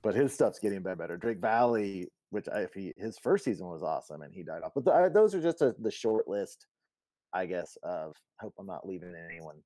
but 0.03 0.15
his 0.15 0.33
stuff's 0.33 0.59
getting 0.59 0.83
better. 0.83 0.97
better. 0.97 1.17
Drake 1.17 1.39
Valley, 1.39 2.09
which 2.31 2.49
I, 2.49 2.61
if 2.61 2.75
he 2.75 2.93
his 2.97 3.19
first 3.19 3.45
season 3.45 3.67
was 3.69 3.83
awesome 3.83 4.23
and 4.23 4.33
he 4.33 4.43
died 4.43 4.63
off. 4.63 4.73
But 4.75 4.85
the, 4.85 5.11
those 5.13 5.35
are 5.35 5.43
just 5.43 5.63
a, 5.63 5.75
the 5.79 5.91
short 5.91 6.29
list, 6.29 6.67
I 7.33 7.47
guess. 7.47 7.77
Of 7.83 8.17
hope 8.41 8.55
I'm 8.59 8.67
not 8.67 8.87
leaving 8.87 9.15
anyone 9.15 9.57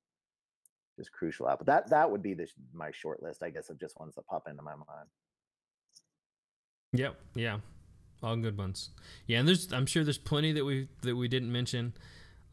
just 0.97 1.11
crucial 1.11 1.47
out. 1.47 1.59
But 1.59 1.67
that 1.67 1.89
that 1.89 2.09
would 2.09 2.23
be 2.23 2.33
the, 2.33 2.47
my 2.73 2.91
short 2.91 3.21
list, 3.21 3.43
I 3.43 3.49
guess, 3.49 3.69
of 3.69 3.79
just 3.79 3.99
ones 3.99 4.15
that 4.15 4.25
pop 4.27 4.47
into 4.49 4.63
my 4.63 4.75
mind. 4.75 5.07
Yep. 6.93 7.19
Yeah. 7.35 7.59
All 8.23 8.35
good 8.35 8.57
ones. 8.57 8.89
Yeah, 9.27 9.39
and 9.39 9.47
there's 9.47 9.71
I'm 9.71 9.85
sure 9.85 10.03
there's 10.03 10.17
plenty 10.17 10.51
that 10.53 10.65
we 10.65 10.87
that 11.03 11.15
we 11.15 11.27
didn't 11.27 11.51
mention. 11.51 11.93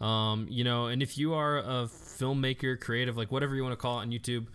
Um, 0.01 0.47
you 0.51 0.65
know, 0.65 0.87
and 0.87 1.03
if 1.03 1.17
you 1.17 1.35
are 1.35 1.59
a 1.59 1.89
filmmaker, 1.89 2.79
creative, 2.79 3.17
like 3.17 3.31
whatever 3.31 3.55
you 3.55 3.63
want 3.63 3.73
to 3.73 3.77
call 3.77 3.99
it 3.99 4.03
on 4.03 4.11
YouTube, 4.11 4.47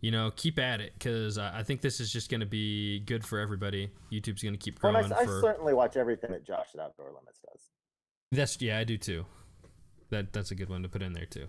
you 0.00 0.10
know, 0.10 0.30
keep 0.34 0.58
at 0.58 0.80
it 0.80 0.92
because 0.94 1.38
I 1.38 1.62
think 1.62 1.80
this 1.80 1.98
is 2.00 2.12
just 2.12 2.30
going 2.30 2.40
to 2.40 2.46
be 2.46 3.00
good 3.00 3.24
for 3.24 3.38
everybody. 3.38 3.90
YouTube's 4.12 4.42
going 4.42 4.54
to 4.54 4.58
keep 4.58 4.78
growing. 4.80 4.94
Well, 4.94 5.12
I, 5.12 5.24
for... 5.24 5.38
I 5.38 5.40
certainly 5.40 5.74
watch 5.74 5.96
everything 5.96 6.30
that 6.32 6.44
Josh 6.44 6.68
at 6.74 6.80
Outdoor 6.80 7.06
Limits 7.06 7.40
does. 7.40 7.62
That's 8.30 8.60
yeah, 8.60 8.78
I 8.78 8.84
do 8.84 8.98
too. 8.98 9.24
That 10.10 10.32
that's 10.32 10.50
a 10.50 10.54
good 10.54 10.68
one 10.68 10.82
to 10.82 10.88
put 10.88 11.02
in 11.02 11.12
there 11.12 11.26
too. 11.26 11.46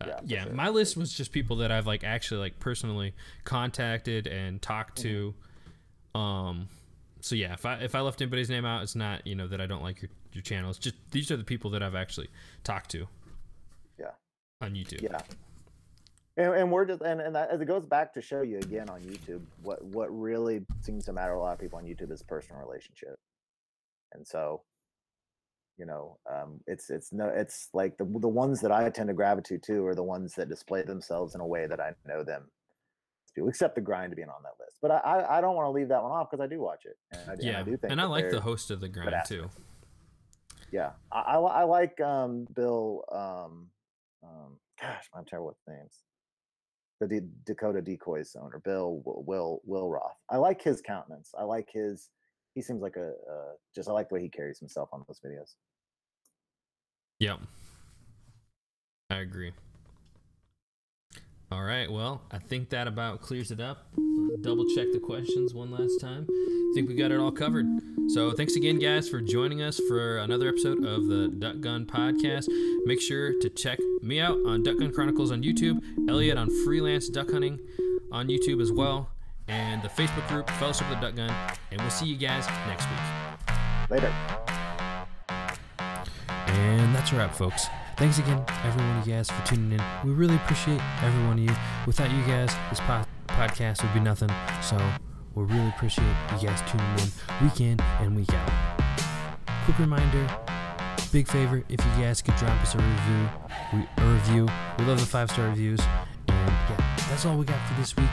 Uh, 0.00 0.06
yeah, 0.06 0.20
yeah 0.24 0.44
sure. 0.44 0.52
my 0.52 0.68
list 0.68 0.96
was 0.96 1.12
just 1.12 1.32
people 1.32 1.56
that 1.56 1.72
I've 1.72 1.86
like 1.86 2.04
actually 2.04 2.40
like 2.40 2.60
personally 2.60 3.14
contacted 3.44 4.26
and 4.26 4.60
talked 4.60 4.98
to. 4.98 5.34
Mm-hmm. 6.14 6.20
Um, 6.20 6.68
so 7.20 7.34
yeah, 7.34 7.54
if 7.54 7.66
I 7.66 7.76
if 7.76 7.94
I 7.94 8.00
left 8.00 8.20
anybody's 8.20 8.50
name 8.50 8.64
out, 8.64 8.82
it's 8.82 8.94
not 8.94 9.26
you 9.26 9.34
know 9.34 9.48
that 9.48 9.60
I 9.60 9.66
don't 9.66 9.82
like 9.82 10.02
your 10.02 10.10
your 10.34 10.42
channel. 10.42 10.70
It's 10.70 10.78
just 10.78 10.96
these 11.10 11.30
are 11.30 11.36
the 11.36 11.44
people 11.44 11.70
that 11.70 11.82
I've 11.82 11.94
actually 11.94 12.28
talked 12.62 12.90
to. 12.90 13.06
Yeah. 13.98 14.10
On 14.60 14.72
YouTube. 14.72 15.02
Yeah. 15.02 15.20
And, 16.36 16.54
and 16.54 16.72
we're 16.72 16.84
just 16.84 17.00
and, 17.02 17.20
and 17.20 17.34
that, 17.36 17.50
as 17.50 17.60
it 17.60 17.66
goes 17.66 17.86
back 17.86 18.12
to 18.14 18.20
show 18.20 18.42
you 18.42 18.58
again 18.58 18.90
on 18.90 19.00
YouTube, 19.00 19.42
what 19.62 19.84
what 19.84 20.08
really 20.08 20.64
seems 20.80 21.04
to 21.04 21.12
matter 21.12 21.32
a 21.32 21.40
lot 21.40 21.52
of 21.52 21.60
people 21.60 21.78
on 21.78 21.84
YouTube 21.84 22.10
is 22.10 22.22
personal 22.22 22.60
relationship. 22.60 23.16
And 24.12 24.26
so, 24.26 24.62
you 25.76 25.86
know, 25.86 26.18
um, 26.30 26.60
it's 26.66 26.90
it's 26.90 27.12
no 27.12 27.26
it's 27.28 27.68
like 27.72 27.96
the 27.98 28.04
the 28.04 28.28
ones 28.28 28.60
that 28.62 28.72
I 28.72 28.90
tend 28.90 29.08
to 29.08 29.14
gravitate 29.14 29.62
to 29.64 29.86
are 29.86 29.94
the 29.94 30.02
ones 30.02 30.34
that 30.34 30.48
display 30.48 30.82
themselves 30.82 31.36
in 31.36 31.40
a 31.40 31.46
way 31.46 31.68
that 31.68 31.80
I 31.80 31.92
know 32.04 32.24
them 32.24 32.50
to, 33.36 33.48
except 33.48 33.76
the 33.76 33.80
grind 33.80 34.16
being 34.16 34.28
on 34.28 34.42
that 34.42 34.54
list. 34.58 34.78
But 34.82 34.90
I 34.90 35.38
I 35.38 35.40
don't 35.40 35.54
want 35.54 35.66
to 35.66 35.70
leave 35.70 35.88
that 35.88 36.02
one 36.02 36.10
off 36.10 36.30
because 36.30 36.42
I 36.42 36.48
do 36.48 36.60
watch 36.60 36.84
it. 36.84 36.96
And 37.12 37.30
I, 37.30 37.34
yeah, 37.38 37.48
and 37.50 37.56
I 37.58 37.62
do 37.62 37.76
think 37.76 37.92
and 37.92 38.00
I 38.00 38.06
like 38.06 38.30
the 38.30 38.40
host 38.40 38.72
of 38.72 38.80
the 38.80 38.88
grind 38.88 39.14
too 39.26 39.50
yeah, 40.74 40.90
I, 41.12 41.20
I, 41.20 41.38
I 41.38 41.62
like 41.62 42.00
um, 42.00 42.48
Bill. 42.52 43.04
Um, 43.12 43.68
um, 44.24 44.58
gosh, 44.80 45.04
I'm 45.14 45.24
terrible 45.24 45.46
with 45.46 45.76
names. 45.76 46.00
The 47.00 47.06
D- 47.06 47.28
Dakota 47.46 47.80
Decoys 47.80 48.34
owner, 48.34 48.58
Bill 48.58 49.00
Will 49.04 49.60
Will 49.64 49.88
Roth. 49.88 50.16
I 50.28 50.36
like 50.36 50.60
his 50.60 50.80
countenance. 50.80 51.30
I 51.38 51.44
like 51.44 51.68
his. 51.72 52.10
He 52.56 52.60
seems 52.60 52.82
like 52.82 52.96
a 52.96 53.10
uh, 53.10 53.52
just. 53.72 53.88
I 53.88 53.92
like 53.92 54.08
the 54.08 54.16
way 54.16 54.22
he 54.22 54.28
carries 54.28 54.58
himself 54.58 54.88
on 54.92 55.04
those 55.06 55.20
videos. 55.24 55.54
Yep, 57.20 57.38
I 59.10 59.18
agree. 59.18 59.52
All 61.54 61.62
right, 61.62 61.88
well, 61.88 62.20
I 62.32 62.38
think 62.38 62.70
that 62.70 62.88
about 62.88 63.20
clears 63.20 63.52
it 63.52 63.60
up. 63.60 63.86
Double 64.40 64.66
check 64.74 64.90
the 64.92 64.98
questions 64.98 65.54
one 65.54 65.70
last 65.70 66.00
time. 66.00 66.26
I 66.28 66.72
think 66.74 66.88
we 66.88 66.96
got 66.96 67.12
it 67.12 67.20
all 67.20 67.30
covered. 67.30 67.66
So, 68.08 68.32
thanks 68.32 68.56
again, 68.56 68.80
guys, 68.80 69.08
for 69.08 69.20
joining 69.20 69.62
us 69.62 69.78
for 69.86 70.18
another 70.18 70.48
episode 70.48 70.84
of 70.84 71.06
the 71.06 71.28
Duck 71.28 71.60
Gun 71.60 71.86
Podcast. 71.86 72.48
Make 72.86 73.00
sure 73.00 73.38
to 73.40 73.48
check 73.48 73.78
me 74.02 74.18
out 74.18 74.36
on 74.44 74.64
Duck 74.64 74.78
Gun 74.80 74.92
Chronicles 74.92 75.30
on 75.30 75.44
YouTube, 75.44 75.80
Elliot 76.08 76.36
on 76.36 76.50
Freelance 76.64 77.08
Duck 77.08 77.30
Hunting 77.30 77.60
on 78.10 78.26
YouTube 78.26 78.60
as 78.60 78.72
well, 78.72 79.10
and 79.46 79.80
the 79.80 79.88
Facebook 79.88 80.26
group 80.26 80.50
Fellowship 80.50 80.90
of 80.90 81.00
the 81.00 81.06
Duck 81.06 81.14
Gun. 81.14 81.30
And 81.70 81.80
we'll 81.80 81.90
see 81.90 82.06
you 82.06 82.16
guys 82.16 82.48
next 82.66 82.88
week. 82.90 83.90
Later. 83.90 84.12
And 86.28 86.92
that's 86.92 87.12
a 87.12 87.16
wrap, 87.16 87.32
folks. 87.32 87.68
Thanks 87.96 88.18
again, 88.18 88.44
every 88.64 88.82
one 88.82 88.98
of 88.98 89.06
you 89.06 89.14
guys, 89.14 89.30
for 89.30 89.46
tuning 89.46 89.78
in. 89.78 89.84
We 90.04 90.10
really 90.12 90.34
appreciate 90.36 90.80
every 91.02 91.22
one 91.26 91.38
of 91.38 91.44
you. 91.44 91.56
Without 91.86 92.10
you 92.10 92.22
guys, 92.24 92.54
this 92.70 92.80
po- 92.80 93.04
podcast 93.28 93.82
would 93.82 93.94
be 93.94 94.00
nothing. 94.00 94.30
So 94.62 94.76
we 95.34 95.44
really 95.44 95.68
appreciate 95.68 96.06
you 96.32 96.48
guys 96.48 96.60
tuning 96.68 96.86
in 96.98 97.44
week 97.46 97.60
in 97.60 97.80
and 98.00 98.16
week 98.16 98.32
out. 98.34 98.52
Quick 99.64 99.78
reminder, 99.78 100.28
big 101.12 101.28
favor, 101.28 101.62
if 101.68 101.80
you 101.84 102.02
guys 102.02 102.20
could 102.20 102.34
drop 102.36 102.60
us 102.62 102.74
a 102.74 102.78
review, 102.78 103.28
we, 103.72 104.02
a 104.02 104.06
review. 104.12 104.48
We 104.78 104.84
love 104.84 104.98
the 104.98 105.06
five 105.06 105.30
star 105.30 105.48
reviews. 105.48 105.80
And 106.28 106.50
yeah, 106.50 106.96
that's 107.08 107.24
all 107.24 107.36
we 107.36 107.44
got 107.44 107.66
for 107.68 107.80
this 107.80 107.96
week. 107.96 108.10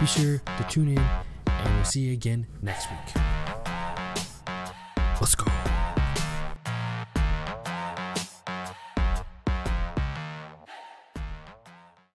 Be 0.00 0.06
sure 0.06 0.38
to 0.38 0.66
tune 0.68 0.88
in, 0.88 0.98
and 1.46 1.74
we'll 1.74 1.84
see 1.84 2.00
you 2.00 2.12
again 2.14 2.46
next 2.62 2.88
week. 2.90 3.22
Let's 5.20 5.34
go. 5.34 5.71